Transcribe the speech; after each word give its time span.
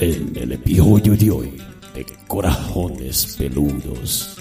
en 0.00 0.32
el 0.36 0.52
episodio 0.52 1.16
de 1.16 1.30
hoy 1.30 1.62
de 1.94 2.04
Corajones 2.28 3.36
Peludos. 3.36 4.36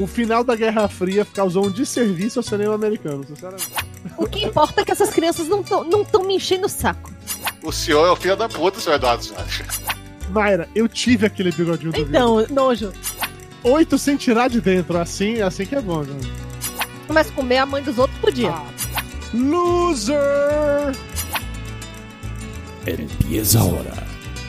O 0.00 0.06
final 0.06 0.42
da 0.42 0.56
Guerra 0.56 0.88
Fria 0.88 1.24
causou 1.24 1.66
um 1.66 1.70
desserviço 1.70 2.40
ao 2.40 2.42
cinema 2.42 2.74
americano, 2.74 3.24
sinceramente. 3.24 3.70
O 4.16 4.26
que 4.26 4.44
importa 4.44 4.80
é 4.80 4.84
que 4.84 4.90
essas 4.90 5.10
crianças 5.10 5.46
não 5.48 5.60
estão 5.60 6.24
me 6.24 6.34
enchendo 6.34 6.66
o 6.66 6.68
saco. 6.68 7.12
O 7.62 7.70
senhor 7.70 8.06
é 8.06 8.10
o 8.10 8.16
filho 8.16 8.36
da 8.36 8.48
puta, 8.48 8.80
senhor 8.80 8.96
Eduardo. 8.96 9.24
Mayra, 10.30 10.68
eu 10.74 10.88
tive 10.88 11.26
aquele 11.26 11.52
bigodinho 11.52 11.92
do 11.92 12.00
Então, 12.00 12.44
nojo. 12.50 12.92
Oito 13.62 13.96
sem 13.98 14.16
tirar 14.16 14.48
de 14.48 14.60
dentro, 14.60 14.98
assim, 14.98 15.40
assim 15.40 15.64
que 15.64 15.76
é 15.76 15.80
bom, 15.80 16.02
né? 16.02 16.18
Mas 17.08 17.30
comer 17.30 17.58
a 17.58 17.66
mãe 17.66 17.82
dos 17.82 17.98
outros 17.98 18.18
podia. 18.18 18.50
Ah. 18.50 18.66
Loser! 19.32 20.16
Empieza 22.86 23.60
ahora 23.60 24.05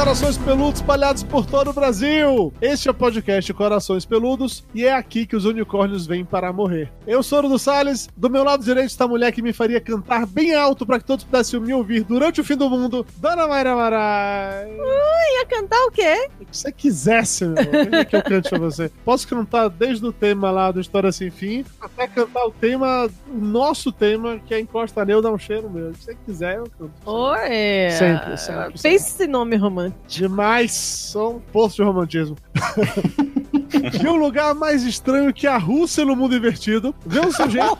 Corações 0.00 0.38
peludos 0.38 0.80
espalhados 0.80 1.22
por 1.22 1.44
todo 1.44 1.68
o 1.68 1.72
Brasil! 1.74 2.50
Este 2.58 2.88
é 2.88 2.90
o 2.90 2.94
podcast 2.94 3.52
Corações 3.52 4.06
Peludos 4.06 4.64
e 4.74 4.86
é 4.86 4.94
aqui 4.94 5.26
que 5.26 5.36
os 5.36 5.44
unicórnios 5.44 6.06
vêm 6.06 6.24
para 6.24 6.50
morrer. 6.54 6.90
Eu 7.06 7.22
sou 7.22 7.40
o 7.40 7.48
do 7.50 7.58
Salles, 7.58 8.08
do 8.16 8.30
meu 8.30 8.42
lado 8.42 8.64
direito 8.64 8.88
está 8.88 9.04
a 9.04 9.08
mulher 9.08 9.30
que 9.30 9.42
me 9.42 9.52
faria 9.52 9.78
cantar 9.78 10.24
bem 10.24 10.54
alto 10.54 10.86
para 10.86 10.98
que 10.98 11.04
todos 11.04 11.22
pudessem 11.22 11.60
me 11.60 11.74
ouvir 11.74 12.02
durante 12.02 12.40
o 12.40 12.44
fim 12.44 12.56
do 12.56 12.70
mundo, 12.70 13.06
Dona 13.18 13.46
Mayra 13.46 13.76
Marai! 13.76 14.70
Ia 14.70 15.46
cantar 15.46 15.84
o 15.84 15.90
quê? 15.90 16.30
O 16.40 16.46
que 16.46 16.56
você 16.56 16.72
quisesse, 16.72 17.44
meu 17.44 17.56
Queria 17.56 18.04
que 18.04 18.16
eu 18.16 18.22
cante 18.22 18.48
pra 18.48 18.58
você. 18.58 18.90
Posso 19.04 19.28
cantar 19.28 19.68
desde 19.68 20.04
o 20.06 20.12
tema 20.12 20.50
lá 20.50 20.72
do 20.72 20.80
História 20.80 21.12
Sem 21.12 21.30
Fim 21.30 21.62
até 21.78 22.06
cantar 22.06 22.46
o 22.46 22.50
tema, 22.50 23.08
o 23.30 23.36
nosso 23.38 23.92
tema, 23.92 24.38
que 24.38 24.54
é 24.54 24.60
Encosta 24.60 25.04
Neu, 25.04 25.20
dá 25.20 25.30
um 25.30 25.38
cheiro 25.38 25.68
meu. 25.70 25.92
Se 25.94 26.04
você 26.04 26.16
quiser, 26.26 26.56
eu 26.56 26.64
canto. 26.78 26.92
Oi. 27.04 27.90
Sempre, 27.90 28.36
sempre, 28.38 28.72
Pense 28.80 28.88
esse 28.88 29.26
nome 29.26 29.56
romântico. 29.56 29.89
Demais, 30.08 30.72
só 30.72 31.30
um 31.32 31.38
poço 31.40 31.76
de 31.76 31.82
romantismo. 31.82 32.36
De 33.98 34.06
um 34.08 34.16
lugar 34.16 34.54
mais 34.54 34.82
estranho 34.82 35.32
que 35.32 35.46
a 35.46 35.56
Rússia 35.56 36.04
no 36.04 36.14
mundo 36.16 36.34
invertido, 36.36 36.94
vê 37.06 37.20
um 37.20 37.30
sujeito. 37.32 37.78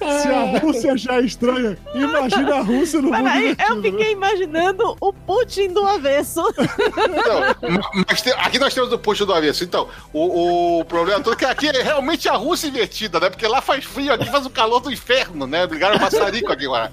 Se 0.00 0.28
a 0.28 0.58
Rússia 0.58 0.96
já 0.96 1.14
é 1.14 1.20
estranha, 1.20 1.78
imagina 1.94 2.56
a 2.56 2.60
Rússia 2.62 3.00
no 3.00 3.10
mundo 3.10 3.22
Peraí, 3.22 3.50
invertido. 3.52 3.74
eu 3.76 3.82
fiquei 3.82 4.12
imaginando 4.12 4.96
o 5.00 5.12
Putin 5.12 5.68
do 5.68 5.84
avesso. 5.86 6.42
Então, 6.58 7.72
mas 8.08 8.20
tem- 8.22 8.32
aqui 8.34 8.58
nós 8.58 8.74
temos 8.74 8.92
o 8.92 8.98
puxo 8.98 9.24
do 9.24 9.32
avesso. 9.32 9.62
Então, 9.64 9.88
o, 10.12 10.80
o 10.80 10.84
problema 10.84 11.20
todo 11.20 11.34
é 11.34 11.36
que 11.36 11.44
aqui 11.44 11.68
é 11.68 11.82
realmente 11.82 12.28
a 12.28 12.34
Rússia 12.34 12.66
invertida, 12.68 13.20
né? 13.20 13.30
Porque 13.30 13.46
lá 13.46 13.60
faz 13.60 13.84
frio, 13.84 14.12
aqui 14.12 14.28
faz 14.30 14.44
o 14.44 14.50
calor 14.50 14.80
do 14.80 14.92
inferno, 14.92 15.46
né? 15.46 15.66
Ligaram 15.66 15.96
o 15.96 16.00
maçarico 16.00 16.52
aqui 16.52 16.64
agora. 16.66 16.92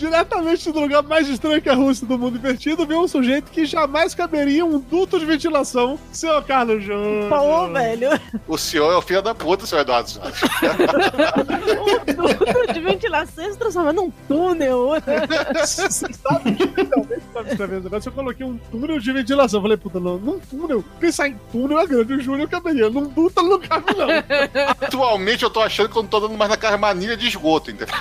Diretamente 0.00 0.72
do 0.72 0.80
lugar 0.80 1.02
mais 1.02 1.28
estranho 1.28 1.60
que 1.60 1.68
a 1.68 1.74
Rússia 1.74 2.06
do 2.06 2.18
mundo 2.18 2.38
invertido, 2.38 2.86
vê 2.86 2.94
um 2.94 3.06
sujeito 3.06 3.50
que 3.50 3.66
jamais 3.66 4.14
caberia 4.14 4.64
um 4.64 4.78
duto 4.78 5.18
de 5.18 5.26
ventilação, 5.26 5.98
seu 6.10 6.40
Carlos 6.42 6.82
Júnior. 6.82 7.28
Pô, 7.28 7.68
velho. 7.68 8.08
O 8.48 8.56
senhor 8.56 8.90
é 8.90 8.96
o 8.96 9.02
filho 9.02 9.20
da 9.20 9.34
puta, 9.34 9.66
senhor 9.66 9.82
Eduardo 9.82 10.08
Soares. 10.08 10.40
Um 12.10 12.14
duto 12.14 12.72
de 12.72 12.80
ventilação 12.80 13.50
se 13.50 13.58
transforma 13.58 13.92
num 13.92 14.10
túnel. 14.28 14.92
Você 15.54 15.88
sabe 15.90 16.56
escrevendo 17.50 17.78
esse 17.78 17.84
negócio, 17.84 18.08
eu 18.08 18.12
coloquei 18.12 18.46
um 18.46 18.56
túnel 18.70 18.98
de 18.98 19.12
ventilação. 19.12 19.58
Eu 19.58 19.62
falei, 19.62 19.76
puta, 19.76 20.00
não, 20.00 20.18
num 20.18 20.38
túnel. 20.38 20.84
Pensar 20.98 21.28
em 21.28 21.36
túnel 21.52 21.80
é 21.80 21.86
grande, 21.86 22.14
o 22.14 22.20
Júnior 22.20 22.48
caberia. 22.48 22.88
Num 22.90 23.08
duto 23.08 23.40
ele 23.40 23.48
não 23.48 23.60
cabe, 23.60 23.94
não. 23.94 24.08
Atualmente 24.80 25.42
eu 25.42 25.50
tô 25.50 25.60
achando 25.60 25.88
que 25.88 25.96
eu 25.96 26.02
não 26.02 26.08
tô 26.08 26.20
dando 26.20 26.36
mais 26.36 26.50
naquela 26.50 26.76
manilha 26.76 27.16
de 27.16 27.26
esgoto, 27.28 27.70
entendeu? 27.70 27.94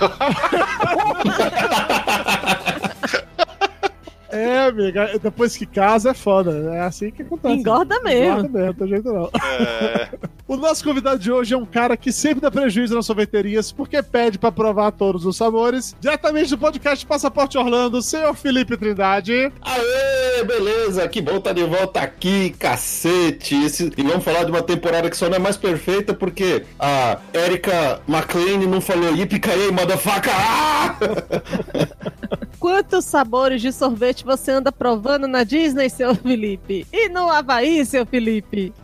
É, 4.31 4.59
amiga, 4.59 5.17
depois 5.19 5.57
que 5.57 5.65
casa 5.65 6.11
é 6.11 6.13
foda. 6.13 6.51
É 6.75 6.81
assim 6.81 7.09
que 7.09 7.23
acontece. 7.23 7.55
Engorda 7.55 7.99
mesmo. 8.01 8.45
Engorda 8.45 8.49
mesmo, 8.49 8.65
não 8.67 8.73
tem 8.73 8.87
jeito 8.87 9.11
não. 9.11 9.29
É, 9.43 10.09
O 10.49 10.57
nosso 10.57 10.83
convidado 10.83 11.19
de 11.19 11.31
hoje 11.31 11.53
é 11.53 11.57
um 11.57 11.63
cara 11.65 11.95
que 11.95 12.11
sempre 12.11 12.41
dá 12.41 12.49
prejuízo 12.49 12.95
nas 12.95 13.05
sorveterias 13.05 13.71
porque 13.71 14.01
pede 14.01 14.39
pra 14.39 14.51
provar 14.51 14.91
todos 14.91 15.23
os 15.23 15.37
sabores. 15.37 15.95
Diretamente 16.01 16.49
do 16.49 16.57
podcast 16.57 17.05
Passaporte 17.05 17.55
Orlando, 17.55 18.01
senhor 18.01 18.33
Felipe 18.35 18.75
Trindade. 18.75 19.51
Aê, 19.61 20.43
beleza, 20.43 21.07
que 21.07 21.21
bom 21.21 21.37
estar 21.37 21.53
de 21.53 21.63
volta 21.63 21.99
aqui, 22.01 22.49
cacete. 22.57 23.53
Esse- 23.63 23.91
E 23.95 24.01
vamos 24.01 24.23
falar 24.23 24.43
de 24.43 24.49
uma 24.49 24.63
temporada 24.63 25.07
que 25.07 25.15
só 25.15 25.29
não 25.29 25.35
é 25.35 25.39
mais 25.39 25.55
perfeita 25.55 26.15
porque 26.15 26.63
a 26.79 27.19
Erika 27.31 28.01
McLean 28.07 28.57
não 28.67 28.81
falou 28.81 29.15
Yippee 29.15 29.39
motherfucker! 29.71 30.33
Ah! 30.35 30.95
Quantos 32.59 33.05
sabores 33.05 33.61
de 33.61 33.71
sorvete 33.71 34.25
você 34.25 34.51
anda 34.51 34.69
provando 34.71 35.27
na 35.27 35.43
Disney, 35.45 35.89
seu 35.89 36.13
Felipe? 36.13 36.85
E 36.91 37.07
no 37.07 37.29
Havaí, 37.29 37.85
seu 37.85 38.05
Felipe? 38.05 38.73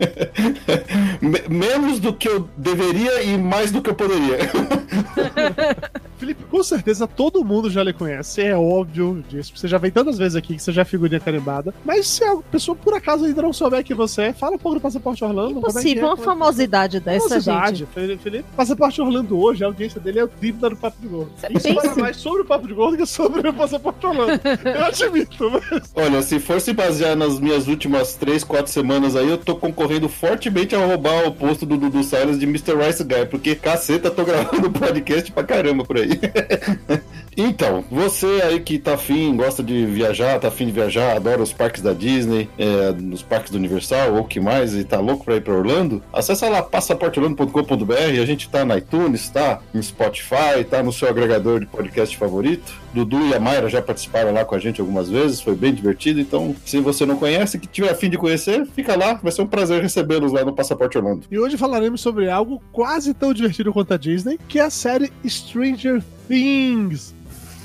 Me- 1.56 1.66
Menos 1.76 1.98
do 2.00 2.12
que 2.12 2.28
eu 2.28 2.48
deveria 2.56 3.22
e 3.22 3.36
mais 3.36 3.70
do 3.70 3.82
que 3.82 3.90
eu 3.90 3.94
poderia. 3.94 4.38
Felipe, 6.18 6.44
com 6.44 6.62
certeza 6.62 7.06
todo 7.06 7.44
mundo 7.44 7.68
já 7.70 7.82
lhe 7.84 7.92
conhece, 7.92 8.40
é 8.42 8.56
óbvio 8.56 9.22
disso. 9.28 9.52
Você 9.54 9.68
já 9.68 9.76
veio 9.76 9.92
tantas 9.92 10.16
vezes 10.16 10.34
aqui 10.34 10.56
que 10.56 10.62
você 10.62 10.72
já 10.72 10.82
é 10.82 10.84
figurinha 10.84 11.20
carimbada. 11.20 11.74
Mas 11.84 12.06
se 12.08 12.24
a 12.24 12.36
pessoa 12.36 12.74
por 12.74 12.94
acaso 12.94 13.26
ainda 13.26 13.42
não 13.42 13.52
souber 13.52 13.84
quem 13.84 13.94
você 13.94 14.22
é, 14.22 14.32
fala 14.32 14.54
um 14.54 14.58
pouco 14.58 14.78
do 14.78 14.80
Passaporte 14.80 15.22
Orlando. 15.22 15.54
como 15.60 15.66
é 15.66 15.72
que 15.72 15.78
Impossível, 15.78 16.02
é, 16.02 16.06
uma 16.06 16.16
como 16.16 16.22
é 16.22 16.24
que 16.24 16.30
é. 16.30 16.32
famosidade 16.44 17.00
dessa, 17.00 17.28
Velocidade, 17.28 17.86
gente. 17.96 18.18
Felipe. 18.22 18.44
Passaporte 18.56 19.00
Orlando 19.02 19.38
hoje, 19.38 19.62
a 19.62 19.66
audiência 19.66 20.00
dele 20.00 20.20
é 20.20 20.24
o 20.24 20.28
triplo 20.28 20.70
do 20.70 20.76
Papo 20.76 20.96
de 21.00 21.08
Gordo. 21.08 21.30
Você 21.36 21.46
Isso 21.52 21.68
pensa? 21.68 21.80
fala 21.82 21.96
mais 21.96 22.16
sobre 22.16 22.42
o 22.42 22.44
Papo 22.46 22.66
de 22.66 22.72
Gordo 22.74 22.96
que 22.96 23.06
sobre 23.06 23.48
o 23.48 23.52
Passaporte 23.52 24.06
Orlando. 24.06 24.40
Eu 24.64 24.84
admito, 24.84 25.50
mas... 25.50 25.92
Olha, 25.94 26.22
se 26.22 26.40
for 26.40 26.60
se 26.60 26.72
basear 26.72 27.14
nas 27.14 27.38
minhas 27.38 27.68
últimas 27.68 28.14
3, 28.14 28.42
4 28.42 28.72
semanas 28.72 29.14
aí, 29.16 29.28
eu 29.28 29.36
tô 29.38 29.54
concorrendo 29.56 30.08
fortemente 30.08 30.74
a 30.74 30.84
roubar 30.84 31.26
o 31.28 31.32
posto 31.46 31.64
do 31.64 31.76
Dudu 31.76 32.02
Salles 32.02 32.40
de 32.40 32.44
Mr. 32.44 32.74
Rice 32.74 33.04
Guy, 33.04 33.26
porque 33.26 33.54
caceta, 33.54 34.10
tô 34.10 34.24
gravando 34.24 34.68
podcast 34.76 35.30
pra 35.30 35.44
caramba 35.44 35.84
por 35.84 35.96
aí. 35.96 36.10
Então, 37.36 37.84
você 37.90 38.40
aí 38.42 38.60
que 38.60 38.78
tá 38.78 38.94
afim, 38.94 39.36
gosta 39.36 39.62
de 39.62 39.84
viajar, 39.84 40.40
tá 40.40 40.48
afim 40.48 40.66
de 40.66 40.72
viajar, 40.72 41.16
adora 41.16 41.42
os 41.42 41.52
parques 41.52 41.82
da 41.82 41.92
Disney, 41.92 42.48
é, 42.56 42.92
nos 42.92 43.22
parques 43.22 43.52
do 43.52 43.58
Universal 43.58 44.14
ou 44.14 44.24
que 44.24 44.40
mais, 44.40 44.74
e 44.74 44.84
tá 44.84 44.98
louco 44.98 45.24
pra 45.24 45.36
ir 45.36 45.42
pra 45.42 45.52
Orlando, 45.52 46.02
acessa 46.12 46.48
lá 46.48 46.62
passaporteorlando.com.br, 46.62 47.92
a 47.92 48.24
gente 48.24 48.48
tá 48.48 48.64
na 48.64 48.78
iTunes, 48.78 49.28
tá 49.28 49.60
no 49.74 49.82
Spotify, 49.82 50.64
tá 50.68 50.82
no 50.82 50.92
seu 50.92 51.08
agregador 51.08 51.60
de 51.60 51.66
podcast 51.66 52.16
favorito. 52.16 52.86
Dudu 52.94 53.26
e 53.26 53.34
a 53.34 53.40
Mayra 53.40 53.68
já 53.68 53.82
participaram 53.82 54.32
lá 54.32 54.42
com 54.42 54.54
a 54.54 54.58
gente 54.58 54.80
algumas 54.80 55.10
vezes, 55.10 55.42
foi 55.42 55.54
bem 55.54 55.74
divertido, 55.74 56.18
então 56.18 56.56
se 56.64 56.80
você 56.80 57.04
não 57.04 57.16
conhece, 57.16 57.58
que 57.58 57.66
tiver 57.66 57.90
afim 57.90 58.08
de 58.08 58.16
conhecer, 58.16 58.66
fica 58.74 58.96
lá, 58.96 59.20
vai 59.22 59.30
ser 59.30 59.42
um 59.42 59.46
prazer 59.46 59.82
recebê-los 59.82 60.32
lá 60.32 60.42
no 60.42 60.54
Passaporte 60.54 60.96
Orlando. 60.96 61.26
E 61.30 61.38
hoje 61.38 61.58
falaremos 61.58 62.00
sobre 62.00 62.30
algo 62.30 62.62
quase 62.72 63.12
tão 63.12 63.34
divertido 63.34 63.70
quanto 63.74 63.92
a 63.92 63.98
Disney, 63.98 64.38
que 64.48 64.58
é 64.58 64.62
a 64.62 64.70
série 64.70 65.12
Stranger 65.26 66.02
Things. 66.26 67.14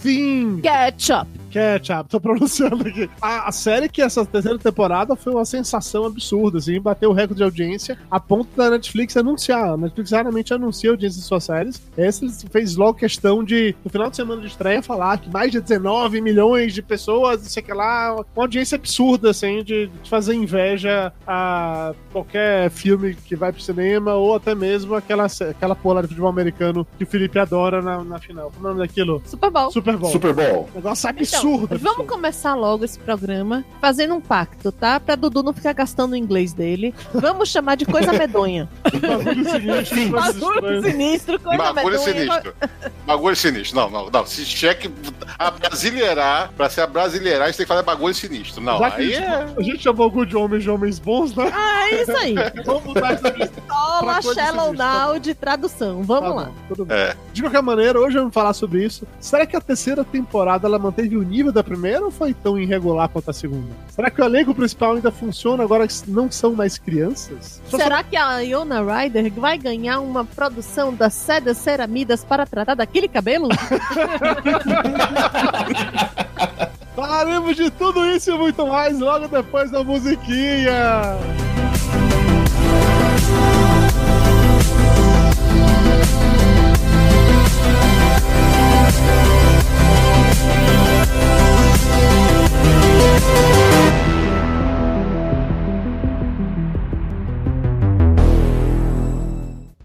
Things. 0.02 0.64
Ketchup. 0.64 1.28
Ketchup, 1.52 2.10
tô 2.10 2.20
pronunciando 2.20 2.88
aqui. 2.88 3.10
A, 3.22 3.50
a 3.50 3.52
série 3.52 3.90
que 3.90 4.02
essa 4.02 4.26
terceira 4.26 4.58
temporada 4.58 5.16
foi 5.16 5.34
uma 5.34 5.46
sensação 5.46 6.06
absurda, 6.06 6.58
assim, 6.58 6.80
bateu 6.80 7.10
o 7.10 7.14
recorde 7.14 7.38
de 7.38 7.44
audiência 7.44 7.98
a 8.10 8.20
ponto 8.20 8.56
da 8.56 8.70
Netflix 8.70 9.16
anunciar. 9.18 9.74
A 9.74 9.78
Netflix 9.78 10.12
raramente 10.12 10.54
anuncia 10.54 10.90
a 10.90 10.94
audiência 10.94 11.20
de 11.20 11.26
suas 11.26 11.44
séries. 11.44 11.82
Essa 11.98 12.26
fez 12.50 12.76
logo 12.76 12.96
questão 12.96 13.44
de, 13.44 13.76
no 13.84 13.92
final 13.92 14.10
de 14.10 14.16
semana 14.16 14.42
de 14.42 14.48
estreia, 14.48 14.82
falar 14.82 15.18
que 15.18 15.30
mais 15.30 15.52
de 15.52 15.60
19 15.60 16.22
milhões 16.22 16.74
de 16.74 16.82
pessoas, 16.82 17.42
não 17.42 17.50
sei 17.50 17.62
o 17.62 17.66
que 17.66 17.74
lá, 17.74 18.16
uma 18.16 18.44
audiência 18.44 18.76
absurda, 18.76 19.30
assim, 19.30 19.64
de, 19.64 19.88
de 19.88 20.10
fazer 20.10 20.34
inveja 20.34 21.12
a 21.28 21.94
qualquer 22.12 22.70
filme 22.70 23.16
que 23.16 23.36
vai 23.36 23.52
pro 23.52 23.62
cinema, 23.62 24.14
ou 24.14 24.36
até 24.36 24.56
mesmo 24.56 24.96
aquela, 24.96 25.26
aquela 25.26 25.76
porra 25.76 26.02
de 26.02 26.10
futebol 26.10 26.30
americano 26.30 26.88
que 26.98 27.04
o 27.04 27.08
Felipe 27.08 27.40
adora 27.40 27.82
na, 27.82 28.04
na 28.04 28.20
final. 28.20 28.52
Como 28.52 28.68
é 28.68 28.72
o 28.72 28.74
nome 28.74 28.88
daquilo? 28.88 29.22
Super 29.26 29.50
Bowl. 29.50 29.72
Super 29.72 29.98
Bowl. 29.98 30.12
Super 30.12 30.34
Bowl. 30.34 30.70
Negócio 30.76 31.10
Então, 31.10 31.41
absurdo. 31.50 31.78
Vamos 31.80 32.08
começar 32.08 32.54
logo 32.56 32.86
esse 32.86 32.98
programa 33.00 33.64
fazendo 33.80 34.14
um 34.16 34.22
pacto, 34.22 34.72
tá? 34.72 35.00
Pra 35.00 35.16
Dudu 35.16 35.44
não 35.44 35.54
ficar 35.54 35.74
gastando 35.74 36.14
o 36.14 36.16
inglês 36.16 36.54
dele. 36.54 36.94
Vamos 37.14 37.50
chamar 37.50 37.76
de 37.76 37.86
coisa 37.86 38.12
medonha. 38.14 38.70
Bagulho 38.92 39.86
sinistro, 39.86 40.12
Bagulho 40.12 40.84
sinistro, 40.84 41.40
coisa 41.40 41.74
Bagulho 41.74 42.00
medonha. 42.00 42.14
sinistro. 42.14 42.54
Bagulho 43.06 43.36
sinistro. 43.36 43.76
Não, 43.80 43.90
não, 43.90 44.10
não. 44.10 44.26
Se 44.26 44.46
cheque 44.46 44.92
a 45.38 45.52
brasileirar, 45.52 46.52
pra 46.56 46.70
ser 46.70 46.82
a 46.82 46.88
brasileirar, 46.88 47.44
a 47.44 47.48
gente 47.48 47.58
tem 47.58 47.66
que 47.66 47.72
fazer 47.72 47.84
bagulho 47.84 48.14
sinistro. 48.14 48.62
Não, 48.62 48.80
Já 48.80 48.88
aí 48.96 49.16
a, 49.16 49.20
gente, 49.20 49.24
é. 49.24 49.56
a 49.58 49.62
gente 49.62 49.80
chamou 49.84 50.12
o 50.14 50.26
de 50.26 50.36
homens 50.36 50.64
de 50.64 50.70
homens 50.70 51.00
bons, 51.00 51.36
né? 51.36 51.52
Ah, 51.54 51.90
é 51.90 52.02
isso 52.04 52.18
aí. 52.18 52.36
Vamos 52.66 52.84
mudar 52.84 53.14
isso 53.16 53.28
aqui. 53.28 53.50
Coisa 54.22 54.34
Shallow 54.34 54.76
tá 54.76 55.08
Now 55.08 55.20
de 55.20 55.34
tradução. 55.34 56.04
Vamos 56.04 56.30
Tá 56.30 56.36
lá. 56.36 56.52
bom. 56.70 56.86
É. 56.90 57.16
De 57.34 57.42
qualquer 57.42 57.62
maneira, 57.62 58.00
hoje 58.00 58.18
vamos 58.18 58.34
falar 58.34 58.54
sobre 58.54 58.84
isso. 58.86 59.08
Será 59.20 59.46
que 59.46 59.56
a 59.56 59.62
terceira 59.62 60.04
temporada 60.04 60.68
ela 60.68 60.78
manteve 60.80 61.18
o 61.18 61.24
nível 61.32 61.52
da 61.52 61.64
primeira 61.64 62.04
ou 62.04 62.12
foi 62.12 62.34
tão 62.34 62.60
irregular 62.60 63.08
quanto 63.08 63.30
a 63.30 63.34
segunda? 63.34 63.70
Será 63.90 64.12
que 64.12 64.22
o 64.22 64.26
elenco 64.26 64.54
principal 64.54 64.96
ainda 64.96 65.10
funciona 65.12 65.64
agora 65.64 65.88
que 65.88 65.94
não 66.08 66.30
são 66.30 66.54
mais 66.54 66.78
crianças? 66.78 67.62
Só 67.68 67.78
Será 67.78 68.04
que 68.04 68.18
a 68.18 68.40
Iona 68.40 68.82
Ryder 68.84 69.32
vai 69.34 69.58
ganhar 69.58 70.02
uma 70.02 70.26
produção 70.26 70.94
das 70.94 71.14
sedas 71.14 71.58
ceramidas 71.58 72.26
para 72.26 72.46
tratar 72.46 72.76
daquele 72.76 73.08
cabelo? 73.08 73.48
Falaremos 76.94 77.56
de 77.56 77.72
tudo 77.72 78.06
isso 78.06 78.32
e 78.32 78.38
muito 78.38 78.68
mais 78.68 79.00
logo 79.00 79.28
depois 79.30 79.72
da 79.72 79.82
musiquinha. 79.84 81.18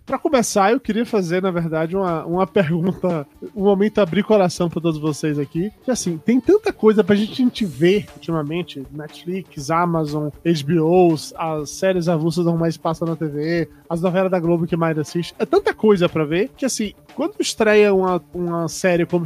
Pra 0.07 0.21
começar, 0.21 0.71
eu 0.71 0.79
queria 0.79 1.05
fazer, 1.05 1.43
na 1.43 1.51
verdade, 1.51 1.97
uma, 1.97 2.25
uma 2.25 2.47
pergunta, 2.49 3.27
um 3.55 3.65
momento 3.65 3.99
abrir 3.99 4.23
coração 4.23 4.71
pra 4.71 4.81
todos 4.81 5.01
vocês 5.01 5.37
aqui. 5.37 5.73
Que 5.85 5.91
assim, 5.91 6.17
tem 6.17 6.41
tanta 6.41 6.73
coisa 6.73 7.03
pra 7.03 7.17
gente, 7.17 7.65
ver 7.65 8.07
ultimamente: 8.15 8.87
Netflix, 8.93 9.69
Amazon, 9.69 10.29
HBO, 10.29 11.15
as 11.37 11.71
séries 11.71 12.09
avulsas 12.09 12.47
não 12.47 12.57
mais 12.57 12.77
passam 12.77 13.09
na 13.09 13.17
TV, 13.17 13.69
as 13.91 14.01
novelas 14.01 14.31
da 14.31 14.39
Globo 14.39 14.67
que 14.67 14.77
mais 14.77 14.97
assiste. 14.97 15.35
É 15.41 15.45
tanta 15.45 15.75
coisa 15.75 16.09
pra 16.09 16.25
ver 16.25 16.51
que 16.57 16.65
assim, 16.65 16.93
quando 17.17 17.35
estreia 17.41 17.93
uma, 17.95 18.23
uma 18.33 18.69
série 18.69 19.05
como 19.07 19.25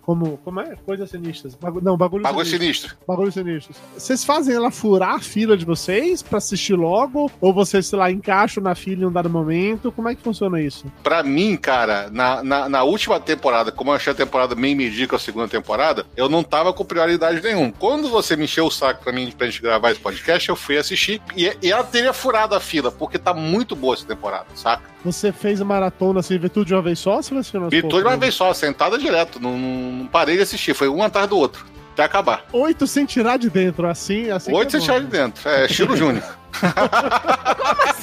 como 0.00 0.38
Como 0.38 0.60
é? 0.60 0.76
Coisas 0.86 1.10
sinistras. 1.10 1.54
Bagu- 1.54 1.80
não, 1.82 1.96
bagulho, 1.96 2.22
Bagulho 2.22 2.46
sinistro. 2.46 2.88
sinistro. 2.90 2.96
Bagulho 3.06 3.32
sinistros. 3.32 3.76
Vocês 3.96 4.24
fazem 4.24 4.54
ela 4.54 4.70
furar 4.70 5.14
a 5.16 5.20
fila 5.20 5.56
de 5.56 5.64
vocês 5.64 6.22
pra 6.22 6.38
assistir 6.38 6.74
logo? 6.74 7.30
Ou 7.40 7.52
vocês, 7.52 7.86
sei 7.86 7.98
lá, 7.98 8.10
encaixam 8.10 8.62
na 8.62 8.74
fila 8.74 9.02
em 9.02 9.06
um 9.06 9.12
dado 9.12 9.28
momento? 9.28 9.90
Como 9.92 10.08
é 10.08 10.14
que 10.14 10.22
funciona 10.22 10.60
isso? 10.60 10.86
Pra 11.02 11.22
mim, 11.22 11.56
cara, 11.56 12.08
na, 12.10 12.42
na, 12.42 12.68
na 12.68 12.82
última 12.84 13.18
temporada, 13.20 13.72
como 13.72 13.90
eu 13.90 13.94
achei 13.96 14.12
a 14.12 14.16
temporada 14.16 14.54
meio 14.54 14.76
medíocre 14.76 15.16
a 15.16 15.18
segunda 15.18 15.48
temporada, 15.48 16.06
eu 16.16 16.28
não 16.28 16.42
tava 16.42 16.72
com 16.72 16.84
prioridade 16.84 17.42
nenhuma. 17.42 17.72
Quando 17.78 18.08
você 18.08 18.36
me 18.36 18.44
encheu 18.44 18.66
o 18.66 18.70
saco 18.70 19.02
pra 19.02 19.12
mim 19.12 19.30
pra 19.36 19.46
gente 19.48 19.60
gravar 19.60 19.90
esse 19.90 20.00
podcast, 20.00 20.48
eu 20.48 20.56
fui 20.56 20.78
assistir 20.78 21.20
e, 21.36 21.52
e 21.62 21.70
ela 21.72 21.82
teria 21.84 22.12
furado 22.12 22.54
a 22.54 22.60
fila, 22.60 22.92
porque 22.92 23.18
tá 23.18 23.34
muito 23.34 23.74
boa 23.74 23.94
essa 23.94 24.06
temporada, 24.06 24.46
saca? 24.54 24.94
Você 25.04 25.30
fez 25.32 25.60
a 25.60 25.64
maratona 25.66 26.20
assim, 26.20 26.38
ver 26.38 26.48
tudo 26.48 26.66
de 26.66 26.74
uma 26.74 26.80
vez 26.80 26.98
só? 26.98 27.20
Aos 27.32 27.50
Vi 27.70 27.82
tudo 27.82 28.02
de 28.02 28.08
uma 28.08 28.16
vez 28.16 28.34
só, 28.34 28.52
sentada 28.52 28.98
direto, 28.98 29.40
não, 29.40 29.58
não, 29.58 30.06
parei 30.06 30.36
de 30.36 30.42
assistir, 30.42 30.74
foi 30.74 30.88
um 30.88 31.02
atrás 31.02 31.28
do 31.28 31.38
outro, 31.38 31.64
até 31.92 32.04
acabar. 32.04 32.44
Oito 32.52 32.86
sem 32.86 33.06
tirar 33.06 33.38
de 33.38 33.48
dentro, 33.48 33.86
assim, 33.86 34.30
assim. 34.30 34.52
Oito 34.52 34.76
é 34.76 34.78
bom. 34.78 34.84
tira 34.84 35.00
de 35.00 35.06
dentro, 35.06 35.48
é 35.48 35.66
estilo 35.66 35.96
Júnior. 35.96 36.24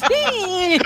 Sim! 0.08 0.78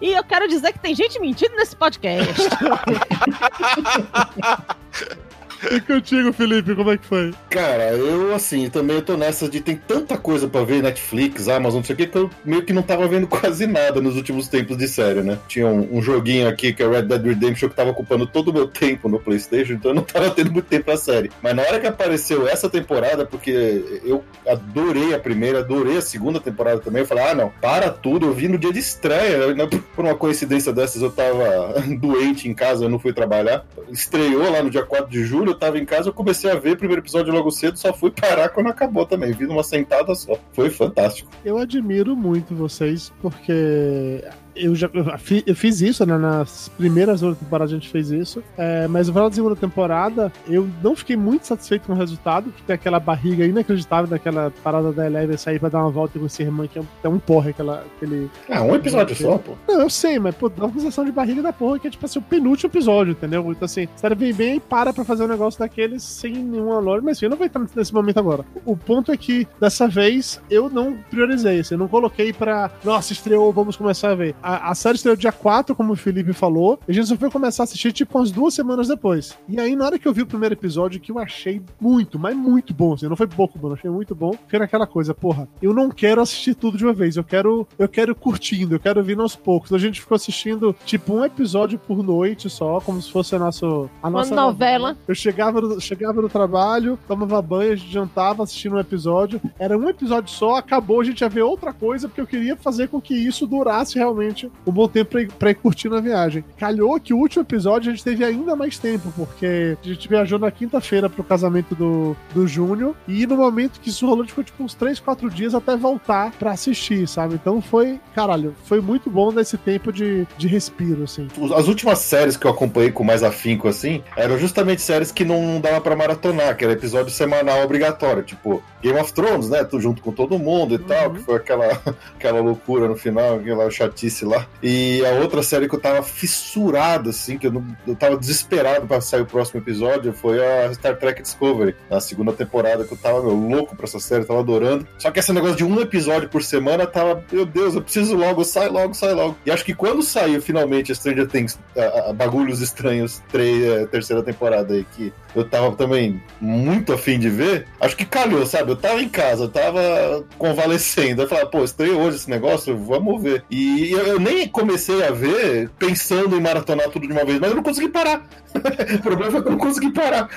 e 0.00 0.12
eu 0.12 0.24
quero 0.24 0.48
dizer 0.48 0.72
que 0.72 0.78
tem 0.78 0.94
gente 0.94 1.20
mentindo 1.20 1.54
nesse 1.56 1.76
podcast. 1.76 2.32
E 5.70 5.80
contigo, 5.80 6.32
Felipe, 6.32 6.74
como 6.74 6.90
é 6.90 6.98
que 6.98 7.06
foi? 7.06 7.32
Cara, 7.50 7.92
eu 7.92 8.34
assim, 8.34 8.68
também 8.68 8.96
eu 8.96 9.02
tô 9.02 9.16
nessa 9.16 9.48
de 9.48 9.60
tem 9.60 9.76
tanta 9.76 10.16
coisa 10.16 10.48
pra 10.48 10.64
ver, 10.64 10.82
Netflix, 10.82 11.48
Amazon, 11.48 11.78
não 11.78 11.84
sei 11.84 11.94
o 11.94 11.96
que, 11.96 12.06
que 12.06 12.18
eu 12.18 12.30
meio 12.44 12.62
que 12.62 12.72
não 12.72 12.82
tava 12.82 13.06
vendo 13.06 13.26
quase 13.26 13.66
nada 13.66 14.00
nos 14.00 14.16
últimos 14.16 14.48
tempos 14.48 14.76
de 14.76 14.88
série, 14.88 15.22
né? 15.22 15.38
Tinha 15.46 15.66
um, 15.66 15.98
um 15.98 16.02
joguinho 16.02 16.48
aqui 16.48 16.72
que 16.72 16.82
é 16.82 16.88
Red 16.88 17.02
Dead 17.02 17.24
Redemption 17.24 17.68
que 17.68 17.76
tava 17.76 17.90
ocupando 17.90 18.26
todo 18.26 18.48
o 18.48 18.52
meu 18.52 18.66
tempo 18.66 19.08
no 19.08 19.20
Playstation, 19.20 19.74
então 19.74 19.92
eu 19.92 19.94
não 19.94 20.02
tava 20.04 20.30
tendo 20.30 20.52
muito 20.52 20.66
tempo 20.66 20.86
pra 20.86 20.96
série. 20.96 21.30
Mas 21.42 21.54
na 21.54 21.62
hora 21.62 21.80
que 21.80 21.86
apareceu 21.86 22.48
essa 22.48 22.68
temporada, 22.68 23.24
porque 23.24 24.00
eu 24.04 24.24
adorei 24.46 25.14
a 25.14 25.18
primeira, 25.18 25.60
adorei 25.60 25.96
a 25.96 26.02
segunda 26.02 26.40
temporada 26.40 26.80
também, 26.80 27.02
eu 27.02 27.06
falei, 27.06 27.24
ah 27.24 27.34
não, 27.34 27.52
para 27.60 27.90
tudo, 27.90 28.26
eu 28.26 28.32
vi 28.32 28.48
no 28.48 28.58
dia 28.58 28.72
de 28.72 28.78
estreia, 28.78 29.54
né? 29.54 29.68
por 29.94 30.04
uma 30.04 30.14
coincidência 30.14 30.72
dessas 30.72 31.02
eu 31.02 31.10
tava 31.10 31.74
doente 31.98 32.48
em 32.48 32.54
casa, 32.54 32.84
eu 32.84 32.88
não 32.88 32.98
fui 32.98 33.12
trabalhar, 33.12 33.64
estreou 33.90 34.50
lá 34.50 34.62
no 34.62 34.70
dia 34.70 34.82
4 34.82 35.10
de 35.10 35.24
julho, 35.24 35.51
eu 35.52 35.58
tava 35.58 35.78
em 35.78 35.84
casa, 35.84 36.08
eu 36.08 36.12
comecei 36.12 36.50
a 36.50 36.54
ver 36.54 36.72
o 36.72 36.76
primeiro 36.76 37.02
episódio 37.02 37.32
logo 37.32 37.50
cedo, 37.50 37.78
só 37.78 37.92
fui 37.92 38.10
parar 38.10 38.48
quando 38.48 38.68
acabou 38.68 39.06
também. 39.06 39.32
Vi 39.32 39.46
numa 39.46 39.62
sentada 39.62 40.14
só. 40.14 40.38
Foi 40.52 40.70
fantástico. 40.70 41.30
Eu 41.44 41.58
admiro 41.58 42.16
muito 42.16 42.54
vocês, 42.54 43.12
porque 43.20 44.24
eu 44.54 44.74
já 44.74 44.88
eu 44.92 45.18
fi- 45.18 45.42
eu 45.46 45.54
fiz 45.54 45.80
isso, 45.80 46.04
né? 46.06 46.16
Nas 46.18 46.68
primeiras 46.68 47.22
horas 47.22 47.36
da 47.36 47.44
temporada 47.44 47.70
a 47.70 47.74
gente 47.74 47.88
fez 47.88 48.10
isso. 48.10 48.42
É, 48.56 48.86
mas 48.88 49.06
no 49.08 49.12
final 49.14 49.28
da 49.28 49.34
segunda 49.34 49.56
temporada, 49.56 50.32
eu 50.48 50.68
não 50.82 50.94
fiquei 50.94 51.16
muito 51.16 51.46
satisfeito 51.46 51.86
com 51.86 51.92
o 51.92 51.96
resultado, 51.96 52.50
que 52.50 52.62
tem 52.62 52.74
aquela 52.74 53.00
barriga 53.00 53.44
inacreditável 53.44 54.06
daquela 54.08 54.52
parada 54.62 54.92
da 54.92 55.06
Eleven 55.06 55.36
sair 55.36 55.58
pra 55.58 55.68
dar 55.68 55.80
uma 55.80 55.90
volta 55.90 56.18
com 56.18 56.26
esse 56.26 56.42
irmão 56.42 56.66
que 56.66 56.78
é 56.78 56.82
um, 56.82 56.86
é 57.04 57.08
um 57.08 57.18
porra, 57.18 57.50
aquela, 57.50 57.84
aquele. 57.96 58.30
Ah, 58.48 58.62
um 58.62 58.74
episódio 58.74 59.16
só, 59.16 59.38
pô. 59.38 59.52
Não, 59.66 59.80
eu 59.82 59.90
sei, 59.90 60.18
mas 60.18 60.34
pô, 60.34 60.48
dá 60.48 60.64
uma 60.66 60.72
sensação 60.74 61.04
de 61.04 61.12
barriga 61.12 61.42
da 61.42 61.52
porra 61.52 61.78
que 61.78 61.86
é 61.88 61.90
tipo 61.90 62.04
assim, 62.04 62.18
o 62.18 62.22
penúltimo 62.22 62.70
episódio, 62.70 63.12
entendeu? 63.12 63.40
Então 63.50 63.64
assim, 63.66 63.88
a 63.94 63.98
série 63.98 64.14
vem 64.14 64.32
bem 64.34 64.56
e 64.56 64.60
para 64.60 64.92
pra 64.92 65.04
fazer 65.04 65.24
um 65.24 65.28
negócio 65.28 65.58
daqueles 65.58 66.02
sem 66.02 66.32
nenhuma 66.34 66.78
lógica, 66.78 67.04
mas 67.06 67.16
enfim, 67.18 67.26
eu 67.26 67.30
não 67.30 67.36
vou 67.36 67.46
entrar 67.46 67.64
nesse 67.74 67.92
momento 67.94 68.18
agora. 68.18 68.44
O 68.64 68.76
ponto 68.76 69.10
é 69.12 69.16
que, 69.16 69.46
dessa 69.60 69.86
vez, 69.88 70.40
eu 70.50 70.68
não 70.70 70.96
priorizei, 71.10 71.60
assim, 71.60 71.74
eu 71.74 71.78
não 71.78 71.88
coloquei 71.88 72.32
pra, 72.32 72.70
nossa, 72.84 73.12
estreou, 73.12 73.52
vamos 73.52 73.76
começar 73.76 74.10
a 74.10 74.14
ver. 74.14 74.34
A, 74.42 74.70
a 74.70 74.74
série 74.74 74.96
estreou 74.96 75.16
dia 75.16 75.32
4, 75.32 75.74
como 75.74 75.92
o 75.92 75.96
Felipe 75.96 76.32
falou, 76.32 76.78
e 76.86 76.90
a 76.90 76.94
gente 76.94 77.06
só 77.06 77.16
foi 77.16 77.30
começar 77.30 77.62
a 77.62 77.64
assistir, 77.64 77.92
tipo, 77.92 78.18
umas 78.18 78.30
duas 78.30 78.54
semanas 78.54 78.88
depois. 78.88 79.38
E 79.48 79.60
aí, 79.60 79.76
na 79.76 79.86
hora 79.86 79.98
que 79.98 80.06
eu 80.06 80.12
vi 80.12 80.22
o 80.22 80.26
primeiro 80.26 80.54
episódio, 80.54 81.00
que 81.00 81.12
eu 81.12 81.18
achei 81.18 81.62
muito, 81.80 82.18
mas 82.18 82.36
muito 82.36 82.74
bom, 82.74 82.94
assim, 82.94 83.08
não 83.08 83.16
foi 83.16 83.26
pouco 83.26 83.58
bom, 83.58 83.72
achei 83.72 83.90
muito 83.90 84.14
bom, 84.14 84.34
foi 84.48 84.58
naquela 84.58 84.86
coisa, 84.86 85.14
porra, 85.14 85.48
eu 85.60 85.72
não 85.72 85.90
quero 85.90 86.20
assistir 86.20 86.54
tudo 86.54 86.76
de 86.76 86.84
uma 86.84 86.92
vez, 86.92 87.16
eu 87.16 87.24
quero, 87.24 87.66
eu 87.78 87.88
quero 87.88 88.14
curtindo, 88.14 88.74
eu 88.74 88.80
quero 88.80 89.02
vir 89.02 89.18
aos 89.18 89.36
poucos. 89.36 89.72
A 89.72 89.78
gente 89.78 90.00
ficou 90.00 90.16
assistindo, 90.16 90.74
tipo, 90.84 91.14
um 91.14 91.24
episódio 91.24 91.78
por 91.78 92.02
noite 92.02 92.50
só, 92.50 92.80
como 92.80 93.00
se 93.00 93.10
fosse 93.10 93.34
a, 93.36 93.38
nosso, 93.38 93.88
a 94.02 94.08
Uma 94.08 94.18
nossa 94.18 94.34
novela. 94.34 94.96
eu 95.06 95.14
chegava 95.14 95.60
no, 95.60 95.80
chegava 95.80 96.20
no 96.20 96.28
trabalho, 96.28 96.98
tomava 97.06 97.40
banho, 97.40 97.72
a 97.72 97.76
gente 97.76 97.92
jantava 97.92 98.42
assistindo 98.42 98.76
um 98.76 98.80
episódio. 98.80 99.40
Era 99.58 99.76
um 99.76 99.88
episódio 99.88 100.30
só, 100.32 100.56
acabou, 100.56 101.00
a 101.00 101.04
gente 101.04 101.20
ia 101.20 101.28
ver 101.28 101.42
outra 101.42 101.72
coisa, 101.72 102.08
porque 102.08 102.20
eu 102.20 102.26
queria 102.26 102.56
fazer 102.56 102.88
com 102.88 103.00
que 103.00 103.14
isso 103.14 103.46
durasse 103.46 103.98
realmente 103.98 104.31
um 104.66 104.72
bom 104.72 104.88
tempo 104.88 105.10
pra 105.10 105.22
ir, 105.22 105.32
pra 105.32 105.50
ir 105.50 105.54
curtindo 105.54 105.96
a 105.96 106.00
viagem. 106.00 106.44
Calhou 106.56 106.98
que 107.00 107.14
o 107.14 107.18
último 107.18 107.42
episódio 107.42 107.90
a 107.90 107.94
gente 107.94 108.04
teve 108.04 108.24
ainda 108.24 108.56
mais 108.56 108.78
tempo, 108.78 109.12
porque 109.16 109.76
a 109.82 109.86
gente 109.86 110.08
viajou 110.08 110.38
na 110.38 110.50
quinta-feira 110.50 111.08
pro 111.08 111.24
casamento 111.24 111.74
do, 111.74 112.16
do 112.34 112.46
Júnior, 112.46 112.94
e 113.06 113.26
no 113.26 113.36
momento 113.36 113.80
que 113.80 113.90
isso 113.90 114.06
rolou, 114.06 114.20
a 114.20 114.24
gente 114.24 114.30
ficou 114.30 114.44
tipo 114.44 114.62
uns 114.62 114.74
3, 114.74 114.98
4 115.00 115.30
dias 115.30 115.54
até 115.54 115.76
voltar 115.76 116.32
pra 116.32 116.52
assistir, 116.52 117.06
sabe? 117.08 117.34
Então 117.34 117.60
foi, 117.60 118.00
caralho, 118.14 118.54
foi 118.64 118.80
muito 118.80 119.10
bom 119.10 119.32
nesse 119.32 119.56
tempo 119.56 119.92
de, 119.92 120.26
de 120.36 120.48
respiro, 120.48 121.04
assim. 121.04 121.28
As 121.56 121.68
últimas 121.68 121.98
séries 121.98 122.36
que 122.36 122.46
eu 122.46 122.50
acompanhei 122.50 122.90
com 122.90 123.04
mais 123.04 123.22
afinco, 123.22 123.68
assim, 123.68 124.02
eram 124.16 124.38
justamente 124.38 124.82
séries 124.82 125.12
que 125.12 125.24
não 125.24 125.60
dava 125.60 125.80
pra 125.80 125.96
maratonar, 125.96 126.56
que 126.56 126.64
era 126.64 126.72
episódio 126.72 127.10
semanal 127.10 127.62
obrigatório, 127.62 128.22
tipo 128.22 128.62
Game 128.82 128.98
of 128.98 129.12
Thrones, 129.12 129.48
né? 129.48 129.64
Tu 129.64 129.80
junto 129.80 130.02
com 130.02 130.12
todo 130.12 130.38
mundo 130.38 130.74
e 130.74 130.78
tal, 130.78 131.12
que 131.12 131.20
foi 131.20 131.36
aquela, 131.36 131.80
aquela 132.16 132.40
loucura 132.40 132.88
no 132.88 132.96
final, 132.96 133.36
aquela 133.36 133.70
chatice 133.70 134.21
lá. 134.24 134.46
E 134.62 135.04
a 135.06 135.20
outra 135.20 135.42
série 135.42 135.68
que 135.68 135.74
eu 135.74 135.80
tava 135.80 136.02
fissurado, 136.02 137.10
assim, 137.10 137.38
que 137.38 137.46
eu, 137.46 137.52
não, 137.52 137.64
eu 137.86 137.94
tava 137.94 138.16
desesperado 138.16 138.86
pra 138.86 139.00
sair 139.00 139.22
o 139.22 139.26
próximo 139.26 139.60
episódio, 139.60 140.12
foi 140.12 140.38
a 140.44 140.72
Star 140.74 140.96
Trek 140.96 141.22
Discovery, 141.22 141.74
na 141.90 142.00
segunda 142.00 142.32
temporada, 142.32 142.84
que 142.84 142.92
eu 142.92 142.98
tava 142.98 143.22
meu, 143.22 143.34
louco 143.34 143.76
pra 143.76 143.86
essa 143.86 144.00
série, 144.00 144.24
tava 144.24 144.40
adorando. 144.40 144.86
Só 144.98 145.10
que 145.10 145.18
esse 145.20 145.32
negócio 145.32 145.56
de 145.56 145.64
um 145.64 145.80
episódio 145.80 146.28
por 146.28 146.42
semana 146.42 146.86
tava, 146.86 147.22
meu 147.32 147.44
Deus, 147.46 147.74
eu 147.74 147.82
preciso 147.82 148.14
logo, 148.16 148.44
sai 148.44 148.68
logo, 148.68 148.94
sai 148.94 149.12
logo. 149.14 149.36
E 149.44 149.50
acho 149.50 149.64
que 149.64 149.74
quando 149.74 150.02
saiu 150.02 150.40
finalmente 150.40 150.94
Stranger 150.94 151.26
Things, 151.28 151.58
a, 151.76 152.10
a 152.10 152.12
Bagulhos 152.12 152.60
Estranhos, 152.60 153.22
tre- 153.30 153.64
eh, 153.64 153.86
terceira 153.86 154.22
temporada 154.22 154.74
aí, 154.74 154.86
que 154.96 155.12
eu 155.34 155.44
tava 155.48 155.72
também 155.76 156.22
muito 156.40 156.92
afim 156.92 157.18
de 157.18 157.28
ver, 157.30 157.66
acho 157.80 157.96
que 157.96 158.04
calhou, 158.04 158.44
sabe? 158.46 158.70
Eu 158.72 158.76
tava 158.76 159.00
em 159.02 159.08
casa, 159.08 159.44
eu 159.44 159.48
tava 159.48 160.24
convalescendo. 160.38 161.22
Eu 161.22 161.28
falei, 161.28 161.46
pô, 161.46 161.64
estreou 161.64 162.00
hoje 162.02 162.16
esse 162.16 162.30
negócio, 162.30 162.76
vamos 162.76 163.22
ver. 163.22 163.44
E 163.50 163.90
eu, 163.92 164.11
eu 164.12 164.20
nem 164.20 164.46
comecei 164.46 165.02
a 165.02 165.10
ver 165.10 165.70
pensando 165.78 166.36
em 166.36 166.40
maratonar 166.40 166.88
tudo 166.90 167.06
de 167.06 167.12
uma 167.12 167.24
vez, 167.24 167.38
mas 167.38 167.50
eu 167.50 167.56
não 167.56 167.62
consegui 167.62 167.88
parar. 167.88 168.26
o 168.94 169.02
problema 169.02 169.30
foi 169.30 169.42
que 169.42 169.48
eu 169.48 169.52
não 169.52 169.58
consegui 169.58 169.90
parar. 169.90 170.28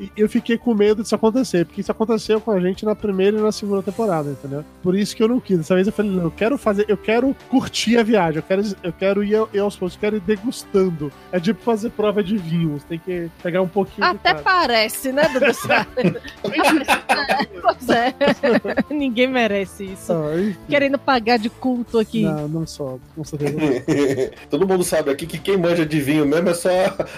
E 0.00 0.10
eu 0.16 0.28
fiquei 0.28 0.56
com 0.56 0.74
medo 0.74 1.02
disso 1.02 1.14
acontecer, 1.14 1.64
porque 1.66 1.80
isso 1.80 1.92
aconteceu 1.92 2.40
com 2.40 2.50
a 2.50 2.60
gente 2.60 2.84
na 2.84 2.94
primeira 2.94 3.38
e 3.38 3.40
na 3.40 3.52
segunda 3.52 3.82
temporada, 3.82 4.30
entendeu? 4.30 4.64
Por 4.82 4.96
isso 4.96 5.14
que 5.14 5.22
eu 5.22 5.28
não 5.28 5.40
quis. 5.40 5.58
Dessa 5.58 5.74
vez 5.74 5.86
eu 5.86 5.92
falei, 5.92 6.10
não, 6.10 6.24
eu 6.24 6.30
quero 6.30 6.56
fazer, 6.58 6.86
eu 6.88 6.96
quero 6.96 7.34
curtir 7.48 7.96
a 7.98 8.02
viagem, 8.02 8.36
eu 8.36 8.42
quero, 8.42 8.62
eu 8.82 8.92
quero 8.92 9.24
ir, 9.24 9.34
ir 9.52 9.58
aos 9.58 9.76
poucos, 9.76 9.94
eu 9.96 10.00
quero 10.00 10.16
ir 10.16 10.20
degustando. 10.20 11.12
É 11.32 11.38
tipo 11.40 11.60
fazer 11.62 11.90
prova 11.90 12.22
de 12.22 12.36
vinho, 12.36 12.78
você 12.78 12.86
tem 12.88 12.98
que 12.98 13.30
pegar 13.42 13.62
um 13.62 13.68
pouquinho 13.68 14.06
Até 14.06 14.34
parece, 14.34 15.12
né, 15.12 15.28
Dudu 15.28 15.50
pois 17.62 17.88
é. 17.88 18.14
Ninguém 18.94 19.28
merece 19.28 19.84
isso. 19.84 20.12
Ah. 20.12 20.30
Querendo 20.68 20.98
pagar 20.98 21.38
de 21.38 21.50
culto 21.50 21.98
aqui. 21.98 22.22
Não, 22.22 22.48
não 22.48 22.66
só, 22.66 22.98
com 23.14 23.24
certeza 23.24 23.52
não. 23.52 23.70
Todo 24.48 24.66
mundo 24.66 24.84
sabe 24.84 25.10
aqui 25.10 25.26
que 25.26 25.38
quem 25.38 25.56
manja 25.56 25.84
de 25.84 26.00
vinho 26.00 26.26
mesmo 26.26 26.48
é 26.48 26.54
só 26.54 26.68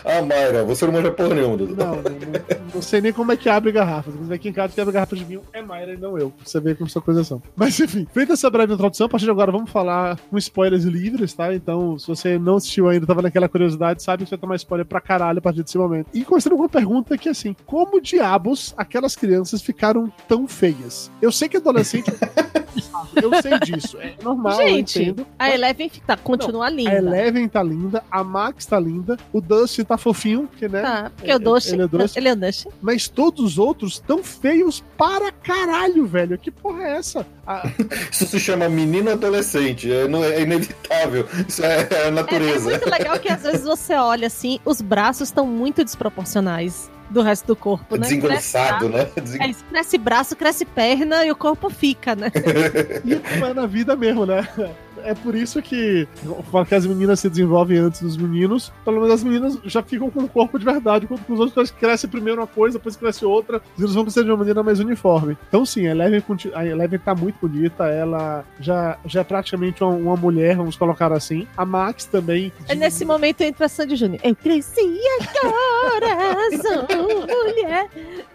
a 0.04 0.12
a 0.12 0.22
Mayra. 0.22 0.64
Você 0.64 0.84
não 0.86 0.92
manja 0.92 1.10
porra 1.10 1.34
nenhuma, 1.34 1.56
Dudu. 1.56 1.76
Não, 1.76 1.96
não, 1.96 2.02
não- 2.02 2.71
não 2.74 2.82
sei 2.82 3.00
nem 3.00 3.12
como 3.12 3.32
é 3.32 3.36
que 3.36 3.48
abre 3.48 3.72
garrafas. 3.72 4.14
Mas 4.18 4.30
aqui 4.30 4.48
em 4.48 4.52
casa 4.52 4.74
que 4.74 4.80
abre 4.80 4.92
garrafas 4.92 5.18
de 5.18 5.24
vinho 5.24 5.42
é 5.52 5.62
Mayra 5.62 5.94
e 5.94 5.96
não 5.96 6.18
eu. 6.18 6.30
Pra 6.30 6.44
você 6.44 6.60
ver 6.60 6.76
como 6.76 6.88
são 6.88 7.02
coisas 7.02 7.26
são. 7.26 7.42
Mas 7.56 7.78
enfim, 7.78 8.06
feita 8.12 8.32
essa 8.32 8.48
breve 8.50 8.72
introdução, 8.74 9.06
a 9.06 9.08
partir 9.08 9.24
de 9.24 9.30
agora 9.30 9.52
vamos 9.52 9.70
falar 9.70 10.18
com 10.30 10.38
spoilers 10.38 10.84
livres, 10.84 11.32
tá? 11.32 11.54
Então, 11.54 11.98
se 11.98 12.06
você 12.06 12.38
não 12.38 12.56
assistiu 12.56 12.88
ainda, 12.88 13.06
tava 13.06 13.22
naquela 13.22 13.48
curiosidade, 13.48 14.02
sabe 14.02 14.24
que 14.24 14.28
você 14.28 14.36
vai 14.36 14.40
tomar 14.40 14.56
spoiler 14.56 14.86
pra 14.86 15.00
caralho 15.00 15.38
a 15.38 15.42
partir 15.42 15.62
desse 15.62 15.78
momento. 15.78 16.08
E 16.12 16.24
começando 16.24 16.52
com 16.52 16.62
uma 16.62 16.68
pergunta 16.68 17.16
que 17.18 17.28
assim: 17.28 17.54
como 17.66 18.00
diabos 18.00 18.74
aquelas 18.76 19.14
crianças 19.16 19.62
ficaram 19.62 20.12
tão 20.28 20.46
feias? 20.46 21.10
Eu 21.20 21.32
sei 21.32 21.48
que 21.48 21.56
adolescente. 21.56 22.10
eu 23.22 23.30
sei 23.42 23.58
disso. 23.60 23.98
É 23.98 24.14
normal, 24.22 24.60
eu 24.60 24.68
Gente, 24.68 25.02
entendo. 25.02 25.26
a 25.38 25.50
Eleven 25.50 25.90
tá, 26.06 26.16
continua 26.16 26.70
linda. 26.70 26.90
A 26.90 26.94
Eleven 26.94 27.48
tá 27.48 27.62
linda, 27.62 28.02
a 28.10 28.24
Max 28.24 28.66
tá 28.66 28.78
linda, 28.78 29.16
o 29.32 29.40
Dusty 29.40 29.84
tá 29.84 29.98
fofinho, 29.98 30.48
porque, 30.48 30.68
né? 30.68 30.82
Tá, 30.82 31.12
porque 31.14 31.32
o 31.32 31.38
Doce. 31.38 31.72
Ele 31.82 31.82
é 31.82 31.88
doce. 31.88 32.18
Ele 32.18 32.28
é 32.28 32.34
Doce. 32.36 32.61
Mas 32.80 33.08
todos 33.08 33.42
os 33.44 33.58
outros 33.58 33.98
tão 33.98 34.22
feios 34.22 34.82
para 34.96 35.30
caralho, 35.32 36.06
velho. 36.06 36.38
Que 36.38 36.50
porra 36.50 36.82
é 36.84 36.96
essa? 36.98 37.26
Ah, 37.46 37.62
Isso 38.10 38.26
se 38.26 38.38
chama 38.40 38.68
menino 38.68 39.10
adolescente. 39.10 39.90
É, 39.92 40.06
não- 40.08 40.24
é 40.24 40.40
inevitável. 40.42 41.26
Isso 41.48 41.64
é, 41.64 41.88
é 41.90 41.96
a 41.96 41.98
É, 42.04 42.08
é 42.08 42.10
natureza. 42.10 42.70
muito 42.70 42.88
legal 42.90 43.18
que 43.18 43.30
às 43.30 43.42
vezes 43.42 43.62
você 43.64 43.94
olha 43.94 44.26
assim, 44.26 44.58
os 44.64 44.80
braços 44.80 45.28
estão 45.28 45.46
muito 45.46 45.84
desproporcionais 45.84 46.90
do 47.10 47.20
resto 47.20 47.46
do 47.46 47.54
corpo, 47.56 47.96
né? 47.96 48.02
Desengonçado, 48.02 48.88
né? 48.88 49.04
Cresce, 49.04 49.36
é, 49.38 49.54
cresce 49.70 49.98
braço, 49.98 50.34
cresce 50.36 50.64
perna 50.64 51.26
e 51.26 51.30
o 51.30 51.36
corpo 51.36 51.68
fica, 51.68 52.14
né? 52.16 52.32
e 53.04 53.16
como 53.16 53.46
é 53.46 53.52
na 53.54 53.66
vida 53.66 53.94
mesmo, 53.94 54.24
né? 54.24 54.48
É 55.04 55.14
por 55.14 55.34
isso 55.34 55.60
que, 55.62 56.06
que 56.68 56.74
as 56.74 56.86
meninas 56.86 57.20
se 57.20 57.28
desenvolvem 57.28 57.78
antes 57.78 58.02
dos 58.02 58.16
meninos. 58.16 58.72
Pelo 58.84 58.96
menos 58.96 59.14
as 59.14 59.24
meninas 59.24 59.58
já 59.64 59.82
ficam 59.82 60.10
com 60.10 60.20
o 60.20 60.28
corpo 60.28 60.58
de 60.58 60.64
verdade, 60.64 61.04
enquanto 61.04 61.28
os 61.32 61.40
outros 61.40 61.70
crescem 61.70 62.08
primeiro 62.08 62.40
uma 62.40 62.46
coisa, 62.46 62.78
depois 62.78 62.96
cresce 62.96 63.24
outra. 63.24 63.60
Eles 63.78 63.94
vão 63.94 64.04
crescer 64.04 64.24
de 64.24 64.30
uma 64.30 64.36
maneira 64.36 64.62
mais 64.62 64.80
uniforme. 64.80 65.36
Então, 65.48 65.64
sim, 65.64 65.86
a 65.86 65.90
Eleven, 65.90 66.22
a 66.54 66.66
Eleven 66.66 66.98
tá 66.98 67.14
muito 67.14 67.36
bonita. 67.40 67.86
Ela 67.86 68.44
já, 68.60 68.98
já 69.04 69.20
é 69.20 69.24
praticamente 69.24 69.82
uma, 69.82 69.92
uma 69.92 70.16
mulher, 70.16 70.56
vamos 70.56 70.76
colocar 70.76 71.12
assim. 71.12 71.46
A 71.56 71.64
Max 71.64 72.04
também. 72.04 72.52
É 72.68 72.74
nesse 72.74 73.04
momento 73.04 73.40
entra 73.40 73.66
a 73.66 73.68
Sandy 73.68 73.96
Júnior. 73.96 74.20
Eu 74.22 74.34
cresci 74.36 75.00
agora, 75.20 76.62
sou 76.62 77.06
mulher. 77.26 77.88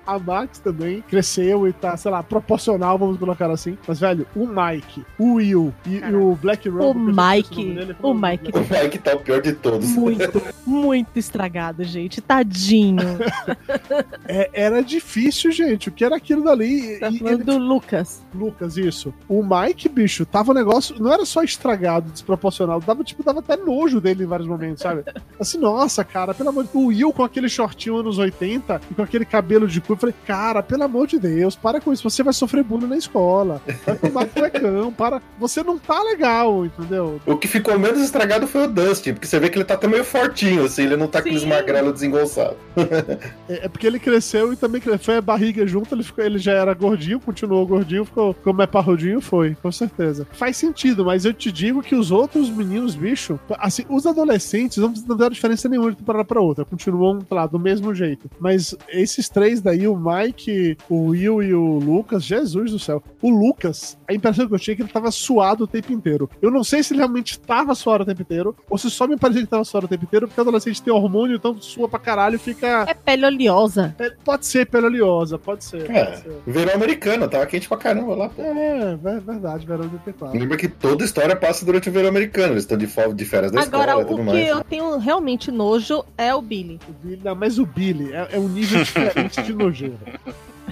A 0.07 0.17
Max 0.17 0.59
também 0.59 1.03
cresceu 1.07 1.67
e 1.67 1.73
tá, 1.73 1.95
sei 1.97 2.09
lá, 2.09 2.23
proporcional, 2.23 2.97
vamos 2.97 3.17
colocar 3.19 3.51
assim. 3.51 3.77
Mas, 3.87 3.99
velho, 3.99 4.25
o 4.35 4.47
Mike, 4.47 5.03
o 5.19 5.33
Will 5.35 5.73
e, 5.85 5.97
e 5.97 6.15
o 6.15 6.35
Black 6.35 6.67
Rumble. 6.69 7.11
O 7.11 7.15
Mike, 7.15 7.73
dele, 7.73 7.91
o 7.91 7.95
como 7.95 8.25
é 8.25 8.31
Mike. 8.31 8.51
O 8.55 8.59
Mike 8.83 8.97
tá 8.99 9.13
o 9.15 9.19
pior 9.19 9.41
de 9.41 9.53
todos. 9.53 9.89
Muito, 9.89 10.41
muito 10.65 11.17
estragado, 11.17 11.83
gente. 11.83 12.21
Tadinho. 12.21 12.97
É, 14.29 14.49
era 14.53 14.81
difícil, 14.83 15.51
gente. 15.51 15.89
O 15.89 15.91
que 15.91 16.03
era 16.03 16.15
aquilo 16.15 16.43
dali? 16.43 16.97
Tá 16.99 17.09
E 17.09 17.19
falando 17.19 17.33
ele- 17.35 17.43
do 17.43 17.57
Lucas. 17.57 18.21
Lucas, 18.33 18.75
isso. 18.77 19.13
O 19.27 19.41
Mike, 19.43 19.87
bicho, 19.89 20.25
tava 20.25 20.51
um 20.51 20.55
negócio. 20.55 20.95
Não 21.01 21.11
era 21.11 21.25
só 21.25 21.43
estragado, 21.43 22.11
desproporcional. 22.11 22.79
Dava, 22.81 23.03
tipo, 23.03 23.23
dava 23.23 23.39
até 23.39 23.55
nojo 23.55 24.01
dele 24.01 24.23
em 24.23 24.27
vários 24.27 24.47
momentos, 24.47 24.81
sabe? 24.83 25.03
Assim, 25.39 25.57
nossa, 25.57 26.03
cara, 26.03 26.33
pelo 26.33 26.49
amor 26.49 26.65
de 26.65 26.71
Deus. 26.73 26.83
O 26.83 26.87
Will 26.87 27.13
com 27.13 27.23
aquele 27.23 27.47
shortinho 27.49 27.97
anos 27.97 28.17
80 28.17 28.81
e 28.91 28.93
com 28.93 29.01
aquele 29.01 29.25
cabelo 29.25 29.67
de 29.67 29.79
cu. 29.81 29.96
Eu 29.97 29.99
falei, 29.99 30.15
cara, 30.27 30.61
pelo 30.61 30.83
amor 30.83 31.07
de 31.07 31.17
Deus, 31.17 31.55
para 31.55 31.81
com 31.81 31.91
isso. 31.91 32.07
Você 32.07 32.21
vai 32.21 32.33
sofrer 32.33 32.63
bullying 32.63 32.87
na 32.87 32.97
escola. 32.97 33.59
Vai 33.83 33.95
tomar 33.97 34.27
furacão, 34.27 34.93
para. 34.93 35.21
Você 35.39 35.63
não 35.63 35.79
tá 35.79 36.01
legal, 36.03 36.65
entendeu? 36.65 37.19
O 37.25 37.35
que 37.35 37.47
ficou 37.47 37.79
menos 37.79 37.99
estragado 37.99 38.45
foi 38.45 38.65
o 38.65 38.67
Dustin, 38.67 39.13
porque 39.13 39.25
você 39.25 39.39
vê 39.39 39.49
que 39.49 39.57
ele 39.57 39.65
tá 39.65 39.73
até 39.73 39.87
meio 39.87 40.03
fortinho, 40.03 40.65
assim, 40.65 40.83
ele 40.83 40.95
não 40.95 41.07
tá 41.07 41.19
aqueles 41.19 41.41
Sim. 41.41 41.49
magrelos 41.49 41.93
desengonçados. 41.93 42.57
É, 43.49 43.65
é 43.65 43.69
porque 43.69 43.87
ele 43.87 43.99
cresceu 43.99 44.51
e 44.51 44.55
também 44.55 44.81
foi 44.81 45.17
a 45.17 45.21
barriga 45.21 45.65
junto, 45.65 45.93
ele, 45.95 46.03
ficou, 46.03 46.23
ele 46.23 46.37
já 46.37 46.51
era 46.51 46.73
gordinho, 46.73 47.19
continuou 47.19 47.65
gordinho, 47.65 48.05
ficou 48.05 48.33
como 48.33 48.61
é 48.61 48.67
parrudinho, 48.67 49.21
foi, 49.21 49.55
com 49.61 49.71
certeza. 49.71 50.27
Faz 50.31 50.57
sentido, 50.57 51.05
mas 51.05 51.23
eu 51.23 51.33
te 51.33 51.51
digo 51.51 51.81
que 51.81 51.95
os 51.95 52.11
outros 52.11 52.49
meninos, 52.49 52.95
bicho, 52.95 53.39
assim, 53.57 53.85
os 53.89 54.05
adolescentes 54.05 54.77
não, 54.77 54.91
deram 54.91 55.31
diferença 55.31 55.69
nenhuma 55.69 55.91
de 55.91 55.97
temporada 55.97 56.25
pra 56.25 56.41
outra, 56.41 56.65
continuam, 56.65 57.19
sei 57.21 57.37
lá, 57.37 57.47
do 57.47 57.59
mesmo 57.59 57.93
jeito. 57.93 58.29
Mas 58.39 58.75
esses 58.89 59.29
três 59.29 59.61
daí, 59.61 59.86
o 59.87 59.95
Mike, 59.97 60.77
o 60.89 61.07
Will 61.09 61.41
e 61.43 61.53
o 61.53 61.79
Lucas, 61.79 62.23
Jesus 62.23 62.71
do 62.71 62.79
céu. 62.79 63.01
O 63.21 63.29
Lucas, 63.29 63.97
a 64.07 64.13
impressão 64.13 64.47
que 64.47 64.53
eu 64.53 64.59
tinha 64.59 64.73
é 64.73 64.75
que 64.75 64.81
ele 64.81 64.89
tava 64.89 65.11
suado 65.11 65.63
o 65.63 65.67
tempo 65.67 65.91
inteiro. 65.93 66.29
Eu 66.41 66.51
não 66.51 66.63
sei 66.63 66.83
se 66.83 66.93
ele 66.93 66.99
realmente 66.99 67.39
tava 67.39 67.73
suado 67.75 68.03
o 68.03 68.05
tempo 68.05 68.21
inteiro, 68.21 68.55
ou 68.69 68.77
se 68.77 68.89
só 68.89 69.07
me 69.07 69.17
parecia 69.17 69.43
que 69.43 69.47
tava 69.49 69.63
suado 69.63 69.85
o 69.85 69.89
tempo 69.89 70.03
inteiro, 70.05 70.27
porque 70.27 70.39
adolescente 70.41 70.81
tem 70.81 70.93
hormônio, 70.93 71.35
então 71.35 71.59
sua 71.61 71.87
pra 71.87 71.99
caralho 71.99 72.35
e 72.35 72.39
fica 72.39 72.85
É 72.87 72.93
pele 72.93 73.25
oleosa. 73.25 73.95
é, 73.99 74.09
Pode 74.23 74.45
ser 74.45 74.65
pele 74.67 74.85
oleosa, 74.87 75.37
pode 75.37 75.63
ser. 75.63 75.89
É. 75.89 76.05
Pode 76.05 76.17
ser. 76.21 76.31
Verão 76.45 76.73
americano, 76.75 77.27
tava 77.27 77.45
quente 77.45 77.67
pra 77.67 77.77
caramba 77.77 78.15
lá, 78.15 78.29
pô. 78.29 78.41
É, 78.41 78.95
ver- 78.95 79.21
verdade, 79.21 79.65
verão 79.65 79.87
de 79.87 79.93
84. 79.95 80.39
Lembra 80.39 80.57
que 80.57 80.67
toda 80.67 81.03
história 81.03 81.35
passa 81.35 81.65
durante 81.65 81.89
o 81.89 81.91
verão 81.91 82.09
americano, 82.09 82.53
eles 82.53 82.63
estão 82.63 82.77
de, 82.77 82.85
de 82.85 83.25
férias 83.25 83.51
da 83.51 83.61
Agora, 83.61 83.91
escola 83.91 84.01
e 84.01 84.05
o 84.05 84.07
tudo 84.07 84.17
que 84.19 84.23
mais. 84.23 84.47
eu 84.47 84.63
tenho 84.63 84.97
realmente 84.97 85.51
nojo 85.51 86.03
é 86.17 86.33
o 86.33 86.41
Billy. 86.41 86.79
O 86.87 86.93
Billy, 87.07 87.21
não, 87.23 87.35
mas 87.35 87.57
o 87.59 87.65
Billy 87.65 88.13
é, 88.13 88.27
é 88.33 88.39
um 88.39 88.47
nível 88.47 88.79
diferente 88.83 89.41
de 89.41 89.53
nojeira. 89.77 90.19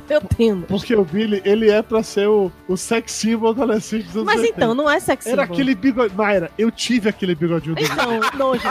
Eu 0.10 0.22
tenho. 0.22 0.56
nojo. 0.56 0.68
Porque 0.68 0.96
o 0.96 1.04
Billy, 1.04 1.42
ele 1.46 1.70
é 1.70 1.82
pra 1.82 2.04
ser 2.04 2.28
o, 2.28 2.52
o 2.68 2.78
sex 2.78 3.12
symbol 3.12 3.52
adolescente 3.52 4.08
dos 4.10 4.24
Mas 4.24 4.40
80. 4.40 4.58
então, 4.58 4.76
não 4.76 4.90
é 4.90 5.00
sexy. 5.00 5.30
Era 5.30 5.44
aquele 5.44 5.76
bigode. 5.76 6.14
Mayra, 6.16 6.52
eu 6.58 6.72
tive 6.72 7.10
aquele 7.10 7.36
bigodinho 7.36 7.76
do 7.76 7.82
Billy. 7.82 7.92
Então, 7.92 8.20
nojo. 8.38 8.62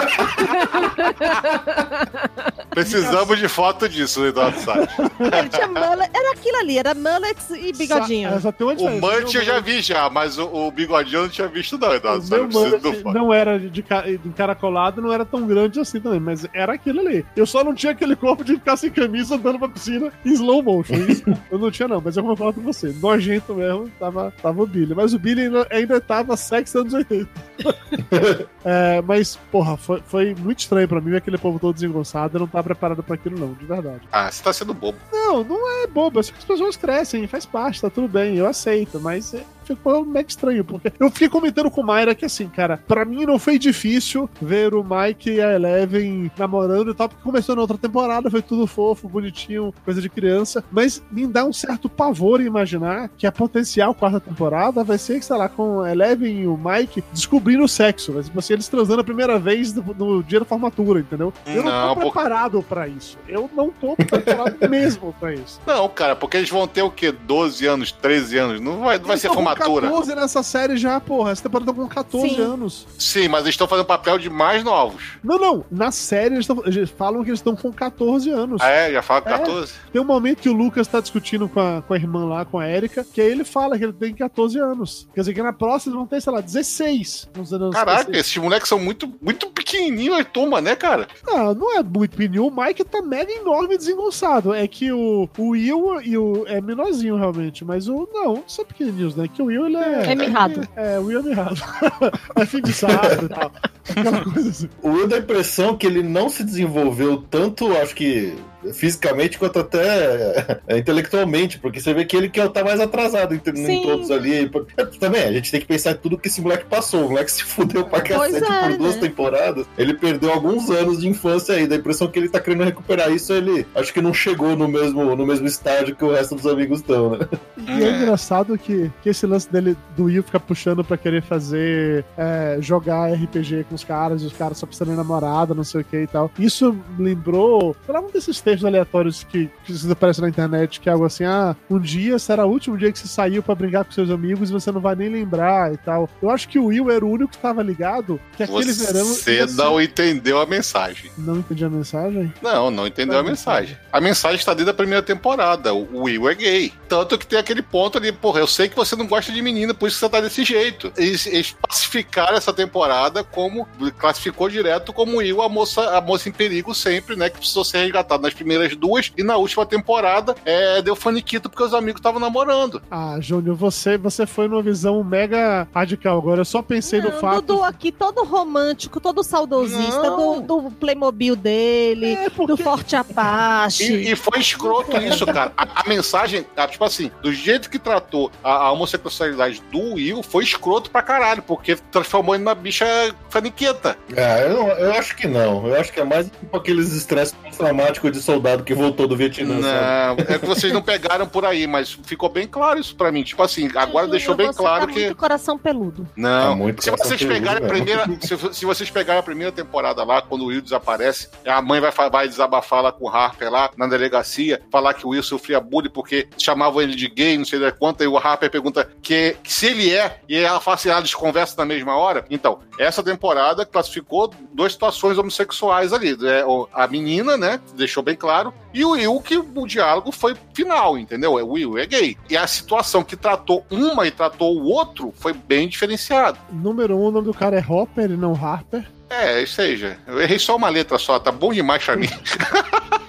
Precisamos 2.70 3.38
de 3.38 3.48
foto 3.48 3.88
disso, 3.88 4.24
Eduardo 4.26 4.58
Salles. 4.60 4.88
Ele 4.98 5.48
tinha 5.48 5.68
mullet, 5.68 6.10
era 6.12 6.32
aquilo 6.32 6.56
ali, 6.58 6.78
era 6.78 6.94
mullets 6.94 7.50
e 7.50 7.72
bigodinho. 7.72 8.30
Só, 8.30 8.36
é, 8.36 8.40
só 8.40 8.52
O. 8.84 9.00
Munch 9.00 9.36
eu 9.36 9.44
já 9.44 9.60
vi 9.60 9.80
já, 9.80 10.10
mas 10.10 10.38
o, 10.38 10.46
o 10.46 10.70
bigodinho 10.70 11.18
eu 11.18 11.22
não 11.22 11.28
tinha 11.28 11.46
visto 11.46 11.78
não, 11.78 11.94
Eduardo 11.94 12.26
meu 12.28 12.48
mullet 12.48 13.02
foto. 13.02 13.14
não 13.14 13.32
era 13.32 13.58
de, 13.58 13.70
de 13.70 13.84
encaracolado, 14.24 15.00
não 15.00 15.12
era 15.12 15.24
tão 15.24 15.46
grande 15.46 15.78
assim 15.78 16.00
também, 16.00 16.20
mas 16.20 16.46
era 16.52 16.74
aquilo 16.74 17.00
ali. 17.00 17.24
Eu 17.36 17.46
só 17.46 17.62
não 17.62 17.74
tinha 17.74 17.92
aquele 17.92 18.16
corpo 18.16 18.42
de 18.42 18.54
ficar 18.54 18.76
sem 18.76 18.90
camisa 18.90 19.36
andando 19.36 19.58
pra 19.58 19.68
piscina 19.68 20.12
em 20.24 20.32
slow 20.32 20.62
motion. 20.62 20.94
Isso 20.94 21.23
eu 21.50 21.58
não 21.58 21.70
tinha, 21.70 21.88
não, 21.88 22.00
mas 22.00 22.16
eu 22.16 22.22
vou 22.22 22.36
falar 22.36 22.52
com 22.52 22.60
você. 22.60 22.94
Nojento 23.00 23.54
mesmo, 23.54 23.88
tava, 23.98 24.32
tava 24.42 24.62
o 24.62 24.66
Billy. 24.66 24.94
Mas 24.94 25.14
o 25.14 25.18
Billy 25.18 25.42
ainda, 25.42 25.66
ainda 25.70 26.00
tava 26.00 26.36
sexy 26.36 26.78
anos 26.78 26.92
80. 26.94 27.28
É, 28.66 29.02
mas, 29.02 29.36
porra, 29.52 29.76
foi, 29.76 30.02
foi 30.06 30.34
muito 30.34 30.60
estranho 30.60 30.88
pra 30.88 30.98
mim 30.98 31.14
aquele 31.14 31.36
povo 31.36 31.58
todo 31.58 31.74
desengonçado. 31.74 32.36
Eu 32.36 32.40
não 32.40 32.46
tava 32.46 32.64
preparado 32.64 33.02
pra 33.02 33.14
aquilo, 33.14 33.38
não, 33.38 33.52
de 33.52 33.66
verdade. 33.66 34.00
Ah, 34.10 34.30
você 34.30 34.42
tá 34.42 34.54
sendo 34.54 34.72
bobo. 34.72 34.96
Não, 35.12 35.44
não 35.44 35.82
é 35.82 35.86
bobo. 35.86 36.18
É 36.18 36.22
só 36.22 36.32
que 36.32 36.38
as 36.38 36.44
pessoas 36.44 36.74
crescem, 36.74 37.26
faz 37.26 37.44
parte, 37.44 37.82
tá 37.82 37.90
tudo 37.90 38.08
bem, 38.08 38.36
eu 38.36 38.46
aceito. 38.46 38.98
Mas 38.98 39.34
é, 39.34 39.44
ficou 39.64 40.04
mega 40.04 40.28
estranho, 40.28 40.64
porque 40.64 40.92
eu 40.98 41.10
fiquei 41.10 41.28
comentando 41.28 41.70
com 41.70 41.80
o 41.80 41.84
Mayra 41.86 42.14
que, 42.14 42.24
assim, 42.24 42.48
cara, 42.48 42.82
pra 42.86 43.04
mim 43.04 43.24
não 43.24 43.38
foi 43.38 43.58
difícil 43.58 44.28
ver 44.40 44.74
o 44.74 44.84
Mike 44.84 45.30
e 45.30 45.40
a 45.40 45.52
Eleven 45.54 46.30
namorando 46.38 46.90
e 46.90 46.94
tal, 46.94 47.08
porque 47.08 47.22
começou 47.22 47.54
na 47.54 47.62
outra 47.62 47.78
temporada, 47.78 48.30
foi 48.30 48.42
tudo 48.42 48.66
fofo, 48.66 49.08
bonitinho, 49.08 49.72
coisa 49.84 50.00
de 50.00 50.08
criança. 50.08 50.64
Mas 50.70 51.02
me 51.10 51.26
dá 51.26 51.44
um 51.44 51.52
certo 51.52 51.88
pavor 51.88 52.40
em 52.40 52.46
imaginar 52.46 53.08
que 53.16 53.26
a 53.26 53.32
potencial 53.32 53.94
quarta 53.94 54.20
temporada 54.20 54.82
vai 54.84 54.98
ser, 54.98 55.22
sei 55.22 55.36
lá, 55.36 55.48
com 55.48 55.80
a 55.80 55.90
Eleven 55.92 56.42
e 56.42 56.46
o 56.46 56.56
Mike 56.58 57.02
descobrindo 57.12 57.64
o 57.64 57.68
sexo. 57.68 58.12
Mas, 58.14 58.26
tipo 58.26 58.38
assim, 58.38 58.52
eles 58.54 58.68
transando 58.68 59.00
a 59.00 59.04
primeira 59.04 59.38
vez 59.38 59.72
no, 59.72 59.82
no 59.94 60.22
dia 60.22 60.40
da 60.40 60.44
formatura, 60.46 61.00
entendeu? 61.00 61.32
Eu 61.46 61.62
não, 61.62 61.70
Não, 61.70 61.88
tô 61.94 62.00
porque- 62.00 62.10
preparado 62.10 62.62
pra 62.62 62.88
isso. 62.88 63.18
Eu 63.28 63.50
não 63.54 63.70
tô 63.70 63.96
preparado 63.96 64.56
mesmo 64.68 65.14
pra 65.18 65.34
isso. 65.34 65.60
Não, 65.66 65.88
cara, 65.88 66.14
porque 66.16 66.36
eles 66.36 66.50
vão 66.50 66.66
ter 66.66 66.82
o 66.82 66.90
quê? 66.90 67.12
12 67.12 67.66
anos, 67.66 67.92
13 67.92 68.38
anos? 68.38 68.60
Não 68.60 68.80
vai, 68.80 68.98
não 68.98 69.06
vai 69.06 69.16
ser 69.16 69.26
Eles 69.26 69.34
só 69.36 69.42
vão 69.42 69.44
imatura. 69.56 69.86
14 69.88 70.14
nessa 70.14 70.42
série 70.42 70.76
já, 70.76 71.00
porra. 71.00 71.30
Essa 71.32 71.42
temporada 71.42 71.70
estão 71.70 71.84
com 71.86 71.92
14 71.94 72.28
Sim. 72.34 72.40
anos. 72.40 72.86
Sim, 72.98 73.28
mas 73.28 73.42
eles 73.42 73.54
estão 73.54 73.66
fazendo 73.68 73.86
papel 73.86 74.18
de 74.18 74.28
mais 74.30 74.62
novos. 74.64 75.02
Não, 75.22 75.38
não. 75.38 75.64
Na 75.70 75.90
série 75.90 76.34
eles, 76.34 76.46
tão- 76.46 76.62
eles 76.66 76.90
falam 76.90 77.22
que 77.22 77.30
eles 77.30 77.40
estão 77.40 77.54
com 77.56 77.72
14 77.72 78.30
anos. 78.30 78.60
Ah, 78.62 78.68
é? 78.70 78.92
Já 78.92 79.02
fala 79.02 79.20
É. 79.20 79.22
14? 79.22 79.72
Tem 79.92 80.00
um 80.00 80.04
momento 80.04 80.40
que 80.40 80.48
o 80.48 80.52
Lucas 80.52 80.86
tá 80.86 81.00
discutindo 81.00 81.48
com 81.48 81.60
a, 81.60 81.82
com 81.82 81.94
a 81.94 81.96
irmã 81.96 82.24
lá, 82.24 82.44
com 82.44 82.58
a 82.58 82.68
Erika, 82.68 83.04
que 83.04 83.20
aí 83.20 83.30
ele 83.30 83.44
fala 83.44 83.76
que 83.78 83.84
ele 83.84 83.92
tem 83.92 84.14
14 84.14 84.58
anos. 84.58 85.08
Quer 85.14 85.20
dizer 85.20 85.34
que 85.34 85.42
na 85.42 85.52
próxima 85.52 85.92
eles 85.92 85.98
vão 85.98 86.06
ter, 86.06 86.20
sei 86.20 86.32
lá, 86.32 86.40
16. 86.40 87.28
Nos 87.36 87.52
anos 87.52 87.74
Caraca, 87.74 88.04
16. 88.04 88.18
esses 88.18 88.36
moleques 88.36 88.68
são 88.68 88.78
muito, 88.78 89.12
muito 89.20 89.48
pequenininhos, 89.50 90.16
aí 90.16 90.24
toma, 90.24 90.60
né, 90.60 90.74
cara? 90.76 91.06
Não, 91.26 91.54
não 91.54 91.76
é 91.78 91.82
muito 91.82 92.12
pequenininho. 92.12 92.46
O 92.46 92.54
Mike 92.64 92.84
tá 92.84 93.02
mega 93.02 93.32
enorme 93.32 93.74
e 93.74 93.78
desengonçado. 93.78 94.52
É 94.54 94.66
que 94.66 94.92
o, 94.92 95.28
o 95.38 95.48
Will 95.50 96.00
e 96.02 96.16
o. 96.18 96.44
É 96.46 96.60
menorzinho, 96.60 97.16
realmente. 97.16 97.64
Mas 97.64 97.88
o. 97.88 98.08
Não, 98.12 98.34
não 98.34 98.44
são 98.46 98.64
pequenininhos, 98.64 99.14
né? 99.16 99.28
Que 99.32 99.42
o 99.44 99.46
Will, 99.46 99.66
ele 99.66 99.76
é. 99.76 100.12
É 100.12 100.14
mirrado. 100.14 100.68
É, 100.76 100.98
o 100.98 101.04
Will 101.04 101.20
é 101.20 101.22
mirrado. 101.22 101.60
é 102.36 102.46
fim 102.46 102.62
de 102.62 102.72
sábado 102.72 103.26
e 103.26 103.28
tal. 103.28 103.52
Aquela 103.90 104.24
coisa 104.24 104.50
assim. 104.50 104.68
O 104.82 104.90
Will 104.90 105.06
dá 105.06 105.16
a 105.16 105.18
impressão 105.18 105.76
que 105.76 105.86
ele 105.86 106.02
não 106.02 106.28
se 106.28 106.42
desenvolveu 106.42 107.18
tanto, 107.30 107.76
acho 107.76 107.94
que 107.94 108.34
fisicamente, 108.72 109.38
quanto 109.38 109.58
até 109.58 110.60
é, 110.66 110.78
intelectualmente, 110.78 111.58
porque 111.58 111.80
você 111.80 111.92
vê 111.92 112.04
que 112.04 112.16
ele 112.16 112.28
que 112.28 112.48
tá 112.48 112.64
mais 112.64 112.80
atrasado 112.80 113.34
em, 113.34 113.38
em 113.38 113.82
todos 113.82 114.10
ali. 114.10 114.50
É, 114.76 114.84
Também, 114.84 115.22
a 115.22 115.32
gente 115.32 115.50
tem 115.50 115.60
que 115.60 115.66
pensar 115.66 115.92
em 115.92 115.96
tudo 115.96 116.18
que 116.18 116.28
esse 116.28 116.40
moleque 116.40 116.64
passou. 116.64 117.06
O 117.06 117.08
moleque 117.10 117.30
se 117.32 117.44
fudeu 117.44 117.84
pra 117.84 118.00
cacete 118.00 118.44
é, 118.44 118.68
por 118.68 118.78
duas 118.78 118.96
né? 118.96 119.00
temporadas. 119.02 119.66
Ele 119.76 119.94
perdeu 119.94 120.32
alguns 120.32 120.70
anos 120.70 121.00
de 121.00 121.08
infância 121.08 121.54
aí. 121.54 121.66
Dá 121.66 121.74
a 121.74 121.78
impressão 121.78 122.08
que 122.08 122.18
ele 122.18 122.28
tá 122.28 122.40
querendo 122.40 122.64
recuperar 122.64 123.10
isso. 123.12 123.32
Ele 123.32 123.66
acho 123.74 123.92
que 123.92 124.00
não 124.00 124.12
chegou 124.12 124.56
no 124.56 124.68
mesmo, 124.68 125.14
no 125.14 125.26
mesmo 125.26 125.46
estágio 125.46 125.94
que 125.94 126.04
o 126.04 126.12
resto 126.12 126.34
dos 126.34 126.46
amigos 126.46 126.80
estão, 126.80 127.10
né? 127.10 127.28
E 127.66 127.82
é 127.82 127.96
engraçado 127.96 128.56
que, 128.58 128.90
que 129.02 129.08
esse 129.08 129.26
lance 129.26 129.50
dele 129.50 129.76
do 129.96 130.04
Will 130.04 130.22
ficar 130.22 130.40
puxando 130.40 130.84
pra 130.84 130.96
querer 130.96 131.22
fazer 131.22 132.04
é, 132.16 132.58
jogar 132.60 133.12
RPG 133.12 133.66
com 133.68 133.74
os 133.74 133.84
caras, 133.84 134.22
e 134.22 134.26
os 134.26 134.32
caras 134.32 134.58
só 134.58 134.66
precisando 134.66 134.90
de 134.90 134.96
namorada, 134.96 135.54
não 135.54 135.64
sei 135.64 135.80
o 135.80 135.84
que 135.84 135.96
e 135.96 136.06
tal. 136.06 136.30
Isso 136.38 136.76
me 136.96 137.04
lembrou, 137.04 137.76
sei 137.84 137.94
lá, 137.94 138.00
um 138.00 138.10
desses 138.10 138.40
textos 138.54 138.64
aleatórios 138.66 139.24
que, 139.24 139.50
que 139.64 139.90
aparecem 139.90 140.22
na 140.22 140.28
internet, 140.28 140.80
que 140.80 140.88
é 140.88 140.92
algo 140.92 141.04
assim: 141.04 141.24
ah, 141.24 141.56
um 141.68 141.78
dia 141.78 142.18
será 142.18 142.46
o 142.46 142.50
último 142.50 142.76
dia 142.78 142.90
que 142.92 142.98
você 142.98 143.08
saiu 143.08 143.42
pra 143.42 143.54
brincar 143.54 143.84
com 143.84 143.92
seus 143.92 144.10
amigos 144.10 144.50
e 144.50 144.52
você 144.52 144.70
não 144.70 144.80
vai 144.80 144.94
nem 144.94 145.08
lembrar 145.08 145.72
e 145.72 145.76
tal. 145.76 146.08
Eu 146.22 146.30
acho 146.30 146.48
que 146.48 146.58
o 146.58 146.66
Will 146.66 146.90
era 146.90 147.04
o 147.04 147.10
único 147.10 147.32
que 147.32 147.38
tava 147.38 147.62
ligado 147.62 148.20
que 148.36 148.42
aquele 148.42 148.72
verão. 148.72 149.04
Você 149.04 149.36
ia 149.36 149.48
ser- 149.48 149.54
não 149.56 149.80
entendeu 149.80 150.40
a 150.40 150.46
mensagem. 150.46 151.10
Não 151.18 151.36
entendi 151.38 151.64
a 151.64 151.70
mensagem? 151.70 152.32
Não, 152.42 152.70
não 152.70 152.86
entendeu 152.86 153.14
a 153.18 153.22
Qual 153.22 153.26
a 153.26 153.30
mensagem. 153.30 153.76
A 153.92 154.00
mensagem 154.00 154.36
está 154.38 154.54
desde 154.54 154.70
a 154.70 154.74
primeira 154.74 155.02
temporada. 155.02 155.72
O 155.74 156.02
Will 156.04 156.28
é 156.28 156.34
gay. 156.34 156.72
Tanto 156.88 157.18
que 157.18 157.26
tem 157.26 157.38
aquele 157.38 157.62
ponto 157.62 157.98
ali, 157.98 158.12
porra, 158.12 158.40
eu 158.40 158.46
sei 158.46 158.68
que 158.68 158.76
você 158.76 158.96
não 158.96 159.06
gosta 159.06 159.32
de 159.32 159.40
menina, 159.42 159.72
por 159.74 159.88
isso 159.88 159.96
que 159.96 160.00
você 160.06 160.08
tá 160.10 160.20
desse 160.20 160.44
jeito. 160.44 160.92
Eles, 160.96 161.26
eles 161.26 161.56
classificaram 161.62 162.36
essa 162.36 162.52
temporada 162.52 163.22
como. 163.24 163.66
classificou 163.98 164.48
direto 164.48 164.92
como 164.92 165.18
Will, 165.18 165.42
a 165.42 165.48
moça, 165.48 165.96
a 165.96 166.00
moça 166.00 166.28
em 166.28 166.32
perigo 166.32 166.74
sempre, 166.74 167.16
né? 167.16 167.30
Que 167.30 167.38
precisou 167.38 167.64
ser 167.64 167.78
resgatada 167.78 168.22
nas 168.22 168.34
primeiras 168.34 168.43
duas. 168.78 169.12
E 169.16 169.22
na 169.22 169.36
última 169.36 169.64
temporada 169.66 170.34
é, 170.44 170.80
deu 170.82 170.94
faniquito 170.96 171.48
porque 171.48 171.62
os 171.62 171.74
amigos 171.74 171.98
estavam 172.00 172.20
namorando. 172.20 172.80
Ah, 172.90 173.16
Júnior, 173.20 173.56
você, 173.56 173.96
você 173.98 174.26
foi 174.26 174.48
numa 174.48 174.62
visão 174.62 175.02
mega 175.02 175.66
radical. 175.74 176.18
Agora 176.18 176.40
eu 176.40 176.44
só 176.44 176.62
pensei 176.62 177.00
no 177.00 177.10
Não, 177.10 177.18
fato. 177.20 177.40
Dudu 177.42 177.62
aqui 177.62 177.90
todo 177.92 178.24
romântico, 178.24 179.00
todo 179.00 179.22
saudosista 179.22 180.10
do, 180.10 180.40
do 180.40 180.70
Playmobil 180.72 181.36
dele, 181.36 182.12
É, 182.14 182.30
porque 182.30 182.52
do 182.52 182.56
Forte 182.56 182.96
Apache. 182.96 183.84
E, 183.92 184.12
e 184.12 184.16
foi 184.16 184.38
escroto 184.40 184.96
isso, 184.98 185.24
cara. 185.26 185.52
A, 185.56 185.82
a 185.82 185.88
mensagem, 185.88 186.46
a, 186.56 186.66
tipo 186.66 186.84
assim, 186.84 187.10
do 187.22 187.32
jeito 187.32 187.68
que 187.70 187.78
tratou 187.78 188.30
a, 188.42 188.50
a 188.52 188.72
homossexualidade 188.72 189.62
do 189.72 189.94
Will, 189.94 190.22
foi 190.22 190.44
escroto 190.44 190.90
pra 190.90 191.02
caralho, 191.02 191.42
porque 191.42 191.76
transformou 191.90 192.34
ele 192.34 192.44
numa 192.44 192.54
bicha 192.54 192.86
faniqueta. 193.28 193.96
Ah, 194.16 194.40
eu, 194.40 194.54
não- 194.54 194.68
eu 194.70 194.92
acho 194.92 195.16
que 195.16 195.26
não. 195.26 195.66
Eu 195.66 195.80
acho 195.80 195.92
que 195.92 196.00
é 196.00 196.04
mais 196.04 196.26
tipo 196.30 196.56
aqueles 196.56 196.92
estresses 196.92 197.34
traumáticos 197.56 198.12
de 198.12 198.20
soldado 198.34 198.64
que 198.64 198.74
voltou 198.74 199.06
do 199.06 199.16
Vietnã. 199.16 199.60
sabe? 199.62 200.24
Não, 200.24 200.34
é 200.34 200.38
que 200.38 200.46
vocês 200.46 200.72
não 200.72 200.82
pegaram 200.82 201.26
por 201.26 201.44
aí, 201.44 201.66
mas 201.66 201.92
ficou 202.04 202.28
bem 202.28 202.46
claro 202.46 202.78
isso 202.78 202.94
pra 202.96 203.10
mim. 203.10 203.22
Tipo 203.22 203.42
assim, 203.42 203.70
agora 203.74 204.06
deixou 204.08 204.34
bem 204.34 204.48
você 204.48 204.58
claro 204.58 204.86
tá 204.86 204.92
que. 204.92 205.00
muito 205.00 205.16
coração 205.16 205.58
peludo. 205.58 206.06
Não, 206.16 206.50
Tá 206.50 206.56
muito 206.56 206.82
se 206.82 206.90
vocês 206.90 207.22
coração 207.22 207.28
pegarem 207.28 207.64
a 207.64 207.68
peludo, 207.68 207.84
primeira. 207.84 208.20
Se, 208.20 208.54
se 208.54 208.64
vocês 208.64 208.90
pegarem 208.90 209.20
a 209.20 209.22
primeira 209.22 209.52
temporada 209.52 210.02
lá, 210.04 210.22
quando 210.22 210.42
o 210.42 210.46
Will 210.46 210.60
desaparece, 210.62 211.28
a 211.46 211.60
mãe 211.62 211.80
vai, 211.80 211.92
vai 212.10 212.28
desabafar 212.28 212.82
lá 212.82 212.92
com 212.92 213.04
o 213.04 213.08
Harper 213.08 213.50
lá 213.50 213.70
na 213.76 213.86
delegacia, 213.86 214.60
falar 214.70 214.94
que 214.94 215.06
o 215.06 215.10
Will 215.10 215.22
sofria 215.22 215.60
bullying 215.60 215.90
porque 215.90 216.28
chamavam 216.38 216.82
ele 216.82 216.94
de 216.94 217.08
gay, 217.08 217.36
não 217.38 217.44
sei 217.44 217.58
da 217.58 217.72
quanto, 217.72 218.02
e 218.02 218.06
o 218.06 218.16
Harper 218.16 218.50
pergunta 218.50 218.88
que, 219.02 219.36
que 219.42 219.52
se 219.52 219.66
ele 219.66 219.94
é, 219.94 220.20
e 220.28 220.36
ela 220.36 220.60
fala 220.60 220.74
assim, 220.76 220.90
ah, 220.90 220.98
eles 220.98 221.14
conversam 221.14 221.56
na 221.58 221.74
mesma 221.74 221.96
hora. 221.96 222.24
Então, 222.30 222.58
essa 222.78 223.02
temporada 223.02 223.64
classificou 223.64 224.32
duas 224.52 224.72
situações 224.72 225.18
homossexuais 225.18 225.92
ali. 225.92 226.16
né? 226.16 226.42
A 226.72 226.86
menina, 226.86 227.36
né, 227.36 227.60
deixou 227.76 228.02
bem 228.02 228.16
claro, 228.16 228.23
e 228.72 228.84
o 228.84 228.90
Will, 228.90 229.20
que 229.20 229.36
o 229.36 229.66
diálogo 229.66 230.10
foi 230.10 230.36
final, 230.52 230.98
entendeu? 230.98 231.32
O 231.32 231.52
Will 231.52 231.78
é 231.78 231.86
gay. 231.86 232.16
E 232.28 232.36
a 232.36 232.46
situação 232.46 233.04
que 233.04 233.16
tratou 233.16 233.64
uma 233.70 234.06
e 234.06 234.10
tratou 234.10 234.56
o 234.56 234.64
outro 234.64 235.12
foi 235.16 235.32
bem 235.32 235.68
diferenciado. 235.68 236.38
Número 236.50 236.96
um, 236.96 237.06
o 237.06 237.10
nome 237.10 237.26
do 237.26 237.34
cara 237.34 237.58
é 237.58 237.64
Hopper 237.66 238.10
e 238.10 238.16
não 238.16 238.32
Harper. 238.32 238.84
É, 239.10 239.44
seja, 239.46 239.98
eu 240.06 240.20
errei 240.20 240.38
só 240.38 240.56
uma 240.56 240.68
letra 240.68 240.98
só, 240.98 241.18
tá 241.18 241.30
bom 241.30 241.52
demais 241.52 241.84
pra 241.84 241.96
mim. 241.96 242.08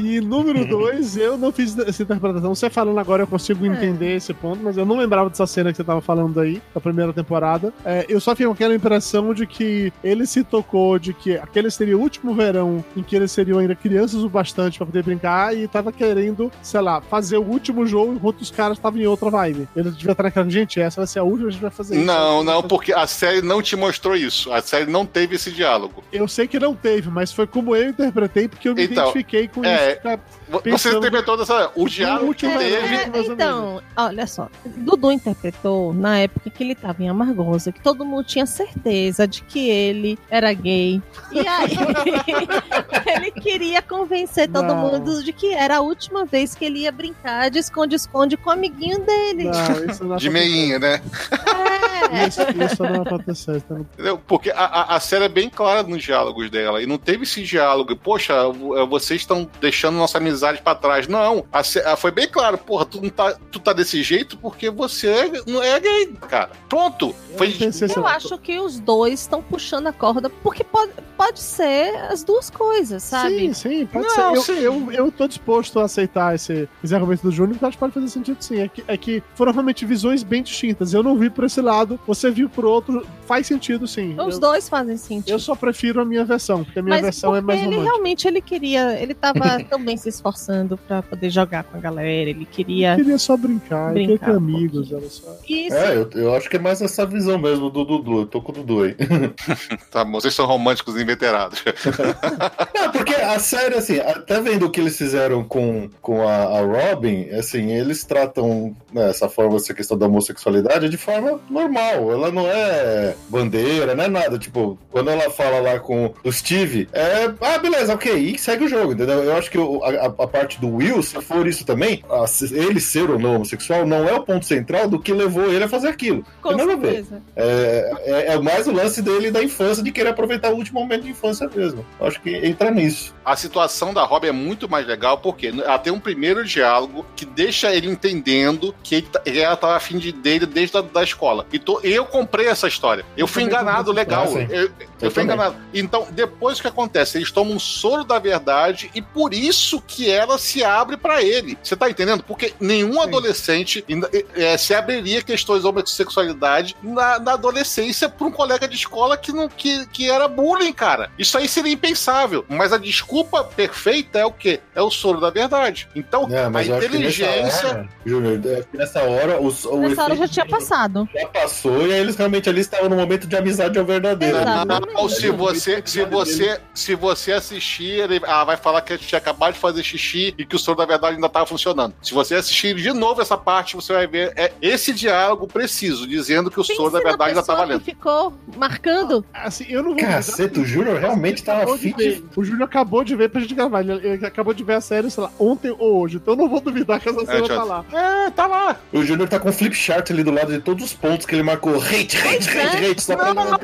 E 0.00 0.20
número 0.20 0.64
dois, 0.68 1.16
eu 1.16 1.36
não 1.36 1.52
fiz 1.52 1.76
essa 1.78 2.02
interpretação. 2.02 2.54
Você 2.54 2.68
falando 2.70 2.98
agora, 2.98 3.22
eu 3.22 3.26
consigo 3.26 3.64
É. 3.64 3.68
entender 3.68 4.16
esse 4.16 4.32
ponto, 4.34 4.60
mas 4.62 4.76
eu 4.76 4.84
não 4.86 4.96
lembrava 4.98 5.28
dessa 5.30 5.46
cena 5.46 5.70
que 5.70 5.76
você 5.76 5.84
tava 5.84 6.00
falando 6.00 6.38
aí, 6.40 6.60
da 6.74 6.80
primeira 6.80 7.12
temporada. 7.12 7.72
É, 7.84 8.04
eu 8.08 8.20
só 8.20 8.32
fiquei 8.32 8.46
com 8.46 8.52
aquela 8.52 8.74
impressão 8.74 9.32
de 9.34 9.46
que 9.46 9.92
ele 10.02 10.26
se 10.26 10.42
tocou 10.44 10.98
de 10.98 11.12
que 11.12 11.36
aquele 11.36 11.70
seria 11.70 11.96
o 11.96 12.00
último 12.00 12.34
verão 12.34 12.84
em 12.96 13.02
que 13.02 13.14
eles 13.16 13.30
seriam 13.32 13.58
ainda 13.58 13.74
crianças 13.74 14.22
o 14.22 14.28
bastante 14.28 14.78
pra 14.78 14.86
poder 14.86 15.02
brincar 15.02 15.56
e 15.56 15.66
tava 15.68 15.92
querendo, 15.92 16.50
sei 16.62 16.80
lá, 16.80 17.00
fazer 17.00 17.38
o 17.38 17.42
último 17.42 17.86
jogo 17.86 18.14
enquanto 18.14 18.40
os 18.40 18.50
caras 18.50 18.76
estavam 18.78 19.00
em 19.00 19.06
outra 19.06 19.30
vibe. 19.30 19.68
Ele 19.76 19.90
devia 19.90 20.12
estar 20.12 20.22
naquela, 20.24 20.48
gente, 20.50 20.80
essa 20.80 21.00
vai 21.00 21.06
ser 21.06 21.18
a 21.18 21.22
última, 21.22 21.48
a 21.48 21.50
gente 21.50 21.60
vai 21.62 21.70
fazer 21.70 21.96
isso. 21.96 22.04
Não, 22.06 22.42
não, 22.44 22.62
porque 22.62 22.92
a 22.92 23.06
série 23.06 23.42
não 23.42 23.60
te 23.62 23.76
mostrou 23.76 24.16
isso. 24.16 24.52
A 24.52 24.60
série 24.62 24.90
não 24.90 25.04
teve 25.06 25.36
esse 25.36 25.50
diálogo. 25.50 26.02
Eu 26.12 26.26
sei 26.28 26.46
que 26.46 26.58
não 26.58 26.74
teve, 26.74 27.10
mas 27.10 27.32
foi 27.32 27.46
como 27.46 27.74
eu 27.74 27.88
interpretei, 27.90 28.48
porque 28.48 28.68
eu 28.68 28.74
me 28.74 28.84
Então, 28.84 29.04
identifiquei 29.04 29.48
com 29.48 29.64
é, 29.64 29.74
isso. 29.74 29.85
Cara. 29.94 30.20
Você 30.48 30.62
Pensando- 30.62 30.98
interpretou 30.98 31.36
dessa. 31.36 31.70
O 31.76 31.88
diálogo 31.88 32.34
que 32.34 32.48
teve. 32.48 33.18
ou 33.18 33.32
então, 33.32 33.82
olha 33.96 34.26
só. 34.26 34.48
Dudu 34.64 35.12
interpretou 35.12 35.92
na 35.94 36.18
época 36.18 36.50
que 36.50 36.62
ele 36.64 36.74
tava 36.74 37.02
em 37.02 37.08
Amargosa, 37.08 37.70
que 37.72 37.80
todo 37.80 38.04
mundo 38.04 38.24
tinha 38.24 38.46
certeza 38.46 39.26
de 39.26 39.42
que 39.42 39.68
ele 39.70 40.18
era 40.30 40.52
gay. 40.52 41.00
E 41.32 41.46
aí 41.46 41.70
ele 43.06 43.30
queria 43.30 43.80
convencer 43.82 44.48
todo 44.50 44.66
Não. 44.66 44.76
mundo 44.76 45.22
de 45.22 45.32
que 45.32 45.52
era 45.54 45.76
a 45.78 45.80
última 45.80 46.24
vez 46.24 46.54
que 46.54 46.64
ele 46.64 46.80
ia 46.80 46.92
brincar 46.92 47.50
de 47.50 47.58
esconde-esconde 47.58 48.36
com 48.36 48.50
o 48.50 48.52
amiguinho 48.52 48.98
dele. 49.00 49.44
Não, 49.44 49.84
isso 49.90 50.04
não 50.04 50.16
De 50.16 50.30
meinha, 50.30 50.78
né? 50.78 51.00
É. 51.32 51.85
Isso, 52.26 52.40
isso 52.64 52.82
não 52.82 53.02
aconteceu. 53.02 53.56
Então... 53.56 53.78
Entendeu? 53.94 54.18
Porque 54.26 54.50
a, 54.50 54.64
a, 54.64 54.96
a 54.96 55.00
série 55.00 55.24
é 55.24 55.28
bem 55.28 55.48
clara 55.50 55.82
nos 55.82 56.02
diálogos 56.02 56.50
dela. 56.50 56.82
E 56.82 56.86
não 56.86 56.98
teve 56.98 57.24
esse 57.24 57.42
diálogo. 57.42 57.96
Poxa, 57.96 58.50
v- 58.50 58.86
vocês 58.88 59.20
estão 59.22 59.48
deixando 59.60 59.96
nossa 59.96 60.18
amizade 60.18 60.60
pra 60.62 60.74
trás. 60.74 61.06
Não. 61.08 61.44
A, 61.52 61.60
a- 61.60 61.96
foi 61.96 62.10
bem 62.10 62.28
claro. 62.28 62.58
Porra, 62.58 62.84
tu, 62.86 63.00
não 63.00 63.08
tá, 63.10 63.36
tu 63.50 63.58
tá 63.58 63.72
desse 63.72 64.02
jeito 64.02 64.36
porque 64.38 64.70
você 64.70 65.30
não 65.46 65.62
é 65.62 65.78
gay, 65.80 66.06
cara. 66.28 66.50
Pronto. 66.68 67.14
Foi. 67.36 67.54
Eu 67.60 67.68
assim, 67.68 67.86
Eu 67.94 68.06
acho 68.06 68.38
que 68.38 68.58
os 68.58 68.80
dois 68.80 69.20
estão 69.20 69.42
puxando 69.42 69.86
a 69.86 69.92
corda, 69.92 70.30
porque 70.42 70.64
pode, 70.64 70.92
pode 71.16 71.38
ser 71.40 71.94
as 72.10 72.24
duas 72.24 72.48
coisas, 72.50 73.02
sabe? 73.02 73.38
Sim, 73.38 73.52
sim, 73.52 73.86
pode 73.86 74.06
Não, 74.06 74.14
ser. 74.14 74.20
Eu, 74.22 74.42
sim. 74.42 74.58
eu, 74.58 74.92
eu 74.92 75.12
tô 75.12 75.28
disposto 75.28 75.78
a 75.80 75.84
aceitar 75.84 76.34
esse, 76.34 76.68
esse 76.82 76.94
argumento 76.94 77.22
do 77.22 77.30
Júnior, 77.30 77.52
porque 77.54 77.64
eu 77.64 77.68
acho 77.68 77.76
que 77.76 77.80
pode 77.80 77.94
fazer 77.94 78.08
sentido 78.08 78.36
sim. 78.42 78.60
É 78.60 78.68
que, 78.68 78.84
é 78.88 78.96
que 78.96 79.22
foram 79.34 79.52
realmente 79.52 79.84
visões 79.84 80.22
bem 80.22 80.42
distintas. 80.42 80.94
Eu 80.94 81.02
não 81.02 81.16
vi 81.18 81.28
por 81.28 81.44
esse 81.44 81.60
lado, 81.60 81.85
você 82.06 82.30
viu 82.30 82.48
por 82.48 82.64
outro, 82.64 83.06
faz 83.26 83.46
sentido 83.46 83.86
sim. 83.86 84.14
Os 84.20 84.34
Eu, 84.34 84.40
dois 84.40 84.68
fazem 84.68 84.96
sentido. 84.96 85.30
eu 85.32 85.38
só 85.38 85.54
prefiro 85.54 86.00
a 86.00 86.04
minha 86.04 86.24
versão, 86.24 86.64
porque 86.64 86.78
a 86.78 86.82
minha 86.82 86.96
Mas 86.96 87.02
versão 87.02 87.34
é 87.36 87.40
mais 87.40 87.60
ele 87.60 87.70
romântica. 87.70 87.90
realmente 87.92 88.28
ele 88.28 88.40
queria, 88.40 89.00
ele 89.00 89.14
tava 89.14 89.62
também 89.70 89.96
se 89.96 90.08
esforçando 90.08 90.76
pra 90.76 91.02
poder 91.02 91.30
jogar 91.30 91.64
com 91.64 91.76
a 91.76 91.80
galera, 91.80 92.30
ele 92.30 92.44
queria 92.44 92.92
Eu 92.92 92.96
queria 92.96 93.18
só 93.18 93.36
brincar, 93.36 93.92
Brincar 93.92 94.26
ter 94.26 94.32
um 94.32 94.36
amigos, 94.36 94.92
olha 94.92 95.08
só. 95.08 95.36
isso. 95.48 95.76
É, 95.76 95.96
eu, 95.96 96.10
eu 96.14 96.34
acho 96.34 96.48
que 96.50 96.56
é 96.56 96.58
mais 96.58 96.80
essa 96.82 97.04
visão 97.06 97.38
mesmo 97.38 97.70
do 97.70 97.84
Dudu. 97.84 98.20
Eu 98.20 98.26
tô 98.26 98.40
com 98.40 98.52
o 98.52 98.54
Dudu 98.54 98.82
aí. 98.84 98.96
Tá 99.90 100.04
bom, 100.04 100.12
vocês 100.20 100.34
são 100.34 100.46
românticos 100.46 100.96
inveterados. 101.00 101.62
Não, 102.74 102.90
porque 102.92 103.14
a 103.14 103.38
série, 103.38 103.74
assim, 103.74 103.98
até 103.98 104.40
vendo 104.40 104.66
o 104.66 104.70
que 104.70 104.80
eles 104.80 104.96
fizeram 104.96 105.44
com, 105.44 105.88
com 106.00 106.26
a, 106.26 106.34
a 106.58 106.60
Robin, 106.62 107.28
assim, 107.30 107.70
eles 107.72 108.04
tratam 108.04 108.74
né, 108.92 109.10
essa 109.10 109.28
forma, 109.28 109.56
essa 109.56 109.72
questão 109.74 109.96
da 109.96 110.06
homossexualidade 110.06 110.88
de 110.88 110.96
forma 110.96 111.40
normal. 111.50 111.75
Normal. 111.76 112.12
Ela 112.12 112.30
não 112.32 112.46
é 112.48 113.14
bandeira, 113.28 113.94
não 113.94 114.04
é 114.04 114.08
nada. 114.08 114.38
Tipo, 114.38 114.78
quando 114.90 115.10
ela 115.10 115.30
fala 115.30 115.60
lá 115.60 115.78
com 115.78 116.12
o 116.24 116.32
Steve, 116.32 116.88
é. 116.92 117.30
Ah, 117.40 117.58
beleza, 117.58 117.94
ok. 117.94 118.12
E 118.14 118.38
segue 118.38 118.64
o 118.64 118.68
jogo, 118.68 118.92
entendeu? 118.92 119.22
Eu 119.22 119.36
acho 119.36 119.50
que 119.50 119.58
a, 119.58 120.06
a 120.06 120.26
parte 120.26 120.60
do 120.60 120.68
Will, 120.68 121.02
se 121.02 121.20
for 121.22 121.46
isso 121.46 121.64
também, 121.64 122.02
a- 122.10 122.24
ele 122.52 122.80
ser 122.80 123.10
ou 123.10 123.18
não 123.18 123.36
homossexual, 123.36 123.86
não 123.86 124.08
é 124.08 124.12
o 124.14 124.22
ponto 124.22 124.44
central 124.46 124.88
do 124.88 124.98
que 125.00 125.12
levou 125.12 125.52
ele 125.52 125.64
a 125.64 125.68
fazer 125.68 125.88
aquilo. 125.88 126.24
Com 126.42 126.48
Tem 126.50 126.58
nada 126.58 126.72
a 126.72 126.76
ver. 126.76 126.86
certeza. 126.94 127.22
É, 127.34 127.92
é, 128.04 128.34
é 128.34 128.38
mais 128.40 128.66
o 128.66 128.72
lance 128.72 129.02
dele 129.02 129.30
da 129.30 129.42
infância, 129.42 129.82
de 129.82 129.90
querer 129.92 130.10
aproveitar 130.10 130.52
o 130.52 130.56
último 130.56 130.80
momento 130.80 131.02
de 131.02 131.10
infância 131.10 131.48
mesmo. 131.54 131.84
Eu 132.00 132.06
acho 132.06 132.20
que 132.20 132.34
entra 132.36 132.70
nisso. 132.70 133.14
A 133.24 133.36
situação 133.36 133.92
da 133.92 134.04
Robin 134.04 134.28
é 134.28 134.32
muito 134.32 134.68
mais 134.68 134.86
legal 134.86 135.18
porque 135.18 135.48
ela 135.48 135.78
tem 135.78 135.92
um 135.92 136.00
primeiro 136.00 136.44
diálogo 136.44 137.04
que 137.16 137.24
deixa 137.24 137.74
ele 137.74 137.88
entendendo 137.88 138.74
que 138.82 138.96
ele 138.96 139.06
tá- 139.10 139.20
ela 139.26 139.56
tava 139.56 139.76
afim 139.76 139.98
de, 139.98 140.12
dele 140.12 140.46
desde 140.46 140.76
a 140.76 140.80
da 140.80 141.02
escola. 141.02 141.46
E 141.52 141.58
eu 141.82 142.04
comprei 142.04 142.46
essa 142.46 142.68
história. 142.68 143.04
Eu 143.16 143.26
fui 143.26 143.42
enganado, 143.42 143.92
legal. 143.92 144.26
história. 144.26 144.48
Eu, 144.50 144.62
eu 144.64 144.70
Eu 145.00 145.10
fui 145.10 145.22
enganado. 145.22 145.56
Então, 145.74 146.06
depois 146.10 146.58
o 146.58 146.62
que 146.62 146.68
acontece? 146.68 147.18
Eles 147.18 147.30
tomam 147.30 147.54
um 147.56 147.58
soro 147.58 148.04
da 148.04 148.18
verdade 148.18 148.90
e 148.94 149.02
por 149.02 149.34
isso 149.34 149.80
que 149.86 150.10
ela 150.10 150.38
se 150.38 150.64
abre 150.64 150.96
pra 150.96 151.22
ele. 151.22 151.58
Você 151.62 151.76
tá 151.76 151.88
entendendo? 151.90 152.22
Porque 152.22 152.54
nenhum 152.60 153.00
adolescente 153.00 153.84
ainda, 153.88 154.08
é, 154.34 154.56
se 154.56 154.74
abriria 154.74 155.22
questões 155.22 155.62
de 155.62 155.68
homossexualidade 155.68 156.76
na, 156.82 157.18
na 157.18 157.32
adolescência 157.32 158.08
pra 158.08 158.26
um 158.26 158.30
colega 158.32 158.66
de 158.68 158.76
escola 158.76 159.16
que, 159.16 159.32
não, 159.32 159.48
que, 159.48 159.86
que 159.86 160.10
era 160.10 160.28
bullying, 160.28 160.72
cara. 160.72 161.10
Isso 161.18 161.36
aí 161.36 161.48
seria 161.48 161.72
impensável. 161.72 162.44
Mas 162.48 162.72
a 162.72 162.78
desculpa 162.78 163.42
perfeita 163.44 164.18
é 164.18 164.24
o 164.24 164.32
quê? 164.32 164.60
É 164.74 164.80
o 164.82 164.90
soro 164.90 165.20
da 165.20 165.30
verdade. 165.30 165.88
Então, 165.94 166.28
É, 166.30 166.44
a 166.44 166.64
inteligência. 166.64 167.68
hora, 167.68 167.88
Júnior, 168.04 168.40
nessa 168.72 169.02
hora 169.02 169.40
os, 169.40 169.64
o 169.64 169.76
Nessa 169.78 170.04
hora 170.04 170.16
já 170.16 170.28
tinha 170.28 170.46
passado. 170.46 171.08
já 171.14 171.26
passou 171.28 171.55
e 171.64 171.92
aí 171.92 172.00
eles 172.00 172.16
realmente 172.16 172.48
ali 172.48 172.60
estavam 172.60 172.88
no 172.88 172.96
momento 172.96 173.26
de 173.26 173.36
amizade 173.36 173.78
ao 173.78 173.84
verdadeiro. 173.84 174.36
Exato. 174.36 174.66
né? 174.66 174.78
Não, 174.94 175.08
se 175.08 175.30
você, 175.30 175.82
se 175.84 176.04
você, 176.04 176.60
se 176.74 176.94
você 176.94 177.32
assistir, 177.32 178.00
ele 178.00 178.20
ah, 178.26 178.44
vai 178.44 178.56
falar 178.56 178.80
que 178.80 178.92
a 178.92 178.96
gente 178.96 179.08
tinha 179.08 179.18
acabado 179.18 179.54
de 179.54 179.58
fazer 179.58 179.82
xixi 179.82 180.34
e 180.36 180.44
que 180.44 180.56
o 180.56 180.58
soro 180.58 180.78
da 180.78 180.86
verdade 180.86 181.14
ainda 181.14 181.26
estava 181.26 181.46
funcionando. 181.46 181.94
Se 182.02 182.12
você 182.12 182.34
assistir 182.34 182.74
de 182.74 182.92
novo 182.92 183.20
essa 183.22 183.36
parte, 183.36 183.76
você 183.76 183.92
vai 183.92 184.06
ver 184.06 184.32
é 184.36 184.52
esse 184.60 184.92
diálogo 184.92 185.46
preciso, 185.46 186.06
dizendo 186.06 186.50
que 186.50 186.60
o 186.60 186.64
soro 186.64 186.90
da 186.90 187.00
verdade 187.00 187.30
ainda 187.30 187.40
pessoa 187.40 187.58
valendo. 187.58 187.80
que 187.80 187.92
ficou 187.92 188.32
marcando. 188.56 189.24
Assim, 189.32 189.66
eu 189.68 189.82
não 189.82 189.94
vou 189.94 190.00
Caceta, 190.00 190.60
o 190.60 190.64
Júnior 190.64 190.98
realmente 190.98 191.42
tava 191.42 191.58
acabou 191.58 191.78
de 191.78 191.88
afim 191.88 191.96
de... 191.96 192.10
ver. 192.10 192.24
O 192.36 192.44
Júnior 192.44 192.64
acabou 192.64 193.04
de 193.04 193.16
ver 193.16 193.30
pra 193.30 193.40
gente 193.40 193.54
gravar. 193.54 193.80
Ele, 193.80 193.92
ele 193.92 194.26
acabou 194.26 194.54
de 194.54 194.64
ver 194.64 194.74
a 194.74 194.80
série, 194.80 195.10
sei 195.10 195.22
lá, 195.22 195.30
ontem 195.38 195.74
ou 195.78 196.00
hoje. 196.00 196.16
Então 196.16 196.34
eu 196.34 196.38
não 196.38 196.48
vou 196.48 196.60
duvidar 196.60 197.00
que 197.00 197.08
essa 197.08 197.20
cena 197.20 197.46
Jonathan. 197.46 197.56
tá 197.56 197.64
lá. 197.64 197.84
É, 197.92 198.30
tá 198.30 198.46
lá. 198.46 198.76
O 198.92 199.02
Júnior 199.02 199.28
tá 199.28 199.38
com 199.38 199.48
um 199.48 199.52
flip 199.52 199.74
chart 199.74 200.10
ali 200.10 200.22
do 200.22 200.30
lado 200.30 200.52
de 200.52 200.60
todos 200.60 200.84
os 200.84 200.92
pontos 200.92 201.26
que 201.26 201.34
ele 201.34 201.42
marcou. 201.46 201.76
Hate, 201.80 202.16
hate, 202.18 202.48
hate, 202.50 202.84
hate, 202.90 203.02
só 203.02 203.16
pra 203.16 203.32
Não, 203.32 203.44
não. 203.50 203.58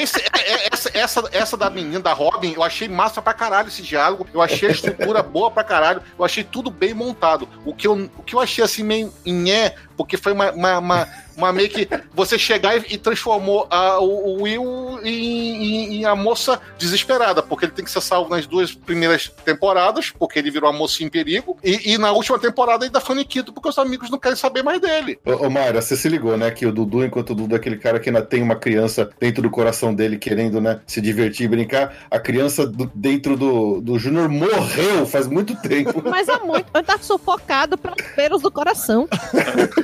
Esse- 0.00 0.20
é- 0.20 0.52
é- 0.52 0.68
essa, 0.72 0.90
essa, 0.94 1.28
essa 1.32 1.56
da 1.56 1.68
menina, 1.68 2.00
da 2.00 2.12
Robin, 2.12 2.54
eu 2.54 2.62
achei 2.62 2.88
massa 2.88 3.20
pra 3.20 3.34
caralho 3.34 3.68
esse 3.68 3.82
diálogo. 3.82 4.26
Eu 4.32 4.40
achei 4.40 4.68
a 4.68 4.72
estrutura 4.72 5.22
boa 5.22 5.50
pra 5.50 5.64
caralho. 5.64 6.00
Eu 6.18 6.24
achei 6.24 6.44
tudo 6.44 6.70
bem 6.70 6.94
montado. 6.94 7.48
O 7.64 7.74
que 7.74 7.86
eu, 7.86 8.10
o 8.16 8.22
que 8.22 8.34
eu 8.34 8.40
achei 8.40 8.64
assim 8.64 8.82
meio 8.82 9.12
nhé, 9.26 9.74
porque 9.96 10.16
foi 10.16 10.32
uma, 10.32 10.50
uma, 10.52 10.78
uma, 10.78 11.08
uma 11.36 11.52
meio 11.52 11.68
que 11.68 11.88
você 12.12 12.38
chegar 12.38 12.76
e, 12.76 12.94
e 12.94 12.98
transformou 12.98 13.66
a, 13.70 13.98
o, 14.00 14.38
o 14.38 14.42
Will 14.42 15.00
em, 15.02 15.08
em- 15.14 15.94
em 15.96 16.04
a 16.04 16.14
moça 16.14 16.60
desesperada, 16.78 17.42
porque 17.42 17.64
ele 17.66 17.72
tem 17.72 17.84
que 17.84 17.90
ser 17.90 18.00
salvo 18.00 18.30
nas 18.30 18.46
duas 18.46 18.72
primeiras 18.72 19.28
temporadas, 19.44 20.10
porque 20.10 20.38
ele 20.38 20.50
virou 20.50 20.68
a 20.68 20.72
moça 20.72 21.02
em 21.02 21.08
perigo. 21.08 21.56
E, 21.62 21.92
e 21.92 21.98
na 21.98 22.12
última 22.12 22.38
temporada 22.38 22.84
ele 22.84 22.92
dá 22.92 23.00
faniquito, 23.00 23.52
porque 23.52 23.68
os 23.68 23.78
amigos 23.78 24.10
não 24.10 24.18
querem 24.18 24.36
saber 24.36 24.62
mais 24.62 24.80
dele. 24.80 25.18
Ô, 25.24 25.46
ô 25.46 25.50
Mayra, 25.50 25.80
você 25.80 25.96
se 25.96 26.08
ligou, 26.08 26.36
né? 26.36 26.50
Que 26.50 26.66
o 26.66 26.72
Dudu, 26.72 27.04
enquanto 27.04 27.30
o 27.30 27.34
Dudu 27.34 27.54
é 27.54 27.58
aquele 27.58 27.76
cara 27.76 27.98
que 28.00 28.08
ainda 28.08 28.22
tem 28.22 28.42
uma 28.42 28.56
criança 28.56 29.10
dentro 29.20 29.42
do 29.42 29.50
coração 29.50 29.94
dele 29.94 30.18
querendo, 30.18 30.60
né? 30.60 30.80
Se 30.86 31.00
divertir 31.00 31.44
e 31.46 31.48
brincar, 31.48 31.94
a 32.10 32.18
criança 32.18 32.66
do- 32.66 32.90
dentro 32.94 33.36
do, 33.36 33.80
do 33.80 33.98
Júnior 33.98 34.28
morreu 34.28 35.06
faz 35.06 35.26
muito 35.26 35.54
tempo. 35.56 36.02
Mas 36.08 36.28
é 36.28 36.38
muito. 36.38 36.66
Ele 36.74 36.84
tá 36.84 36.98
sufocado 37.00 37.76
pelos 37.78 37.94
pelos 38.14 38.42
do 38.42 38.50
coração. 38.50 39.08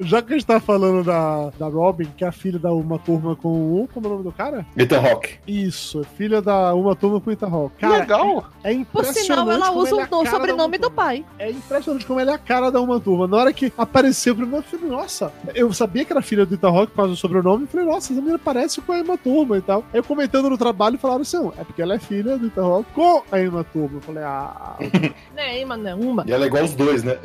Já 0.00 0.22
que 0.22 0.32
a 0.32 0.36
gente 0.36 0.46
tá 0.46 0.58
falando 0.58 1.04
da, 1.04 1.50
da 1.58 1.66
Robin, 1.68 2.06
que 2.16 2.24
é 2.24 2.28
a 2.28 2.32
filha 2.32 2.58
da 2.58 2.72
Uma 2.72 2.98
Turma 2.98 3.36
com 3.36 3.48
o. 3.82 3.88
Como 3.92 4.06
é 4.06 4.08
o 4.08 4.12
nome 4.12 4.24
do 4.24 4.32
cara? 4.32 4.64
Ethan 4.76 4.98
Rock. 4.98 5.38
Isso, 5.46 6.00
é 6.00 6.04
filha 6.04 6.40
da 6.40 6.74
Uma 6.74 6.96
Turma 6.96 7.20
com 7.20 7.28
o 7.30 7.32
Ethan 7.32 7.48
Hawke. 7.48 7.76
Cara, 7.80 7.98
Legal. 7.98 8.44
é 8.64 8.72
Por 8.72 8.80
impressionante. 8.80 9.20
sinal, 9.26 9.50
ela 9.50 9.70
usa 9.72 9.90
é 10.00 10.04
o 10.06 10.24
da 10.24 10.30
sobrenome 10.30 10.78
do 10.78 10.90
pai. 10.90 11.24
É 11.38 11.50
impressionante 11.50 12.06
como 12.06 12.18
ele 12.20 12.30
é 12.30 12.34
a 12.34 12.38
cara 12.38 12.70
da 12.70 12.80
Uma 12.80 12.98
Turma. 12.98 13.26
Na 13.26 13.36
hora 13.36 13.52
que 13.52 13.72
apareceu 13.76 14.34
primeiro, 14.34 14.64
eu 14.72 14.78
falei, 14.78 14.96
nossa, 14.96 15.32
eu 15.54 15.72
sabia 15.72 16.04
que 16.04 16.12
era 16.12 16.22
filha 16.22 16.46
do 16.46 16.54
Ethan 16.54 16.68
Hawke 16.68 16.88
por 16.92 16.96
causa 16.96 17.10
do 17.12 17.16
sobrenome. 17.16 17.64
Eu 17.64 17.68
falei, 17.68 17.86
nossa, 17.86 18.12
essa 18.12 18.20
menina 18.20 18.38
parece 18.38 18.80
com 18.80 18.92
a 18.92 18.96
Uma 19.02 19.18
Turma 19.18 19.58
e 19.58 19.62
tal. 19.62 19.84
Aí 19.92 19.98
eu 20.00 20.04
comentando 20.04 20.48
no 20.48 20.56
trabalho, 20.56 20.98
falaram 20.98 21.22
assim, 21.22 21.36
"Não, 21.36 21.52
é 21.58 21.64
porque 21.64 21.82
ela 21.82 21.94
é 21.94 21.98
filha 21.98 22.38
do 22.38 22.46
Ethan 22.46 22.62
Hawke 22.64 22.90
com 22.94 23.22
a 23.30 23.36
Uma 23.48 23.64
Turma. 23.64 23.98
Eu 23.98 24.00
falei, 24.00 24.22
ah, 24.24 24.76
Né, 25.36 25.64
mano, 25.64 25.88
é 25.88 25.94
uma. 25.94 26.24
E 26.26 26.32
ela 26.32 26.44
é 26.44 26.46
igual 26.46 26.64
os 26.64 26.74
dois, 26.74 27.02
né? 27.04 27.18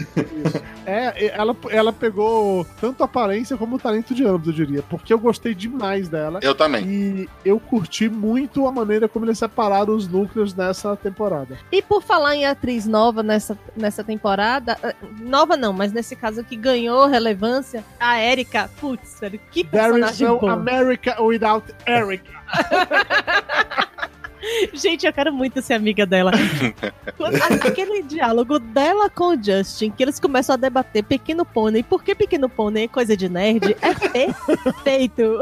isso. 0.45 0.61
é, 0.85 1.27
ela, 1.33 1.55
ela 1.69 1.93
pegou 1.93 2.64
tanto 2.80 3.04
a 3.04 3.06
aparência 3.06 3.58
como 3.58 3.75
o 3.75 3.80
talento 3.80 4.13
de 4.13 4.25
ambos, 4.25 4.47
eu 4.47 4.54
diria. 4.54 4.84
Porque 4.84 5.13
eu 5.13 5.19
gostei 5.19 5.54
demais 5.56 6.10
dela. 6.10 6.39
Eu 6.41 6.56
também. 6.56 6.86
E 6.86 7.30
eu 7.43 7.60
curti 7.60 8.10
muito 8.10 8.67
a 8.67 8.71
maneira 8.71 9.08
como 9.08 9.25
eles 9.25 9.38
separaram 9.38 9.95
os 9.95 10.08
núcleos 10.08 10.54
nessa 10.54 10.95
temporada. 10.95 11.58
E 11.71 11.82
por 11.82 12.01
falar 12.01 12.36
em 12.36 12.45
atriz 12.45 12.86
nova 12.86 13.23
nessa, 13.23 13.58
nessa 13.75 14.04
temporada, 14.04 14.78
eh, 14.84 14.95
nova 15.21 15.58
não, 15.58 15.73
mas 15.73 15.91
nesse 15.91 16.15
caso 16.15 16.43
que 16.43 16.56
ganhou 16.56 17.08
relevância, 17.08 17.84
a 17.99 18.21
Erika, 18.21 18.69
putz, 18.80 19.19
que 19.51 19.63
There 19.63 19.99
is 19.99 20.06
personagem 20.06 20.28
no. 20.28 20.47
America 20.49 21.21
without 21.21 21.73
Eric. 21.88 22.23
Gente, 24.73 25.05
eu 25.05 25.13
quero 25.13 25.34
muito 25.34 25.62
ser 25.62 25.73
amiga 25.73 26.05
dela. 26.05 26.31
Aquele 27.65 28.03
diálogo 28.03 28.60
dela 28.60 29.10
com 29.10 29.36
o 29.36 29.43
Justin, 29.43 29.91
que 29.91 30.03
eles 30.03 30.19
começam 30.19 30.53
a 30.53 30.58
debater 30.58 31.03
Pequeno 31.03 31.45
Pônei, 31.45 31.84
por 31.84 32.03
que 32.03 32.13
Pequeno 32.15 32.47
Pônei 32.49 32.86
é 32.86 32.88
coisa 32.88 33.15
de 33.17 33.27
nerd, 33.29 33.75
é 33.81 33.93
perfeito. 34.10 35.39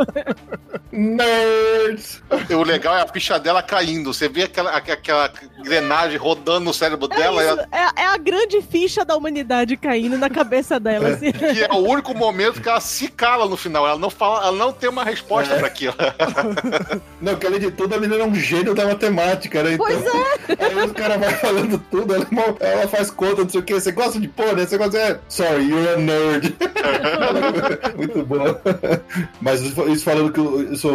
Nerds! 0.92 2.22
O 2.52 2.64
legal 2.64 2.96
é 2.98 3.02
a 3.02 3.08
ficha 3.08 3.40
dela 3.40 3.62
caindo. 3.64 4.14
Você 4.14 4.30
vê 4.30 4.44
aquela, 4.44 4.72
aqu- 4.72 4.92
aquela 4.92 5.32
engrenagem 5.58 6.18
rodando 6.18 6.62
no 6.66 6.74
cérebro 6.74 7.08
É, 7.12 7.16
dela, 7.16 7.44
isso, 7.44 7.60
é, 7.72 8.02
é 8.04 8.06
a 8.08 8.18
grande 8.18 8.62
ficha 8.62 9.04
da 9.04 9.16
humanidade 9.16 9.76
caindo 9.78 10.18
na 10.18 10.30
cabeça 10.30 10.80
dela. 10.80 11.10
assim. 11.10 11.32
que 11.34 11.64
é 11.64 11.72
o 11.72 11.78
único 11.78 12.14
momento 12.16 12.62
que 12.62 12.70
ela 12.70 12.80
se 12.80 13.08
cala 13.10 13.48
no 13.48 13.58
final. 13.58 13.88
Ela 13.88 13.98
não 13.98 14.10
fala, 14.10 14.48
ela 14.48 14.58
não 14.58 14.72
tem 14.72 14.90
uma 14.90 15.04
resposta 15.04 15.56
pra 15.56 15.68
aquilo. 15.68 15.96
Não, 17.22 17.36
que 17.36 17.46
além 17.48 17.60
de 17.60 17.72
tudo, 17.72 17.96
a 17.96 18.00
menina 18.00 18.22
é 18.24 18.26
um 18.26 18.36
gênio 18.36 18.74
da 18.74 18.86
matemática, 18.94 19.64
né? 19.64 19.74
Então, 19.74 19.86
Pois 19.86 20.06
é. 20.06 20.66
Aí 20.66 20.86
os 20.86 20.92
caras 20.92 21.20
vão 21.20 21.30
falando 21.32 21.84
tudo, 21.92 22.16
ela, 22.16 22.28
ela 22.60 22.88
faz 22.88 23.10
conta, 23.12 23.42
não 23.44 23.50
sei 23.50 23.60
o 23.60 23.64
que. 23.64 23.74
Você 23.74 23.92
gosta 23.92 24.20
de 24.20 24.28
pônei? 24.28 24.66
Você 24.66 24.78
gosta 24.78 24.98
de. 25.14 25.20
Sorry, 25.28 25.70
you're 25.70 25.90
a 25.90 25.98
nerd. 25.98 26.56
Muito 27.98 28.26
bom. 28.26 28.44
Mas 29.42 29.62
isso 29.62 30.04
falando 30.04 30.32
que, 30.32 30.40
o- 30.40 30.74
isso, 30.74 30.90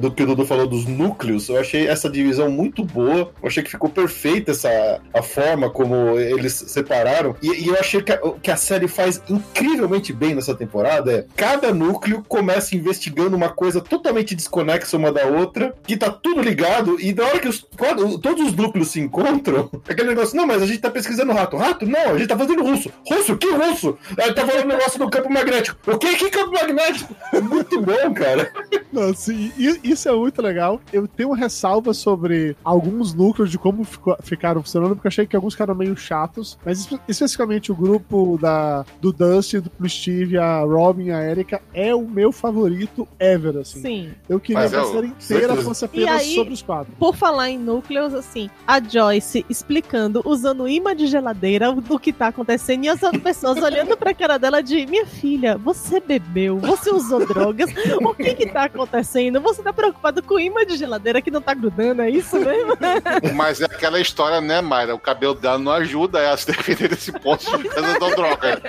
do 0.00 0.10
que 0.10 0.22
o 0.22 0.26
Dudu 0.26 0.46
falou 0.46 0.66
dos 0.66 0.86
núcleos, 0.86 1.48
eu 1.48 1.58
achei 1.58 1.86
essa 1.88 2.08
divisão 2.08 2.50
muito 2.50 2.84
boa. 2.84 3.30
Eu 3.42 3.48
achei 3.48 3.62
que 3.62 3.70
ficou 3.70 3.90
perfeita 3.90 4.52
essa, 4.52 5.00
a 5.12 5.22
forma 5.22 5.70
como 5.70 6.18
eles 6.18 6.52
separaram. 6.52 7.34
E, 7.42 7.64
e 7.64 7.68
eu 7.68 7.74
achei 7.78 8.02
que 8.02 8.12
a, 8.12 8.18
que 8.42 8.50
a 8.50 8.56
série 8.56 8.88
faz 8.88 9.20
incrivelmente 9.28 10.12
bem 10.12 10.34
nessa 10.34 10.54
temporada. 10.54 11.12
É, 11.12 11.24
cada 11.36 11.72
núcleo 11.72 12.24
começa 12.28 12.74
investigando 12.76 13.36
uma 13.36 13.48
coisa 13.48 13.80
totalmente 13.80 14.34
desconexa 14.34 14.96
uma 14.96 15.12
da 15.12 15.26
outra, 15.26 15.74
que 15.86 15.96
tá 15.96 16.10
tudo 16.10 16.40
ligado, 16.42 17.00
e 17.00 17.12
na 17.12 17.24
hora 17.34 17.40
que 17.42 17.48
os, 17.48 17.66
quando 17.76 18.18
todos 18.18 18.46
os 18.48 18.52
núcleos 18.54 18.88
se 18.88 19.00
encontram, 19.00 19.70
é 19.88 19.92
aquele 19.92 20.08
negócio, 20.08 20.36
não, 20.36 20.46
mas 20.46 20.62
a 20.62 20.66
gente 20.66 20.78
tá 20.78 20.90
pesquisando 20.90 21.32
rato. 21.32 21.56
Rato? 21.56 21.86
Não, 21.86 22.10
a 22.10 22.18
gente 22.18 22.28
tá 22.28 22.36
fazendo 22.38 22.62
russo. 22.62 22.90
Russo? 23.08 23.36
Que 23.36 23.50
russo? 23.50 23.96
Ele 24.16 24.32
tá 24.32 24.46
falando 24.46 24.66
negócio 24.66 24.98
do 24.98 25.08
campo 25.10 25.32
magnético. 25.32 25.78
O 25.90 25.98
que? 25.98 26.14
Que 26.16 26.30
campo 26.30 26.52
magnético? 26.52 27.14
É 27.32 27.40
muito 27.40 27.80
bom, 27.80 28.14
cara. 28.14 28.50
Não, 28.92 29.12
sim, 29.14 29.52
i- 29.58 29.80
isso 29.84 30.08
é 30.08 30.12
muito 30.12 30.40
legal. 30.40 30.80
Eu 30.92 31.06
tenho 31.08 31.30
uma 31.30 31.36
ressalva 31.36 31.92
sobre 31.92 32.56
alguns 32.64 33.12
núcleos 33.14 33.50
de 33.50 33.58
como 33.58 33.84
ficou- 33.84 34.16
ficaram 34.22 34.62
funcionando, 34.62 34.94
porque 34.94 35.06
eu 35.06 35.10
achei 35.10 35.26
que 35.26 35.34
alguns 35.36 35.54
ficaram 35.54 35.74
meio 35.74 35.96
chatos. 35.96 36.58
Mas 36.64 36.80
espe- 36.80 37.00
especificamente 37.08 37.72
o 37.72 37.74
grupo 37.74 38.38
da, 38.40 38.84
do 39.00 39.12
Dusty, 39.12 39.60
do 39.60 39.88
Steve, 39.88 40.38
a 40.38 40.60
Robin, 40.60 41.10
a 41.10 41.22
Erika, 41.28 41.60
é 41.72 41.94
o 41.94 42.06
meu 42.06 42.30
favorito 42.32 43.06
ever, 43.18 43.56
assim. 43.58 43.80
Sim. 43.80 44.10
Eu 44.28 44.38
queria 44.38 44.62
Mas 44.62 44.70
que 44.70 44.76
a 44.76 44.80
eu- 44.80 44.92
série 44.92 45.06
inteira 45.08 45.56
fosse 45.56 45.84
E 45.84 45.86
apenas 45.86 46.20
aí- 46.20 46.34
sobre 46.34 46.54
os 46.54 46.62
quatro. 46.62 46.92
Por 46.98 47.14
falar 47.24 47.48
em 47.48 47.58
núcleos, 47.58 48.12
assim, 48.12 48.50
a 48.66 48.78
Joyce 48.78 49.46
explicando, 49.48 50.20
usando 50.26 50.68
imã 50.68 50.94
de 50.94 51.06
geladeira, 51.06 51.72
do 51.72 51.98
que 51.98 52.12
tá 52.12 52.26
acontecendo, 52.26 52.84
e 52.84 52.88
as 52.90 53.02
outras 53.02 53.22
pessoas 53.22 53.62
olhando 53.62 53.96
pra 53.96 54.12
cara 54.12 54.38
dela 54.38 54.62
de 54.62 54.84
minha 54.84 55.06
filha, 55.06 55.56
você 55.56 56.00
bebeu, 56.00 56.58
você 56.58 56.90
usou 56.90 57.26
drogas, 57.26 57.70
o 58.02 58.14
que 58.14 58.34
que 58.34 58.46
tá 58.46 58.64
acontecendo? 58.64 59.40
Você 59.40 59.62
tá 59.62 59.72
preocupado 59.72 60.22
com 60.22 60.34
o 60.34 60.38
imã 60.38 60.66
de 60.66 60.76
geladeira 60.76 61.22
que 61.22 61.30
não 61.30 61.40
tá 61.40 61.54
grudando, 61.54 62.02
é 62.02 62.10
isso 62.10 62.38
mesmo? 62.38 62.76
Mas 63.34 63.62
é 63.62 63.64
aquela 63.64 63.98
história, 63.98 64.42
né, 64.42 64.60
Mayra? 64.60 64.94
O 64.94 64.98
cabelo 64.98 65.34
dela 65.34 65.58
não 65.58 65.72
ajuda 65.72 66.18
ela 66.18 66.34
a 66.34 66.36
se 66.36 66.48
defender 66.48 66.88
desse 66.88 67.10
ponto 67.10 67.42
de 67.56 67.68
casa 67.70 67.98
da 67.98 68.08
droga. 68.10 68.62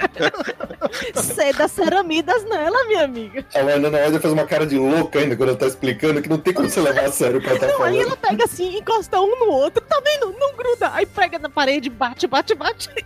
Seda 1.13 1.67
ceramidas 1.67 2.45
nela, 2.45 2.85
minha 2.85 3.03
amiga. 3.03 3.45
A 3.53 3.59
Winona 3.59 3.97
Ryder 3.97 4.21
faz 4.21 4.33
uma 4.33 4.45
cara 4.45 4.65
de 4.65 4.77
louca 4.77 5.19
ainda 5.19 5.35
quando 5.35 5.49
ela 5.49 5.57
tá 5.57 5.67
explicando 5.67 6.21
que 6.21 6.29
não 6.29 6.37
tem 6.37 6.53
como 6.53 6.69
você 6.69 6.79
levar 6.79 7.03
a 7.03 7.11
sério 7.11 7.39
o 7.39 7.41
que 7.41 7.49
ela 7.49 7.59
tá 7.59 7.67
Não, 7.67 7.83
aí 7.83 7.99
ela 7.99 8.15
pega 8.15 8.34
assim, 8.43 8.77
encosta 8.77 9.19
um 9.19 9.39
no 9.39 9.51
outro, 9.51 9.83
tá 9.87 10.01
vendo? 10.03 10.35
Não 10.37 10.55
gruda. 10.55 10.91
Aí 10.93 11.05
pega 11.05 11.39
na 11.39 11.49
parede, 11.49 11.89
bate, 11.89 12.27
bate, 12.27 12.53
bate. 12.55 12.89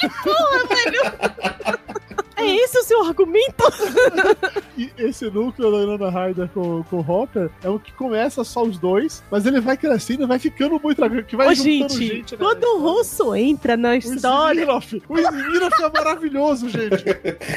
Que 0.00 0.08
porra, 0.08 0.64
velho? 0.68 1.72
É 2.36 2.46
esse 2.56 2.78
o 2.78 2.82
seu 2.82 3.02
argumento? 3.04 3.64
E 4.76 4.90
esse 4.98 5.30
núcleo 5.30 5.70
da 5.70 5.78
Winona 5.78 6.10
Ryder 6.10 6.48
com, 6.48 6.82
com 6.84 6.96
o 6.96 7.00
Hopper 7.00 7.50
é 7.62 7.68
o 7.68 7.78
que 7.78 7.92
começa 7.92 8.42
só 8.42 8.62
os 8.62 8.78
dois, 8.78 9.22
mas 9.30 9.46
ele 9.46 9.60
vai 9.60 9.76
crescendo 9.76 10.26
vai 10.26 10.38
ficando 10.38 10.80
muito 10.82 11.02
que 11.24 11.36
vai 11.36 11.48
Ô, 11.48 11.54
gente, 11.54 11.94
gente. 11.94 12.32
né? 12.32 12.38
quando 12.38 12.64
o 12.64 12.78
russo 12.80 13.34
entra 13.34 13.76
na 13.76 13.90
O 13.90 13.94
história. 13.94 14.60
Smirnoff, 14.62 15.02
o 15.08 15.18
Smirnoff 15.18 15.82
é 15.82 15.88
maravilhoso, 15.90 16.68
gente. 16.68 17.04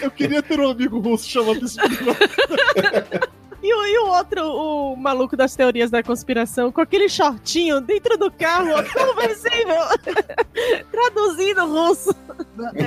Eu 0.04 0.12
queria 0.12 0.44
ter 0.44 0.60
um 0.60 0.70
amigo 0.70 1.00
russo 1.00 1.28
chamado 1.30 1.64
Smirnoff. 1.66 2.20
E, 3.68 3.74
o- 3.74 3.86
e 3.88 3.98
o 3.98 4.08
outro, 4.10 4.44
o 4.48 4.96
maluco 4.96 5.36
das 5.36 5.56
teorias 5.56 5.90
da 5.90 6.04
conspiração, 6.04 6.72
com 6.72 6.82
aquele 6.82 7.10
shortinho 7.10 7.82
dentro 7.82 8.16
do 8.16 8.30
carro, 8.32 8.68
conversível. 8.94 9.82
Traduzindo 10.92 11.66
russo. 11.66 12.16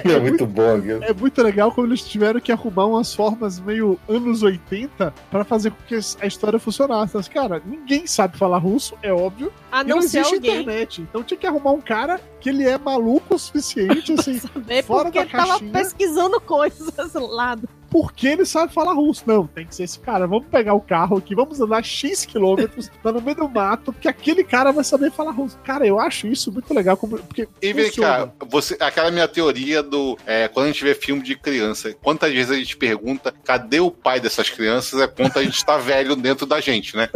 É 0.05 0.19
muito 0.19 0.47
bom, 0.47 0.79
viu? 0.81 1.03
É 1.03 1.13
muito 1.13 1.43
legal 1.43 1.71
como 1.73 1.87
eles 1.87 2.03
tiveram 2.03 2.41
que 2.41 2.51
arrumar 2.53 2.87
umas 2.87 3.15
formas 3.15 3.61
meio 3.61 3.99
anos 4.09 4.43
80 4.43 5.13
pra 5.31 5.45
fazer 5.45 5.71
com 5.71 5.77
que 5.87 5.95
a 6.21 6.27
história 6.27 6.59
funcionasse. 6.59 7.15
Mas, 7.15 7.29
cara, 7.29 7.63
ninguém 7.65 8.07
sabe 8.07 8.37
falar 8.37 8.59
russo, 8.59 8.95
é 9.03 9.13
óbvio. 9.13 9.53
A 9.71 9.85
não 9.85 9.97
não 9.97 10.03
ser 10.03 10.19
existe 10.21 10.35
alguém. 10.37 10.61
internet. 10.63 11.03
Então 11.03 11.23
tinha 11.23 11.39
que 11.39 11.47
arrumar 11.47 11.73
um 11.73 11.81
cara 11.81 12.21
que 12.41 12.49
ele 12.49 12.65
é 12.65 12.79
maluco 12.79 13.35
o 13.35 13.39
suficiente, 13.39 14.13
assim, 14.19 14.39
Saber 14.39 14.83
Fora 14.85 15.05
porque 15.05 15.19
da 15.19 15.25
ele 15.25 15.31
tava 15.31 15.47
caixinha. 15.49 15.73
pesquisando 15.73 16.41
coisas 16.41 16.93
do 17.13 17.27
lado. 17.27 17.69
porque 17.91 18.29
ele 18.29 18.45
sabe 18.47 18.73
falar 18.73 18.93
russo. 18.93 19.25
Não, 19.27 19.47
tem 19.47 19.67
que 19.67 19.75
ser 19.75 19.83
esse 19.85 19.99
cara. 19.99 20.27
Vamos 20.27 20.47
pegar 20.49 20.75
o 20.75 20.81
carro 20.81 21.17
aqui, 21.19 21.35
vamos 21.35 21.61
andar 21.61 21.83
X 21.85 22.25
quilômetros, 22.25 22.91
tá 23.03 23.11
no 23.13 23.21
meio 23.21 23.37
do 23.37 23.49
mato, 23.49 23.93
porque 23.93 24.09
aquele 24.09 24.45
cara 24.45 24.71
vai 24.73 24.85
saber 24.85 25.11
falar 25.11 25.33
russo. 25.33 25.59
Cara, 25.65 25.87
eu 25.87 25.99
acho 25.99 26.27
isso 26.29 26.53
muito 26.53 26.73
legal, 26.73 26.97
porque 26.97 27.49
E 27.61 27.73
vem 27.73 27.91
cá, 27.91 28.31
você, 28.49 28.77
aquela 28.81 29.11
minha 29.11 29.29
teoria 29.29 29.83
do. 29.83 30.19
é, 30.27 30.49
quando 30.49 30.67
a 30.67 30.69
gente 30.69 30.85
vê 30.85 30.95
filme 30.95 31.23
de 31.23 31.37
criança, 31.37 31.95
quantas 32.03 32.33
vezes 32.33 32.51
a 32.51 32.57
gente 32.57 32.77
pergunta 32.77 33.35
cadê 33.45 33.81
o 33.81 33.91
pai 33.91 34.21
dessas 34.21 34.51
crianças? 34.51 35.01
É 35.01 35.07
quanto 35.07 35.39
a 35.39 35.43
gente 35.43 35.65
tá 35.65 35.77
velho 35.79 36.17
dentro 36.17 36.47
da 36.47 36.61
gente, 36.61 36.97
né? 36.97 37.09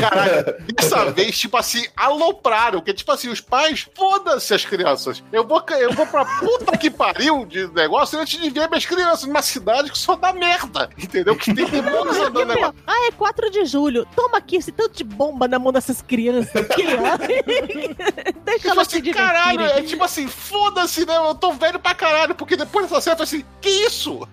Caralho, 0.00 0.56
dessa 0.74 1.10
vez, 1.10 1.38
tipo 1.38 1.56
assim, 1.56 1.84
alopraram, 1.96 2.80
que 2.80 2.92
tipo 2.92 3.10
assim, 3.12 3.28
os 3.28 3.40
pais, 3.40 3.88
foda-se 3.94 4.54
as 4.54 4.64
crianças. 4.64 5.22
Eu 5.32 5.46
vou, 5.46 5.62
eu 5.78 5.92
vou 5.92 6.06
pra 6.06 6.24
puta 6.24 6.76
que 6.76 6.90
pariu 6.90 7.44
de 7.46 7.66
negócio 7.72 8.18
antes 8.18 8.40
de 8.40 8.50
ver 8.50 8.68
minhas 8.68 8.86
crianças 8.86 9.26
numa 9.26 9.42
cidade 9.42 9.90
que 9.90 9.98
só 9.98 10.16
dá 10.16 10.32
merda, 10.32 10.88
entendeu? 10.98 11.36
Que 11.36 11.54
tem 11.54 11.66
demônios 11.66 12.16
andando 12.16 12.48
negócio. 12.48 12.74
Ah, 12.86 13.08
é 13.08 13.12
4 13.12 13.50
de 13.50 13.64
julho. 13.64 14.06
Toma 14.14 14.38
aqui 14.38 14.56
esse 14.56 14.72
tanto 14.72 14.96
de 14.96 15.04
bomba 15.04 15.48
na 15.48 15.58
mão 15.58 15.72
dessas 15.72 16.02
crianças 16.02 16.54
aqui, 16.54 16.84
ó. 16.86 17.16
Deixa 18.44 18.58
Tipo 18.58 18.70
elas 18.70 18.88
se 18.88 18.96
assim, 18.96 19.04
caralho, 19.42 19.64
é 19.78 19.82
tipo 19.82 20.04
assim, 20.04 20.26
foda-se, 20.26 21.06
né? 21.06 21.16
Eu 21.16 21.34
tô 21.34 21.52
velho 21.52 21.78
pra 21.78 21.94
caralho, 21.94 22.34
porque 22.34 22.56
depois 22.56 22.88
dessa 22.88 23.00
cena 23.00 23.16
eu 23.18 23.22
assim, 23.22 23.44
que 23.60 23.68
isso? 23.68 24.26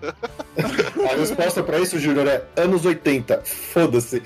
A 0.60 1.16
resposta 1.16 1.62
pra 1.62 1.78
isso, 1.78 1.98
Júnior, 1.98 2.26
é 2.26 2.44
anos 2.56 2.84
80. 2.84 3.42
Foda-se. 3.44 4.22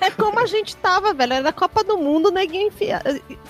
É 0.00 0.10
como 0.12 0.38
a 0.38 0.46
gente 0.46 0.76
tava, 0.76 1.12
velho. 1.12 1.34
Era 1.34 1.48
a 1.50 1.52
Copa 1.52 1.84
do 1.84 1.98
Mundo, 1.98 2.30
neguinho 2.30 2.68
enfia... 2.68 3.02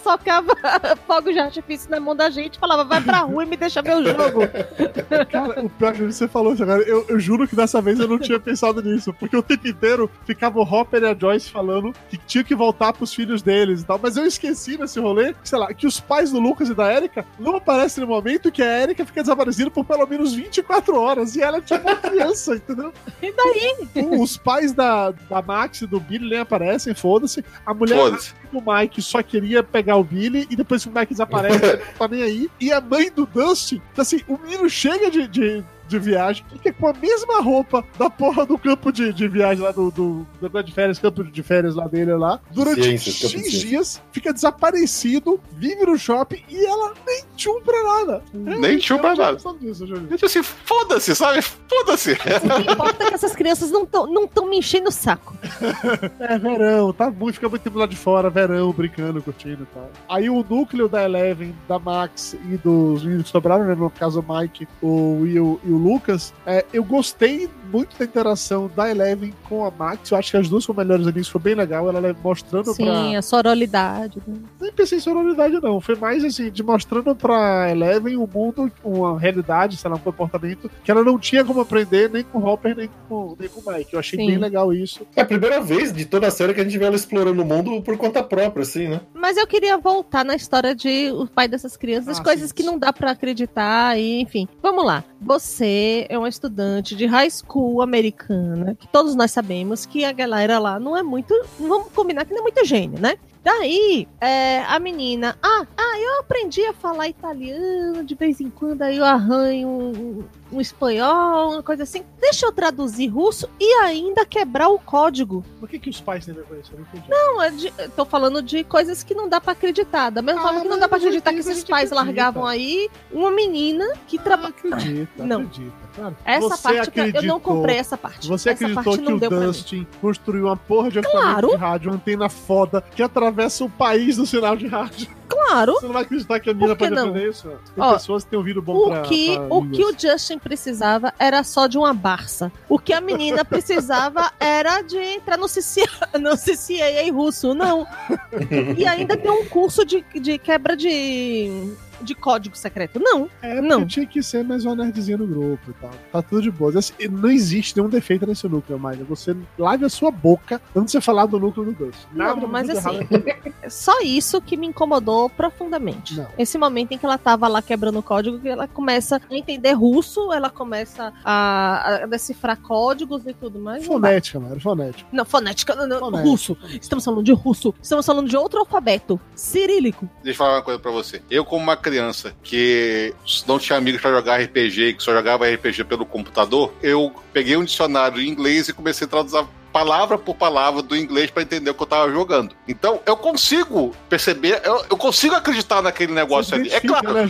socava 0.03 0.57
fogo 1.07 1.33
de 1.33 1.39
artifício 1.39 1.91
na 1.91 2.01
mão 2.01 2.17
da 2.17 2.31
gente, 2.31 2.59
falava, 2.59 2.85
vai 2.85 3.01
pra 3.01 3.19
rua 3.19 3.45
e 3.45 3.47
me 3.47 3.57
deixa 3.57 3.83
ver 3.83 3.97
o 3.97 4.05
jogo. 4.05 4.41
Cara, 5.31 5.65
o 5.65 5.71
pior 5.71 5.93
que 5.93 6.03
você 6.03 6.27
falou, 6.27 6.57
cara, 6.57 6.83
eu, 6.83 7.05
eu 7.09 7.21
juro 7.21 7.47
que 7.47 7.55
dessa 7.55 7.81
vez 7.81 7.99
eu 7.99 8.09
não 8.09 8.19
tinha 8.19 8.41
pensado 8.41 8.83
nisso, 8.83 9.13
porque 9.13 9.37
o 9.37 9.43
tempo 9.43 9.69
inteiro 9.69 10.11
ficava 10.25 10.59
o 10.59 10.63
Hopper 10.63 11.03
e 11.03 11.07
a 11.07 11.15
Joyce 11.15 11.51
falando 11.51 11.95
que 12.09 12.17
tinha 12.17 12.43
que 12.43 12.55
voltar 12.55 12.93
pros 12.93 13.15
filhos 13.15 13.43
deles 13.43 13.83
e 13.83 13.85
tal, 13.85 13.99
mas 14.03 14.17
eu 14.17 14.25
esqueci 14.25 14.79
nesse 14.79 14.99
rolê, 14.99 15.35
sei 15.45 15.59
lá, 15.59 15.73
que 15.73 15.87
os 15.87 16.01
pais 16.01 16.18
do 16.27 16.39
Lucas 16.39 16.69
e 16.69 16.75
da 16.75 16.93
Erika 16.93 17.25
não 17.39 17.57
aparecem 17.57 18.03
no 18.03 18.09
momento 18.09 18.51
que 18.51 18.63
a 18.63 18.83
Erika 18.83 19.05
fica 19.07 19.23
desaparecida 19.23 19.71
por 19.71 19.85
pelo 19.85 20.07
menos 20.07 20.35
24 20.35 20.97
horas, 21.01 21.37
e 21.37 21.43
ela 21.43 21.59
é 21.59 21.61
tipo 21.61 21.87
uma 21.87 21.97
criança, 21.97 22.57
entendeu? 22.57 22.93
E 23.23 23.33
daí? 23.33 24.05
Os 24.19 24.37
pais 24.37 24.73
da, 24.73 25.11
da 25.11 25.41
Max 25.43 25.83
e 25.83 25.87
do 25.87 26.01
Billy 26.01 26.29
nem 26.29 26.41
aparecem, 26.41 26.95
foda-se. 26.95 27.45
A 27.65 27.73
mulher 27.73 27.99
Foda-se. 27.99 28.35
do 28.53 28.61
Mike 28.61 29.01
só 29.01 29.23
queria 29.23 29.63
pegar 29.63 29.97
o 29.97 30.05
Billy 30.05 30.47
e 30.51 30.57
depois 30.57 30.83
que 30.83 30.91
o 30.91 30.93
Mike 30.93 31.13
desaparece, 31.13 31.59
não 31.77 31.95
tá 31.99 32.09
nem 32.09 32.23
aí. 32.23 32.51
E 32.61 32.73
a 32.73 32.81
mãe 32.81 33.11
do 33.11 33.27
Dustin, 33.27 33.81
assim, 33.97 34.21
o 34.27 34.37
menino 34.39 34.69
chega 34.69 35.11
de, 35.11 35.27
de, 35.29 35.65
de 35.89 35.99
viagem, 35.99 36.45
fica 36.51 36.73
com 36.73 36.89
a 36.89 36.93
mesma 36.93 37.41
roupa 37.41 37.85
da 37.99 38.11
porra 38.11 38.45
do 38.45 38.59
campo 38.59 38.93
de, 38.93 39.13
de 39.13 39.29
viagem 39.29 39.63
lá 39.63 39.73
do, 39.73 39.91
do, 39.91 40.27
do 40.41 40.63
de 40.63 40.73
férias, 40.73 40.99
campo 40.99 41.25
de 41.25 41.43
férias 41.43 41.75
lá 41.75 41.87
dele 41.87 42.15
lá, 42.15 42.41
durante 42.51 42.83
Ciências, 42.83 43.31
X 43.31 43.53
dias, 43.53 44.03
fica 44.13 44.33
desaparecido, 44.33 45.41
vive 45.53 45.85
no 45.87 45.99
shopping 45.99 46.43
e 46.49 46.65
ela 46.65 46.95
nem 47.07 47.25
tchum 47.37 47.61
pra 47.63 47.83
nada. 47.83 48.23
Nem 48.33 48.79
tchum 48.79 48.99
pra 48.99 49.15
nada. 49.15 49.39
Júlio. 49.39 50.09
Tipo 50.09 50.27
assim, 50.27 50.43
foda-se, 50.43 51.15
sabe? 51.15 51.43
Foda-se. 51.43 52.13
O 52.13 52.17
que 52.65 52.73
importa 52.73 53.05
é 53.05 53.09
que 53.09 53.15
essas 53.15 53.35
crianças 53.35 53.71
não 53.71 53.85
estão 53.85 54.07
não 54.07 54.27
tão 54.27 54.49
me 54.49 54.59
enchendo 54.59 54.89
o 54.89 54.93
saco. 54.93 55.37
É, 56.21 56.39
verão, 56.39 56.93
tá 56.93 57.11
muito, 57.11 57.35
fica 57.35 57.49
muito 57.49 57.63
tempo 57.63 57.79
lá 57.79 57.87
de 57.87 57.97
fora, 57.97 58.29
verão, 58.29 58.73
brincando, 58.73 59.23
curtindo 59.23 59.63
e 59.63 59.67
tal. 59.67 59.91
Aí 60.09 60.29
o 60.29 60.45
núcleo 60.49 60.89
da 60.89 61.05
Eleven, 61.05 61.55
da 61.69 61.79
Max 61.79 62.37
e 62.51 62.57
dos 62.57 63.03
meninos 63.03 63.25
que 63.25 63.31
sobraram, 63.31 63.65
né, 63.65 63.75
no 63.75 63.89
caso 63.91 64.21
o 64.21 64.39
Mike, 64.39 64.67
o 64.83 65.21
Will 65.21 65.61
e 65.65 65.71
o 65.71 65.78
Lucas, 65.79 66.35
é, 66.47 66.65
eu 66.73 66.85
gostei 66.85 67.49
muito 67.71 67.97
da 67.99 68.05
interação 68.05 68.71
da 68.75 68.91
Eleven 68.91 69.33
com 69.49 69.65
a 69.65 69.71
Max, 69.71 70.11
eu 70.11 70.19
acho 70.19 70.31
que 70.31 70.37
as 70.37 70.49
duas 70.49 70.65
foram 70.65 70.79
melhores 70.79 71.07
amigos, 71.07 71.29
foi 71.29 71.41
bem 71.41 71.55
legal, 71.55 71.89
ela 71.89 72.17
mostrando 72.23 72.73
Sim, 72.75 72.85
pra... 72.85 73.19
a 73.19 73.23
sororidade. 73.23 74.23
né? 74.27 74.37
Nem 74.61 74.73
pensei 74.73 74.99
em 74.99 75.01
sororidade 75.01 75.61
não, 75.61 75.81
foi 75.81 75.95
mais 75.97 76.25
assim, 76.25 76.51
de 76.51 76.63
mostrando 76.63 77.15
pra 77.15 77.71
Eleven 77.71 78.17
o 78.17 78.27
mundo, 78.33 78.71
uma 78.85 79.19
realidade, 79.19 79.77
sei 79.77 79.91
lá, 79.91 79.97
um 79.97 80.01
comportamento 80.01 80.71
que 80.83 80.91
ela 80.91 81.03
não 81.05 81.19
tinha 81.19 81.45
como 81.45 81.61
aprender 81.61 82.11
nem 82.11 82.23
com 82.23 82.39
o 82.39 82.47
Hopper, 82.47 82.77
nem 82.77 82.89
com, 83.09 83.37
nem 83.39 83.49
com 83.49 83.61
o 83.61 83.73
Mike. 83.73 83.93
Eu 83.95 84.01
achei 84.01 84.19
Sim. 84.19 84.27
bem 84.27 84.39
legal 84.39 84.73
isso. 84.73 85.07
É 85.17 85.21
a 85.23 85.27
primeira 85.27 85.61
vez 85.61 85.93
de 85.93 86.05
toda 86.05 86.27
a 86.27 86.31
série 86.31 86.55
que 86.55 86.61
a 86.61 86.65
gente 86.65 86.79
vê 86.79 86.85
ela 86.85 86.97
explorando 86.97 87.43
o 87.43 87.45
mundo 87.45 87.83
por 87.83 87.97
conta 87.97 88.23
própria, 88.23 88.63
assim, 88.63 88.89
né? 88.89 89.01
Mas 89.15 89.37
eu 89.37 89.47
queria 89.47 89.77
voltar 89.79 90.25
na 90.25 90.35
história 90.35 90.75
de 90.75 91.11
o 91.13 91.27
pai 91.27 91.49
dessas 91.49 91.77
crianças, 91.77 92.09
as 92.09 92.21
Ah, 92.21 92.25
coisas 92.25 92.49
sim, 92.51 92.55
que 92.55 92.63
sim. 92.63 92.69
não 92.69 92.79
dá 92.79 92.93
pra 92.93 93.11
acreditar, 93.13 93.99
e 93.99 94.21
enfim. 94.21 94.47
Vamos 94.63 94.85
lá. 94.85 95.05
Você 95.21 96.07
é 96.09 96.17
uma 96.19 96.29
estudante 96.29 96.95
de 96.95 97.07
high 97.07 97.29
school 97.31 97.58
americana, 97.83 98.75
que 98.75 98.87
todos 98.89 99.15
nós 99.15 99.31
sabemos 99.31 99.87
que 99.87 100.05
a 100.05 100.13
galera 100.13 100.59
lá 100.59 100.79
não 100.79 100.97
é 100.97 101.03
muito. 101.03 101.35
Vamos 101.59 101.93
combinar 101.93 102.25
que 102.25 102.33
não 102.33 102.41
é 102.41 102.43
muito 102.43 102.65
gênio, 102.65 103.01
né? 103.01 103.17
Daí, 103.43 104.07
é, 104.21 104.61
a 104.61 104.79
menina, 104.79 105.39
ah, 105.43 105.67
ah, 105.77 105.99
eu 105.99 106.21
aprendi 106.21 106.65
a 106.67 106.73
falar 106.73 107.09
italiano, 107.09 108.05
de 108.05 108.15
vez 108.15 108.41
em 108.41 108.51
quando 108.51 108.83
aí 108.83 108.99
eu 108.99 109.05
arranho 109.05 109.69
um, 109.69 110.25
um 110.51 110.61
espanhol, 110.61 111.53
uma 111.53 111.63
coisa 111.63 111.83
assim. 111.83 112.03
Deixa 112.21 112.47
eu 112.47 112.53
traduzir 112.53 113.09
russo 113.09 113.49
e 113.61 113.73
ainda 113.83 114.25
quebrar 114.25 114.69
o 114.69 114.79
código. 114.79 115.45
Por 115.61 115.69
que, 115.69 115.79
que 115.79 115.91
os 115.91 116.01
pais 116.01 116.25
têm 116.25 116.35
a 116.35 116.39
ver 116.39 116.45
com 116.45 116.55
isso? 116.57 116.71
Eu 116.73 116.79
não 116.79 116.87
entendi. 116.87 117.05
Não, 117.09 117.43
é 117.43 117.51
de- 117.51 117.73
eu 117.79 117.91
tô 117.91 118.05
falando 118.05 118.43
de 118.43 118.65
coisas 118.65 119.03
que 119.03 119.15
não 119.15 119.29
dá 119.29 119.41
pra 119.41 119.53
acreditar. 119.53 120.11
Da 120.11 120.23
mesma 120.23 120.41
Ah, 120.41 120.45
forma 120.45 120.61
que 120.63 120.69
não 120.69 120.79
dá 120.79 120.89
pra 120.89 120.99
nos 120.99 121.07
acreditar 121.07 121.31
que 121.31 121.37
80 121.37 121.49
a 121.51 121.53
esses 121.53 121.65
pais 121.65 121.93
acredita. 121.93 121.95
largavam 122.23 122.47
aí 122.47 122.89
uma 123.13 123.31
menina 123.31 123.87
que 124.07 124.19
Ah, 124.19 124.23
trabalha. 124.23 124.49
acredita, 124.49 125.11
Não. 125.25 125.41
acredita. 125.43 125.89
Claro. 125.95 126.17
Essa 126.25 126.49
Você 126.49 126.63
parte 126.63 126.91
que 126.93 127.01
eu 127.01 127.03
não 127.05 127.09
acreditou- 127.11 127.41
comprei 127.41 127.77
essa 127.77 127.97
parte. 127.99 128.29
Você 128.29 128.51
essa 128.51 128.65
acreditou 128.65 128.85
parte 128.85 128.99
que 129.05 129.11
não 129.11 129.39
o. 129.39 129.47
Dustin 129.47 129.87
construiu 130.01 130.45
uma 130.47 130.57
porra 130.57 130.91
de 130.91 131.01
Claro. 131.03 131.49
de 131.49 131.57
rádio, 131.57 131.91
uma 131.91 131.97
antena 131.97 132.29
foda, 132.29 132.81
que 132.95 133.03
atravessa 133.03 133.65
o 133.65 133.71
país 133.71 134.17
do 134.17 134.25
sinal 134.27 134.57
de 134.57 134.67
rádio? 134.67 135.09
Claro. 135.29 135.75
Você 135.75 135.87
não 135.87 135.93
vai 135.93 136.03
acreditar 136.03 136.41
que 136.41 136.51
a 136.51 136.55
que 136.55 136.61
pode 136.61 136.91
não? 136.91 137.09
aprender 137.09 137.29
isso? 137.29 137.49
Tem 137.75 137.85
Ó, 137.85 137.93
pessoas 137.93 138.25
que 138.25 138.31
têm 138.31 138.39
ouvido 138.39 138.63
bom 138.63 138.75
O 138.77 138.89
pra, 138.89 139.03
que, 139.03 139.35
pra 139.35 139.55
o 139.55 139.69
que 139.71 139.85
o. 139.85 139.93
Justin 139.99 140.39
precisava 140.39 141.13
era 141.19 141.43
só 141.45 141.67
de 141.67 141.77
uma 141.77 141.93
Barça. 141.93 142.51
O 142.69 142.79
que 142.79 142.93
a 142.93 143.01
menina 143.01 143.45
precisava 143.47 144.33
era 144.41 144.81
de 144.83 144.97
entrar 144.97 145.37
no 145.37 145.47
CCA, 145.47 146.19
no 146.19 146.37
CCA 146.37 147.13
russo, 147.13 147.55
não. 147.55 147.87
E 148.77 148.87
ainda 148.87 149.17
tem 149.17 149.31
um 149.31 149.45
curso 149.47 149.85
de, 149.85 150.05
de 150.21 150.39
quebra 150.39 150.77
de 150.77 151.73
de 152.01 152.15
código 152.15 152.57
secreto. 152.57 152.99
Não. 153.01 153.29
É, 153.43 153.61
Não. 153.61 153.87
tinha 153.87 154.07
que 154.07 154.23
ser 154.23 154.45
mais 154.45 154.65
uma 154.65 154.75
nerdzinha 154.77 155.17
no 155.17 155.27
grupo 155.27 155.71
e 155.71 155.75
tal. 155.75 155.91
Tá 156.13 156.23
tudo 156.23 156.43
de 156.43 156.51
boa. 156.51 156.77
Assim, 156.79 156.93
não 157.11 157.31
existe 157.31 157.77
nenhum 157.77 157.89
defeito 157.89 158.27
nesse 158.27 158.47
núcleo, 158.49 158.79
mais. 158.79 158.99
Você 159.01 159.37
lave 159.59 159.85
a 159.85 159.89
sua 159.89 160.11
boca 160.11 160.61
antes 160.75 160.93
de 160.93 160.99
você 160.99 161.01
falar 161.01 161.27
do 161.27 161.39
núcleo 161.39 161.67
do 161.67 161.73
Gus. 161.75 161.97
Nada 162.13 162.41
Não, 162.41 162.49
mas 162.49 162.69
assim, 162.71 162.97
errado. 162.97 163.25
Só 163.69 164.01
isso 164.01 164.41
que 164.41 164.57
me 164.57 164.67
incomodou 164.67 165.29
profundamente. 165.31 166.17
Não. 166.17 166.27
Esse 166.39 166.57
momento 166.59 166.93
em 166.93 166.99
que 166.99 167.05
ela 167.05 167.19
tava 167.19 167.49
lá 167.49 167.61
quebrando 167.63 167.99
o 167.99 168.03
código, 168.03 168.39
que 168.39 168.49
ela 168.49 168.67
começa 168.69 169.21
a 169.31 169.35
entender 169.35 169.73
russo, 169.73 170.33
ela 170.33 170.51
começa 170.51 171.13
a, 171.25 172.03
a 172.03 172.07
decifrar 172.07 172.59
códigos 172.61 173.27
e 173.27 173.35
tudo 173.35 173.59
mais. 173.59 173.83
não. 173.87 173.93
Fonética, 173.95 174.41
mano, 174.41 174.61
fonética. 174.61 175.09
Não, 175.13 175.25
fonética, 175.25 175.75
não, 175.75 175.87
não, 175.87 175.99
Fonética. 175.99 176.29
russo. 176.31 176.57
Estamos 176.81 177.05
falando 177.05 177.23
de 177.23 177.33
russo. 177.33 177.75
Estamos 177.83 178.07
falando 178.07 178.29
de 178.29 178.37
outro 178.37 178.61
alfabeto. 178.61 179.21
Cirílico. 179.35 180.09
Deixa 180.23 180.31
eu 180.43 180.47
falar 180.47 180.57
uma 180.57 180.63
coisa 180.63 180.79
pra 180.81 180.91
você. 180.91 181.23
Eu, 181.31 181.45
como 181.45 181.63
uma 181.63 181.77
criança 181.91 182.35
que 182.43 183.15
não 183.47 183.59
tinha 183.59 183.79
amigos 183.79 184.01
pra 184.01 184.11
jogar 184.11 184.41
RPG, 184.41 184.95
que 184.95 185.03
só 185.03 185.13
jogava 185.13 185.49
RPG 185.49 185.85
pelo 185.85 186.07
computador, 186.07 186.73
eu 186.83 187.13
peguei 187.33 187.57
um 187.57 187.65
dicionário 187.65 188.21
em 188.21 188.29
inglês 188.29 188.69
e 188.69 188.73
comecei 188.73 189.07
a 189.07 189.11
traduzir 189.11 189.45
palavra 189.73 190.19
por 190.19 190.35
palavra 190.35 190.83
do 190.83 190.97
inglês 190.97 191.31
pra 191.31 191.43
entender 191.43 191.71
o 191.71 191.75
que 191.75 191.83
eu 191.83 191.87
tava 191.87 192.11
jogando. 192.11 192.55
Então, 192.67 193.01
eu 193.07 193.17
consigo 193.17 193.95
perceber, 194.09 194.61
eu, 194.65 194.85
eu 194.91 194.97
consigo 194.97 195.35
acreditar 195.35 195.83
naquele 195.83 196.13
negócio 196.13 196.55
ali. 196.55 196.71
É 196.71 196.81
claro, 196.81 197.13
né, 197.13 197.27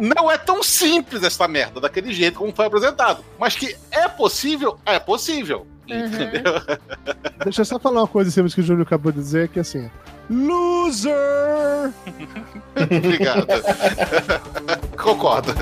não 0.00 0.30
é 0.30 0.38
tão 0.38 0.62
simples 0.62 1.22
essa 1.22 1.46
merda 1.48 1.80
daquele 1.80 2.12
jeito 2.12 2.38
como 2.38 2.54
foi 2.54 2.66
apresentado. 2.66 3.24
Mas 3.38 3.56
que 3.56 3.76
é 3.90 4.08
possível, 4.08 4.78
é 4.86 4.98
possível. 4.98 5.66
Uhum. 5.92 6.06
Entendeu? 6.06 6.42
Deixa 7.44 7.62
eu 7.62 7.64
só 7.64 7.78
falar 7.78 8.02
uma 8.02 8.06
coisa 8.06 8.30
em 8.30 8.32
cima 8.32 8.48
do 8.48 8.54
que 8.54 8.60
o 8.60 8.64
Júnior 8.64 8.86
acabou 8.86 9.10
de 9.12 9.18
dizer, 9.18 9.48
que 9.48 9.58
é 9.58 9.62
assim. 9.62 9.90
Loser! 10.30 11.12
Obrigado. 12.76 13.46
Concordo. 14.96 15.52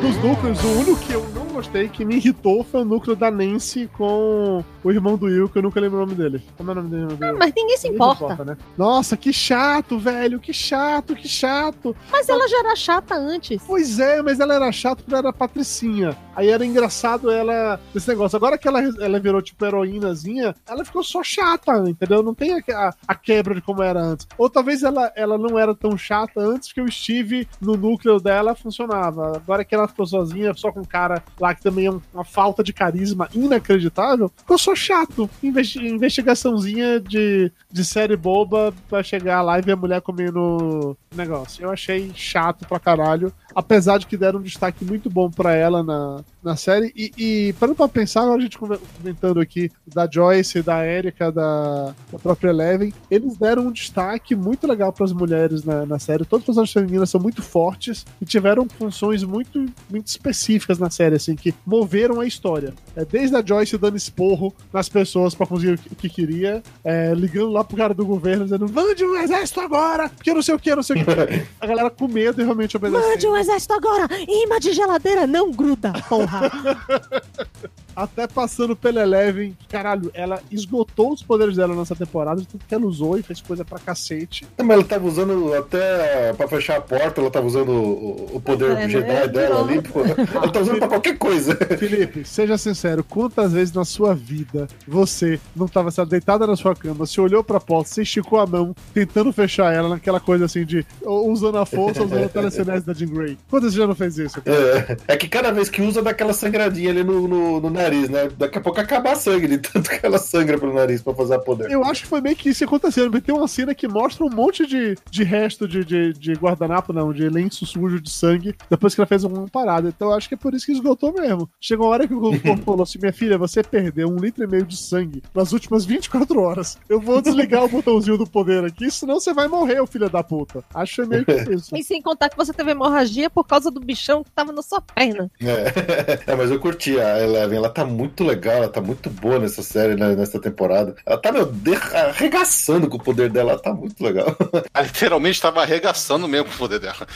Dos 0.00 0.16
núcleos, 0.22 0.64
o 0.64 0.68
único 0.68 0.96
que 1.00 1.12
eu 1.12 1.28
não 1.34 1.46
gostei, 1.46 1.88
que 1.88 2.04
me 2.04 2.16
irritou, 2.16 2.62
foi 2.62 2.82
o 2.82 2.84
núcleo 2.84 3.16
da 3.16 3.30
Nancy 3.30 3.90
com 3.92 4.64
o 4.86 4.92
irmão 4.92 5.16
do 5.16 5.26
Will, 5.26 5.48
que 5.48 5.58
eu 5.58 5.62
nunca 5.62 5.80
lembro 5.80 5.98
o 5.98 6.00
nome 6.06 6.14
dele. 6.14 6.42
Como 6.56 6.70
é 6.70 6.72
o 6.72 6.76
nome 6.76 6.88
dele? 6.90 7.06
do 7.06 7.24
Will? 7.24 7.36
Mas 7.38 7.52
ninguém 7.54 7.76
se 7.76 7.88
Ninguém 7.90 7.96
importa. 8.12 8.44
né? 8.44 8.56
Nossa, 8.78 9.16
que 9.16 9.32
chato, 9.32 9.98
velho, 9.98 10.38
que 10.38 10.52
chato, 10.52 11.14
que 11.16 11.26
chato. 11.28 11.94
Mas 12.10 12.28
ela 12.28 12.46
já 12.48 12.58
era 12.60 12.76
chata 12.76 13.14
antes. 13.16 13.60
Pois 13.66 13.98
é, 13.98 14.22
mas 14.22 14.38
ela 14.40 14.54
era 14.54 14.70
chata 14.70 14.96
porque 15.02 15.10
ela 15.12 15.28
era 15.28 15.32
patricinha. 15.32 16.16
Aí 16.34 16.50
era 16.50 16.64
engraçado 16.64 17.30
ela 17.30 17.80
esse 17.94 18.06
negócio. 18.08 18.36
Agora 18.36 18.58
que 18.58 18.68
ela, 18.68 18.80
ela 19.00 19.18
virou 19.18 19.40
tipo 19.42 19.64
heroínazinha, 19.64 20.54
ela 20.68 20.84
ficou 20.84 21.02
só 21.02 21.22
chata, 21.22 21.72
entendeu? 21.88 22.22
Não 22.22 22.34
tem 22.34 22.52
a, 22.54 22.58
a- 22.74 22.94
a 23.08 23.14
quebra 23.14 23.54
de 23.54 23.60
como 23.62 23.82
era 23.82 24.00
antes. 24.00 24.26
Ou 24.38 24.48
talvez 24.50 24.82
ela, 24.82 25.10
ela 25.16 25.36
não 25.38 25.58
era 25.58 25.74
tão 25.74 25.96
chata 25.96 26.40
antes 26.40 26.72
que 26.72 26.80
o 26.80 26.90
Steve 26.92 27.48
no 27.60 27.74
núcleo 27.76 28.20
dela 28.20 28.54
funcionava. 28.54 29.36
Agora 29.36 29.64
que 29.64 29.74
ela 29.74 29.88
ficou 29.88 30.06
sozinha, 30.06 30.52
só 30.54 30.70
com 30.70 30.80
um 30.80 30.84
cara 30.84 31.22
lá 31.40 31.54
que 31.54 31.62
também 31.62 31.86
é 31.86 31.90
um- 31.90 32.00
uma 32.14 32.24
falta 32.24 32.62
de 32.62 32.72
carisma 32.72 33.28
inacreditável, 33.34 34.30
ficou 34.36 34.58
só 34.58 34.74
chato. 34.76 35.28
Investi- 35.42 35.78
investigaçãozinha 35.86 37.00
de, 37.00 37.50
de 37.70 37.84
série 37.84 38.16
boba 38.16 38.72
pra 38.88 39.02
chegar 39.02 39.42
lá 39.42 39.58
e 39.58 39.62
ver 39.62 39.72
a 39.72 39.76
mulher 39.76 40.00
comendo 40.00 40.96
negócio. 41.14 41.64
Eu 41.64 41.70
achei 41.70 42.10
chato 42.14 42.66
pra 42.68 42.78
caralho. 42.78 43.32
Apesar 43.56 43.96
de 43.98 44.06
que 44.06 44.18
deram 44.18 44.38
um 44.38 44.42
destaque 44.42 44.84
muito 44.84 45.08
bom 45.08 45.30
pra 45.30 45.54
ela 45.54 45.82
na, 45.82 46.22
na 46.46 46.56
série. 46.56 46.92
E, 46.94 47.12
e 47.16 47.52
parando 47.54 47.76
pra 47.76 47.88
pensar, 47.88 48.22
agora 48.22 48.38
a 48.38 48.42
gente 48.42 48.58
comentando 48.58 49.40
aqui 49.40 49.70
da 49.86 50.08
Joyce, 50.08 50.62
da 50.62 50.86
Erika, 50.86 51.32
da, 51.32 51.94
da 52.12 52.18
própria 52.18 52.50
Eleven, 52.50 52.92
eles 53.10 53.36
deram 53.36 53.68
um 53.68 53.72
destaque 53.72 54.34
muito 54.34 54.66
legal 54.66 54.92
pras 54.92 55.12
mulheres 55.12 55.64
na, 55.64 55.86
na 55.86 55.98
série. 55.98 56.24
Todas 56.24 56.42
as 56.42 56.46
personagens 56.46 56.72
femininas 56.72 57.10
são 57.10 57.20
muito 57.20 57.42
fortes 57.42 58.04
e 58.20 58.24
tiveram 58.26 58.68
funções 58.68 59.24
muito, 59.24 59.66
muito 59.90 60.06
específicas 60.06 60.78
na 60.78 60.90
série, 60.90 61.16
assim, 61.16 61.34
que 61.34 61.54
moveram 61.64 62.20
a 62.20 62.26
história. 62.26 62.74
É, 62.94 63.04
desde 63.04 63.36
a 63.36 63.44
Joyce 63.44 63.78
dando 63.78 63.96
esporro 63.96 64.54
nas 64.72 64.88
pessoas 64.88 65.34
pra 65.34 65.46
conseguir 65.46 65.72
o 65.72 65.78
que, 65.78 65.94
que 65.94 66.08
queria, 66.08 66.62
é, 66.84 67.14
ligando 67.14 67.50
lá 67.50 67.64
pro 67.64 67.76
cara 67.76 67.94
do 67.94 68.04
governo, 68.04 68.44
dizendo: 68.44 68.70
mande 68.70 69.04
um 69.04 69.16
exército 69.16 69.60
agora, 69.60 70.08
porque 70.08 70.32
não 70.32 70.42
sei 70.42 70.54
o 70.54 70.58
que, 70.58 70.74
não 70.74 70.82
sei 70.82 71.02
o 71.02 71.04
que. 71.04 71.46
a 71.60 71.66
galera 71.66 71.90
com 71.90 72.06
medo 72.06 72.40
e 72.40 72.44
realmente 72.44 72.76
obedecendo. 72.76 73.08
Mande 73.08 73.26
um 73.26 73.36
exército 73.46 73.72
agora! 73.74 74.08
Imã 74.28 74.58
de 74.58 74.72
geladeira 74.72 75.26
não 75.26 75.50
gruda, 75.50 75.92
porra! 76.08 76.50
Até 77.94 78.26
passando 78.26 78.76
pela 78.76 79.00
Eleven, 79.00 79.56
caralho, 79.70 80.10
ela 80.12 80.42
esgotou 80.50 81.14
os 81.14 81.22
poderes 81.22 81.56
dela 81.56 81.74
nessa 81.74 81.96
temporada, 81.96 82.42
de 82.42 82.46
tudo 82.46 82.62
que 82.68 82.74
ela 82.74 82.84
usou 82.84 83.18
e 83.18 83.22
fez 83.22 83.40
coisa 83.40 83.64
pra 83.64 83.78
cacete. 83.78 84.46
Não, 84.58 84.66
Mas 84.66 84.76
ela 84.76 84.84
tava 84.86 85.06
usando 85.06 85.54
até 85.54 86.34
pra 86.34 86.46
fechar 86.46 86.76
a 86.76 86.80
porta, 86.82 87.22
ela 87.22 87.30
tava 87.30 87.46
usando 87.46 87.70
o, 87.70 88.36
o 88.36 88.40
poder 88.40 88.76
É, 88.76 88.86
Jedi 88.86 89.08
né? 89.08 89.26
dela 89.28 89.62
ali, 89.62 89.80
pô. 89.80 90.00
Ela 90.00 90.52
tá 90.52 90.60
usando 90.60 90.78
pra 90.78 90.88
qualquer 90.88 91.16
coisa. 91.16 91.56
Felipe, 91.78 92.22
seja 92.26 92.58
sincero, 92.58 93.02
quantas 93.02 93.52
vezes 93.54 93.72
na 93.72 93.84
sua 93.86 94.14
vida 94.14 94.68
você 94.86 95.40
não 95.54 95.66
tava 95.66 95.90
sabe, 95.90 96.10
deitada 96.10 96.46
na 96.46 96.54
sua 96.54 96.76
cama, 96.76 97.06
você 97.06 97.18
olhou 97.18 97.42
pra 97.42 97.58
porta, 97.58 97.88
você 97.88 98.02
esticou 98.02 98.38
a 98.38 98.46
mão, 98.46 98.76
tentando 98.92 99.32
fechar 99.32 99.72
ela 99.72 99.88
naquela 99.88 100.20
coisa 100.20 100.44
assim 100.44 100.66
de 100.66 100.84
ou 101.02 101.32
usando 101.32 101.56
a 101.56 101.64
força, 101.64 102.00
ou 102.00 102.06
usando 102.08 102.24
a 102.24 102.28
telecinese 102.28 102.84
da 102.84 102.92
Jean 102.92 103.08
Grey. 103.08 103.35
Quantas 103.48 103.74
vezes 103.74 103.78
já 103.78 103.86
não 103.86 103.94
fez 103.94 104.18
isso? 104.18 104.42
É, 104.44 104.96
é 105.08 105.16
que 105.16 105.28
cada 105.28 105.50
vez 105.50 105.68
que 105.68 105.82
usa 105.82 106.02
dá 106.02 106.10
aquela 106.10 106.32
sangradinha 106.32 106.90
ali 106.90 107.04
no, 107.04 107.26
no, 107.26 107.60
no 107.60 107.70
nariz, 107.70 108.08
né? 108.08 108.28
Daqui 108.36 108.58
a 108.58 108.60
pouco 108.60 108.80
acaba 108.80 109.12
a 109.12 109.16
sangue, 109.16 109.48
de 109.48 109.58
tanto 109.58 109.90
que 109.90 110.04
ela 110.04 110.18
sangra 110.18 110.58
pelo 110.58 110.74
nariz 110.74 111.02
pra 111.02 111.14
fazer 111.14 111.34
a 111.34 111.38
poder. 111.38 111.70
Eu 111.70 111.84
acho 111.84 112.02
que 112.02 112.08
foi 112.08 112.20
meio 112.20 112.36
que 112.36 112.48
isso 112.48 112.64
acontecendo, 112.64 113.10
porque 113.10 113.26
tem 113.26 113.34
uma 113.34 113.48
cena 113.48 113.74
que 113.74 113.88
mostra 113.88 114.24
um 114.24 114.30
monte 114.30 114.66
de, 114.66 114.96
de 115.10 115.24
resto 115.24 115.66
de, 115.66 115.84
de, 115.84 116.12
de 116.12 116.32
guardanapo, 116.34 116.92
não, 116.92 117.12
de 117.12 117.28
lenço 117.28 117.66
sujo 117.66 118.00
de 118.00 118.10
sangue, 118.10 118.54
depois 118.70 118.94
que 118.94 119.00
ela 119.00 119.06
fez 119.06 119.24
uma 119.24 119.48
parada. 119.48 119.88
Então 119.88 120.08
eu 120.08 120.14
acho 120.14 120.28
que 120.28 120.34
é 120.34 120.38
por 120.38 120.54
isso 120.54 120.66
que 120.66 120.72
esgotou 120.72 121.12
mesmo. 121.12 121.48
Chegou 121.60 121.86
uma 121.86 121.92
hora 121.92 122.08
que 122.08 122.14
o 122.14 122.20
corpo 122.20 122.56
falou 122.64 122.82
assim: 122.82 122.98
minha 122.98 123.12
filha, 123.12 123.38
você 123.38 123.62
perdeu 123.62 124.08
um 124.08 124.16
litro 124.16 124.44
e 124.44 124.46
meio 124.46 124.64
de 124.64 124.76
sangue 124.76 125.22
nas 125.34 125.52
últimas 125.52 125.84
24 125.84 126.40
horas. 126.40 126.78
Eu 126.88 127.00
vou 127.00 127.20
desligar 127.20 127.64
o 127.64 127.68
botãozinho 127.68 128.18
do 128.18 128.26
poder 128.26 128.64
aqui, 128.64 128.90
senão 128.90 129.20
você 129.20 129.32
vai 129.32 129.48
morrer, 129.48 129.80
ô 129.80 129.86
filho 129.86 130.08
da 130.08 130.22
puta. 130.22 130.64
Acho 130.74 130.96
que 130.96 131.00
é 131.02 131.06
meio 131.06 131.24
que 131.24 131.32
isso. 131.54 131.76
E 131.76 131.82
sem 131.82 132.02
contar 132.02 132.28
que 132.28 132.36
você 132.36 132.52
teve 132.52 132.70
hemorragia 132.70 133.15
por 133.30 133.46
causa 133.46 133.70
do 133.70 133.80
bichão 133.80 134.22
que 134.22 134.30
tava 134.30 134.52
na 134.52 134.62
sua 134.62 134.80
perna. 134.80 135.30
É. 135.40 136.16
É, 136.26 136.34
mas 136.34 136.50
eu 136.50 136.58
curti 136.58 136.98
a 136.98 137.20
Eleven, 137.20 137.58
ela 137.58 137.68
tá 137.68 137.84
muito 137.84 138.24
legal, 138.24 138.56
ela 138.56 138.68
tá 138.68 138.80
muito 138.80 139.08
boa 139.08 139.38
nessa 139.38 139.62
série, 139.62 139.94
né, 139.94 140.14
nessa 140.14 140.40
temporada. 140.40 140.94
Ela 141.04 141.18
tá, 141.18 141.30
meu, 141.30 141.52
arregaçando 141.92 142.88
com 142.88 142.96
o 142.96 143.02
poder 143.02 143.30
dela, 143.30 143.52
ela 143.52 143.60
tá 143.60 143.72
muito 143.72 144.02
legal. 144.02 144.36
Ela 144.74 144.86
literalmente 144.86 145.36
estava 145.36 145.62
arregaçando 145.62 146.26
mesmo 146.28 146.48
o 146.48 146.56
poder 146.56 146.80
dela. 146.80 147.06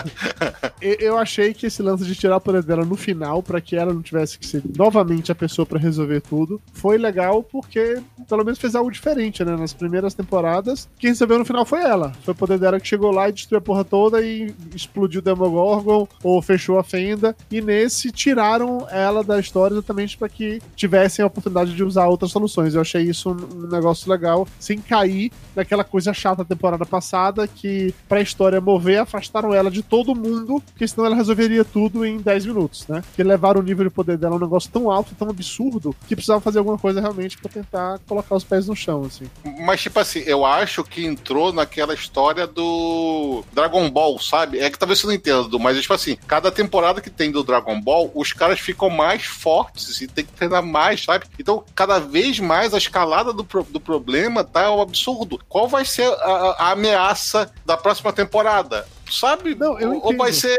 Eu 0.80 1.18
achei 1.18 1.54
que 1.54 1.66
esse 1.66 1.82
lance 1.82 2.04
de 2.04 2.14
tirar 2.14 2.36
o 2.36 2.40
poder 2.40 2.62
dela 2.62 2.84
no 2.84 2.96
final, 2.96 3.42
pra 3.42 3.60
que 3.60 3.76
ela 3.76 3.92
não 3.92 4.02
tivesse 4.02 4.38
que 4.38 4.46
ser 4.46 4.62
novamente 4.76 5.32
a 5.32 5.34
pessoa 5.34 5.64
pra 5.64 5.78
resolver 5.78 6.20
tudo, 6.20 6.60
foi 6.72 6.98
legal 6.98 7.42
porque 7.42 8.02
pelo 8.28 8.44
menos 8.44 8.58
fez 8.58 8.74
algo 8.74 8.90
diferente, 8.90 9.44
né? 9.44 9.56
Nas 9.56 9.72
primeiras 9.72 10.14
temporadas, 10.14 10.88
quem 10.98 11.10
resolveu 11.10 11.38
no 11.38 11.44
final 11.44 11.64
foi 11.64 11.80
ela. 11.80 12.12
Foi 12.22 12.32
o 12.32 12.36
poder 12.36 12.58
dela 12.58 12.78
que 12.78 12.86
chegou 12.86 13.10
lá 13.10 13.28
e 13.28 13.32
destruiu 13.32 13.58
a 13.58 13.62
porra 13.62 13.84
toda 13.84 14.20
e 14.22 14.54
explodiu 14.74 15.22
Demogorgon 15.24 16.06
ou 16.22 16.40
fechou 16.42 16.78
a 16.78 16.84
fenda. 16.84 17.36
E 17.50 17.60
nesse 17.60 18.10
tiraram 18.12 18.86
ela 18.90 19.24
da 19.24 19.40
história 19.40 19.74
exatamente 19.74 20.16
pra 20.16 20.28
que 20.28 20.60
tivessem 20.76 21.22
a 21.22 21.26
oportunidade 21.26 21.74
de 21.74 21.82
usar 21.82 22.06
outras 22.06 22.30
soluções. 22.30 22.74
Eu 22.74 22.80
achei 22.80 23.02
isso 23.02 23.30
um 23.30 23.66
negócio 23.68 24.10
legal, 24.10 24.46
sem 24.58 24.78
cair 24.78 25.32
naquela 25.56 25.84
coisa 25.84 26.12
chata 26.12 26.44
da 26.44 26.54
temporada 26.54 26.84
passada, 26.84 27.46
que 27.48 27.94
pra 28.08 28.20
história 28.20 28.60
mover, 28.60 29.00
afastaram 29.00 29.54
ela 29.54 29.70
de 29.70 29.82
todo 29.82 30.14
mundo, 30.14 30.62
porque 30.72 30.86
senão 30.86 31.06
ela 31.06 31.16
resolveria 31.16 31.64
tudo 31.64 32.04
em 32.04 32.18
10 32.18 32.46
minutos, 32.46 32.86
né? 32.88 33.02
Porque 33.02 33.22
levaram 33.22 33.60
o 33.60 33.62
nível 33.64 33.84
de 33.84 33.90
poder 33.90 34.18
dela 34.18 34.36
um 34.36 34.40
negócio 34.40 34.70
tão 34.70 34.90
alto, 34.90 35.14
tão 35.14 35.28
absurdo, 35.28 35.94
que 36.06 36.14
precisava 36.14 36.40
fazer 36.40 36.58
alguma 36.58 36.78
coisa 36.78 37.00
realmente 37.00 37.38
pra 37.38 37.50
tentar 37.50 37.98
colocar 38.06 38.34
os 38.34 38.44
pés 38.44 38.66
no 38.66 38.76
chão, 38.76 39.04
assim. 39.04 39.24
Mas, 39.64 39.80
tipo 39.80 39.98
assim, 39.98 40.20
eu 40.20 40.44
acho 40.44 40.82
que 40.84 41.04
entrou 41.04 41.52
naquela 41.52 41.94
história 41.94 42.46
do 42.46 43.44
Dragon 43.52 43.88
Ball, 43.90 44.18
sabe? 44.18 44.58
É 44.58 44.70
que 44.70 44.78
talvez 44.78 45.00
você 45.00 45.06
não 45.06 45.13
entenda, 45.14 45.42
Dudu, 45.42 45.58
mas, 45.58 45.80
tipo 45.80 45.94
assim, 45.94 46.16
cada 46.26 46.50
temporada 46.50 47.00
que 47.00 47.10
tem 47.10 47.30
do 47.30 47.42
Dragon 47.44 47.80
Ball, 47.80 48.10
os 48.14 48.32
caras 48.32 48.60
ficam 48.60 48.90
mais 48.90 49.24
fortes 49.24 50.00
e 50.00 50.06
tem 50.06 50.24
que 50.24 50.32
treinar 50.32 50.62
mais, 50.62 51.04
sabe? 51.04 51.26
Então, 51.38 51.64
cada 51.74 51.98
vez 51.98 52.38
mais 52.40 52.74
a 52.74 52.78
escalada 52.78 53.32
do, 53.32 53.44
pro- 53.44 53.64
do 53.64 53.80
problema 53.80 54.44
tá 54.44 54.70
um 54.72 54.80
absurdo. 54.82 55.40
Qual 55.48 55.68
vai 55.68 55.84
ser 55.84 56.06
a- 56.08 56.56
a 56.58 56.70
ameaça 56.72 57.52
da 57.64 57.76
próxima 57.76 58.12
temporada? 58.12 58.86
Sabe? 59.18 59.54
Não, 59.54 59.78
eu 59.78 59.90
ou, 59.90 59.96
entendo, 59.96 60.18
vai 60.18 60.32
ser, 60.32 60.58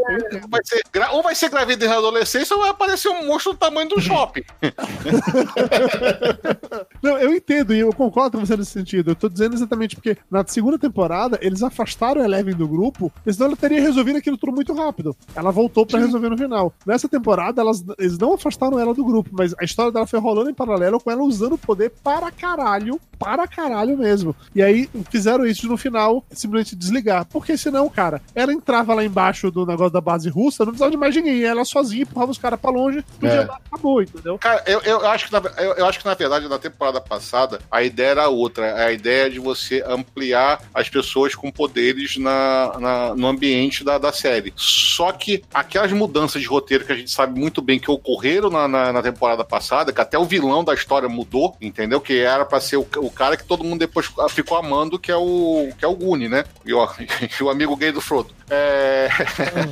vai 0.49 0.61
ser 0.63 0.83
ou 1.11 1.23
vai 1.23 1.35
ser 1.35 1.49
gravidez 1.49 1.89
na 1.89 1.97
adolescência 1.97 2.55
ou 2.55 2.61
vai 2.61 2.71
aparecer 2.71 3.09
um 3.09 3.25
monstro 3.25 3.53
do 3.53 3.57
tamanho 3.57 3.89
do 3.89 4.01
shopping. 4.01 4.43
Não, 7.01 7.17
eu 7.17 7.33
entendo 7.33 7.73
e 7.73 7.79
eu 7.79 7.93
concordo 7.93 8.37
com 8.37 8.45
você 8.45 8.57
nesse 8.57 8.71
sentido. 8.71 9.11
Eu 9.11 9.15
tô 9.15 9.29
dizendo 9.29 9.55
exatamente 9.55 9.95
porque 9.95 10.17
na 10.29 10.45
segunda 10.45 10.77
temporada 10.77 11.39
eles 11.41 11.63
afastaram 11.63 12.21
a 12.21 12.25
Eleven 12.25 12.55
do 12.55 12.67
grupo, 12.67 13.11
senão 13.31 13.47
ela 13.47 13.55
teria 13.55 13.81
resolvido 13.81 14.17
aquilo 14.17 14.37
tudo 14.37 14.51
muito 14.51 14.73
rápido. 14.73 15.15
Ela 15.35 15.51
voltou 15.51 15.85
pra 15.85 15.99
resolver 15.99 16.29
no 16.29 16.37
final. 16.37 16.73
Nessa 16.85 17.07
temporada, 17.07 17.61
elas, 17.61 17.83
eles 17.97 18.17
não 18.17 18.33
afastaram 18.33 18.79
ela 18.79 18.93
do 18.93 19.03
grupo, 19.03 19.29
mas 19.33 19.53
a 19.59 19.63
história 19.63 19.91
dela 19.91 20.07
foi 20.07 20.19
rolando 20.19 20.49
em 20.49 20.53
paralelo 20.53 20.99
com 20.99 21.11
ela 21.11 21.23
usando 21.23 21.53
o 21.53 21.57
poder 21.57 21.91
para 22.03 22.31
caralho, 22.31 22.99
para 23.17 23.47
caralho 23.47 23.97
mesmo. 23.97 24.35
E 24.53 24.61
aí 24.61 24.89
fizeram 25.09 25.45
isso 25.45 25.67
no 25.67 25.77
final, 25.77 26.23
simplesmente 26.31 26.75
desligar. 26.75 27.25
Porque 27.25 27.57
senão, 27.57 27.89
cara, 27.89 28.21
ela 28.45 28.53
entrava 28.53 28.93
lá 28.93 29.03
embaixo 29.03 29.51
do 29.51 29.65
negócio 29.65 29.91
da 29.93 30.01
base 30.01 30.29
russa, 30.29 30.63
não 30.63 30.71
precisava 30.71 30.91
de 30.91 30.97
mais 30.97 31.15
ninguém. 31.15 31.43
Ela 31.43 31.65
sozinha 31.65 32.03
empurrava 32.03 32.31
os 32.31 32.37
caras 32.37 32.59
pra 32.59 32.71
longe, 32.71 33.03
podia 33.19 33.41
É. 33.41 33.45
dar, 33.45 33.59
acabou, 33.71 34.01
entendeu? 34.01 34.37
Cara, 34.37 34.63
eu, 34.65 34.79
eu, 34.81 35.05
acho 35.07 35.25
que 35.27 35.31
na, 35.33 35.41
eu, 35.57 35.73
eu 35.73 35.85
acho 35.85 35.99
que 35.99 36.05
na 36.05 36.13
verdade 36.13 36.47
na 36.47 36.57
temporada 36.59 37.01
passada 37.01 37.59
a 37.69 37.83
ideia 37.83 38.09
era 38.09 38.29
outra. 38.29 38.85
A 38.85 38.91
ideia 38.91 39.29
de 39.29 39.39
você 39.39 39.83
ampliar 39.87 40.61
as 40.73 40.89
pessoas 40.89 41.35
com 41.35 41.51
poderes 41.51 42.17
na, 42.17 42.79
na- 42.79 43.15
no 43.15 43.27
ambiente 43.27 43.83
da, 43.83 43.97
da 43.97 44.11
série. 44.11 44.53
Só 44.55 45.11
que 45.11 45.43
aquelas 45.53 45.91
mudanças 45.91 46.41
de 46.41 46.47
roteiro 46.47 46.85
que 46.85 46.91
a 46.91 46.95
gente 46.95 47.11
sabe 47.11 47.39
muito 47.39 47.61
bem 47.61 47.79
que 47.79 47.89
ocorreram 47.91 48.49
na, 48.49 48.67
na, 48.67 48.93
na 48.93 49.01
temporada 49.01 49.43
passada, 49.43 49.91
que 49.91 50.01
até 50.01 50.17
o 50.17 50.25
vilão 50.25 50.63
da 50.63 50.73
história 50.73 51.09
mudou, 51.09 51.55
entendeu? 51.61 51.99
Que 51.99 52.19
era 52.19 52.45
pra 52.45 52.59
ser 52.59 52.77
o, 52.77 52.87
o 52.97 53.09
cara 53.09 53.35
que 53.37 53.43
todo 53.43 53.63
mundo 53.63 53.79
depois 53.79 54.09
ficou 54.29 54.57
amando, 54.57 54.99
que 54.99 55.11
é 55.11 55.15
o, 55.15 55.69
que 55.77 55.83
é 55.83 55.87
o 55.87 55.95
Guni, 55.95 56.29
né? 56.29 56.43
E 56.65 56.73
o, 56.73 56.85
e 57.39 57.43
o 57.43 57.49
amigo 57.49 57.75
gay 57.75 57.91
do 57.91 58.01
Frodo. 58.01 58.24
É... 58.49 59.09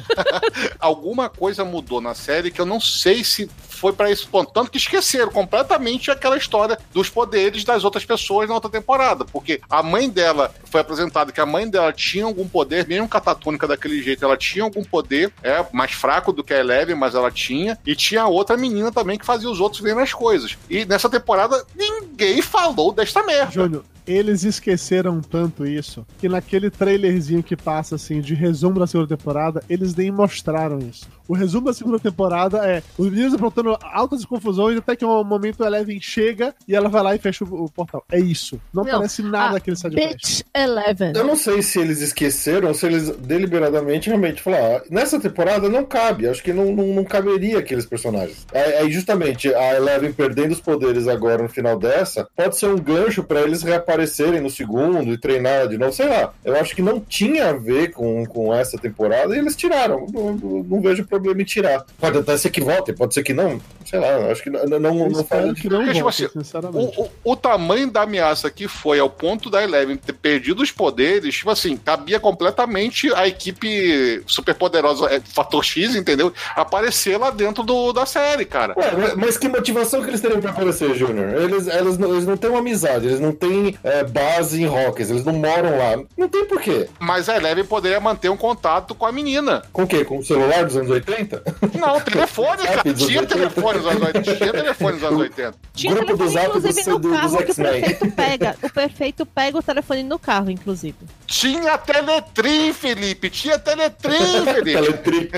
alguma 0.80 1.30
coisa 1.30 1.64
mudou 1.64 2.01
na 2.01 2.14
série 2.14 2.51
que 2.51 2.60
eu 2.60 2.66
não 2.66 2.80
sei 2.80 3.24
se 3.24 3.49
foi 3.84 3.92
pra 3.92 4.10
esse 4.10 4.26
ponto. 4.26 4.54
Tanto 4.54 4.72
que 4.72 4.78
esqueceram 4.78 5.30
completamente 5.30 6.10
aquela 6.10 6.38
história 6.38 6.80
dos 6.94 7.10
poderes 7.10 7.66
das 7.66 7.84
outras 7.84 8.06
pessoas 8.06 8.48
na 8.48 8.56
outra 8.56 8.72
temporada. 8.72 9.26
Porque 9.26 9.60
a 9.70 9.84
mãe 9.84 10.10
dela 10.10 10.56
foi 10.64 10.80
apresentada 10.80 11.34
que 11.34 11.42
a 11.42 11.46
mãe 11.46 11.70
dela 11.70 11.92
tinha 11.92 12.24
algum 12.24 12.48
poder, 12.48 12.88
mesmo 12.88 13.10
catatônica 13.10 13.68
daquele 13.68 14.02
jeito, 14.02 14.24
ela 14.24 14.38
tinha 14.38 14.64
algum 14.64 14.86
poder, 14.86 15.34
é 15.44 15.66
mais 15.74 15.92
fraco 15.92 16.32
do 16.32 16.46
que 16.46 16.54
a 16.54 16.60
Eleven, 16.60 16.96
mas 16.96 17.14
ela 17.14 17.30
tinha. 17.30 17.78
E 17.86 17.94
tinha 17.94 18.26
outra 18.26 18.56
menina 18.56 18.90
também 18.90 19.18
que 19.18 19.26
fazia 19.26 19.50
os 19.50 19.60
outros 19.60 19.82
verem 19.82 20.02
as 20.02 20.14
coisas. 20.14 20.58
E 20.70 20.86
nessa 20.86 21.10
temporada 21.10 21.62
ninguém 21.76 22.42
falou 22.42 22.94
desta 22.94 23.22
merda. 23.22 23.52
Júnior, 23.52 23.84
eles 24.06 24.44
esqueceram 24.44 25.22
tanto 25.22 25.66
isso 25.66 26.06
que 26.20 26.28
naquele 26.28 26.70
trailerzinho 26.70 27.44
que 27.44 27.56
passa 27.56 27.96
assim 27.96 28.22
de 28.22 28.34
resumo 28.34 28.80
da 28.80 28.88
segunda 28.88 29.16
temporada, 29.16 29.64
eles 29.70 29.96
nem 29.96 30.12
mostraram 30.12 30.80
isso. 30.80 31.08
O 31.28 31.34
resumo 31.34 31.68
da 31.68 31.74
segunda 31.74 32.00
temporada 32.00 32.66
é 32.68 32.84
os 32.98 33.10
meninos 33.10 33.34
aprontando 33.34 33.73
altas 33.82 34.26
confusões 34.26 34.78
até 34.78 34.96
que 34.96 35.06
um 35.06 35.24
momento 35.24 35.64
a 35.64 35.68
Eleven 35.68 36.00
chega 36.02 36.54
e 36.68 36.76
ela 36.76 36.90
vai 36.90 37.02
lá 37.04 37.16
e 37.16 37.20
fecha 37.20 37.44
o, 37.44 37.66
o 37.66 37.70
portal. 37.72 38.04
É 38.12 38.20
isso. 38.20 38.60
Não, 38.74 38.84
Não, 38.84 38.92
parece 38.92 39.22
nada 39.24 39.56
a 39.56 39.58
aquele 39.58 39.76
sidequest. 39.76 40.12
Bitch 40.14 40.42
Eleven. 40.56 41.14
Eu 41.16 41.24
não 41.26 41.36
sei 41.36 41.62
se 41.62 41.80
eles 41.80 42.02
esqueceram 42.02 42.68
ou 42.70 42.74
se 42.74 42.86
eles 42.86 43.10
deliberadamente 43.18 44.08
realmente 44.10 44.42
falaram. 44.42 44.78
"Ah, 44.78 44.82
nessa 44.90 45.20
temporada 45.20 45.68
não 45.70 45.84
cabe, 45.86 46.28
acho 46.28 46.44
que 46.44 46.54
não, 46.54 46.72
não, 46.74 46.88
não 46.88 47.04
caberia 47.04 47.60
aqueles 47.60 47.86
personagens. 47.86 48.46
Aí 48.54 48.74
aí, 48.76 48.92
justamente 48.92 49.54
a 49.54 49.76
Eleven 49.76 50.14
perdendo 50.14 50.52
os 50.52 50.62
poderes 50.62 51.08
agora 51.08 51.44
no 51.44 51.50
final 51.50 51.78
dessa 51.78 52.28
pode 52.36 52.58
ser 52.58 52.68
um 52.68 52.78
gancho 52.78 53.24
pra 53.24 53.42
eles 53.42 53.62
reaparecerem 53.64 54.42
no 54.42 54.50
segundo 54.50 55.12
e 55.12 55.18
treinar 55.18 55.68
de 55.68 55.78
novo. 55.78 55.94
Sei 55.94 56.08
lá, 56.08 56.34
eu 56.44 56.56
acho 56.56 56.76
que 56.76 56.82
não 56.82 57.00
tinha 57.00 57.50
a 57.50 57.54
ver 57.54 57.92
com, 57.92 58.26
com 58.26 58.54
essa 58.54 58.78
temporada 58.78 59.36
e 59.36 59.40
eles 59.40 59.56
tiraram. 59.56 60.06
Não, 60.12 60.34
não- 60.36 60.64
não 60.64 60.82
vejo 60.82 61.06
problema 61.06 61.42
em 61.42 61.46
tirar. 61.46 61.86
Pode 62.00 62.18
até 62.18 62.38
ser 62.38 62.50
que 62.50 62.62
volte, 62.62 62.94
pode 62.94 63.14
ser 63.14 63.24
que 63.24 63.34
não. 63.34 63.60
Sei 63.86 63.99
lá, 63.99 64.32
acho 64.32 64.41
que 64.41 64.49
não, 64.49 64.64
não, 64.66 64.76
Eu 65.03 65.09
não 65.11 65.24
faz 65.26 65.59
que 65.59 65.70
não 65.70 65.80
Porque, 65.80 65.91
tipo 65.93 66.03
volte, 66.03 66.26
assim, 66.26 66.39
sinceramente. 66.39 66.99
O, 66.99 67.03
o, 67.03 67.32
o 67.34 67.36
tamanho 67.36 67.91
da 67.91 68.03
ameaça 68.03 68.49
que 68.49 68.68
foi 68.68 68.97
ao 68.97 69.09
ponto 69.09 69.49
da 69.51 69.61
Eleven 69.61 69.97
ter 69.97 70.14
perdido 70.14 70.64
os 70.64 70.72
poderes, 70.72 71.36
tipo 71.36 71.49
assim, 71.51 71.76
cabia 71.78 72.20
completamente 72.20 73.14
a 73.14 73.28
equipe 73.28 74.24
superpoderosa 74.26 75.07
é, 75.14 75.20
Fator 75.20 75.64
X, 75.64 75.95
entendeu? 75.95 76.34
Aparecer 76.55 77.18
lá 77.20 77.30
dentro 77.30 77.61
do, 77.61 77.91
da 77.93 78.05
série, 78.05 78.45
cara. 78.45 78.74
Ué, 78.78 78.91
mas- 78.97 79.16
mas 79.16 79.38
que 79.38 79.47
motivação 79.47 80.01
que 80.01 80.09
eles 80.09 80.22
teriam 80.22 80.39
pra 80.41 80.51
aparecer, 80.51 80.95
Júnior? 80.95 81.30
Eles, 81.41 81.68
eles, 81.68 81.97
não- 81.97 82.14
eles 82.14 82.26
não 82.26 82.38
têm 82.38 82.49
uma 82.49 82.59
amizade, 82.59 83.05
eles 83.07 83.20
não 83.20 83.34
têm 83.34 83.78
é, 83.84 84.03
base 84.03 84.61
em 84.61 84.66
Rockets, 84.66 85.11
eles 85.11 85.26
não 85.26 85.34
moram 85.34 85.78
lá. 85.78 86.01
Não 86.18 86.30
tem 86.30 86.45
porquê. 86.45 86.88
Mas 86.99 87.28
a 87.30 87.36
Eleven 87.36 87.66
poderia 87.66 87.99
manter 87.99 88.30
um 88.30 88.38
contato 88.38 88.95
com 88.95 89.05
a 89.05 89.11
menina. 89.11 89.61
Com 89.74 89.84
o 89.84 89.88
quê? 89.88 90.03
Com 90.05 90.20
o 90.20 90.24
celular 90.26 90.66
dos 90.66 90.78
anos 90.78 90.89
80? 90.89 91.43
Não, 91.80 91.99
telefone, 91.99 92.64
cara. 92.66 92.93
Tinha 92.93 93.20
80. 93.20 93.53
Telefone 93.54 93.78
nos 93.80 93.88
anos 93.88 94.04
80. 94.04 94.22
Tinha 94.36 94.51
telefone 94.54 94.93
nos 94.93 95.04
anos 95.04 95.20
80. 95.20 95.54
Tinha 95.74 95.93
Grupo 95.95 96.18
telefone, 96.18 96.45
inclusive, 96.47 96.89
no 96.89 96.99
do- 96.99 97.10
carro 97.12 97.30
dos 97.38 97.43
que 97.45 97.51
o 97.51 97.56
prefeito 97.56 98.12
pega. 98.12 98.56
O 98.64 98.70
prefeito 98.70 99.26
pega 99.26 99.58
o 99.58 99.64
telefone 99.64 100.04
no 100.04 100.20
carro, 100.20 100.49
inclusive. 100.49 100.95
Tinha 101.26 101.78
Teletrim, 101.78 102.74
Felipe. 102.74 103.30
Tinha 103.30 103.58
Teletrim, 103.60 104.18
Felipe. 104.45 104.74
Teletri. 104.74 105.30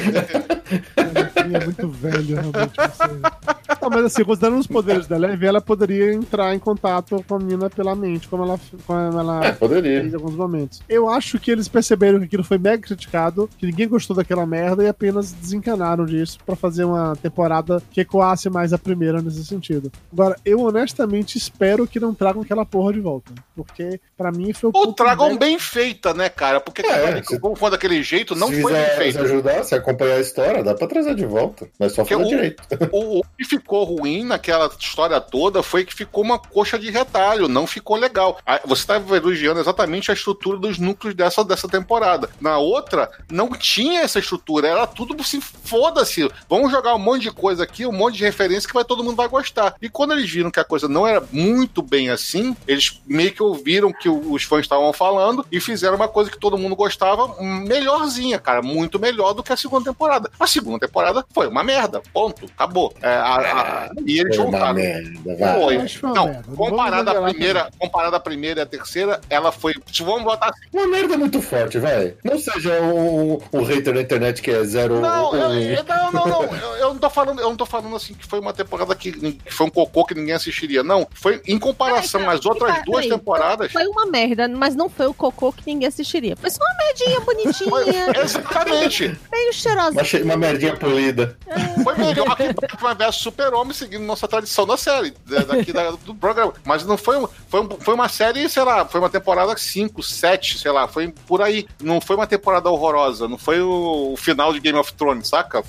Ele 1.46 1.56
é 1.58 1.64
muito 1.66 1.88
velho, 1.90 2.36
realmente. 2.36 2.76
Você... 2.76 3.76
Não, 3.82 3.90
mas 3.90 4.06
assim, 4.06 4.24
considerando 4.24 4.60
os 4.60 4.68
poderes 4.68 5.08
da 5.08 5.16
Eleven, 5.16 5.48
ela 5.50 5.62
poderia 5.62 6.14
entrar 6.14 6.54
em 6.56 6.60
contato 6.60 7.24
com 7.28 7.36
a 7.36 7.40
menina 7.40 7.70
pela 7.70 7.96
mente, 7.96 8.28
como 8.28 8.44
ela, 8.44 8.60
como 8.86 9.20
ela 9.20 9.46
É, 9.46 9.52
poderia. 9.52 10.02
fez 10.02 10.14
em 10.14 10.16
alguns 10.16 10.36
momentos. 10.36 10.82
Eu 10.90 11.10
acho 11.10 11.40
que 11.40 11.52
eles 11.52 11.68
perceberam 11.68 12.20
que 12.20 12.26
aquilo 12.26 12.44
foi 12.44 12.58
mega 12.58 12.82
criticado, 12.82 13.50
que 13.58 13.66
ninguém 13.66 13.88
gostou 13.88 14.16
daquela 14.16 14.46
merda 14.46 14.84
e 14.84 14.88
apenas 14.88 15.32
desencanaram 15.32 16.06
disso 16.06 16.38
pra 16.46 16.56
fazer 16.56 16.84
uma 16.86 17.16
temporada 17.22 17.82
que 17.96 18.02
ecoasse 18.02 18.50
mais 18.50 18.74
a 18.74 18.78
primeira 18.78 19.22
nesse 19.22 19.46
sentido. 19.46 19.90
Agora, 20.12 20.36
eu 20.44 20.60
honestamente 20.60 21.38
espero 21.38 21.88
que 21.88 21.98
não 21.98 22.14
tragam 22.14 22.42
aquela 22.42 22.66
porra 22.66 22.92
de 22.92 23.00
volta, 23.00 23.32
porque 23.56 24.02
pra 24.18 24.34
mim 24.34 24.52
foi 24.52 24.70
o 24.70 24.74
Ou 24.76 24.92
tragam 24.92 25.28
mega- 25.28 25.40
bem 25.40 25.58
feita, 25.58 26.14
né, 26.14 26.28
cara? 26.28 26.60
Porque 26.60 26.82
É, 26.82 26.84
cara, 26.90 27.24
se- 27.24 27.40
como 27.40 27.56
foi 27.56 27.72
daquele 27.72 28.04
jeito, 28.04 28.36
não 28.36 28.50
se 28.50 28.62
foi 28.62 28.74
bem 28.74 28.86
feito. 28.98 29.14
se 29.14 29.20
ajudar, 29.24 29.64
se 29.64 29.74
acompanhar 29.76 30.16
a 30.16 30.20
história, 30.20 30.62
dá 30.62 30.76
pra 30.76 30.88
trazer 30.88 31.16
de 31.16 31.26
volta. 31.26 31.70
Mas 31.80 31.94
só 31.94 32.02
o- 32.02 32.26
direito. 32.26 32.62
O, 32.92 33.20
o 33.20 33.24
que 33.38 33.46
ficou 33.46 33.86
ruim 33.86 34.26
naquela 34.26 34.70
história 34.78 35.22
toda 35.22 35.64
foi 35.64 35.86
que 35.86 35.94
ficou 35.96 36.22
uma 36.22 36.38
coxa 36.38 36.78
de 36.78 36.92
retalho, 36.92 37.48
não 37.48 37.66
ficou 37.66 37.96
legal. 37.96 38.38
Você 38.66 38.82
está 38.82 38.98
elogiando 38.98 39.62
exatamente 39.62 40.12
a 40.12 40.14
estrutura 40.14 40.58
dos 40.58 40.78
núcleos 40.78 41.16
dessa, 41.16 41.46
dessa 41.46 41.70
temporada. 41.70 42.30
Na 42.42 42.58
outra, 42.58 43.10
não 43.32 43.52
tinha 43.52 44.02
essa 44.02 44.20
estrutura, 44.20 44.68
era 44.68 44.86
tudo 44.86 45.16
assim, 45.18 45.40
foda-se. 45.40 46.30
Vamos 46.50 46.72
jogar 46.72 46.94
um 46.94 47.00
monte 47.00 47.22
de 47.22 47.32
coisa 47.32 47.64
aqui, 47.64 47.85
um 47.88 47.92
monte 47.92 48.18
de 48.18 48.24
referência 48.24 48.68
que 48.68 48.74
vai, 48.74 48.84
todo 48.84 49.04
mundo 49.04 49.16
vai 49.16 49.28
gostar. 49.28 49.76
E 49.82 49.90
quando 49.90 50.14
eles 50.14 50.30
viram 50.30 50.52
que 50.52 50.60
a 50.60 50.64
coisa 50.64 50.88
não 50.88 51.06
era 51.08 51.24
muito 51.32 51.82
bem 51.82 52.10
assim, 52.10 52.56
eles 52.68 53.02
meio 53.06 53.32
que 53.32 53.42
ouviram 53.44 53.92
que 53.94 54.10
o- 54.10 54.32
os 54.34 54.44
fãs 54.44 54.62
estavam 54.62 54.92
falando 54.94 55.46
e 55.52 55.60
fizeram 55.60 55.96
uma 55.96 56.08
coisa 56.08 56.30
que 56.32 56.40
todo 56.40 56.58
mundo 56.58 56.76
gostava, 56.76 57.36
melhorzinha, 57.42 58.40
cara, 58.40 58.62
muito 58.62 59.00
melhor 59.00 59.34
do 59.34 59.44
que 59.44 59.52
a 59.54 59.58
segunda 59.58 59.86
temporada. 59.92 60.30
A 60.40 60.48
segunda 60.48 60.80
temporada 60.80 61.24
foi 61.34 61.48
uma 61.48 61.64
merda, 61.64 62.02
ponto, 62.14 62.46
acabou. 62.56 62.94
É, 63.02 63.08
a- 63.08 63.36
a- 63.36 63.90
e 64.06 64.20
eles 64.20 64.36
Foi 64.36 64.46
uma 64.46 64.52
voltaram. 64.52 64.74
merda. 64.76 65.56
Foi. 65.56 65.78
Não, 66.14 66.26
merda. 66.28 66.44
Comparada 66.56 67.12
à 67.12 67.22
primeira, 67.24 67.70
comparada 67.78 68.18
à 68.18 68.20
primeira 68.20 68.60
e 68.62 68.64
à 68.64 68.66
terceira, 68.66 69.20
ela 69.30 69.52
foi. 69.52 69.74
Se 69.92 70.04
vamos 70.04 70.24
botar 70.24 70.50
assim. 70.50 70.62
Uma 70.74 70.88
merda 70.88 71.18
muito 71.18 71.42
forte, 71.42 71.78
vai. 71.80 72.16
Não 72.24 72.40
seja 72.40 72.82
um, 72.82 73.40
um 73.54 73.64
hater 73.64 73.94
da 73.94 74.02
internet 74.02 74.42
que 74.42 74.52
é 74.52 74.64
zero. 74.64 75.00
Não, 75.00 75.32
um- 75.32 75.36
eu, 75.36 75.52
eu- 75.52 75.84
não, 75.84 76.12
não, 76.12 76.28
não. 76.28 76.44
Eu, 76.44 76.76
eu 76.78 76.94
não 76.94 76.98
tô 77.00 77.10
falando, 77.10 77.40
eu 77.42 77.50
não 77.50 77.56
tô 77.56 77.66
falando 77.66 77.75
assim 77.96 78.14
que 78.14 78.26
foi 78.26 78.40
uma 78.40 78.54
temporada 78.54 78.94
que, 78.96 79.12
que 79.12 79.54
foi 79.54 79.68
um 79.68 79.70
cocô 79.70 80.06
que 80.06 80.14
ninguém 80.14 80.34
assistiria. 80.34 80.84
Não. 80.84 81.08
Foi 81.14 81.42
em 81.48 81.58
comparação 81.60 82.22
Peraí, 82.22 82.38
às 82.38 82.46
outras 82.46 82.76
duas 82.86 83.06
peraí. 83.06 83.10
temporadas. 83.10 83.72
Foi 83.72 83.86
uma 83.88 84.06
merda, 84.06 84.48
mas 84.48 84.76
não 84.76 84.90
foi 84.90 85.08
o 85.08 85.14
cocô 85.14 85.52
que 85.52 85.64
ninguém 85.66 85.88
assistiria. 85.88 86.36
Foi 86.36 86.50
só 86.50 86.60
uma 86.64 86.86
merdinha 86.86 87.20
bonitinha, 87.22 88.22
exatamente. 88.24 89.18
meio 89.32 89.54
cheirosa. 89.54 89.92
Uma, 89.92 90.04
che- 90.04 90.22
uma 90.22 90.38
merdinha 90.38 90.76
polida. 90.76 91.38
Foi 91.84 91.96
melhor 91.96 92.36
que 92.36 92.54
Batman 92.54 92.94
vs 92.96 93.16
Super-Homem, 93.16 93.74
seguindo 93.74 94.04
nossa 94.04 94.28
tradição 94.28 94.66
da 94.66 94.78
série, 94.78 95.14
da- 95.26 95.40
daqui 95.44 95.72
da- 95.74 95.92
do 95.92 96.14
programa. 96.16 96.54
Mas 96.64 96.86
não 96.86 96.98
foi, 96.98 97.18
um- 97.18 97.28
foi, 97.50 97.62
um- 97.62 97.70
foi 97.80 97.94
uma 97.94 98.10
série, 98.10 98.48
sei 98.50 98.64
lá, 98.64 98.86
foi 98.86 99.00
uma 99.00 99.10
temporada 99.10 99.56
5, 99.58 100.02
7, 100.04 100.58
sei 100.60 100.72
lá, 100.72 100.88
foi 100.88 101.08
por 101.28 101.42
aí. 101.42 101.68
Não 101.82 102.00
foi 102.02 102.16
uma 102.16 102.28
temporada 102.28 102.70
horrorosa, 102.70 103.28
não 103.28 103.38
foi 103.38 103.62
o, 103.62 104.14
o 104.14 104.18
final 104.18 104.54
de 104.54 104.60
Game 104.60 104.78
of 104.78 104.94
Thrones, 104.94 105.28
saca? 105.28 105.64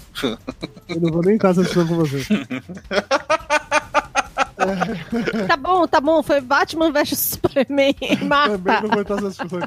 Eu 0.88 1.00
não 1.00 1.12
vou 1.12 1.22
nem 1.22 1.34
estar 1.36 1.50
assistindo 1.50 1.95
com 1.97 2.05
você. 2.05 2.26
Tá 5.47 5.57
bom, 5.57 5.87
tá 5.87 6.01
bom. 6.01 6.23
Foi 6.23 6.41
Batman 6.41 6.91
vs 6.91 7.19
Superman. 7.19 7.95
Também 7.95 8.29
Marta. 8.29 8.81
não 8.83 8.89
vou 8.91 9.01
entrar 9.01 9.17
nessas 9.17 9.37
discussões. 9.37 9.64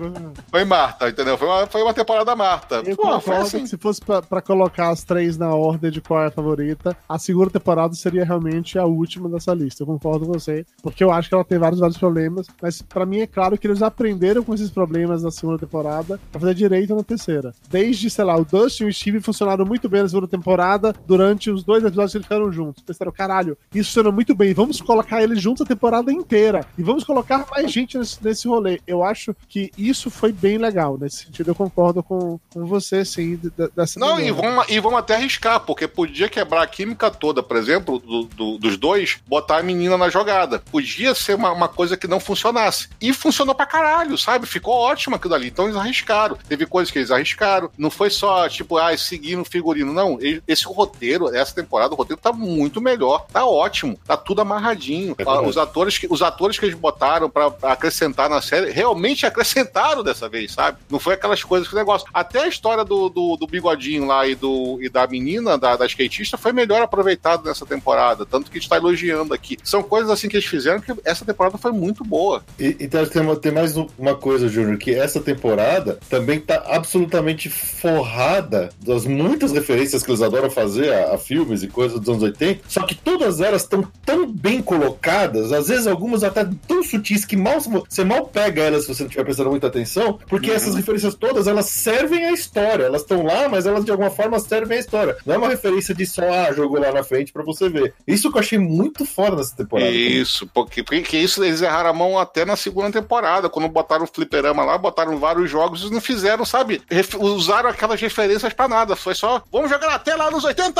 Foi 0.49 0.65
Marta, 0.65 1.09
entendeu? 1.09 1.37
Foi 1.37 1.47
uma, 1.47 1.67
foi 1.67 1.81
uma 1.83 1.93
temporada 1.93 2.35
Marta. 2.35 2.81
Eu 2.85 2.95
Pô, 2.95 3.19
foi 3.19 3.37
assim. 3.37 3.65
se 3.65 3.77
fosse 3.77 4.01
pra, 4.01 4.21
pra 4.21 4.41
colocar 4.41 4.89
as 4.89 5.03
três 5.03 5.37
na 5.37 5.53
ordem 5.53 5.91
de 5.91 6.01
qual 6.01 6.23
é 6.23 6.27
a 6.27 6.31
favorita, 6.31 6.95
a 7.07 7.17
segunda 7.19 7.49
temporada 7.49 7.93
seria 7.95 8.25
realmente 8.25 8.77
a 8.77 8.85
última 8.85 9.29
dessa 9.29 9.53
lista. 9.53 9.83
Eu 9.83 9.87
concordo 9.87 10.25
com 10.25 10.33
você, 10.33 10.65
porque 10.81 11.03
eu 11.03 11.11
acho 11.11 11.29
que 11.29 11.35
ela 11.35 11.43
tem 11.45 11.57
vários, 11.57 11.79
vários 11.79 11.97
problemas, 11.97 12.47
mas 12.61 12.81
pra 12.81 13.05
mim 13.05 13.19
é 13.19 13.27
claro 13.27 13.57
que 13.57 13.67
eles 13.67 13.81
aprenderam 13.81 14.43
com 14.43 14.53
esses 14.53 14.69
problemas 14.69 15.23
na 15.23 15.31
segunda 15.31 15.57
temporada 15.57 16.19
pra 16.31 16.39
fazer 16.41 16.53
direito 16.53 16.95
na 16.95 17.03
terceira. 17.03 17.53
Desde, 17.69 18.09
sei 18.09 18.25
lá, 18.25 18.35
o 18.37 18.45
Dustin 18.45 18.85
e 18.85 18.87
o 18.87 18.93
Steve 18.93 19.19
funcionaram 19.21 19.65
muito 19.65 19.87
bem 19.89 20.01
na 20.03 20.09
segunda 20.09 20.27
temporada 20.27 20.93
durante 21.05 21.49
os 21.51 21.63
dois 21.63 21.83
episódios 21.83 22.11
que 22.11 22.17
eles 22.17 22.25
ficaram 22.25 22.51
juntos. 22.51 22.83
Pensaram, 22.83 23.11
caralho, 23.11 23.57
isso 23.73 23.89
funcionou 23.89 24.11
muito 24.13 24.35
bem, 24.35 24.53
vamos 24.53 24.77
colocar 24.89 25.21
eles 25.21 25.39
juntos 25.39 25.61
a 25.61 25.65
temporada 25.67 26.11
inteira 26.11 26.65
e 26.75 26.81
vamos 26.81 27.03
colocar 27.03 27.45
mais 27.51 27.71
gente 27.71 27.95
nesse, 27.95 28.17
nesse 28.23 28.47
rolê. 28.47 28.79
Eu 28.87 29.03
acho 29.03 29.35
que 29.47 29.69
isso 29.77 30.09
foi 30.09 30.31
bem 30.31 30.57
legal. 30.57 30.97
Nesse 30.99 31.25
sentido, 31.25 31.51
eu 31.51 31.55
concordo 31.55 32.01
com, 32.01 32.39
com 32.51 32.65
você, 32.65 33.05
sim, 33.05 33.35
de- 33.35 33.51
de- 33.51 33.69
dessa 33.75 33.99
Não, 33.99 34.19
e 34.19 34.31
vamos, 34.31 34.65
e 34.67 34.79
vamos 34.79 34.97
até 34.97 35.13
arriscar, 35.15 35.59
porque 35.59 35.87
podia 35.87 36.27
quebrar 36.27 36.63
a 36.63 36.67
química 36.67 37.11
toda, 37.11 37.43
por 37.43 37.55
exemplo, 37.55 37.99
do- 37.99 38.23
do- 38.23 38.57
dos 38.57 38.77
dois, 38.77 39.19
botar 39.27 39.57
a 39.59 39.63
menina 39.63 39.95
na 39.95 40.09
jogada. 40.09 40.57
Podia 40.71 41.13
ser 41.13 41.35
uma, 41.35 41.51
uma 41.51 41.67
coisa 41.67 41.95
que 41.95 42.07
não 42.07 42.19
funcionasse. 42.19 42.89
E 42.99 43.13
funcionou 43.13 43.53
pra 43.53 43.67
caralho, 43.67 44.17
sabe? 44.17 44.47
Ficou 44.47 44.73
ótimo 44.73 45.15
aquilo 45.17 45.35
ali. 45.35 45.47
Então 45.49 45.65
eles 45.65 45.77
arriscaram. 45.77 46.35
Teve 46.47 46.65
coisas 46.65 46.91
que 46.91 46.97
eles 46.97 47.11
arriscaram. 47.11 47.69
Não 47.77 47.91
foi 47.91 48.09
só, 48.09 48.49
tipo, 48.49 48.77
ah, 48.77 48.97
seguir 48.97 49.35
no 49.35 49.45
figurino. 49.45 49.93
Não, 49.93 50.17
esse 50.47 50.65
roteiro, 50.65 51.33
essa 51.35 51.53
temporada, 51.53 51.93
o 51.93 51.97
roteiro 51.97 52.19
tá 52.21 52.33
muito 52.33 52.81
melhor. 52.81 53.27
Tá 53.31 53.45
ótimo. 53.45 53.99
Tá 54.07 54.17
tudo 54.17 54.41
amarradinho. 54.41 54.78
É 55.11 55.15
verdade. 55.15 55.47
os, 55.47 55.57
atores 55.57 55.97
que, 55.97 56.07
os 56.09 56.21
atores 56.21 56.57
que 56.57 56.65
eles 56.65 56.75
botaram 56.75 57.29
pra 57.29 57.51
acrescentar 57.63 58.29
na 58.29 58.41
série 58.41 58.71
realmente 58.71 59.25
acrescentaram 59.25 60.03
dessa 60.03 60.27
vez, 60.29 60.53
sabe? 60.53 60.77
Não 60.89 60.99
foi 60.99 61.13
aquelas 61.15 61.43
coisas 61.43 61.67
que 61.67 61.75
negócio. 61.75 62.07
Até 62.13 62.43
a 62.43 62.47
história 62.47 62.83
do, 62.83 63.09
do, 63.09 63.35
do 63.37 63.47
bigodinho 63.47 64.05
lá 64.05 64.27
e, 64.27 64.35
do, 64.35 64.79
e 64.81 64.89
da 64.89 65.05
menina, 65.07 65.57
da, 65.57 65.75
da 65.75 65.85
skatista, 65.85 66.37
foi 66.37 66.51
melhor 66.51 66.81
aproveitado 66.81 67.45
nessa 67.45 67.65
temporada. 67.65 68.25
Tanto 68.25 68.49
que 68.49 68.57
a 68.57 68.61
gente 68.61 68.69
tá 68.69 68.77
elogiando 68.77 69.33
aqui. 69.33 69.57
São 69.63 69.81
coisas 69.83 70.09
assim 70.09 70.27
que 70.29 70.35
eles 70.35 70.45
fizeram 70.47 70.79
que 70.79 70.93
essa 71.03 71.25
temporada 71.25 71.57
foi 71.57 71.71
muito 71.71 72.03
boa. 72.03 72.43
E, 72.59 72.75
então 72.79 73.05
tem, 73.05 73.35
tem 73.37 73.51
mais 73.51 73.75
um- 73.77 73.87
uma 73.97 74.15
coisa, 74.15 74.47
Júnior, 74.47 74.77
que 74.77 74.93
essa 74.93 75.19
temporada 75.19 75.99
também 76.09 76.39
tá 76.39 76.63
absolutamente 76.67 77.49
forrada 77.49 78.69
das 78.79 79.05
muitas 79.05 79.51
referências 79.51 80.03
que 80.03 80.11
eles 80.11 80.21
adoram 80.21 80.49
fazer 80.49 80.93
a, 80.93 81.15
a 81.15 81.17
filmes 81.17 81.63
e 81.63 81.67
coisas 81.67 81.99
dos 81.99 82.09
anos 82.09 82.23
80, 82.23 82.61
só 82.67 82.83
que 82.85 82.95
todas 82.95 83.39
elas 83.41 83.63
estão 83.63 83.83
tão 84.05 84.25
bem 84.31 84.61
colocadas, 84.69 85.51
às 85.51 85.67
vezes 85.67 85.87
algumas 85.87 86.23
até 86.23 86.47
tão 86.67 86.83
sutis 86.83 87.25
que 87.25 87.35
mal, 87.35 87.59
você 87.59 88.03
mal 88.03 88.27
pega 88.27 88.61
elas 88.61 88.83
se 88.83 88.93
você 88.93 89.01
não 89.01 89.07
estiver 89.07 89.23
prestando 89.23 89.49
muita 89.49 89.65
atenção, 89.65 90.19
porque 90.27 90.51
essas 90.51 90.75
referências 90.75 91.15
todas, 91.15 91.47
elas 91.47 91.65
servem 91.65 92.25
à 92.25 92.31
história, 92.31 92.83
elas 92.83 93.01
estão 93.01 93.23
lá, 93.23 93.49
mas 93.49 93.65
elas 93.65 93.83
de 93.83 93.89
alguma 93.89 94.11
forma 94.11 94.39
servem 94.39 94.77
à 94.77 94.79
história. 94.79 95.17
Não 95.25 95.33
é 95.33 95.37
uma 95.39 95.49
referência 95.49 95.95
de 95.95 96.05
só, 96.05 96.21
ah, 96.31 96.53
jogou 96.53 96.79
lá 96.79 96.91
na 96.91 97.03
frente 97.03 97.33
pra 97.33 97.41
você 97.43 97.67
ver. 97.67 97.95
Isso 98.07 98.29
que 98.31 98.37
eu 98.37 98.41
achei 98.41 98.59
muito 98.59 99.05
foda 99.05 99.37
nessa 99.37 99.55
temporada. 99.55 99.89
Isso, 99.89 100.45
porque, 100.53 100.83
porque 100.83 101.17
isso 101.17 101.43
eles 101.43 101.61
erraram 101.63 101.89
a 101.89 101.93
mão 101.93 102.19
até 102.19 102.45
na 102.45 102.55
segunda 102.55 102.91
temporada, 102.91 103.49
quando 103.49 103.67
botaram 103.67 104.03
o 104.03 104.07
fliperama 104.07 104.63
lá, 104.63 104.77
botaram 104.77 105.17
vários 105.17 105.49
jogos 105.49 105.81
e 105.83 105.91
não 105.91 105.99
fizeram, 105.99 106.45
sabe? 106.45 106.81
Ref- 106.89 107.15
usaram 107.19 107.69
aquelas 107.69 107.99
referências 107.99 108.53
pra 108.53 108.67
nada. 108.67 108.95
Foi 108.95 109.15
só, 109.15 109.41
vamos 109.51 109.69
jogar 109.69 109.87
na 109.87 109.97
tela 109.99 110.29
nos 110.29 110.43
80! 110.43 110.79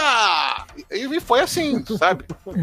E, 0.92 1.06
e 1.18 1.20
foi 1.20 1.40
assim, 1.42 1.84
sabe? 1.98 2.24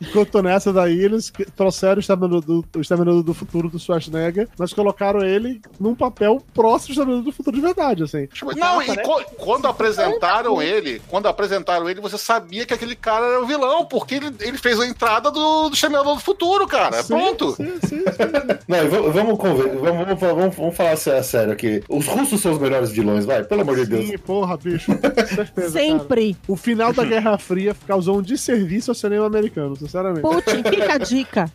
Enquanto 0.00 0.42
nessa 0.42 0.72
daí, 0.72 0.98
eles 0.98 1.32
trouxeram 1.56 1.96
o 1.96 2.00
Exterminador 2.00 2.40
do, 2.40 2.64
o 2.76 2.80
Exterminador 2.80 3.22
do 3.22 3.34
Futuro 3.34 3.68
do 3.68 3.78
Schwarzenegger, 3.78 4.48
mas 4.58 4.72
colocaram 4.72 5.22
ele 5.22 5.60
num 5.80 5.94
papel 5.94 6.42
próximo 6.54 6.88
do 6.88 6.92
Exterminador 6.92 7.24
do 7.24 7.32
Futuro 7.32 7.56
de 7.56 7.62
verdade, 7.62 8.02
assim. 8.02 8.28
Não, 8.56 8.82
e 8.82 8.96
co- 9.02 9.22
quando 9.38 9.66
apresentaram 9.66 10.60
ele, 10.62 11.00
quando 11.08 11.26
apresentaram 11.26 11.88
ele, 11.88 12.00
você 12.00 12.18
sabia 12.18 12.66
que 12.66 12.74
aquele 12.74 12.94
cara 12.96 13.24
era 13.26 13.42
o 13.42 13.46
vilão, 13.46 13.84
porque 13.86 14.16
ele, 14.16 14.30
ele 14.40 14.58
fez 14.58 14.78
a 14.80 14.86
entrada 14.86 15.30
do, 15.30 15.68
do 15.68 15.74
Exterminador 15.74 16.14
do 16.16 16.20
Futuro, 16.20 16.66
cara. 16.66 17.02
Sim, 17.02 17.14
Pronto. 17.14 17.52
Sim, 17.56 17.72
sim, 17.84 17.98
sim. 17.98 18.04
Não, 18.68 18.88
vamos, 18.88 19.12
vamos, 19.14 19.38
conver- 19.38 19.76
vamos, 19.78 20.18
vamos, 20.20 20.56
vamos, 20.56 20.76
falar 20.76 20.96
sé- 20.96 21.22
sério 21.22 21.52
aqui. 21.52 21.82
Os 21.88 22.06
russos 22.06 22.40
são 22.40 22.52
os 22.52 22.58
melhores 22.58 22.90
vilões, 22.90 23.24
vai, 23.24 23.42
pelo 23.44 23.62
amor 23.62 23.76
de 23.76 23.86
Deus. 23.86 24.06
Sim, 24.06 24.18
porra, 24.18 24.56
bicho. 24.56 24.92
Com 24.92 25.26
certeza. 25.26 25.44
cara. 25.54 25.70
Sempre. 25.70 26.36
O 26.48 26.56
final 26.56 26.92
da 26.92 27.04
Guerra 27.04 27.36
Fria 27.38 27.74
causou 27.86 28.18
um 28.18 28.22
desserviço 28.22 28.90
ao 28.90 28.94
cinema 28.94 29.26
americano, 29.26 29.63
sinceramente. 29.76 30.22
Putin, 30.22 30.62
fica 30.62 30.94
a 30.94 30.98
dica. 30.98 31.52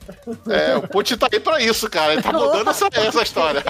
É, 0.47 0.76
o 0.78 0.88
Putin 0.88 1.18
tá 1.18 1.28
aí 1.32 1.39
pra 1.39 1.62
isso, 1.62 1.89
cara. 1.89 2.14
Ele 2.14 2.22
tá 2.22 2.32
mudando 2.34 2.70
essa, 2.70 2.88
essa 2.91 3.22
história. 3.24 3.64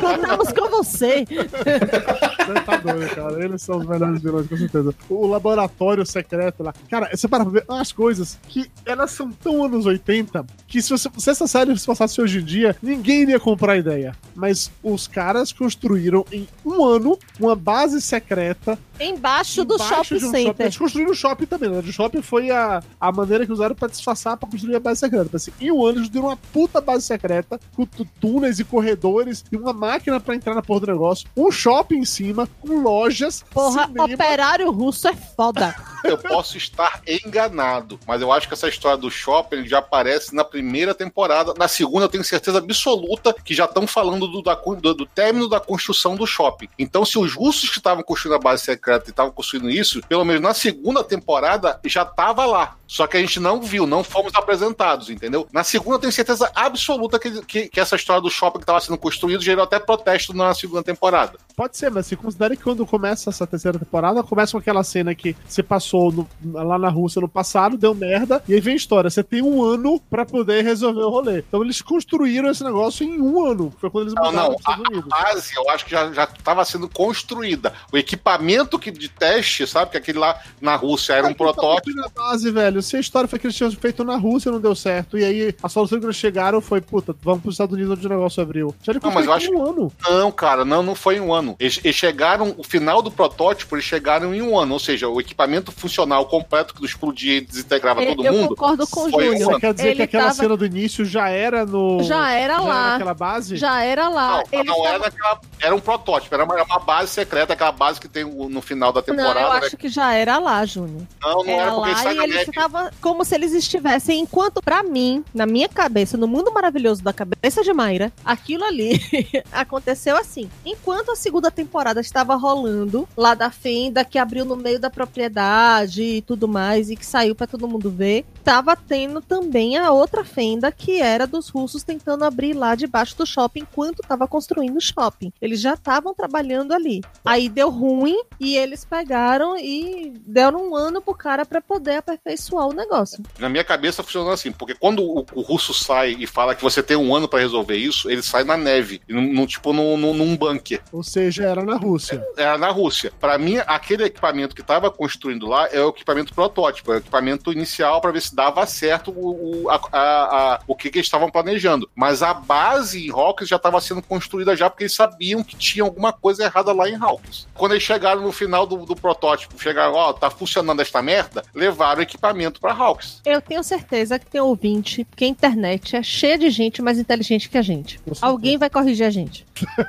Contamos 0.00 0.52
com 0.52 0.68
você. 0.68 1.24
Você 1.24 2.60
tá 2.64 2.76
doido, 2.76 3.14
cara. 3.14 3.44
Eles 3.44 3.62
são 3.62 3.78
os 3.78 3.86
melhores 3.86 4.22
vilões, 4.22 4.48
com 4.48 4.56
certeza. 4.56 4.94
O 5.08 5.26
laboratório 5.26 6.04
secreto 6.06 6.62
lá. 6.62 6.72
Cara, 6.90 7.10
você 7.14 7.28
para 7.28 7.44
pra 7.44 7.52
ver 7.52 7.64
umas 7.68 7.92
coisas 7.92 8.38
que 8.48 8.70
elas 8.84 9.10
são 9.10 9.30
tão 9.30 9.64
anos 9.64 9.86
80 9.86 10.44
que 10.66 10.80
se, 10.82 10.90
você, 10.90 11.08
se 11.16 11.30
essa 11.30 11.46
série 11.46 11.76
se 11.78 11.86
passasse 11.86 12.20
hoje 12.20 12.38
em 12.40 12.44
dia, 12.44 12.76
ninguém 12.82 13.22
iria 13.22 13.40
comprar 13.40 13.72
a 13.72 13.78
ideia. 13.78 14.14
Mas 14.34 14.70
os 14.82 15.06
caras 15.06 15.52
construíram 15.52 16.24
em 16.32 16.46
um 16.64 16.84
ano 16.84 17.18
uma 17.40 17.54
base 17.56 18.00
secreta 18.00 18.78
Embaixo 19.00 19.64
do 19.64 19.74
embaixo 19.74 19.94
shopping 19.94 20.14
um 20.16 20.20
shopping. 20.20 20.44
center. 20.44 20.66
Eles 20.66 20.76
construíram 20.76 21.12
o 21.12 21.14
shopping 21.14 21.46
também, 21.46 21.70
né? 21.70 21.78
O 21.78 21.92
shopping 21.92 22.22
foi 22.22 22.50
a, 22.50 22.82
a 23.00 23.12
maneira 23.12 23.46
que 23.46 23.52
usaram 23.52 23.74
pra 23.78 23.88
disfarçar, 23.88 24.36
pra 24.36 24.48
construir 24.48 24.76
a 24.76 24.80
base 24.80 25.00
secreta. 25.00 25.36
Assim, 25.36 25.52
em 25.60 25.70
um 25.70 25.84
ano 25.86 25.98
eles 25.98 26.08
deram 26.08 26.26
uma 26.28 26.36
puta 26.36 26.80
base 26.80 27.04
secreta, 27.04 27.60
com 27.76 27.86
túneis 28.20 28.58
e 28.58 28.64
corredores, 28.64 29.44
e 29.50 29.56
uma 29.56 29.72
máquina 29.72 30.18
pra 30.20 30.34
entrar 30.34 30.54
na 30.54 30.62
porra 30.62 30.80
do 30.80 30.86
negócio, 30.88 31.28
um 31.36 31.50
shopping 31.50 31.98
em 31.98 32.04
cima, 32.04 32.48
com 32.60 32.80
lojas, 32.82 33.44
Porra, 33.50 33.86
cinema. 33.86 34.04
operário 34.04 34.70
russo 34.70 35.08
é 35.08 35.14
foda. 35.14 35.74
Eu 36.04 36.16
posso 36.18 36.56
estar 36.56 37.00
enganado, 37.06 37.98
mas 38.06 38.20
eu 38.22 38.32
acho 38.32 38.48
que 38.48 38.54
essa 38.54 38.68
história 38.68 38.96
do 38.96 39.10
shopping 39.10 39.66
já 39.66 39.78
aparece 39.78 40.34
na 40.34 40.44
primeira 40.44 40.94
temporada. 40.94 41.54
Na 41.56 41.68
segunda, 41.68 42.04
eu 42.04 42.08
tenho 42.08 42.24
certeza 42.24 42.58
absoluta 42.58 43.34
que 43.44 43.54
já 43.54 43.64
estão 43.64 43.86
falando 43.86 44.26
do, 44.26 44.42
da 44.42 44.54
do- 44.54 44.94
do 44.94 45.06
término 45.06 45.48
da 45.48 45.60
construção 45.60 46.16
do 46.16 46.26
shopping. 46.26 46.68
Então, 46.78 47.04
se 47.04 47.18
os 47.18 47.34
russos 47.34 47.68
que 47.70 47.78
estavam 47.78 48.02
construindo 48.02 48.34
a 48.36 48.38
base 48.38 48.64
secreta 48.64 49.06
e 49.08 49.10
estavam 49.10 49.32
construindo 49.32 49.70
isso, 49.70 50.00
pelo 50.08 50.24
menos 50.24 50.42
na 50.42 50.54
segunda 50.54 51.02
temporada 51.04 51.78
já 51.84 52.02
estava 52.02 52.44
lá. 52.46 52.76
Só 52.86 53.06
que 53.06 53.16
a 53.16 53.20
gente 53.20 53.38
não 53.38 53.60
viu, 53.68 53.86
não 53.86 54.02
fomos 54.02 54.32
apresentados, 54.34 55.10
entendeu? 55.10 55.46
Na 55.52 55.62
segunda, 55.62 55.96
eu 55.96 56.00
tenho 56.00 56.12
certeza 56.12 56.50
absoluta 56.54 57.18
que, 57.18 57.44
que, 57.44 57.68
que 57.68 57.80
essa 57.80 57.96
história 57.96 58.22
do 58.22 58.30
shopping 58.30 58.58
que 58.58 58.62
estava 58.64 58.80
sendo 58.80 58.98
construído 58.98 59.42
gerou 59.42 59.62
até 59.64 59.78
protesto 59.78 60.32
na 60.34 60.52
segunda 60.54 60.82
temporada. 60.82 61.38
Pode 61.56 61.76
ser, 61.76 61.90
mas 61.90 62.06
se 62.06 62.16
considere 62.16 62.56
que 62.56 62.62
quando 62.62 62.86
começa 62.86 63.30
essa 63.30 63.46
terceira 63.46 63.78
temporada, 63.78 64.22
começa 64.22 64.52
com 64.52 64.58
aquela 64.58 64.82
cena 64.82 65.14
que 65.14 65.36
você 65.46 65.62
passou 65.62 66.10
no- 66.12 66.28
lá 66.52 66.78
na 66.78 66.88
Rússia 66.88 67.20
no 67.20 67.28
passado, 67.28 67.76
deu 67.76 67.94
merda, 67.94 68.42
e 68.48 68.54
aí 68.54 68.60
vem 68.60 68.74
a 68.74 68.76
história. 68.76 69.10
Você 69.10 69.22
tem 69.22 69.42
um 69.42 69.62
ano 69.62 70.00
pra 70.08 70.24
poder 70.24 70.62
resolver 70.64 71.02
o 71.02 71.10
rolê. 71.10 71.38
Então 71.40 71.62
eles 71.62 71.82
construíram 71.82 72.48
esse 72.50 72.64
negócio 72.64 73.04
em 73.04 73.20
um 73.20 73.44
ano. 73.44 73.72
Foi 73.78 73.90
quando 73.90 74.04
eles 74.04 74.14
Não, 74.14 74.24
mudaram 74.24 74.56
não. 74.90 74.98
A 75.12 75.22
base, 75.24 75.54
eu 75.56 75.68
acho 75.70 75.84
que 75.84 75.90
já 75.90 76.24
estava 76.24 76.64
sendo 76.64 76.88
construída. 76.88 77.72
O 77.92 77.98
equipamento 77.98 78.78
que, 78.78 78.90
de 78.90 79.08
teste, 79.08 79.66
sabe? 79.66 79.90
Que 79.90 79.96
aquele 79.96 80.18
lá 80.18 80.40
na 80.60 80.76
Rússia 80.76 81.12
era 81.14 81.26
um 81.26 81.30
tá 81.30 81.36
protótipo. 81.36 81.86
construindo 81.86 82.04
a 82.06 82.08
base, 82.08 82.50
velho. 82.50 82.82
Se 82.82 82.96
a 82.96 83.00
história 83.00 83.28
foi 83.28 83.38
que 83.38 83.46
eles 83.46 83.56
tinham 83.58 83.70
feito 83.72 84.04
na 84.04 84.16
Rússia 84.16 84.50
não 84.50 84.60
deu 84.60 84.74
certo, 84.74 85.18
e 85.18 85.24
aí 85.24 85.54
a 85.62 85.68
solução 85.68 85.98
que 86.00 86.06
eles 86.06 86.16
chegaram 86.16 86.60
foi, 86.60 86.80
puta, 86.80 87.14
vamos 87.22 87.42
pros 87.42 87.54
Estados 87.54 87.74
Unidos 87.74 87.96
onde 87.98 88.06
o 88.06 88.10
negócio 88.10 88.42
abriu. 88.42 88.74
Já 88.82 88.92
ele 88.92 89.00
Não, 89.02 89.10
mas 89.12 89.26
eu 89.26 89.52
em 89.52 89.54
um 89.56 89.64
ano. 89.68 89.92
Não, 90.08 90.30
cara, 90.32 90.64
não, 90.64 90.82
não 90.82 90.94
foi 90.94 91.16
em 91.16 91.20
um 91.20 91.32
ano. 91.32 91.56
Eles, 91.60 91.80
eles 91.84 91.96
chegaram, 91.96 92.54
o 92.56 92.64
final 92.64 93.02
do 93.02 93.10
protótipo, 93.10 93.74
eles 93.76 93.84
chegaram 93.84 94.34
em 94.34 94.40
um 94.42 94.58
ano. 94.58 94.72
Ou 94.74 94.78
seja, 94.78 95.08
o 95.08 95.20
equipamento 95.20 95.70
funcional 95.72 96.24
completo 96.26 96.74
que 96.74 96.84
explodia 96.84 97.34
e 97.38 97.40
desintegrava 97.40 98.02
Eu- 98.02 98.14
todo 98.16 98.26
eu 98.26 98.32
mundo. 98.32 98.48
concordo 98.50 98.86
com 98.86 99.00
o 99.00 99.08
um 99.10 99.18
ano. 99.20 99.38
Você 99.38 99.60
quer 99.60 99.74
dizer 99.74 99.88
Ele 99.88 99.96
que 99.96 100.02
aquela 100.02 100.24
tava- 100.24 100.34
cena 100.34 100.56
do 100.56 100.64
início 100.66 101.04
já 101.04 101.28
era 101.28 101.64
no. 101.66 102.02
Já 102.02 102.30
era 102.32 102.60
lá. 102.60 102.90
naquela 102.92 103.14
base? 103.14 103.56
Já 103.56 103.82
era 103.82 104.08
lá. 104.08 104.42
Não, 104.52 104.64
não 104.64 104.74
tavam- 104.74 104.86
era 104.86 104.98
naquela. 104.98 105.40
Era 105.60 105.74
um 105.74 105.80
protótipo, 105.80 106.34
era 106.34 106.44
uma, 106.44 106.54
era 106.54 106.64
uma 106.64 106.78
base 106.78 107.10
secreta, 107.12 107.52
aquela 107.52 107.72
base 107.72 108.00
que 108.00 108.08
tem 108.08 108.24
no 108.24 108.60
final 108.60 108.92
da 108.92 109.00
Não, 109.00 109.04
temporada. 109.16 109.40
eu 109.40 109.60
né? 109.60 109.66
acho 109.66 109.76
que 109.76 109.88
já 109.88 110.12
era 110.14 110.38
lá, 110.38 110.64
Júnior. 110.64 111.02
Não, 111.20 111.42
não 111.42 111.52
era, 111.52 111.62
Era 111.62 111.72
porque 111.72 111.90
lá 111.90 112.12
e 112.14 112.26
neve. 112.28 112.50
estavam 112.50 112.90
como 113.00 113.24
se 113.24 113.34
eles 113.48 113.64
estivessem. 113.64 114.20
Enquanto, 114.20 114.62
pra 114.62 114.82
mim, 114.82 115.24
na 115.32 115.46
minha 115.46 115.68
cabeça, 115.68 116.16
no 116.16 116.28
mundo 116.28 116.52
maravilhoso 116.52 117.02
da 117.02 117.12
cabeça 117.12 117.62
de 117.62 117.72
Mayra, 117.72 118.12
aquilo 118.24 118.64
ali 118.64 119.00
aconteceu 119.50 120.16
assim. 120.16 120.48
Enquanto 120.64 121.10
a 121.10 121.16
segunda 121.16 121.50
temporada 121.50 122.00
estava 122.00 122.34
rolando, 122.36 123.08
lá 123.16 123.34
da 123.34 123.50
Fenda, 123.50 124.04
que 124.04 124.18
abriu 124.18 124.44
no 124.44 124.56
meio 124.56 124.78
da 124.78 124.90
propriedade 124.90 126.02
e 126.02 126.22
tudo 126.22 126.46
mais, 126.46 126.90
e 126.90 126.96
que 126.96 127.06
saiu 127.06 127.34
pra 127.34 127.46
todo 127.46 127.68
mundo 127.68 127.90
ver, 127.90 128.24
tava 128.44 128.76
tendo 128.76 129.20
também 129.20 129.76
a 129.76 129.90
outra 129.90 130.24
fenda 130.24 130.70
que 130.72 131.00
era 131.00 131.26
dos 131.26 131.48
russos 131.48 131.82
tentando 131.82 132.24
abrir 132.24 132.54
lá 132.54 132.74
debaixo 132.74 133.16
do 133.16 133.26
shopping 133.26 133.60
enquanto 133.60 134.02
tava 134.06 134.26
construindo 134.26 134.76
o 134.76 134.80
shopping. 134.80 135.32
Eles 135.40 135.60
já 135.60 135.74
estavam 135.74 136.14
trabalhando 136.14 136.72
ali. 136.72 137.02
Aí 137.24 137.48
deu 137.48 137.70
ruim 137.70 138.20
e 138.40 138.56
eles 138.56 138.84
pegaram 138.84 139.56
e 139.58 140.12
deram 140.26 140.70
um 140.70 140.76
ano 140.76 141.00
pro 141.00 141.14
cara 141.14 141.44
para 141.44 141.60
poder 141.60 141.96
aperfeiçoar 141.96 142.68
o 142.68 142.72
negócio. 142.72 143.22
Na 143.38 143.48
minha 143.48 143.64
cabeça 143.64 144.02
funcionou 144.02 144.32
assim, 144.32 144.52
porque 144.52 144.74
quando 144.74 145.02
o, 145.02 145.26
o 145.34 145.40
russo 145.40 145.74
sai 145.74 146.16
e 146.18 146.26
fala 146.26 146.54
que 146.54 146.62
você 146.62 146.82
tem 146.82 146.96
um 146.96 147.14
ano 147.14 147.28
para 147.28 147.40
resolver 147.40 147.76
isso, 147.76 148.10
ele 148.10 148.22
sai 148.22 148.44
na 148.44 148.56
neve, 148.56 149.00
num, 149.08 149.32
num, 149.32 149.46
tipo 149.46 149.72
num, 149.72 149.96
num, 149.96 150.14
num 150.14 150.36
bunker. 150.36 150.82
Ou 150.92 151.02
seja, 151.02 151.44
era 151.44 151.64
na 151.64 151.76
Rússia. 151.76 152.24
Era 152.36 152.58
na 152.58 152.70
Rússia. 152.70 153.12
Para 153.18 153.38
mim, 153.38 153.56
aquele 153.66 154.04
equipamento 154.04 154.54
que 154.54 154.60
estava 154.60 154.90
construindo 154.90 155.46
lá 155.46 155.68
é 155.70 155.80
o 155.82 155.90
equipamento 155.90 156.34
protótipo, 156.34 156.92
é 156.92 156.96
o 156.96 156.98
equipamento 156.98 157.52
inicial 157.52 158.00
para 158.00 158.12
ver 158.12 158.22
se 158.22 158.34
dava 158.38 158.64
certo 158.66 159.10
o, 159.10 159.64
o, 159.64 159.68
a, 159.68 159.80
a, 159.90 159.98
a, 159.98 160.60
o 160.64 160.76
que, 160.76 160.90
que 160.90 160.98
eles 160.98 161.08
estavam 161.08 161.28
planejando. 161.28 161.90
Mas 161.92 162.22
a 162.22 162.32
base 162.32 163.08
em 163.08 163.10
Hawkins 163.10 163.48
já 163.48 163.56
estava 163.56 163.80
sendo 163.80 164.00
construída 164.00 164.54
já 164.54 164.70
porque 164.70 164.84
eles 164.84 164.94
sabiam 164.94 165.42
que 165.42 165.56
tinha 165.56 165.82
alguma 165.82 166.12
coisa 166.12 166.44
errada 166.44 166.72
lá 166.72 166.88
em 166.88 166.94
Hawkins. 166.94 167.48
Quando 167.52 167.72
eles 167.72 167.82
chegaram 167.82 168.20
no 168.22 168.30
final 168.30 168.64
do, 168.64 168.86
do 168.86 168.94
protótipo, 168.94 169.60
chegaram, 169.60 169.92
ó, 169.94 170.10
oh, 170.10 170.14
tá 170.14 170.30
funcionando 170.30 170.80
esta 170.80 171.02
merda, 171.02 171.42
levaram 171.52 171.98
o 171.98 172.02
equipamento 172.02 172.60
para 172.60 172.72
Hawkins. 172.72 173.20
Eu 173.26 173.42
tenho 173.42 173.64
certeza 173.64 174.20
que 174.20 174.26
tem 174.26 174.40
ouvinte, 174.40 175.04
porque 175.04 175.24
a 175.24 175.28
internet 175.28 175.96
é 175.96 176.02
cheia 176.02 176.38
de 176.38 176.48
gente 176.48 176.80
mais 176.80 176.96
inteligente 176.96 177.48
que 177.48 177.58
a 177.58 177.62
gente. 177.62 178.00
Alguém 178.20 178.56
vai 178.56 178.70
corrigir 178.70 179.04
a 179.04 179.10
gente. 179.10 179.44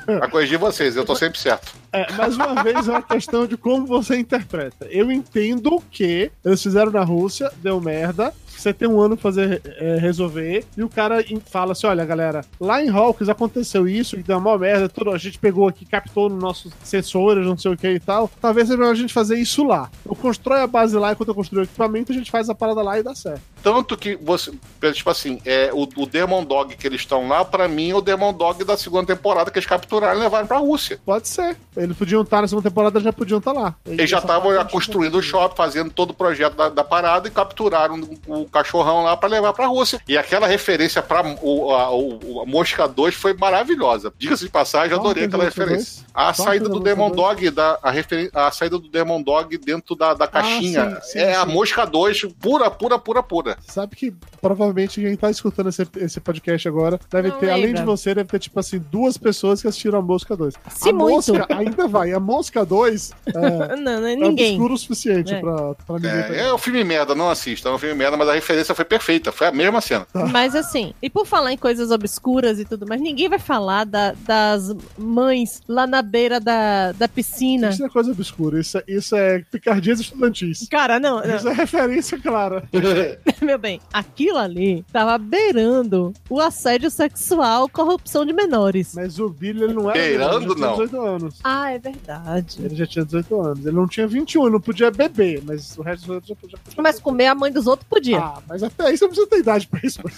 Vai 0.08 0.28
corrigir 0.28 0.58
vocês, 0.58 0.96
eu 0.96 1.06
tô 1.06 1.16
sempre 1.16 1.38
certo. 1.38 1.76
É, 1.92 2.12
mais 2.14 2.36
uma 2.36 2.62
vez 2.64 2.88
é 2.88 2.92
uma 2.92 3.02
questão 3.02 3.48
de 3.48 3.58
como 3.58 3.86
você 3.86 4.18
interpreta. 4.18 4.86
Eu 4.90 5.12
entendo 5.12 5.82
que 5.92 6.32
eles 6.46 6.62
fizeram 6.62 6.92
na 6.92 7.04
Rússia, 7.04 7.52
deu 7.58 7.82
merda, 7.82 8.34
você 8.52 8.74
tem 8.74 8.88
um 8.88 9.00
ano 9.00 9.16
pra 9.16 9.24
fazer 9.24 9.62
é, 9.66 9.98
resolver, 9.98 10.66
e 10.78 10.84
o 10.84 10.90
cara 10.90 11.24
fala 11.46 11.74
assim: 11.74 11.88
olha, 11.88 12.06
galera, 12.06 12.46
lá 12.60 12.84
em 12.84 12.90
Hawkins 12.90 13.30
aconteceu 13.30 13.88
isso, 13.88 14.18
que 14.18 14.24
deu 14.24 14.38
uma 14.38 14.58
merda, 14.58 14.90
tudo, 14.90 15.12
a 15.12 15.18
gente 15.18 15.40
pegou 15.40 15.68
aqui, 15.68 15.86
captou 15.86 16.30
nos 16.30 16.42
nossos 16.42 16.74
sensores, 16.84 17.46
não 17.46 17.58
sei 17.58 17.72
o 17.72 17.78
que 17.78 17.90
e 17.90 18.00
tal. 18.00 18.30
Talvez 18.42 18.68
seja 18.68 18.78
melhor 18.78 18.92
a 18.92 18.96
gente 18.96 19.14
fazer 19.14 19.38
isso 19.38 19.64
lá. 19.64 19.90
Eu 20.06 20.16
constrói 20.16 20.62
a 20.62 20.68
base 20.68 20.98
lá, 20.98 21.12
enquanto 21.12 21.30
eu 21.30 21.36
construo 21.36 21.62
o 21.62 21.64
equipamento, 21.64 22.12
a 22.12 22.16
gente 22.16 22.32
faz 22.32 22.50
a 22.50 22.56
parada 22.56 22.82
lá 22.82 23.00
e 23.00 23.04
dá 23.04 23.16
certo. 23.16 23.42
Tanto 23.62 23.98
que 23.98 24.16
você, 24.16 24.52
tipo 24.94 25.10
assim, 25.10 25.40
é, 25.46 25.70
o, 25.74 25.84
o 25.84 26.06
Demon 26.06 26.44
Dog 26.44 26.76
que 26.76 26.88
eles 26.88 27.02
estão 27.02 27.28
lá, 27.28 27.44
para 27.44 27.68
mim, 27.68 27.92
é 27.92 27.96
o 27.96 28.02
Demon 28.02 28.34
Dog 28.34 28.64
da 28.64 28.78
segunda 28.78 29.06
temporada 29.06 29.52
que 29.52 29.60
eles 29.60 29.68
capturaram 29.68 30.20
e 30.20 30.24
levaram 30.24 30.48
pra 30.48 30.58
Rússia. 30.58 31.00
Pode 31.06 31.28
ser. 31.28 31.58
Eles 31.76 31.98
podiam 31.98 32.22
estar 32.22 32.42
na 32.42 32.48
segunda 32.48 32.70
temporada, 32.70 33.00
já 33.00 33.12
podiam 33.12 33.40
estar 33.40 33.52
lá. 33.52 33.76
Eles 33.86 34.10
já 34.10 34.20
estavam 34.20 34.52
construindo 34.68 35.16
o 35.16 35.22
shopping, 35.22 35.56
fazendo 35.56 35.92
todo 35.92 36.12
o 36.12 36.14
projeto 36.14 36.56
da, 36.56 36.70
da 36.70 36.84
parada 36.84 37.28
e 37.28 37.32
capturaram 37.32 38.02
o 38.28 38.46
cachorrão 38.50 39.04
lá 39.04 39.16
para 39.16 39.30
levar 39.30 39.54
para 39.54 39.66
a 39.66 39.68
Rússia. 39.68 40.00
E 40.08 40.18
aquela 40.18 40.48
referência 40.48 41.02
para 41.02 41.36
o, 41.42 41.72
a, 41.72 41.92
o, 41.92 42.42
a 42.42 42.46
Mosca 42.46 42.88
2 42.88 43.16
foi 43.16 43.34
maravilhosa. 43.34 44.14
Diga-se 44.18 44.46
de 44.46 44.50
passagem, 44.50 44.92
eu 44.92 45.00
adorei 45.00 45.26
aquela 45.26 45.44
referência. 45.44 46.04
A 46.14 46.34
saída 46.34 46.68
do 46.68 46.80
Demon 46.80 47.12
Dog, 47.12 47.50
da, 47.50 47.80
a, 47.82 47.92
refer... 47.92 48.30
a 48.34 48.52
saída 48.52 48.78
do 48.78 48.90
Demon 48.90 49.22
Dog 49.22 49.58
dentro 49.58 49.96
da, 49.96 50.14
da 50.14 50.28
caixinha. 50.28 50.84
Ah, 50.84 51.02
sim, 51.02 51.12
sim, 51.14 51.20
é 51.20 51.34
sim. 51.34 51.40
a 51.40 51.46
Mosca 51.46 51.86
2 51.86 52.24
pura, 52.40 52.70
pura, 52.70 53.00
pura, 53.00 53.24
pura. 53.24 53.58
Sabe 53.68 53.96
que 53.96 54.14
provavelmente 54.42 55.02
quem 55.02 55.16
tá 55.16 55.30
escutando 55.30 55.70
esse, 55.70 55.88
esse 55.98 56.20
podcast 56.20 56.68
agora 56.68 57.00
deve 57.10 57.30
Não 57.30 57.38
ter, 57.38 57.48
lembra. 57.48 57.62
além 57.62 57.74
de 57.74 57.84
você, 57.84 58.14
deve 58.16 58.30
ter 58.30 58.40
tipo 58.40 58.60
assim, 58.60 58.80
duas 58.92 59.18
pessoas 59.18 59.62
que 59.62 59.68
assistiram 59.68 60.00
a 60.00 60.02
Mosca 60.02 60.36
2. 60.36 60.54
Se 60.70 60.90
a 60.90 60.94
muito. 60.94 61.34
Mosca 61.34 61.48
ainda 61.50 61.88
vai. 61.88 62.12
A 62.14 62.20
Mosca 62.20 62.66
2 62.66 63.12
é, 63.28 63.76
não, 63.76 64.02
não 64.02 64.08
é 64.08 64.16
ninguém. 64.16 64.54
obscuro 64.54 64.74
o 64.74 64.78
suficiente 64.78 65.34
é. 65.34 65.40
pra, 65.40 65.74
pra 65.76 65.96
ninguém. 65.96 66.38
É, 66.38 66.48
é 66.48 66.54
um 66.54 66.58
filme 66.58 66.84
merda, 66.84 67.14
não 67.16 67.30
assista. 67.30 67.70
É 67.70 67.72
um 67.72 67.78
filme 67.78 67.96
merda, 67.96 68.18
mas 68.18 68.29
a 68.30 68.34
referência 68.34 68.76
foi 68.76 68.86
perfeita. 68.86 69.32
Foi 69.32 69.48
a 69.48 69.52
mesma 69.52 69.82
cena. 69.82 70.08
Mas 70.32 70.56
assim, 70.56 70.94
e 71.02 71.10
por 71.10 71.26
falar 71.26 71.54
em 71.54 71.58
coisas 71.58 71.92
obscuras 71.92 72.60
e 72.60 72.66
tudo 72.66 72.88
mais, 72.88 73.02
ninguém 73.02 73.30
vai 73.30 73.40
falar 73.40 73.86
da, 73.86 74.14
das 74.26 74.74
mães 74.98 75.62
lá 75.68 75.86
na 75.86 76.02
beira 76.02 76.40
da, 76.40 76.92
da 76.94 77.08
piscina. 77.08 77.70
Isso 77.70 77.80
não 77.80 77.88
é 77.88 77.90
coisa 77.90 78.12
obscura, 78.12 78.60
isso 78.60 78.78
é, 78.78 78.84
isso 78.88 79.16
é 79.16 79.40
picardias 79.52 80.00
estudantis. 80.00 80.68
Cara, 80.70 81.00
não. 81.00 81.20
Isso 81.24 81.46
não. 81.46 81.52
é 81.52 81.56
referência 81.56 82.18
clara. 82.20 82.64
Meu 83.42 83.58
bem, 83.58 83.80
aquilo 83.92 84.38
ali 84.38 84.86
tava 84.92 85.18
beirando 85.18 86.14
o 86.30 86.40
assédio 86.40 86.90
sexual, 86.90 87.70
corrupção 87.70 88.26
de 88.26 88.34
menores. 88.34 88.94
Mas 88.96 89.20
o 89.20 89.30
Billy 89.30 89.64
ele 89.64 89.74
não 89.74 89.90
era. 89.90 90.00
Beirando, 90.00 90.54
ele 90.54 90.62
não. 90.62 90.72
18 90.72 91.02
anos. 91.02 91.40
Ah, 91.44 91.72
é 91.72 91.80
verdade. 91.80 92.58
Ele 92.64 92.76
já 92.76 92.86
tinha 92.86 93.06
18 93.06 93.42
anos. 93.42 93.66
Ele 93.66 93.76
não 93.76 93.88
tinha 93.88 94.08
21, 94.08 94.44
ele 94.44 94.52
não 94.52 94.62
podia 94.62 94.92
beber, 94.92 95.42
mas 95.46 95.78
o 95.78 95.82
resto 95.82 96.02
dos 96.02 96.10
outros 96.16 96.30
já 96.30 96.36
podia. 96.36 96.84
Mas 96.84 97.00
comer 97.00 97.28
a 97.28 97.36
mãe 97.36 97.52
dos 97.52 97.68
outros 97.68 97.88
podia. 97.90 98.19
Ah, 98.20 98.42
mas 98.48 98.64
até 98.64 98.88
aí 98.88 98.98
você 98.98 99.06
não 99.06 99.10
precisa 99.10 99.30
ter 99.30 99.40
idade 99.40 99.68
pra 99.68 99.80
isso. 99.84 100.00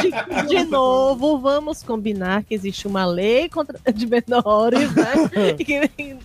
de, 0.00 0.46
de 0.48 0.64
novo, 0.64 1.38
vamos 1.38 1.82
combinar 1.82 2.44
que 2.44 2.54
existe 2.54 2.86
uma 2.86 3.04
lei 3.04 3.48
contra, 3.48 3.78
de 3.92 4.06
menores, 4.06 4.94
né? 4.94 5.12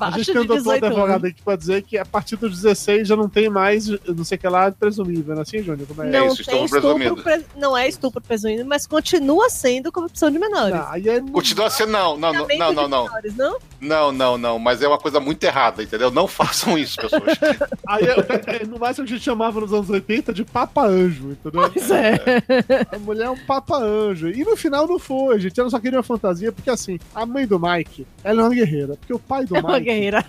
a 0.00 0.10
gente 0.12 0.32
tem 0.32 0.42
um 0.42 0.46
doutor 0.46 0.74
advogado 0.74 1.26
aqui 1.26 1.42
pra 1.42 1.56
dizer 1.56 1.82
que 1.82 1.96
a 1.96 2.04
partir 2.04 2.36
dos 2.36 2.60
16 2.62 3.08
já 3.08 3.16
não 3.16 3.28
tem 3.28 3.48
mais, 3.48 3.88
não 3.88 4.24
sei 4.24 4.36
o 4.36 4.40
que 4.40 4.48
lá, 4.48 4.70
presumível, 4.70 5.34
não 5.34 5.40
é 5.40 5.42
assim, 5.42 5.62
Júnior? 5.62 5.86
Como 5.86 6.02
é? 6.02 6.10
Não, 6.10 6.24
é 6.24 6.26
isso, 6.28 6.44
tem 6.44 6.64
estupro 6.64 6.98
estupro 7.02 7.22
pre... 7.22 7.44
não 7.56 7.76
é 7.76 7.88
estupro 7.88 8.20
presumido, 8.20 8.64
mas 8.64 8.86
continua 8.86 9.48
sendo 9.48 9.92
corrupção 9.92 10.30
de 10.30 10.38
menores. 10.38 10.74
Não, 10.74 10.88
aí 10.88 11.08
é... 11.08 11.20
Continua 11.20 11.70
sendo, 11.70 11.92
não, 11.92 12.16
não, 12.16 12.32
não, 12.32 12.46
não, 12.46 12.72
não, 12.72 12.88
não. 12.88 13.04
Menores, 13.04 13.36
não. 13.36 13.58
Não, 13.84 14.10
não, 14.10 14.38
não, 14.38 14.58
mas 14.58 14.82
é 14.82 14.88
uma 14.88 14.98
coisa 14.98 15.20
muito 15.20 15.44
errada, 15.44 15.82
entendeu? 15.82 16.10
Não 16.10 16.26
façam 16.26 16.76
isso, 16.78 16.96
pessoas. 16.96 17.22
aí, 17.86 18.04
é, 18.04 18.62
é, 18.62 18.66
no 18.66 18.78
máximo 18.78 19.04
a 19.06 19.08
gente 19.08 19.22
chamava 19.22 19.60
nos 19.60 19.72
anos 19.72 19.90
80 19.90 20.32
de 20.32 20.44
Papa 20.44 20.86
Anjo, 20.86 21.32
entendeu? 21.32 21.70
Pois 21.70 21.90
é. 21.90 22.14
A 22.90 22.98
mulher 22.98 23.26
é 23.26 23.30
um 23.30 23.36
Papa 23.46 23.76
Anjo. 23.76 24.28
E 24.30 24.42
no 24.44 24.56
final 24.56 24.86
não 24.86 24.98
foi, 24.98 25.38
gente. 25.40 25.58
Ela 25.60 25.70
só 25.70 25.78
queria 25.78 25.98
uma 25.98 26.02
fantasia, 26.02 26.50
porque 26.50 26.70
assim, 26.70 26.98
a 27.14 27.26
mãe 27.26 27.46
do 27.46 27.60
Mike, 27.60 28.06
ela 28.22 28.40
é 28.40 28.44
uma 28.44 28.54
guerreira. 28.54 28.96
Porque 28.96 29.12
o 29.12 29.18
pai 29.18 29.44
do 29.44 29.54
É 29.56 29.60
Mike. 29.60 29.72
uma 29.72 29.80
guerreira. 29.80 30.24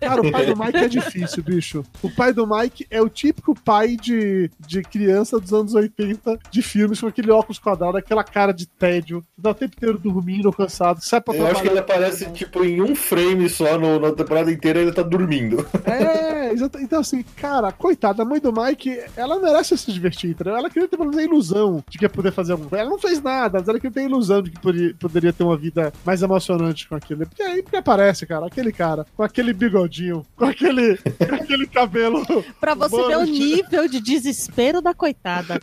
Cara, 0.00 0.20
o 0.20 0.30
pai 0.30 0.46
do 0.46 0.56
Mike 0.56 0.76
é 0.76 0.88
difícil, 0.88 1.42
bicho. 1.42 1.84
O 2.02 2.10
pai 2.10 2.32
do 2.32 2.46
Mike 2.46 2.86
é 2.90 3.02
o 3.02 3.08
típico 3.08 3.54
pai 3.54 3.96
de, 3.96 4.50
de 4.60 4.82
criança 4.82 5.40
dos 5.40 5.52
anos 5.52 5.74
80 5.74 6.38
de 6.50 6.62
filmes, 6.62 7.00
com 7.00 7.06
aquele 7.06 7.30
óculos 7.30 7.58
quadrado, 7.58 7.96
aquela 7.96 8.22
cara 8.22 8.52
de 8.52 8.66
tédio, 8.66 9.24
dá 9.36 9.50
o 9.50 9.54
tempo 9.54 9.74
inteiro 9.76 9.98
dormindo, 9.98 10.52
cansado, 10.52 11.00
sai 11.02 11.20
pra 11.20 11.34
Eu 11.34 11.46
acho 11.46 11.62
que 11.62 11.68
ele 11.68 11.78
aparece, 11.78 12.30
tipo, 12.30 12.64
em 12.68 12.82
um 12.82 12.94
frame 12.94 13.48
só 13.48 13.78
no- 13.78 13.98
na 14.00 14.12
temporada 14.12 14.50
inteira 14.50 14.80
ele 14.80 14.92
tá 14.92 15.02
dormindo. 15.02 15.66
É. 15.84 16.52
Então, 16.80 17.00
assim, 17.00 17.22
cara, 17.36 17.70
coitada, 17.70 18.22
a 18.22 18.26
mãe 18.26 18.40
do 18.40 18.52
Mike, 18.52 18.98
ela 19.16 19.38
merece 19.38 19.76
se 19.76 19.92
divertir, 19.92 20.30
entendeu? 20.30 20.56
Ela 20.56 20.70
queria 20.70 20.88
ter 20.88 20.96
pelo 20.96 21.10
menos 21.10 21.22
a 21.22 21.26
ilusão 21.26 21.84
de 21.88 21.98
que 21.98 22.04
ia 22.04 22.08
poder 22.08 22.32
fazer 22.32 22.52
alguma 22.52 22.70
coisa. 22.70 22.82
Ela 22.82 22.90
não 22.90 22.98
fez 22.98 23.22
nada, 23.22 23.58
mas 23.58 23.68
ela 23.68 23.78
queria 23.78 23.92
ter 23.92 24.00
a 24.00 24.04
ilusão 24.04 24.42
de 24.42 24.50
que 24.50 24.60
poderia, 24.60 24.94
poderia 24.98 25.32
ter 25.32 25.44
uma 25.44 25.56
vida 25.56 25.92
mais 26.06 26.22
emocionante 26.22 26.88
com 26.88 26.94
aquilo. 26.94 27.26
Porque 27.26 27.42
aí 27.42 27.62
porque 27.62 27.76
aparece, 27.76 28.26
cara, 28.26 28.46
aquele 28.46 28.72
cara, 28.72 29.06
com 29.16 29.22
aquele 29.22 29.52
bigodinho, 29.52 30.24
com 30.36 30.46
aquele, 30.46 30.96
com 30.96 31.34
aquele 31.34 31.66
cabelo. 31.66 32.24
Pra 32.58 32.74
você 32.74 32.96
Mano, 32.96 33.08
ver 33.08 33.16
o 33.18 33.24
nível 33.24 33.86
de 33.88 34.00
desespero 34.00 34.80
da 34.80 34.94
coitada. 34.94 35.60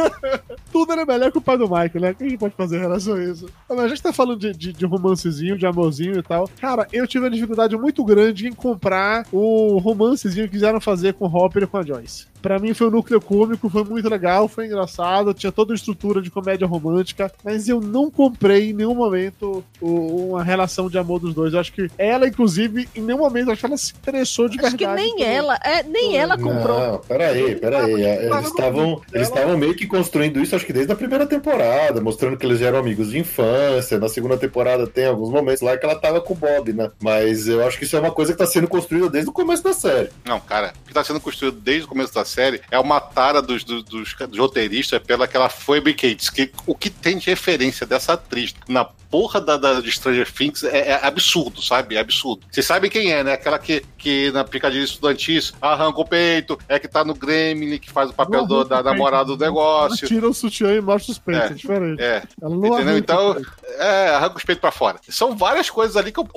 Tudo 0.70 0.92
era 0.92 1.04
melhor 1.06 1.32
que 1.32 1.38
o 1.38 1.42
pai 1.42 1.56
do 1.56 1.68
Mike, 1.68 1.98
né? 1.98 2.14
Quem 2.14 2.36
pode 2.36 2.54
fazer 2.54 2.76
em 2.76 2.80
relação 2.80 3.14
a 3.14 3.24
isso? 3.24 3.48
Mas 3.68 3.78
a 3.80 3.88
gente 3.88 4.02
tá 4.02 4.12
falando 4.12 4.38
de, 4.38 4.52
de, 4.52 4.72
de 4.72 4.86
romancezinho, 4.86 5.56
de 5.56 5.66
amorzinho 5.66 6.18
e 6.18 6.22
tal. 6.22 6.37
Cara, 6.60 6.86
eu 6.92 7.06
tive 7.06 7.24
uma 7.24 7.30
dificuldade 7.30 7.76
muito 7.76 8.04
grande 8.04 8.46
em 8.46 8.52
comprar 8.52 9.26
o 9.32 9.78
romancezinho 9.78 10.46
que 10.46 10.52
quiseram 10.52 10.80
fazer 10.80 11.14
com 11.14 11.26
o 11.26 11.28
Hopper 11.28 11.64
e 11.64 11.66
com 11.66 11.78
a 11.78 11.82
Joyce. 11.82 12.26
Pra 12.40 12.58
mim 12.58 12.72
foi 12.74 12.86
um 12.88 12.90
núcleo 12.90 13.20
cômico, 13.20 13.68
foi 13.68 13.84
muito 13.84 14.08
legal, 14.08 14.48
foi 14.48 14.66
engraçado, 14.66 15.34
tinha 15.34 15.50
toda 15.52 15.72
a 15.72 15.76
estrutura 15.76 16.20
de 16.22 16.30
comédia 16.30 16.66
romântica, 16.66 17.32
mas 17.44 17.68
eu 17.68 17.80
não 17.80 18.10
comprei 18.10 18.70
em 18.70 18.72
nenhum 18.72 18.94
momento 18.94 19.64
o- 19.80 20.28
uma 20.30 20.42
relação 20.42 20.88
de 20.88 20.98
amor 20.98 21.18
dos 21.20 21.34
dois. 21.34 21.52
Eu 21.52 21.60
acho 21.60 21.72
que 21.72 21.88
ela, 21.98 22.26
inclusive, 22.28 22.88
em 22.94 23.00
nenhum 23.02 23.18
momento, 23.18 23.50
acho 23.50 23.60
que 23.60 23.66
ela 23.66 23.76
se 23.76 23.92
interessou 23.92 24.48
de 24.48 24.58
Acho 24.60 24.76
que 24.76 24.86
verdade. 24.86 25.02
nem 25.02 25.16
pelo- 25.16 25.28
ela, 25.28 25.58
é, 25.64 25.82
nem 25.82 26.16
ela 26.16 26.36
comprou. 26.38 26.78
Não, 26.80 26.98
peraí, 26.98 27.56
peraí. 27.56 27.92
Eles 28.02 28.46
estavam 28.46 29.00
eles 29.12 29.28
estavam 29.28 29.56
meio 29.58 29.74
que 29.74 29.86
construindo 29.86 30.40
isso, 30.40 30.54
acho 30.54 30.64
que 30.66 30.72
desde 30.72 30.92
a 30.92 30.96
primeira 30.96 31.26
temporada, 31.26 32.00
mostrando 32.00 32.36
que 32.36 32.46
eles 32.46 32.60
eram 32.60 32.78
amigos 32.78 33.10
de 33.10 33.18
infância. 33.18 33.98
Na 33.98 34.08
segunda 34.08 34.36
temporada 34.36 34.86
tem 34.86 35.06
alguns 35.06 35.30
momentos 35.30 35.60
lá 35.62 35.76
que 35.76 35.84
ela 35.84 35.94
tava 35.96 36.20
com 36.20 36.34
o 36.34 36.36
Bob, 36.36 36.72
né? 36.72 36.90
Mas 37.02 37.48
eu 37.48 37.66
acho 37.66 37.78
que 37.78 37.84
isso 37.84 37.96
é 37.96 38.00
uma 38.00 38.10
coisa 38.12 38.32
que 38.32 38.38
tá 38.38 38.46
sendo 38.46 38.68
construída 38.68 39.08
desde 39.10 39.30
o 39.30 39.32
começo 39.32 39.62
da 39.62 39.72
série. 39.72 40.10
Não, 40.24 40.38
cara, 40.40 40.72
que 40.86 40.94
tá 40.94 41.02
sendo 41.02 41.20
construído 41.20 41.58
desde 41.60 41.84
o 41.84 41.88
começo 41.88 42.14
da 42.14 42.24
série 42.28 42.60
é 42.70 42.78
uma 42.78 43.00
tara 43.00 43.42
dos, 43.42 43.64
dos, 43.64 43.82
dos- 43.82 44.14
roteiristas 44.38 45.02
pela 45.02 45.24
aquela 45.24 45.48
Phoebe 45.48 45.94
Cates, 45.94 46.30
que 46.30 46.52
o 46.66 46.74
que 46.74 46.90
tem 46.90 47.18
de 47.18 47.26
referência 47.30 47.84
dessa 47.86 48.12
atriz 48.12 48.54
na 48.68 48.84
porra 49.10 49.40
da, 49.40 49.56
da 49.56 49.80
de 49.80 49.90
Stranger 49.90 50.30
Things 50.30 50.64
é, 50.64 50.90
é 50.90 51.06
absurdo, 51.06 51.62
sabe? 51.62 51.96
É 51.96 52.00
absurdo. 52.00 52.42
Vocês 52.50 52.66
sabem 52.66 52.90
quem 52.90 53.12
é, 53.12 53.22
né? 53.24 53.32
Aquela 53.32 53.58
que, 53.58 53.82
que 53.96 54.30
na 54.32 54.44
picadilha 54.44 54.82
estudantis 54.84 55.52
arranca 55.60 56.00
o 56.00 56.04
peito, 56.04 56.58
é 56.68 56.78
que 56.78 56.88
tá 56.88 57.04
no 57.04 57.14
Gremlin, 57.14 57.78
que 57.78 57.90
faz 57.90 58.10
o 58.10 58.12
papel 58.14 58.46
do- 58.46 58.64
da 58.64 58.82
namorada 58.82 59.24
do 59.36 59.42
Ela 59.44 59.50
negócio. 59.52 60.06
tira 60.06 60.28
o 60.28 60.34
sutiã 60.34 60.74
e 60.74 60.80
mostra 60.80 61.12
os 61.12 61.18
peitos, 61.18 61.44
é, 61.50 61.52
É. 61.52 61.54
diferente. 61.54 62.02
É, 62.02 62.22
Ela 62.42 62.54
não 62.56 62.66
Entendeu? 62.66 62.98
Então, 62.98 63.36
é, 63.78 64.08
arranca 64.10 64.36
os 64.36 64.44
peitos 64.44 64.60
pra 64.60 64.70
fora. 64.70 64.98
São 65.08 65.36
várias 65.36 65.70
coisas 65.70 65.96
ali 65.96 66.12
que 66.12 66.20
eu. 66.20 66.28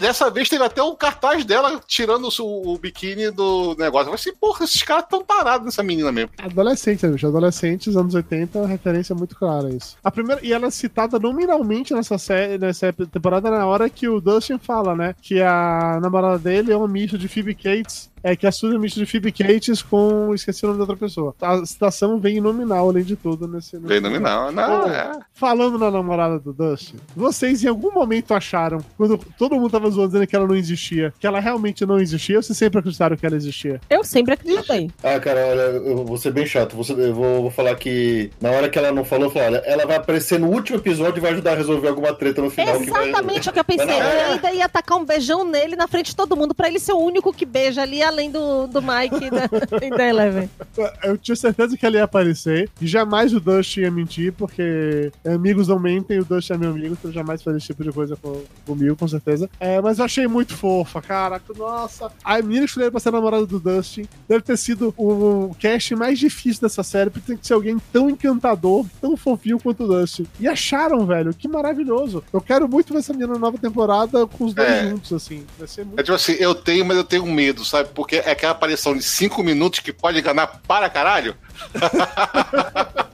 Dessa 0.00 0.30
vez 0.30 0.48
teve 0.48 0.64
até 0.64 0.82
o 0.82 0.94
cartaz 0.96 1.44
dela 1.44 1.80
tirando 1.86 2.28
o, 2.40 2.72
o 2.74 2.78
biquíni 2.78 3.30
do 3.30 3.74
negócio. 3.78 4.02
Eu 4.02 4.04
falei 4.06 4.14
assim, 4.14 4.34
porra, 4.34 4.64
esses 4.64 4.82
caras 4.82 5.04
tão 5.08 5.24
parado 5.24 5.64
nessa 5.64 5.82
menina 5.82 6.10
mesmo. 6.10 6.30
Adolescente, 6.38 7.04
né, 7.06 7.12
bicho? 7.12 7.26
Adolescentes, 7.26 7.96
anos 7.96 8.14
80, 8.14 8.58
é 8.58 8.62
uma 8.62 8.68
referência 8.68 9.14
muito 9.14 9.36
clara 9.36 9.68
a 9.68 9.70
isso. 9.70 9.96
A 10.02 10.10
primeira, 10.10 10.44
e 10.44 10.52
ela 10.52 10.66
é 10.66 10.70
citada 10.70 11.18
nominalmente 11.18 11.92
nessa 11.94 12.13
série, 12.18 12.58
nessa 12.58 12.92
temporada, 12.92 13.50
na 13.50 13.66
hora 13.66 13.90
que 13.90 14.08
o 14.08 14.20
Dustin 14.20 14.58
fala, 14.58 14.94
né? 14.94 15.14
Que 15.20 15.40
a 15.42 15.98
namorada 16.00 16.38
dele 16.38 16.72
é 16.72 16.76
um 16.76 16.88
misto 16.88 17.18
de 17.18 17.28
Phoebe 17.28 17.54
Cates 17.54 18.13
é 18.24 18.34
que 18.34 18.46
a 18.46 18.50
é 18.50 18.78
misto 18.78 18.98
de 18.98 19.04
Phoebe 19.04 19.30
Cates 19.30 19.82
com. 19.82 20.34
Esqueci 20.34 20.64
o 20.64 20.68
nome 20.68 20.78
da 20.78 20.84
outra 20.84 20.96
pessoa. 20.96 21.34
A 21.42 21.64
citação 21.66 22.18
vem 22.18 22.40
nominal, 22.40 22.88
além 22.88 23.04
de 23.04 23.16
tudo, 23.16 23.46
nesse. 23.46 23.76
Vem 23.76 24.00
nominal, 24.00 24.50
não. 24.50 24.88
É. 24.88 25.18
Falando 25.34 25.78
na 25.78 25.90
namorada 25.90 26.38
do 26.38 26.52
Dustin, 26.52 26.96
vocês 27.14 27.62
em 27.62 27.68
algum 27.68 27.92
momento 27.92 28.32
acharam, 28.32 28.78
quando 28.96 29.18
todo 29.38 29.56
mundo 29.56 29.70
tava 29.70 29.90
zoando 29.90 30.14
dizendo 30.14 30.26
que 30.26 30.34
ela 30.34 30.46
não 30.46 30.56
existia, 30.56 31.12
que 31.18 31.26
ela 31.26 31.38
realmente 31.38 31.84
não 31.84 32.00
existia 32.00 32.36
ou 32.36 32.42
vocês 32.42 32.56
sempre 32.56 32.78
acreditaram 32.78 33.16
que 33.16 33.26
ela 33.26 33.36
existia? 33.36 33.80
Eu 33.90 34.02
sempre 34.02 34.34
acreditei. 34.34 34.90
Ah, 35.02 35.20
cara, 35.20 35.46
olha, 35.46 35.60
eu 35.60 36.04
vou 36.04 36.16
ser 36.16 36.32
bem 36.32 36.46
chato. 36.46 36.76
Você, 36.76 36.92
eu 36.92 37.14
vou, 37.14 37.42
vou 37.42 37.50
falar 37.50 37.74
que 37.74 38.30
na 38.40 38.50
hora 38.50 38.70
que 38.70 38.78
ela 38.78 38.90
não 38.90 39.04
falou, 39.04 39.26
eu 39.26 39.30
falei, 39.30 39.48
olha, 39.48 39.62
ela 39.66 39.84
vai 39.86 39.96
aparecer 39.96 40.38
no 40.38 40.48
último 40.48 40.78
episódio 40.78 41.18
e 41.18 41.20
vai 41.20 41.32
ajudar 41.32 41.52
a 41.52 41.56
resolver 41.56 41.88
alguma 41.88 42.14
treta 42.14 42.40
no 42.40 42.50
final. 42.50 42.80
Exatamente 42.80 43.40
que 43.40 43.44
vai... 43.44 43.50
o 43.50 43.52
que 43.52 43.58
eu 43.58 43.64
pensei. 43.64 44.00
Eu 44.00 44.32
ainda 44.32 44.52
ia 44.52 44.64
atacar 44.64 44.96
um 44.96 45.04
beijão 45.04 45.44
nele 45.44 45.76
na 45.76 45.86
frente 45.86 46.06
de 46.06 46.16
todo 46.16 46.36
mundo, 46.36 46.54
pra 46.54 46.68
ele 46.68 46.78
ser 46.78 46.92
o 46.92 46.98
único 46.98 47.32
que 47.32 47.44
beija 47.44 47.82
ali, 47.82 48.02
além 48.14 48.30
do, 48.30 48.66
do 48.66 48.80
Mike 48.80 49.30
da, 49.30 49.96
da 49.96 50.08
Eleven. 50.08 50.48
Eu 51.02 51.18
tinha 51.18 51.36
certeza 51.36 51.76
que 51.76 51.84
ela 51.84 51.96
ia 51.96 52.04
aparecer. 52.04 52.70
E 52.80 52.86
jamais 52.86 53.34
o 53.34 53.40
Dust 53.40 53.76
ia 53.76 53.90
mentir, 53.90 54.32
porque 54.32 55.12
amigos 55.24 55.68
não 55.68 55.78
mentem, 55.78 56.20
o 56.20 56.24
Dust 56.24 56.50
é 56.50 56.56
meu 56.56 56.70
amigo, 56.70 56.96
então 56.98 57.12
jamais 57.12 57.42
faria 57.42 57.58
esse 57.58 57.66
tipo 57.66 57.82
de 57.82 57.92
coisa 57.92 58.16
com, 58.16 58.42
comigo, 58.66 58.96
com 58.96 59.06
certeza. 59.06 59.50
É, 59.60 59.80
mas 59.80 59.98
eu 59.98 60.04
achei 60.04 60.26
muito 60.26 60.56
fofa, 60.56 61.02
cara. 61.02 61.40
Nossa. 61.56 62.10
A 62.24 62.40
menina 62.40 62.64
escolhida 62.64 62.90
pra 62.90 63.00
ser 63.00 63.10
namorada 63.10 63.46
do 63.46 63.60
Dustin 63.60 64.06
deve 64.28 64.42
ter 64.42 64.56
sido 64.56 64.94
o 64.96 65.54
cast 65.58 65.94
mais 65.94 66.18
difícil 66.18 66.62
dessa 66.62 66.82
série, 66.82 67.10
porque 67.10 67.26
tem 67.26 67.36
que 67.36 67.46
ser 67.46 67.54
alguém 67.54 67.76
tão 67.92 68.08
encantador, 68.08 68.86
tão 69.00 69.16
fofinho 69.16 69.58
quanto 69.58 69.84
o 69.84 69.88
Dustin. 69.88 70.26
E 70.38 70.48
acharam, 70.48 71.04
velho, 71.06 71.34
que 71.34 71.48
maravilhoso. 71.48 72.22
Eu 72.32 72.40
quero 72.40 72.68
muito 72.68 72.92
ver 72.92 73.00
essa 73.00 73.12
menina 73.12 73.34
na 73.34 73.38
nova 73.38 73.58
temporada 73.58 74.26
com 74.26 74.44
os 74.44 74.54
dois 74.54 74.68
é. 74.68 74.90
juntos, 74.90 75.12
assim. 75.12 75.44
Vai 75.58 75.68
ser 75.68 75.84
muito... 75.84 75.98
É 75.98 76.02
tipo 76.02 76.14
assim, 76.14 76.32
eu 76.38 76.54
tenho, 76.54 76.84
mas 76.84 76.96
eu 76.96 77.04
tenho 77.04 77.26
medo, 77.26 77.64
sabe? 77.64 77.88
Porque 77.94 78.03
é 78.12 78.30
aquela 78.30 78.52
aparição 78.52 78.96
de 78.96 79.02
5 79.02 79.42
minutos 79.42 79.80
que 79.80 79.92
pode 79.92 80.18
enganar 80.18 80.60
para 80.66 80.90
caralho. 80.90 81.36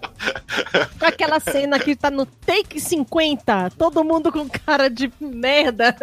Aquela 1.01 1.41
cena 1.41 1.79
que 1.79 1.97
tá 1.97 2.11
no 2.11 2.27
take 2.27 2.81
50, 2.81 3.71
todo 3.77 4.05
mundo 4.05 4.33
com 4.33 4.49
cara 4.49 4.89
de 4.89 5.13
merda. 5.21 5.97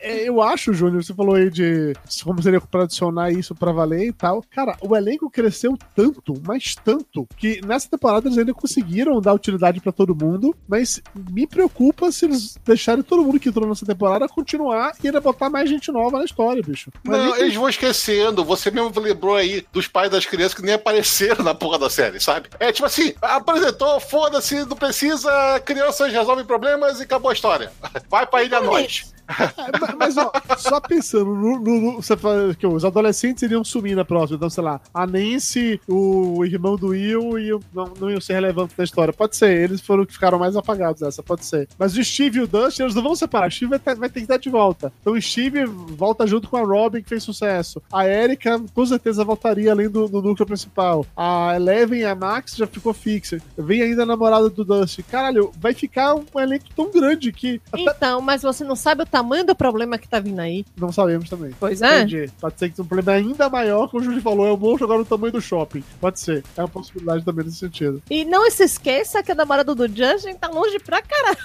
É, 0.00 0.28
eu 0.28 0.42
acho, 0.42 0.72
Júnior, 0.72 1.02
você 1.04 1.14
falou 1.14 1.36
aí 1.36 1.50
de 1.50 1.94
como 2.24 2.42
seria 2.42 2.60
pra 2.60 2.82
adicionar 2.84 3.30
isso 3.30 3.54
pra 3.54 3.72
valer 3.72 4.08
e 4.08 4.12
tal. 4.12 4.42
Cara, 4.50 4.76
o 4.80 4.96
elenco 4.96 5.30
cresceu 5.30 5.76
tanto, 5.94 6.34
mas 6.46 6.74
tanto, 6.74 7.26
que 7.36 7.60
nessa 7.64 7.88
temporada 7.88 8.28
eles 8.28 8.38
ainda 8.38 8.54
conseguiram 8.54 9.20
dar 9.20 9.34
utilidade 9.34 9.80
para 9.80 9.92
todo 9.92 10.14
mundo, 10.14 10.54
mas 10.68 11.00
me 11.30 11.46
preocupa 11.46 12.10
se 12.10 12.24
eles 12.24 12.56
deixarem 12.64 13.02
todo 13.02 13.22
mundo 13.22 13.38
que 13.38 13.48
entrou 13.48 13.68
nessa 13.68 13.86
temporada 13.86 14.28
continuar 14.28 14.92
e 15.02 15.06
ainda 15.06 15.20
botar 15.20 15.50
mais 15.50 15.68
gente 15.68 15.90
nova 15.92 16.18
na 16.18 16.24
história, 16.24 16.62
bicho. 16.62 16.90
Mas 17.04 17.18
Não, 17.18 17.36
eles 17.36 17.54
vão 17.54 17.68
esquecendo. 17.68 18.44
Você 18.44 18.70
mesmo 18.70 18.92
lembrou 19.00 19.36
aí 19.36 19.64
dos 19.72 19.86
pais 19.86 20.10
das 20.10 20.26
crianças 20.26 20.54
que 20.54 20.62
nem 20.62 20.74
apareceram 20.74 21.44
na 21.44 21.54
porra 21.54 21.78
da 21.78 21.90
série, 21.90 22.20
sabe? 22.20 22.48
É 22.58 22.72
tipo 22.72 22.86
assim, 22.86 23.14
apresentou, 23.20 23.91
foda-se, 24.00 24.64
não 24.64 24.76
precisa, 24.76 25.60
crianças 25.64 26.12
resolvem 26.12 26.44
problemas 26.44 27.00
e 27.00 27.02
acabou 27.02 27.30
a 27.30 27.34
história. 27.34 27.72
Vai 28.08 28.26
pra 28.26 28.42
Ilha 28.42 28.60
Nós. 28.60 29.11
É, 29.28 29.94
mas, 29.96 30.16
ó, 30.16 30.32
só 30.58 30.80
pensando, 30.80 31.34
no, 31.34 31.58
no, 31.58 32.02
você 32.02 32.16
fala 32.16 32.54
que 32.54 32.66
os 32.66 32.84
adolescentes 32.84 33.42
iriam 33.42 33.64
sumir 33.64 33.96
na 33.96 34.04
próxima. 34.04 34.36
Então, 34.36 34.50
sei 34.50 34.62
lá, 34.62 34.80
a 34.92 35.06
Nancy, 35.06 35.80
o 35.88 36.44
irmão 36.44 36.76
do 36.76 36.88
Will, 36.88 37.60
não, 37.72 37.92
não 37.98 38.10
iam 38.10 38.20
ser 38.20 38.34
relevantes 38.34 38.76
na 38.76 38.84
história. 38.84 39.12
Pode 39.12 39.36
ser, 39.36 39.50
eles 39.50 39.80
foram 39.80 40.04
que 40.04 40.12
ficaram 40.12 40.38
mais 40.38 40.56
apagados 40.56 41.02
essa, 41.02 41.22
pode 41.22 41.44
ser. 41.44 41.68
Mas 41.78 41.96
o 41.96 42.04
Steve 42.04 42.38
e 42.38 42.42
o 42.42 42.46
Dustin, 42.46 42.82
eles 42.82 42.94
não 42.94 43.02
vão 43.02 43.14
separar. 43.14 43.48
O 43.48 43.50
Steve 43.50 43.70
vai 43.70 43.78
ter, 43.78 43.94
vai 43.96 44.08
ter 44.08 44.20
que 44.20 44.26
dar 44.26 44.38
de 44.38 44.50
volta. 44.50 44.92
Então 45.00 45.14
o 45.14 45.22
Steve 45.22 45.64
volta 45.64 46.26
junto 46.26 46.48
com 46.48 46.56
a 46.56 46.64
Robin, 46.64 47.02
que 47.02 47.08
fez 47.08 47.22
sucesso. 47.22 47.82
A 47.92 48.06
Erika, 48.06 48.62
com 48.74 48.86
certeza, 48.86 49.24
voltaria 49.24 49.72
além 49.72 49.88
do, 49.88 50.08
do 50.08 50.22
núcleo 50.22 50.46
principal. 50.46 51.06
A 51.16 51.54
Eleven 51.56 52.00
e 52.00 52.04
a 52.04 52.14
Max 52.14 52.56
já 52.56 52.66
ficou 52.66 52.92
fixa. 52.92 53.38
Vem 53.56 53.82
ainda 53.82 54.02
a 54.02 54.06
namorada 54.06 54.48
do 54.48 54.64
Dustin. 54.64 55.02
Caralho, 55.02 55.52
vai 55.58 55.74
ficar 55.74 56.14
um 56.14 56.24
elenco 56.36 56.66
tão 56.74 56.90
grande 56.90 57.32
que. 57.32 57.60
Então, 57.76 58.20
mas 58.20 58.42
você 58.42 58.64
não 58.64 58.76
sabe 58.76 59.02
o 59.02 59.06
tamanho 59.12 59.44
do 59.44 59.54
problema 59.54 59.98
que 59.98 60.08
tá 60.08 60.18
vindo 60.18 60.40
aí. 60.40 60.64
Não 60.74 60.90
sabemos 60.90 61.28
também. 61.28 61.52
Pois 61.60 61.82
é. 61.82 61.98
Entendi. 61.98 62.32
Pode 62.40 62.58
ser 62.58 62.70
que 62.70 62.76
tenha 62.76 62.84
um 62.84 62.88
problema 62.88 63.12
ainda 63.12 63.50
maior, 63.50 63.88
como 63.88 64.02
o 64.02 64.04
Júlio 64.04 64.22
falou, 64.22 64.46
é 64.46 64.50
o 64.50 64.56
monstro 64.56 64.84
agora 64.84 65.00
no 65.00 65.04
tamanho 65.04 65.32
do 65.32 65.40
shopping. 65.40 65.84
Pode 66.00 66.18
ser. 66.18 66.42
É 66.56 66.62
uma 66.62 66.68
possibilidade 66.68 67.22
também 67.24 67.44
nesse 67.44 67.58
sentido. 67.58 68.02
E 68.10 68.24
não 68.24 68.50
se 68.50 68.64
esqueça 68.64 69.22
que 69.22 69.30
a 69.30 69.34
namorada 69.34 69.74
do 69.74 69.86
Justin 69.86 70.34
tá 70.34 70.48
longe 70.48 70.78
pra 70.78 71.02
caralho. 71.02 71.36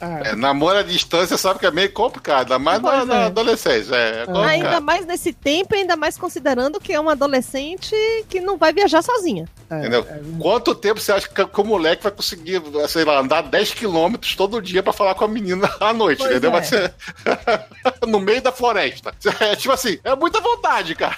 É, 0.00 0.30
é 0.30 0.36
namoro 0.36 0.78
à 0.78 0.82
distância 0.82 1.36
sabe 1.36 1.58
que 1.58 1.66
é 1.66 1.70
meio 1.70 1.92
complicado, 1.92 2.52
ainda 2.52 2.58
mais 2.58 2.80
na, 2.80 3.04
na, 3.04 3.14
é. 3.14 3.24
adolescência. 3.26 3.94
É, 3.94 4.24
é 4.28 4.44
ainda 4.44 4.80
mais 4.80 5.04
nesse 5.04 5.32
tempo, 5.32 5.74
ainda 5.74 5.96
mais 5.96 6.16
considerando 6.16 6.78
que 6.78 6.92
é 6.92 7.00
uma 7.00 7.12
adolescente 7.12 7.94
que 8.28 8.40
não 8.40 8.56
vai 8.56 8.72
viajar 8.72 9.02
sozinha. 9.02 9.48
É, 9.68 9.80
Entendeu? 9.80 10.06
É... 10.08 10.20
Quanto 10.38 10.74
tempo 10.74 11.00
você 11.00 11.12
acha 11.12 11.28
que, 11.28 11.44
que, 11.44 11.60
o 11.60 11.64
moleque 11.64 12.02
vai 12.02 12.12
conseguir, 12.12 12.62
sei 12.88 13.04
lá, 13.04 13.18
andar 13.18 13.42
10 13.42 13.74
quilômetros 13.74 14.36
todo 14.36 14.62
dia 14.62 14.82
pra 14.82 14.92
falar 14.92 15.14
com 15.14 15.24
a 15.24 15.28
menina 15.28 15.68
à 15.80 15.92
noite, 15.92 16.18
pois 16.18 16.30
entendeu? 16.30 16.50
É. 16.50 16.52
Vai 16.52 16.64
ser 16.64 16.94
no 18.06 18.20
meio 18.20 18.42
da 18.42 18.52
floresta. 18.52 19.14
É 19.40 19.56
tipo 19.56 19.72
assim, 19.72 19.98
é 20.04 20.14
muita 20.14 20.40
vontade, 20.40 20.94
cara. 20.94 21.16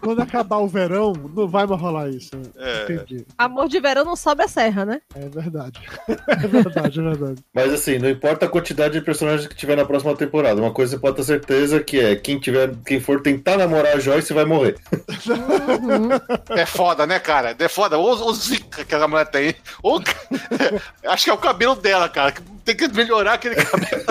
Quando 0.00 0.22
acabar 0.22 0.56
o 0.58 0.66
verão, 0.66 1.12
não 1.12 1.46
vai 1.46 1.66
mais 1.66 1.80
rolar 1.80 2.08
isso. 2.08 2.30
É. 2.56 2.84
Entendi. 2.84 3.26
Amor 3.36 3.68
de 3.68 3.78
verão 3.80 4.04
não 4.04 4.16
sobe 4.16 4.42
a 4.42 4.48
serra, 4.48 4.84
né? 4.84 5.00
É 5.14 5.28
verdade. 5.28 5.80
É 6.30 6.46
verdade, 6.46 7.00
é 7.00 7.02
verdade. 7.02 7.44
Mas 7.52 7.72
assim, 7.72 7.98
não 7.98 8.08
importa 8.08 8.46
a 8.46 8.48
quantidade 8.48 8.94
de 8.94 9.04
personagens 9.04 9.46
que 9.46 9.54
tiver 9.54 9.76
na 9.76 9.84
próxima 9.84 10.14
temporada. 10.16 10.60
Uma 10.60 10.72
coisa 10.72 10.92
você 10.92 10.98
pode 10.98 11.16
ter 11.16 11.24
certeza 11.24 11.80
que 11.80 12.00
é 12.00 12.16
quem 12.16 12.38
tiver, 12.38 12.72
quem 12.86 12.98
for 13.00 13.20
tentar 13.20 13.56
namorar 13.58 13.96
a 13.96 14.00
Joyce 14.00 14.32
vai 14.32 14.44
morrer. 14.44 14.76
Uhum. 14.92 16.56
É 16.56 16.64
foda, 16.64 17.06
né, 17.06 17.18
cara? 17.18 17.54
É 17.58 17.68
foda. 17.68 17.98
O, 17.98 18.10
o 18.10 18.32
zica 18.32 18.84
que 18.84 18.94
a 18.94 19.08
mulher 19.08 19.26
tem. 19.26 19.54
O, 19.82 20.00
acho 21.06 21.24
que 21.24 21.30
é 21.30 21.34
o 21.34 21.38
cabelo 21.38 21.74
dela, 21.74 22.08
cara. 22.08 22.32
Tem 22.70 22.76
que 22.76 22.96
melhorar 22.96 23.34
aquele 23.34 23.56
cabelo. 23.66 24.04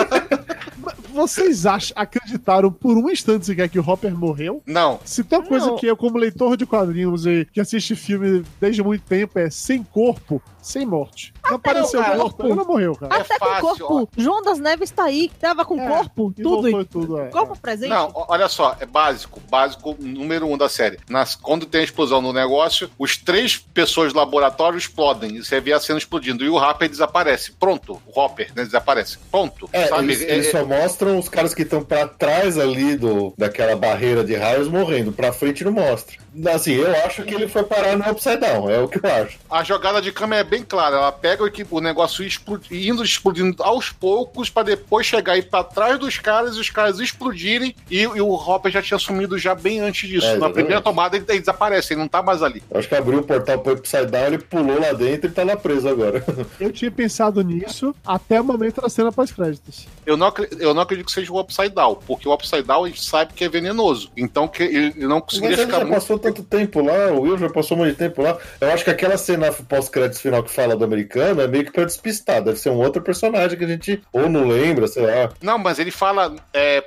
Vocês 1.08 1.64
acham, 1.64 1.94
acreditaram 1.96 2.70
por 2.70 2.96
um 2.96 3.10
instante 3.10 3.46
sequer 3.46 3.68
que 3.68 3.78
o 3.78 3.88
Hopper 3.88 4.14
morreu? 4.14 4.62
Não. 4.66 5.00
Se 5.04 5.24
tem 5.24 5.38
uma 5.38 5.48
coisa 5.48 5.66
não. 5.66 5.76
que 5.76 5.86
eu, 5.86 5.96
como 5.96 6.18
leitor 6.18 6.56
de 6.56 6.66
quadrinhos 6.66 7.26
e 7.26 7.46
que 7.52 7.60
assiste 7.60 7.96
filme 7.96 8.44
desde 8.60 8.82
muito 8.82 9.02
tempo, 9.02 9.38
é 9.38 9.48
sem 9.50 9.82
corpo, 9.82 10.42
sem 10.62 10.86
morte. 10.86 11.32
Não 11.50 11.56
apareceu 11.56 12.00
cara, 12.00 12.16
morto, 12.16 12.44
ele 12.44 12.54
não 12.54 12.64
morreu, 12.64 12.94
cara. 12.94 13.16
Até 13.16 13.34
é 13.34 13.38
com 13.38 13.66
o 13.66 13.78
corpo. 13.78 14.08
Ó. 14.16 14.22
João 14.22 14.42
das 14.42 14.58
Neves 14.58 14.90
tá 14.90 15.04
aí, 15.04 15.30
tava 15.40 15.64
com 15.64 15.80
é, 15.80 15.88
corpo, 15.88 16.32
tudo. 16.36 16.84
tudo 16.84 17.20
é, 17.20 17.26
corpo 17.26 17.58
presente. 17.58 17.90
Não, 17.90 18.10
olha 18.14 18.48
só, 18.48 18.76
é 18.80 18.86
básico. 18.86 19.40
Básico 19.50 19.96
número 19.98 20.46
um 20.46 20.56
da 20.56 20.68
série. 20.68 20.98
Nas, 21.08 21.34
quando 21.34 21.66
tem 21.66 21.80
a 21.80 21.84
explosão 21.84 22.22
no 22.22 22.32
negócio, 22.32 22.90
os 22.98 23.16
três 23.16 23.56
pessoas 23.58 24.12
do 24.12 24.18
laboratório 24.18 24.78
explodem. 24.78 25.36
E 25.36 25.44
você 25.44 25.60
vê 25.60 25.72
a 25.72 25.80
cena 25.80 25.98
explodindo. 25.98 26.44
E 26.44 26.48
o 26.48 26.56
Hopper 26.56 26.88
desaparece. 26.88 27.52
Pronto. 27.52 28.00
O 28.06 28.20
Hopper 28.20 28.52
né, 28.54 28.64
desaparece. 28.64 29.18
Pronto. 29.30 29.68
É, 29.72 29.86
sabe? 29.86 30.04
Eles, 30.04 30.20
eles 30.20 30.46
é, 30.46 30.50
só 30.50 30.64
mostram 30.64 31.18
os 31.18 31.28
caras 31.28 31.54
que 31.54 31.62
estão 31.62 31.82
para 31.82 32.06
trás 32.06 32.58
ali 32.58 32.96
do, 32.96 33.34
daquela 33.36 33.76
barreira 33.76 34.22
de 34.24 34.34
raios 34.36 34.68
morrendo. 34.68 35.12
Pra 35.12 35.32
frente 35.32 35.64
não 35.64 35.72
mostra. 35.72 36.16
Assim, 36.54 36.74
eu 36.74 36.94
acho 37.04 37.22
que 37.24 37.34
ele 37.34 37.48
foi 37.48 37.64
parar 37.64 37.96
no 37.96 38.08
Upside 38.10 38.38
Down. 38.38 38.70
É 38.70 38.78
o 38.78 38.88
que 38.88 39.04
eu 39.04 39.10
acho. 39.10 39.38
A 39.50 39.64
jogada 39.64 40.00
de 40.00 40.12
câmera 40.12 40.42
é 40.42 40.44
bem 40.44 40.62
clara. 40.62 40.96
Ela 40.96 41.12
pega 41.12 41.42
o, 41.42 41.50
o 41.70 41.80
negócio 41.80 42.24
indo 42.70 43.04
explodindo 43.04 43.62
aos 43.62 43.90
poucos 43.90 44.48
para 44.48 44.64
depois 44.64 45.06
chegar 45.06 45.32
aí 45.32 45.42
para 45.42 45.64
trás 45.64 45.98
dos 45.98 46.18
caras 46.18 46.56
e 46.56 46.60
os 46.60 46.70
caras 46.70 47.00
explodirem 47.00 47.74
e, 47.90 48.02
e, 48.02 48.20
o 48.20 48.32
Hopper 48.32 48.70
já 48.70 48.82
tinha 48.82 48.98
sumido 48.98 49.38
já 49.38 49.54
bem 49.54 49.80
antes 49.80 50.08
disso. 50.08 50.26
É, 50.26 50.36
Na 50.36 50.50
primeira 50.50 50.80
tomada 50.80 51.16
ele, 51.16 51.24
ele, 51.28 51.40
desaparece, 51.40 51.94
ele 51.94 52.00
não 52.00 52.08
tá 52.08 52.22
mais 52.22 52.42
ali. 52.42 52.62
Acho 52.72 52.88
que 52.88 52.94
abriu 52.94 53.18
o 53.18 53.22
portal 53.22 53.58
pro 53.58 53.74
Upside 53.74 54.06
Down, 54.06 54.26
ele 54.26 54.38
pulou 54.38 54.80
lá 54.80 54.92
dentro 54.92 55.28
e 55.28 55.32
tá 55.32 55.42
lá 55.42 55.56
preso 55.56 55.88
agora. 55.88 56.24
Eu 56.60 56.72
tinha 56.72 56.90
pensado 56.90 57.42
nisso 57.42 57.94
até 58.06 58.40
o 58.40 58.44
momento 58.44 58.80
da 58.80 58.88
cena 58.88 59.10
pós-créditos. 59.10 59.86
Eu 60.06 60.16
não, 60.16 60.32
eu 60.58 60.74
não 60.74 60.82
acredito 60.82 61.06
que 61.06 61.12
seja 61.12 61.32
o 61.32 61.40
Upside 61.40 61.70
Down, 61.70 61.96
porque 62.06 62.28
o 62.28 62.32
Upside 62.32 62.62
Down 62.62 62.84
a 62.84 62.88
gente 62.88 63.02
sabe 63.02 63.32
que 63.32 63.44
é 63.44 63.48
venenoso. 63.48 64.10
Então 64.16 64.46
que 64.46 64.62
ele 64.62 65.06
não 65.06 65.20
conseguiria 65.20 65.58
ficar 65.58 65.80
muito... 65.80 65.94
passou 65.94 66.19
tanto 66.20 66.42
tempo 66.42 66.80
lá, 66.82 67.12
o 67.12 67.22
Will 67.22 67.38
já 67.38 67.48
passou 67.48 67.76
muito 67.76 67.96
tempo 67.96 68.22
lá. 68.22 68.38
Eu 68.60 68.70
acho 68.70 68.84
que 68.84 68.90
aquela 68.90 69.16
cena 69.16 69.52
pós-créditos 69.52 70.20
final 70.20 70.42
que 70.42 70.50
fala 70.50 70.76
do 70.76 70.84
americano 70.84 71.40
é 71.40 71.48
meio 71.48 71.64
que 71.64 71.72
pra 71.72 71.84
despistar. 71.84 72.42
Deve 72.42 72.58
ser 72.58 72.70
um 72.70 72.78
outro 72.78 73.02
personagem 73.02 73.58
que 73.58 73.64
a 73.64 73.68
gente 73.68 74.02
ou 74.12 74.28
não 74.28 74.46
lembra, 74.46 74.86
sei 74.86 75.04
lá. 75.04 75.30
Não, 75.42 75.58
mas 75.58 75.78
ele 75.78 75.90
fala: 75.90 76.34
é, 76.52 76.84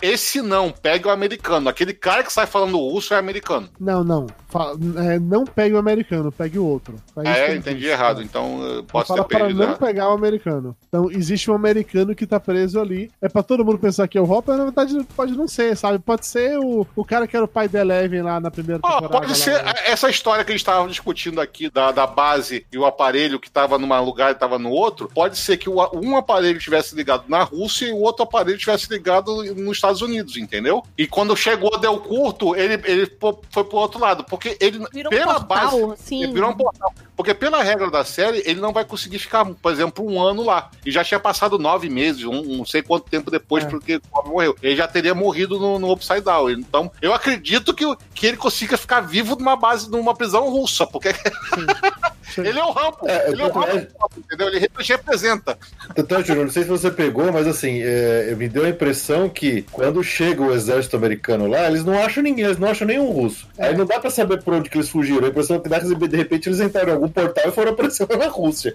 esse 0.00 0.40
não, 0.40 0.70
pega 0.70 1.08
o 1.08 1.12
americano. 1.12 1.68
Aquele 1.68 1.92
cara 1.92 2.22
que 2.22 2.32
sai 2.32 2.46
falando 2.46 2.78
russo 2.78 3.14
é 3.14 3.18
americano. 3.18 3.68
Não, 3.78 4.04
não. 4.04 4.26
Fala, 4.48 4.78
é, 5.04 5.18
não 5.18 5.44
pegue 5.44 5.74
o 5.74 5.78
americano, 5.78 6.32
pegue 6.32 6.58
o 6.58 6.64
outro. 6.64 6.96
É, 7.24 7.52
é 7.52 7.56
entendi 7.56 7.86
errado. 7.86 8.22
Então 8.22 8.84
pode 8.88 9.08
fala 9.08 9.24
ter 9.24 9.38
para 9.38 9.48
não 9.50 9.74
pegar 9.74 10.08
o 10.08 10.12
americano. 10.12 10.76
Então 10.88 11.10
existe 11.10 11.50
um 11.50 11.54
americano 11.54 12.14
que 12.14 12.26
tá 12.26 12.38
preso 12.38 12.80
ali. 12.80 13.10
É 13.20 13.28
para 13.28 13.42
todo 13.42 13.64
mundo 13.64 13.78
pensar 13.78 14.06
que 14.08 14.16
é 14.16 14.20
o 14.20 14.30
Hopper, 14.30 14.56
na 14.56 14.64
verdade 14.64 14.96
pode 15.16 15.36
não 15.36 15.48
ser, 15.48 15.76
sabe? 15.76 15.98
Pode 15.98 16.26
ser 16.26 16.58
o, 16.58 16.86
o 16.94 17.04
cara 17.04 17.26
que 17.26 17.36
era 17.36 17.44
o 17.44 17.48
pai 17.48 17.68
da 17.68 17.80
Eleven 17.80 18.22
lá 18.22 18.40
na 18.40 18.50
primeira 18.50 18.75
Ó, 18.82 19.00
temporada. 19.00 19.08
pode 19.08 19.28
lá, 19.28 19.34
ser 19.34 19.62
né? 19.62 19.72
essa 19.86 20.08
história 20.10 20.44
que 20.44 20.50
a 20.52 20.54
gente 20.54 20.60
estava 20.62 20.88
discutindo 20.88 21.40
aqui 21.40 21.70
da, 21.70 21.90
da 21.92 22.06
base 22.06 22.66
e 22.72 22.78
o 22.78 22.84
aparelho 22.86 23.38
que 23.38 23.48
estava 23.48 23.78
num 23.78 24.04
lugar 24.04 24.30
e 24.30 24.32
estava 24.32 24.58
no 24.58 24.70
outro. 24.70 25.08
Pode 25.12 25.36
ser 25.38 25.56
que 25.56 25.68
o, 25.68 25.76
um 25.94 26.16
aparelho 26.16 26.58
tivesse 26.58 26.94
ligado 26.94 27.24
na 27.28 27.42
Rússia 27.42 27.86
e 27.86 27.92
o 27.92 27.98
outro 27.98 28.22
aparelho 28.24 28.58
tivesse 28.58 28.88
ligado 28.90 29.42
nos 29.54 29.76
Estados 29.76 30.02
Unidos, 30.02 30.36
entendeu? 30.36 30.82
E 30.96 31.06
quando 31.06 31.36
chegou, 31.36 31.78
deu 31.78 31.98
curto, 31.98 32.54
ele, 32.56 32.74
ele 32.84 33.06
foi 33.50 33.64
pro 33.64 33.78
outro 33.78 34.00
lado. 34.00 34.24
Porque 34.24 34.56
ele, 34.60 34.84
Virou 34.92 35.12
um 35.12 35.16
pela 35.16 35.40
portal, 35.40 35.46
base. 35.88 35.92
assim. 35.92 36.22
Ele 36.22 36.32
virou 36.32 36.50
um 36.50 36.54
portal. 36.56 36.92
Porque 37.16 37.32
pela 37.32 37.62
regra 37.62 37.90
da 37.90 38.04
série, 38.04 38.42
ele 38.44 38.60
não 38.60 38.72
vai 38.72 38.84
conseguir 38.84 39.18
ficar, 39.18 39.44
por 39.44 39.72
exemplo, 39.72 40.04
um 40.06 40.20
ano 40.20 40.44
lá. 40.44 40.70
E 40.84 40.90
já 40.90 41.02
tinha 41.02 41.18
passado 41.18 41.58
nove 41.58 41.88
meses, 41.88 42.24
um, 42.24 42.36
um 42.38 42.56
não 42.58 42.66
sei 42.66 42.82
quanto 42.82 43.08
tempo 43.08 43.30
depois, 43.30 43.64
É. 43.64 43.68
porque 43.68 44.00
morreu. 44.26 44.54
Ele 44.62 44.76
já 44.76 44.86
teria 44.86 45.14
morrido 45.14 45.58
no, 45.58 45.78
no 45.78 45.92
Upside 45.92 46.20
Down. 46.20 46.50
Então, 46.50 46.90
eu 47.00 47.14
acredito 47.14 47.72
que, 47.72 47.84
que 48.14 48.26
ele 48.26 48.36
consiga 48.66 48.76
ficar 48.76 49.00
vivo 49.00 49.36
numa 49.36 49.56
base, 49.56 49.90
numa 49.90 50.14
prisão 50.14 50.50
russa, 50.50 50.86
porque. 50.86 51.08
ele 52.38 52.58
é 52.58 52.64
o 52.64 52.70
Rambo. 52.70 52.98
É, 53.06 53.30
ele 53.30 53.42
é 53.42 53.44
o 53.44 53.48
é- 53.48 53.52
Rambo, 53.52 53.88
entendeu? 54.18 54.48
Ele 54.48 54.68
representa. 54.78 55.58
Então, 55.96 56.22
Júnior, 56.22 56.46
não 56.46 56.52
sei 56.52 56.62
se 56.62 56.68
você 56.68 56.90
pegou, 56.90 57.32
mas 57.32 57.46
assim, 57.46 57.80
é, 57.82 58.34
me 58.36 58.48
deu 58.48 58.64
a 58.64 58.68
impressão 58.68 59.28
que 59.28 59.62
quando 59.72 60.02
chega 60.02 60.42
o 60.42 60.52
exército 60.52 60.96
americano 60.96 61.46
lá, 61.46 61.66
eles 61.68 61.84
não 61.84 61.98
acham 61.98 62.22
ninguém, 62.22 62.44
eles 62.44 62.58
não 62.58 62.68
acham 62.68 62.86
nenhum 62.86 63.10
russo. 63.10 63.46
Aí 63.58 63.76
não 63.76 63.86
dá 63.86 63.98
pra 64.00 64.10
saber 64.10 64.42
por 64.42 64.54
onde 64.54 64.68
que 64.68 64.76
eles 64.76 64.88
fugiram. 64.88 65.26
A 65.26 65.28
impressão 65.28 65.60
que 65.60 65.68
dá 65.68 65.76
é 65.76 65.80
que 65.80 66.08
de 66.08 66.16
repente 66.16 66.48
eles 66.48 66.60
entraram 66.60 66.90
em 66.90 66.94
algum 66.94 67.08
portal 67.08 67.48
e 67.48 67.52
foram 67.52 67.72
aparecer 67.72 68.06
na 68.16 68.28
Rússia. 68.28 68.74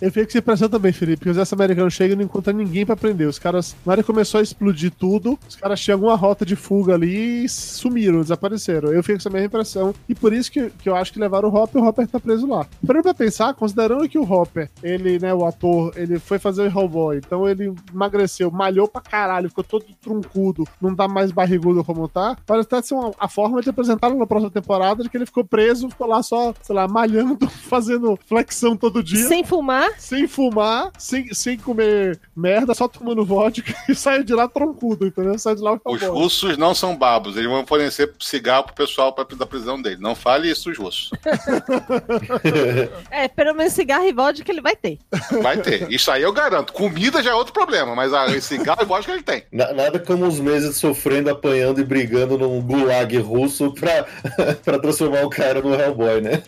Eu 0.00 0.10
fiquei 0.10 0.24
com 0.24 0.30
essa 0.30 0.38
impressão 0.38 0.68
também, 0.68 0.92
Felipe, 0.92 1.22
que 1.22 1.28
o 1.28 1.32
exército 1.32 1.54
americano 1.54 1.90
chega 1.90 2.14
e 2.14 2.16
não 2.16 2.24
encontra 2.24 2.52
ninguém 2.52 2.84
pra 2.84 2.96
prender. 2.96 3.28
Os 3.28 3.38
caras, 3.38 3.74
na 3.84 3.92
hora 3.92 4.02
que 4.02 4.06
começou 4.06 4.40
a 4.40 4.42
explodir 4.42 4.90
tudo, 4.90 5.38
os 5.48 5.56
caras 5.56 5.80
tinham 5.80 5.96
alguma 5.96 6.14
rota 6.14 6.44
de 6.44 6.56
fuga 6.56 6.94
ali 6.94 7.44
e 7.44 7.48
sumiram, 7.48 8.20
desapareceram. 8.20 8.92
Eu 8.92 9.02
fiquei 9.02 9.16
com 9.16 9.20
essa 9.20 9.30
mesma 9.30 9.46
impressão. 9.46 9.94
E 10.08 10.14
por 10.14 10.32
isso 10.32 10.50
que, 10.50 10.70
que 10.70 10.88
eu 10.88 10.96
acho 10.96 11.12
que 11.12 11.18
levaram 11.18 11.48
o 11.48 11.54
Hopper 11.54 11.80
e 11.80 11.84
o 11.84 11.88
Hopper 11.88 12.06
tá 12.06 12.20
preso 12.20 12.46
lá. 12.46 12.66
Parando 12.92 13.04
pra 13.04 13.14
pensar, 13.14 13.54
considerando 13.54 14.06
que 14.06 14.18
o 14.18 14.30
Hopper, 14.30 14.68
ele, 14.82 15.18
né, 15.18 15.32
o 15.32 15.46
ator, 15.46 15.94
ele 15.96 16.18
foi 16.18 16.38
fazer 16.38 16.60
o 16.60 16.66
Hellboy, 16.66 17.16
então 17.16 17.48
ele 17.48 17.72
emagreceu, 17.90 18.50
malhou 18.50 18.86
pra 18.86 19.00
caralho, 19.00 19.48
ficou 19.48 19.64
todo 19.64 19.86
truncudo, 19.98 20.68
não 20.78 20.94
tá 20.94 21.08
mais 21.08 21.32
barrigudo 21.32 21.82
como 21.82 22.06
tá, 22.06 22.36
parece 22.44 22.66
até 22.66 22.82
ser 22.82 22.92
uma, 22.92 23.10
a 23.18 23.28
forma 23.28 23.62
de 23.62 23.70
apresentá-lo 23.70 24.18
na 24.18 24.26
próxima 24.26 24.50
temporada, 24.50 25.02
de 25.02 25.08
que 25.08 25.16
ele 25.16 25.24
ficou 25.24 25.42
preso, 25.42 25.88
ficou 25.88 26.06
lá 26.06 26.22
só, 26.22 26.52
sei 26.60 26.74
lá, 26.76 26.86
malhando, 26.86 27.48
fazendo 27.66 28.18
flexão 28.26 28.76
todo 28.76 29.02
dia 29.02 29.26
Sem 29.26 29.42
fumar, 29.42 29.88
sem 29.96 30.28
fumar, 30.28 30.90
sem, 30.98 31.32
sem 31.32 31.56
comer 31.56 32.20
merda, 32.36 32.74
só 32.74 32.86
tomando 32.88 33.24
vodka 33.24 33.74
e 33.88 33.94
saiu 33.94 34.22
de 34.22 34.34
lá 34.34 34.46
troncudo, 34.48 35.06
entendeu? 35.06 35.38
Saiu 35.38 35.56
de 35.56 35.62
lá 35.62 35.72
o 35.72 35.80
Os 35.86 36.02
russos 36.02 36.58
não 36.58 36.74
são 36.74 36.94
babos. 36.94 37.38
Eles 37.38 37.48
vão 37.48 37.66
fornecer 37.66 38.12
cigarro 38.20 38.64
pro 38.64 38.74
pessoal 38.74 39.14
pra, 39.14 39.24
da 39.34 39.46
prisão 39.46 39.80
dele. 39.80 39.98
Não 40.00 40.14
fale 40.14 40.50
isso, 40.50 40.70
os 40.70 40.78
russos. 40.78 41.10
é, 43.10 43.28
pelo 43.28 43.54
menos 43.54 43.72
cigarro 43.72 44.04
e 44.06 44.12
vodka 44.12 44.50
ele 44.50 44.60
vai 44.60 44.76
ter. 44.76 44.98
Vai 45.42 45.56
ter. 45.58 45.90
Isso 45.90 46.10
aí 46.10 46.22
eu 46.22 46.32
garanto. 46.32 46.72
Comida 46.72 47.22
já 47.22 47.30
é 47.30 47.34
outro 47.34 47.52
problema, 47.52 47.94
mas 47.94 48.12
a 48.12 48.28
cigarro 48.40 48.82
e 48.82 48.84
vodka 48.84 49.12
ele 49.12 49.22
tem. 49.22 49.44
Na- 49.52 49.72
nada 49.72 49.98
como 49.98 50.24
uns 50.24 50.38
meses 50.40 50.76
sofrendo, 50.76 51.30
apanhando 51.30 51.80
e 51.80 51.84
brigando 51.84 52.36
num 52.38 52.60
gulag 52.60 53.16
russo 53.18 53.72
pra, 53.72 54.04
pra 54.64 54.78
transformar 54.78 55.24
o 55.24 55.30
cara 55.30 55.60
no 55.60 55.74
Hellboy, 55.74 56.20
né? 56.20 56.42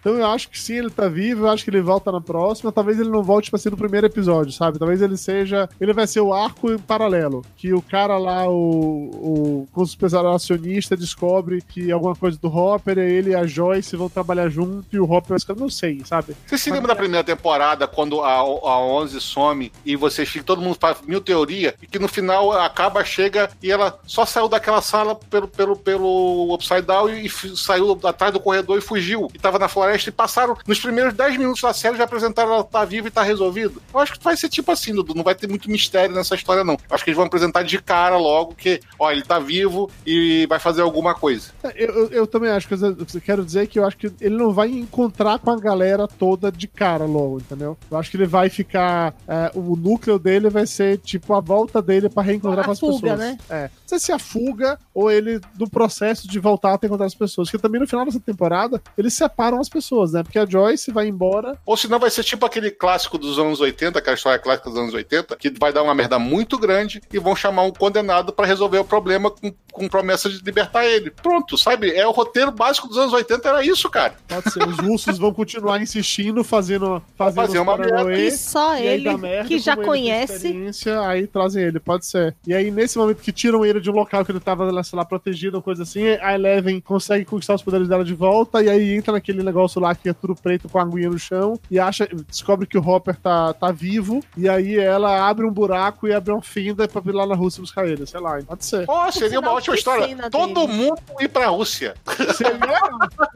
Então 0.00 0.14
eu 0.16 0.26
acho 0.26 0.48
que 0.48 0.58
sim, 0.58 0.74
ele 0.78 0.90
tá 0.90 1.08
vivo, 1.08 1.46
eu 1.46 1.50
acho 1.50 1.64
que 1.64 1.70
ele 1.70 1.80
volta 1.80 2.10
na 2.12 2.20
próxima. 2.20 2.72
Talvez 2.72 2.98
ele 3.00 3.08
não 3.10 3.22
volte 3.22 3.50
pra 3.50 3.58
ser 3.58 3.70
no 3.70 3.76
primeiro 3.76 4.06
episódio, 4.06 4.52
sabe? 4.52 4.78
Talvez 4.78 5.00
ele 5.02 5.16
seja. 5.16 5.68
Ele 5.80 5.92
vai 5.92 6.06
ser 6.06 6.20
o 6.20 6.32
arco 6.32 6.70
em 6.72 6.78
paralelo. 6.78 7.44
Que 7.56 7.72
o 7.72 7.82
cara 7.82 8.16
lá, 8.18 8.48
o, 8.48 9.64
o 9.64 9.68
conspiracionista, 9.72 10.96
descobre 10.96 11.62
que 11.62 11.90
alguma 11.90 12.14
coisa 12.14 12.38
do 12.38 12.48
Hopper, 12.48 12.98
e 12.98 13.00
ele 13.12 13.30
e 13.30 13.34
a 13.34 13.46
Joyce 13.46 13.96
vão 13.96 14.08
trabalhar 14.08 14.48
junto 14.48 14.86
e 14.94 14.98
o 15.00 15.04
Hopper 15.04 15.30
vai 15.30 15.40
ficar. 15.40 15.54
Não 15.66 15.70
sei, 15.70 16.00
sabe? 16.04 16.36
Você 16.46 16.56
se 16.56 16.70
lembra 16.70 16.88
da 16.88 16.96
primeira 16.96 17.24
temporada, 17.24 17.88
quando 17.88 18.20
a, 18.22 18.34
a 18.34 18.78
11 18.80 19.20
some 19.20 19.72
e 19.84 19.96
você 19.96 20.24
fica, 20.24 20.44
todo 20.44 20.62
mundo 20.62 20.76
faz 20.80 20.98
mil 21.02 21.20
teoria, 21.20 21.74
e 21.82 21.86
que 21.88 21.98
no 21.98 22.06
final 22.06 22.52
acaba, 22.52 23.04
chega 23.04 23.50
e 23.60 23.70
ela 23.70 23.98
só 24.06 24.24
saiu 24.24 24.48
daquela 24.48 24.80
sala 24.80 25.16
pelo, 25.16 25.48
pelo, 25.48 25.76
pelo 25.76 26.54
Upside 26.54 26.82
Down 26.82 27.08
e, 27.10 27.26
f- 27.26 27.56
saiu 27.56 27.98
atrás 28.04 28.32
do 28.32 28.38
corredor 28.38 28.78
e 28.78 28.80
fugiu. 28.80 29.28
E 29.34 29.38
tava 29.38 29.58
na 29.58 29.66
floresta 29.68 30.08
e 30.08 30.12
passaram, 30.12 30.56
nos 30.66 30.78
primeiros 30.78 31.12
10 31.14 31.36
minutos 31.36 31.60
da 31.62 31.72
série, 31.72 31.96
já 31.96 32.04
apresentaram 32.04 32.52
ela 32.52 32.62
tá 32.64 32.84
viva 32.84 33.08
e 33.08 33.10
tá 33.10 33.22
resolvido. 33.22 33.82
Eu 33.92 33.98
acho 34.00 34.12
que 34.12 34.22
vai 34.24 34.36
ser 34.36 34.48
tipo 34.48 34.70
assim, 34.70 34.94
Dudu, 34.94 35.14
não 35.14 35.24
vai 35.24 35.34
ter 35.34 35.48
muito 35.48 35.68
mistério 35.70 36.14
nessa 36.14 36.36
história, 36.36 36.62
não. 36.62 36.74
Eu 36.74 36.94
acho 36.94 37.02
que 37.02 37.10
eles 37.10 37.16
vão 37.16 37.26
apresentar 37.26 37.62
de 37.64 37.82
cara 37.82 38.16
logo 38.16 38.54
que, 38.54 38.80
ó, 38.98 39.10
ele 39.10 39.22
tá 39.22 39.38
vivo 39.40 39.90
e 40.06 40.46
vai 40.48 40.60
fazer 40.60 40.82
alguma 40.82 41.12
coisa. 41.14 41.50
Eu, 41.74 41.88
eu, 41.94 42.08
eu 42.10 42.26
também 42.26 42.50
acho 42.50 42.68
que 42.68 42.74
eu 42.74 43.20
quero 43.24 43.44
dizer 43.44 43.66
que 43.66 43.78
eu 43.78 43.84
acho 43.86 43.96
que 43.96 44.12
ele 44.20 44.36
não 44.36 44.52
vai 44.52 44.68
encontrar 44.68 45.38
com 45.38 45.50
a 45.50 45.55
galera 45.60 46.06
toda 46.06 46.50
de 46.52 46.66
cara 46.68 47.04
logo, 47.04 47.38
entendeu? 47.38 47.76
Eu 47.90 47.96
acho 47.98 48.10
que 48.10 48.16
ele 48.16 48.26
vai 48.26 48.48
ficar. 48.48 49.14
é, 49.26 49.50
o 49.54 49.76
núcleo 49.76 50.18
dele 50.18 50.48
vai 50.50 50.66
ser 50.66 50.98
tipo 50.98 51.34
a 51.34 51.40
volta 51.40 51.80
dele 51.82 52.08
pra 52.08 52.22
reencontrar 52.22 52.60
A 52.60 52.64
com 52.64 52.70
as 52.72 52.80
fuga, 52.80 53.00
pessoas. 53.16 53.18
né? 53.18 53.38
É. 53.48 53.62
Não 53.64 53.88
sei 53.88 53.98
se 53.98 54.12
a 54.12 54.18
fuga 54.18 54.78
ou 54.94 55.10
ele 55.10 55.40
no 55.58 55.68
processo 55.70 56.26
de 56.28 56.38
voltar 56.38 56.72
a 56.80 56.86
encontrar 56.86 57.06
as 57.06 57.14
pessoas. 57.14 57.48
Porque 57.50 57.62
também 57.62 57.80
no 57.80 57.86
final 57.86 58.04
dessa 58.04 58.20
temporada 58.20 58.82
eles 58.96 59.14
separam 59.14 59.60
as 59.60 59.68
pessoas, 59.68 60.12
né? 60.12 60.22
Porque 60.22 60.38
a 60.38 60.46
Joyce 60.46 60.90
vai 60.90 61.06
embora. 61.08 61.56
Ou 61.64 61.76
senão 61.76 61.98
vai 61.98 62.10
ser 62.10 62.24
tipo 62.24 62.44
aquele 62.46 62.70
clássico 62.70 63.18
dos 63.18 63.38
anos 63.38 63.60
80, 63.60 63.98
aquela 63.98 64.14
história 64.16 64.38
clássica 64.38 64.68
dos 64.70 64.78
anos 64.78 64.94
80, 64.94 65.36
que 65.36 65.50
vai 65.58 65.72
dar 65.72 65.82
uma 65.82 65.94
merda 65.94 66.18
muito 66.18 66.58
grande 66.58 67.00
e 67.12 67.18
vão 67.18 67.34
chamar 67.36 67.62
um 67.62 67.72
condenado 67.72 68.32
pra 68.32 68.46
resolver 68.46 68.78
o 68.78 68.84
problema 68.84 69.30
com, 69.30 69.52
com 69.72 69.88
promessa 69.88 70.28
de 70.28 70.38
libertar 70.42 70.84
ele. 70.86 71.10
Pronto, 71.10 71.56
sabe? 71.56 71.90
É 71.94 72.06
o 72.06 72.10
roteiro 72.10 72.50
básico 72.50 72.88
dos 72.88 72.98
anos 72.98 73.12
80, 73.12 73.48
era 73.48 73.64
isso, 73.64 73.88
cara. 73.90 74.14
Pode 74.26 74.50
ser. 74.52 74.66
Os 74.66 74.78
russos 74.78 75.18
vão 75.18 75.32
continuar 75.46 75.80
insistindo, 75.80 76.42
fazendo, 76.42 77.02
fazendo 77.16 77.46
fazer 77.46 77.58
uma 77.60 77.76
Paranauê. 77.76 78.26
E 78.26 78.30
só 78.32 78.76
E 78.76 78.86
ele, 78.86 79.16
merda, 79.16 79.48
que 79.48 79.58
já 79.58 79.76
conhece, 79.76 80.34
experiência, 80.34 81.00
Aí 81.00 81.26
trazem 81.26 81.62
ele, 81.62 81.78
pode 81.78 82.04
ser. 82.06 82.34
E 82.46 82.52
aí, 82.52 82.70
nesse 82.70 82.98
momento 82.98 83.22
que 83.22 83.32
tiram 83.32 83.64
ele 83.64 83.80
de 83.80 83.90
um 83.90 83.94
local 83.94 84.24
que 84.24 84.32
ele 84.32 84.40
tava, 84.40 84.82
sei 84.82 84.96
lá, 84.96 85.04
protegido, 85.04 85.56
ou 85.56 85.62
coisa 85.62 85.84
assim, 85.84 86.06
a 86.20 86.34
Eleven 86.34 86.80
consegue 86.80 87.24
conquistar 87.24 87.54
os 87.54 87.62
poderes 87.62 87.88
dela 87.88 88.04
de 88.04 88.14
volta, 88.14 88.62
e 88.62 88.68
aí 88.68 88.94
entra 88.94 89.12
naquele 89.12 89.42
negócio 89.42 89.80
lá 89.80 89.94
que 89.94 90.08
é 90.08 90.12
tudo 90.12 90.34
preto 90.34 90.68
com 90.68 90.78
a 90.78 90.82
aguinha 90.82 91.08
no 91.08 91.18
chão, 91.18 91.58
e 91.70 91.78
acha, 91.78 92.08
descobre 92.28 92.66
que 92.66 92.76
o 92.76 92.86
Hopper 92.86 93.16
tá, 93.16 93.52
tá 93.52 93.70
vivo, 93.70 94.22
e 94.36 94.48
aí 94.48 94.76
ela 94.78 95.28
abre 95.28 95.46
um 95.46 95.52
buraco 95.52 96.08
e 96.08 96.12
abre 96.12 96.32
uma 96.32 96.42
fenda 96.42 96.88
pra 96.88 97.02
ir 97.04 97.12
lá 97.12 97.26
na 97.26 97.34
Rússia 97.34 97.60
buscar 97.60 97.86
ele, 97.86 98.06
sei 98.06 98.20
lá, 98.20 98.42
pode 98.42 98.64
ser. 98.64 98.84
Oh, 98.88 99.10
seria 99.12 99.40
uma 99.40 99.52
ótima 99.52 99.76
história. 99.76 100.30
Todo 100.30 100.66
dele. 100.66 100.72
mundo 100.72 101.02
ir 101.20 101.28
pra 101.28 101.46
Rússia. 101.46 101.94
Seria, 102.34 102.54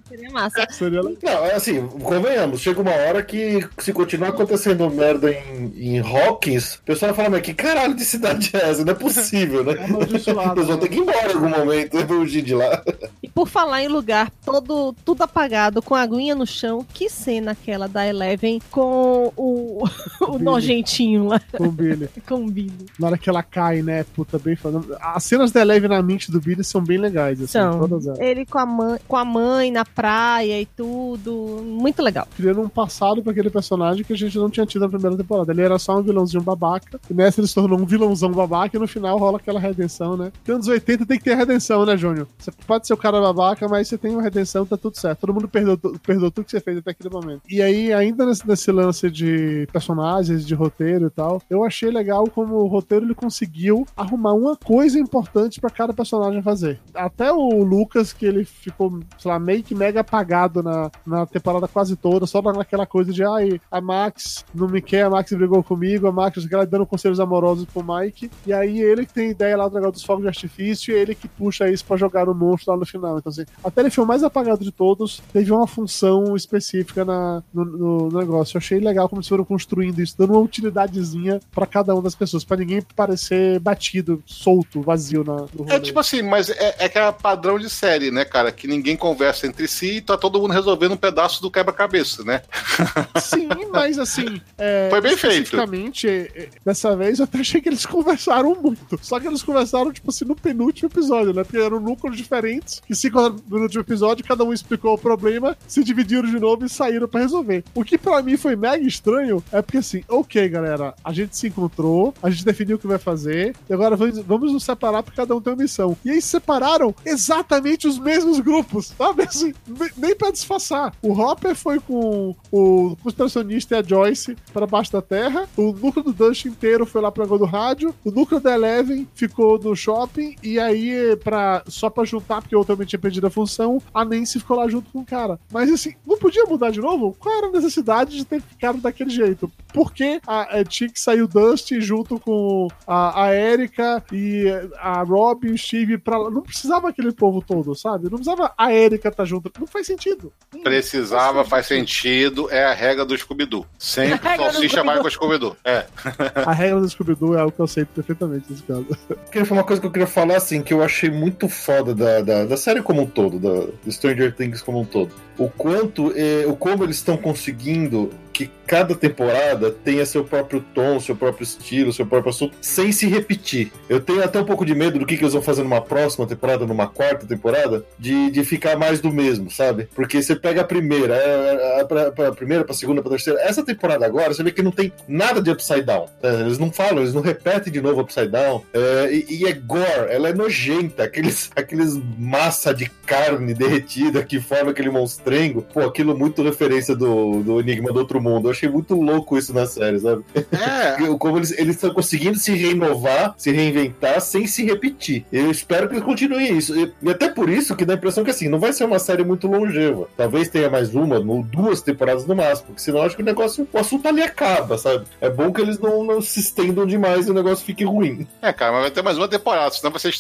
seria 0.09 0.31
massa. 0.31 0.67
seria 0.71 1.01
legal. 1.03 1.35
Não, 1.35 1.47
é 1.47 1.55
assim, 1.55 1.89
convenhamos, 1.99 2.61
chega 2.61 2.81
uma 2.81 2.91
hora 2.93 3.23
que 3.23 3.67
se 3.79 3.93
continuar 3.93 4.29
acontecendo 4.29 4.89
merda 4.91 5.31
em, 5.33 5.73
em 5.77 5.99
Hawkins, 5.99 6.77
o 6.77 6.83
pessoal 6.83 7.13
vai 7.13 7.17
falar, 7.25 7.31
mas 7.37 7.43
que 7.43 7.55
caralho 7.55 7.95
de 7.95 8.05
cidade 8.05 8.51
é 8.55 8.71
essa? 8.71 8.85
Não 8.85 8.93
é 8.93 8.97
possível, 8.97 9.65
né? 9.65 9.75
É 9.79 9.85
amaldiçoado, 9.85 10.51
O 10.53 10.55
pessoal 10.55 10.77
né? 10.77 10.83
tem 10.83 10.91
que 10.91 10.97
ir 10.97 11.01
embora 11.01 11.33
em 11.33 11.35
algum 11.35 11.49
momento, 11.49 11.97
né, 11.97 12.07
fugir 12.07 12.43
de 12.43 12.55
lá. 12.55 12.83
E 13.23 13.29
por 13.29 13.49
falar 13.49 13.83
em 13.83 13.89
lugar 13.89 14.31
todo 14.45 14.95
tudo 15.05 15.23
apagado, 15.23 15.83
com 15.83 15.95
a 15.95 16.03
aguinha 16.03 16.35
no 16.35 16.47
chão, 16.47 16.85
que 16.93 17.09
cena 17.09 17.53
aquela 17.53 17.89
da 17.89 18.07
Eleven 18.07 18.61
com 18.71 19.33
o, 19.37 19.85
o 20.23 20.33
Billy. 20.33 20.45
nojentinho 20.45 21.27
lá, 21.27 21.41
Com 21.57 21.67
o 21.67 21.73
Billy. 21.73 22.09
com 22.29 22.35
o 22.47 22.51
Billy. 22.51 22.87
Na 22.99 23.09
hora 23.09 23.19
que 23.19 23.29
ela 23.29 23.43
cai, 23.43 23.83
né? 23.83 24.05
Puta, 24.15 24.39
bem 24.39 24.57
falando. 24.57 24.97
As 25.01 25.25
cenas 25.25 25.51
da 25.53 25.61
Eleven 25.61 25.89
na 25.91 26.03
mente 26.03 26.31
do 26.31 26.41
Billy 26.41 26.63
são 26.65 26.83
bem 26.83 26.99
legais, 26.99 27.39
assim, 27.41 27.53
São. 27.53 27.79
todas 27.81 28.07
elas. 28.07 28.19
Ele 28.21 28.45
com 28.47 28.59
a, 28.59 28.67
mãe, 28.67 28.99
com 29.07 29.17
a 29.17 29.25
mãe 29.25 29.71
na 29.71 29.85
praia 29.85 30.61
e 30.61 30.67
tudo. 30.67 31.63
Muito 31.81 32.03
legal. 32.03 32.27
criando 32.37 32.61
um 32.61 32.69
passado 32.69 33.23
pra 33.23 33.33
aquele 33.33 33.51
personagem 33.51 34.05
que 34.05 34.13
a 34.13 34.17
gente 34.17 34.39
não 34.39 34.51
tinha 34.51 34.67
tido 34.67 34.83
na 34.83 34.89
primeira 34.89 35.17
temporada. 35.17 35.53
Ele 35.53 35.63
era 35.63 35.79
só 35.79 35.99
um 35.99 36.03
vilãozinho 36.03 36.43
babaca, 36.43 37.01
e 37.11 37.15
nessa 37.15 37.41
ele 37.41 37.49
se 37.49 37.55
tornou 37.55 37.79
um 37.79 37.85
vilãozão 37.85 38.31
babaca, 38.31 38.77
e 38.77 38.81
no 38.81 38.87
final 38.87 39.19
rola 39.19 39.39
aquela 39.39 39.61
redenção, 39.61 40.17
né? 40.17 40.31
Porque 40.33 40.53
anos 40.53 40.69
80 40.69 41.07
tem 41.07 41.19
que 41.19 41.25
ter 41.25 41.35
redenção, 41.35 41.85
né, 41.85 41.97
Júnior? 41.97 42.29
Você 42.39 42.51
pode 42.67 42.87
ser 42.87 42.95
o 42.95 42.97
cara 42.97 43.21
babaca, 43.21 43.67
mas 43.69 43.89
você 43.89 43.99
tem 43.99 44.13
uma 44.13 44.23
redenção, 44.23 44.67
tá 44.67 44.77
tudo 44.77 44.97
certo. 44.97 45.21
Todo 45.21 45.35
mundo 45.35 45.49
perdoou, 45.49 45.79
perdoou 46.07 46.31
tudo 46.31 46.45
que 46.45 46.51
você 46.51 46.61
fez 46.61 46.79
até 46.79 46.91
aquele 46.91 47.11
momento. 47.11 47.43
E 47.49 47.63
aí, 47.63 47.93
ainda 47.93 48.27
nesse, 48.27 48.47
nesse 48.47 48.71
lance 48.71 49.11
de 49.11 49.67
personagens, 49.73 50.47
de 50.47 50.55
roteiro 50.55 51.07
e 51.07 51.11
tal, 51.11 51.43
eu 51.49 51.65
achei 51.65 51.91
legal 51.91 52.25
como 52.29 52.57
o 52.57 52.67
roteiro 52.67 53.05
ele 53.05 53.15
conseguiu 53.15 53.87
arrumar 53.97 54.35
uma 54.35 54.57
coisa 54.57 54.99
importante 54.99 55.61
pra 55.61 55.71
cada 55.71 55.93
personagem 55.93 56.43
fazer. 56.43 56.81
Até 56.95 57.33
o 57.33 57.63
Lucas, 57.63 58.13
que 58.13 58.27
ele 58.27 58.45
ficou, 58.45 59.01
sei 59.19 59.31
lá, 59.31 59.39
meio 59.39 59.63
que 59.63 59.75
mega 59.75 60.01
apagado 60.01 60.63
na, 60.63 60.91
na 61.07 61.27
temporada 61.27 61.69
quase 61.71 61.97
toda, 61.97 62.27
só 62.27 62.41
naquela 62.43 62.87
coisa 62.87 63.13
de 63.13 63.25
ai, 63.25 63.61
a 63.71 63.81
Max 63.81 64.45
não 64.55 64.69
me 64.69 64.83
quer, 64.83 65.03
a 65.03 65.11
Max 65.11 65.33
brigou 65.33 65.63
comigo, 65.63 66.07
a 66.07 66.13
Max 66.13 66.47
ela 66.51 66.67
dando 66.67 66.87
conselhos 66.87 67.21
amorosos 67.21 67.65
pro 67.67 67.85
Mike, 67.85 68.31
e 68.47 68.53
aí 68.53 68.81
ele 68.81 69.07
que 69.07 69.15
tem 69.15 69.31
ideia 69.31 69.57
lá 69.57 69.69
do 69.69 69.75
negócio 69.75 69.93
dos 69.93 70.05
fogos 70.05 70.23
de 70.23 70.29
artifício 70.29 70.93
e 70.93 70.99
ele 70.99 71.15
que 71.15 71.29
puxa 71.29 71.69
isso 71.69 71.85
pra 71.85 71.97
jogar 71.97 72.27
no 72.27 72.35
monstro 72.35 72.73
lá 72.73 72.79
no 72.79 72.87
final. 72.87 73.19
Então, 73.19 73.31
assim, 73.31 73.45
a 73.63 73.71
tele 73.71 73.91
foi 73.91 74.05
o 74.05 74.07
mais 74.07 74.23
apagado 74.23 74.65
de 74.65 74.73
todos, 74.73 75.23
teve 75.33 75.53
uma 75.53 75.67
função 75.67 76.37
específica 76.37 77.05
na, 77.05 77.43
no, 77.53 77.65
no 77.65 78.19
negócio. 78.19 78.57
Eu 78.57 78.59
achei 78.59 78.79
legal 78.79 79.09
como 79.09 79.21
eles 79.21 79.29
foram 79.29 79.45
construindo 79.45 80.01
isso, 80.01 80.17
dando 80.19 80.33
uma 80.33 80.41
utilidadezinha 80.41 81.41
pra 81.53 81.67
cada 81.67 81.95
uma 81.95 82.03
das 82.03 82.15
pessoas, 82.15 82.45
pra 82.45 82.57
ninguém 82.57 82.83
parecer 82.95 83.59
batido, 83.61 84.23
solto, 84.27 84.81
vazio 84.81 85.25
na, 85.25 85.37
no 85.37 85.65
rolê. 85.65 85.75
É 85.75 85.81
tipo 85.81 85.99
assim, 85.99 86.23
mas 86.23 86.51
é, 86.51 86.77
é 86.79 86.89
que 86.89 86.99
é 86.99 87.13
padrão 87.13 87.59
de 87.59 87.69
série, 87.69 88.11
né, 88.11 88.25
cara? 88.25 88.51
Que 88.51 88.67
ninguém 88.67 88.97
conversa 88.97 89.47
entre 89.47 89.69
si 89.69 89.97
e 89.97 90.01
tá 90.01 90.17
todo 90.17 90.41
mundo 90.41 90.53
resolvendo 90.53 90.93
um 90.93 90.97
pedaço 90.97 91.41
do 91.43 91.51
quebra-cabeça, 91.61 92.25
né? 92.25 92.43
Sim, 93.21 93.49
mas 93.71 93.99
assim. 93.99 94.41
é, 94.59 94.89
Foi 94.91 95.01
bem 95.01 95.17
feito. 95.17 95.35
Especificamente, 95.45 96.09
é, 96.09 96.21
é, 96.35 96.49
dessa 96.65 96.97
vez 96.97 97.19
eu 97.19 97.25
até 97.25 97.39
achei 97.41 97.61
que 97.61 97.69
eles 97.69 97.85
conversaram 97.87 98.55
muito. 98.61 98.99
Só 99.03 99.21
que 99.21 99.27
eles 99.27 99.43
conversaram, 99.43 99.93
tipo 99.93 100.11
assim, 100.11 100.25
no 100.25 100.35
penúltimo 100.35 100.89
episódio, 100.89 101.33
né? 101.33 101.45
Porque 101.45 101.59
eram 101.59 101.79
núcleos 101.81 102.17
diferentes, 102.17 102.81
que 102.87 102.95
cinco 102.95 103.21
minutos 103.51 103.73
de 103.73 103.79
episódio, 103.79 104.25
cada 104.25 104.45
um 104.45 104.53
explicou 104.53 104.95
o 104.95 104.99
problema, 104.99 105.57
se 105.69 105.85
dividiram 105.85 106.29
de 106.29 106.39
novo 106.39 106.65
e 106.65 106.69
saíram 106.69 107.07
pra 107.09 107.21
resolver. 107.21 107.63
O 107.75 107.85
que 107.85 107.99
pra 107.99 108.23
mim 108.23 108.37
foi 108.37 108.57
mega 108.57 108.85
estranho 108.87 109.43
é 109.53 109.61
porque 109.63 109.79
assim, 109.79 110.03
ok, 110.09 110.49
galera, 110.49 110.95
a 111.05 111.13
gente 111.13 111.37
se 111.37 111.49
encontrou, 111.49 112.15
a 112.23 112.31
gente 112.31 112.45
definiu 112.45 112.77
o 112.77 112.79
que 112.79 112.87
vai 112.87 112.99
fazer, 112.99 113.55
e 113.69 113.73
agora 113.73 113.97
vamos, 113.97 114.19
vamos 114.21 114.53
nos 114.53 114.65
separar 114.65 115.03
porque 115.03 115.17
cada 115.21 115.35
um 115.35 115.41
tem 115.41 115.53
uma 115.53 115.63
missão. 115.63 115.97
E 116.05 116.11
aí 116.11 116.23
separaram 116.23 116.95
exatamente 117.05 117.87
os 117.87 117.99
mesmos 117.99 118.41
grupos, 118.41 118.93
sabe? 118.97 119.23
Assim, 119.25 119.53
ne- 119.67 119.91
nem 119.97 120.15
pra 120.17 120.31
disfarçar. 120.31 120.93
O 121.03 121.13
Hopper 121.13 121.50
foi 121.55 121.81
com 121.81 122.35
o 122.51 122.97
conspiracionista 123.03 123.75
e 123.75 123.79
a 123.79 123.83
Joyce 123.83 124.37
para 124.53 124.67
baixo 124.67 124.93
da 124.93 125.03
terra, 125.03 125.49
o 125.57 125.73
núcleo 125.73 126.05
do 126.05 126.13
Dust 126.13 126.45
inteiro 126.47 126.87
foi 126.87 127.01
lá 127.01 127.11
pra 127.11 127.25
água 127.25 127.39
do 127.39 127.45
rádio, 127.45 127.95
o 128.05 128.11
núcleo 128.11 128.41
da 128.41 128.55
Eleven 128.55 129.07
ficou 129.15 129.59
no 129.59 129.75
shopping, 129.75 130.37
e 130.43 130.59
aí, 130.59 131.17
pra, 131.23 131.63
só 131.67 131.89
pra 131.91 132.05
juntar, 132.05 132.43
porque 132.43 132.55
eu 132.55 132.65
também 132.65 132.87
tinha 132.87 132.99
perdido 132.99 133.27
a 133.27 133.31
função, 133.31 133.81
a 133.93 134.05
Nancy 134.05 134.39
ficou 134.39 134.57
lá 134.57 134.69
junto 134.69 134.91
com 134.91 135.01
o 135.01 135.07
cara. 135.07 135.39
Mas 135.53 135.71
assim, 135.71 135.95
não 136.07 136.19
podia 136.19 136.45
mudar 136.45 136.71
de 136.71 136.81
novo? 136.81 137.17
Qual 137.19 137.35
era 137.37 137.47
a 137.49 137.53
necessidade 137.53 138.17
de 138.17 138.25
ter 138.25 138.41
ficado 138.41 138.79
daquele 138.79 139.11
jeito? 139.11 139.51
Por 139.73 139.93
que 139.93 140.21
a, 140.27 140.59
a 140.59 140.65
tinha 140.65 140.89
que 140.91 141.01
sair 141.01 141.23
o 141.23 141.29
Dust 141.29 141.73
junto 141.81 142.19
com 142.19 142.69
a, 142.87 143.25
a 143.25 143.35
Erika 143.35 144.03
e 144.13 144.47
a 144.79 145.03
Rob 145.03 145.47
e 145.47 145.53
o 145.53 145.59
Steve 145.59 145.99
pra 145.99 146.19
lá? 146.19 146.31
Não 146.31 146.43
precisava 146.43 146.89
aquele 146.89 147.13
povo 147.13 147.43
todo, 147.43 147.75
sabe? 147.75 148.05
Não 148.05 148.19
precisava 148.19 148.53
a 148.57 148.73
Erika 148.73 149.09
estar 149.09 149.25
junto. 149.25 149.51
Não 149.59 149.67
faz 149.67 149.87
sentido. 149.87 150.33
Precisava, 150.63 151.45
faz 151.45 151.67
sentido, 151.67 152.51
é 152.51 152.65
a 152.65 152.75
regra 152.75 153.05
do 153.05 153.17
Scooby-Doo. 153.17 153.67
Sempre 153.79 154.15
A 154.15 154.31
regra 154.31 154.47
do 154.49 154.53
salsicha 154.53 154.85
vai 154.85 154.99
com 154.99 155.07
o 155.07 155.11
Scooby-Doo. 155.11 155.57
É. 155.65 155.87
A 156.35 156.53
regra 156.53 156.81
do 156.81 156.89
Scooby-Doo 156.89 157.35
é 157.37 157.41
algo 157.41 157.53
que 157.53 157.61
eu 157.61 157.67
sei 157.67 157.85
perfeitamente 157.85 158.47
nesse 158.51 158.63
caso. 158.63 158.87
Queria 159.31 159.47
falar 159.47 159.61
uma 159.61 159.67
coisa 159.67 159.81
que 159.81 159.87
eu 159.87 159.93
queria 159.93 160.07
falar, 160.07 160.37
assim, 160.37 160.63
que 160.63 160.73
eu 160.73 160.83
achei 160.83 161.11
muito 161.11 161.49
foda 161.49 161.95
da, 161.95 162.21
da, 162.21 162.45
da 162.45 162.57
série 162.57 162.83
como 162.83 163.03
um 163.03 163.07
todo, 163.07 163.39
da, 163.39 163.73
do 163.85 163.93
Stranger 163.93 164.35
Things 164.35 164.63
como 164.63 164.81
um 164.81 164.85
todo. 164.85 165.13
O 165.39 165.49
quanto, 165.49 166.13
eh, 166.17 166.45
o 166.47 166.55
como 166.57 166.85
eles 166.85 166.97
estão 166.97 167.17
conseguindo 167.17 168.11
que 168.41 168.51
cada 168.67 168.95
temporada 168.95 169.71
tenha 169.71 170.07
seu 170.07 170.25
próprio 170.25 170.65
tom, 170.75 170.99
seu 170.99 171.15
próprio 171.15 171.45
estilo, 171.45 171.93
seu 171.93 172.07
próprio 172.07 172.31
assunto, 172.31 172.57
sem 172.63 172.91
se 172.91 173.07
repetir. 173.07 173.71
Eu 173.89 174.01
tenho 174.01 174.25
até 174.25 174.41
um 174.41 174.45
pouco 174.45 174.65
de 174.65 174.75
medo 174.75 174.99
do 174.99 175.05
que, 175.05 175.17
que 175.17 175.23
eles 175.23 175.35
vão 175.35 175.43
fazer 175.43 175.63
numa 175.63 175.83
próxima 175.83 176.27
temporada, 176.27 176.65
numa 176.65 176.87
quarta 176.87 177.27
temporada, 177.27 177.85
de, 177.99 178.31
de 178.31 178.43
ficar 178.45 178.79
mais 178.79 179.01
do 179.01 179.11
mesmo, 179.13 179.51
sabe? 179.51 179.89
Porque 179.95 180.23
você 180.23 180.35
pega 180.35 180.63
a 180.63 180.65
primeira, 180.65 181.15
é, 181.15 181.81
a, 181.81 181.85
pra, 181.85 182.13
pra 182.13 182.33
primeira, 182.33 182.65
pra 182.65 182.75
segunda, 182.75 183.03
pra 183.03 183.11
terceira, 183.11 183.41
essa 183.43 183.63
temporada 183.63 184.07
agora, 184.07 184.33
você 184.33 184.43
vê 184.43 184.51
que 184.53 184.63
não 184.63 184.71
tem 184.71 184.91
nada 185.07 185.43
de 185.43 185.51
upside 185.51 185.83
down. 185.83 186.07
né? 186.23 186.41
Eles 186.41 186.59
não 186.59 186.73
falam, 186.73 186.99
eles 187.01 187.13
não 187.13 187.21
repetem 187.21 187.71
de 187.71 187.83
novo 187.83 188.01
upside 188.01 188.29
down. 188.29 188.63
É, 188.73 189.13
e, 189.13 189.41
e 189.41 189.47
é 189.47 189.53
gore, 189.53 190.09
ela 190.09 190.29
é 190.29 190.33
nojenta, 190.33 191.03
aqueles, 191.03 191.51
aqueles 191.55 192.01
massa 192.19 192.73
de 192.73 192.89
carne 193.05 193.53
derretida 193.53 194.23
que 194.23 194.41
forma 194.41 194.71
aquele 194.71 194.89
monstrengo. 194.91 195.63
Pô, 195.63 195.81
aquilo 195.81 196.17
muito 196.17 196.43
referência 196.43 196.95
do, 196.95 197.43
do 197.43 197.61
Enigma 197.61 197.93
do 197.93 197.99
Outro 197.99 198.21
Mundo. 198.21 198.30
Eu 198.39 198.51
achei 198.51 198.69
muito 198.69 198.95
louco 198.95 199.37
isso 199.37 199.53
na 199.53 199.67
série, 199.67 199.99
sabe? 200.01 200.25
É, 200.35 201.07
Como 201.19 201.39
eles 201.39 201.51
estão 201.59 201.93
conseguindo 201.93 202.39
se 202.39 202.53
renovar, 202.53 203.35
se 203.37 203.51
reinventar 203.51 204.21
sem 204.21 204.47
se 204.47 204.65
repetir. 204.65 205.25
Eu 205.33 205.51
espero 205.51 205.89
que 205.89 205.95
eles 205.95 206.05
continuem 206.05 206.57
isso. 206.57 206.79
E, 206.79 206.93
e 207.03 207.11
até 207.11 207.29
por 207.29 207.49
isso 207.49 207.75
que 207.77 207.85
dá 207.85 207.95
a 207.95 207.97
impressão 207.97 208.25
que 208.25 208.31
assim, 208.31 208.49
não 208.49 208.59
vai 208.59 208.73
ser 208.73 208.85
uma 208.85 208.99
série 208.99 209.25
muito 209.25 209.47
longeva. 209.47 210.09
Talvez 210.17 210.49
tenha 210.49 210.71
mais 210.71 210.95
uma 210.95 211.19
ou 211.19 211.43
duas 211.43 211.81
temporadas 211.83 212.27
no 212.27 212.35
máximo, 212.35 212.69
porque 212.69 212.81
senão 212.83 212.99
eu 213.01 213.05
acho 213.07 213.17
que 213.17 213.23
o 213.23 213.25
negócio, 213.25 213.67
o 213.73 213.79
assunto 213.79 214.07
ali 214.07 214.23
acaba, 214.23 214.79
sabe? 214.79 215.05
É 215.21 215.29
bom 215.29 215.53
que 215.53 215.61
eles 215.61 215.79
não, 215.79 216.05
não 216.05 216.21
se 216.21 216.41
estendam 216.41 216.87
demais 216.87 217.27
e 217.27 217.31
o 217.31 217.35
negócio 217.35 217.65
fique 217.65 217.85
ruim. 217.85 218.27
É, 218.43 218.53
cara, 218.53 218.73
mas 218.73 218.83
vai 218.83 218.91
ter 218.91 219.03
mais 219.03 219.17
uma 219.19 219.29
temporada, 219.29 219.71
senão 219.75 219.91
vai 219.91 220.01
ser 220.01 220.11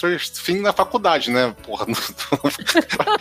Things 0.45 0.63
na 0.63 0.73
faculdade, 0.73 1.31
né? 1.31 1.55
Porra, 1.63 1.87
não, 1.89 1.95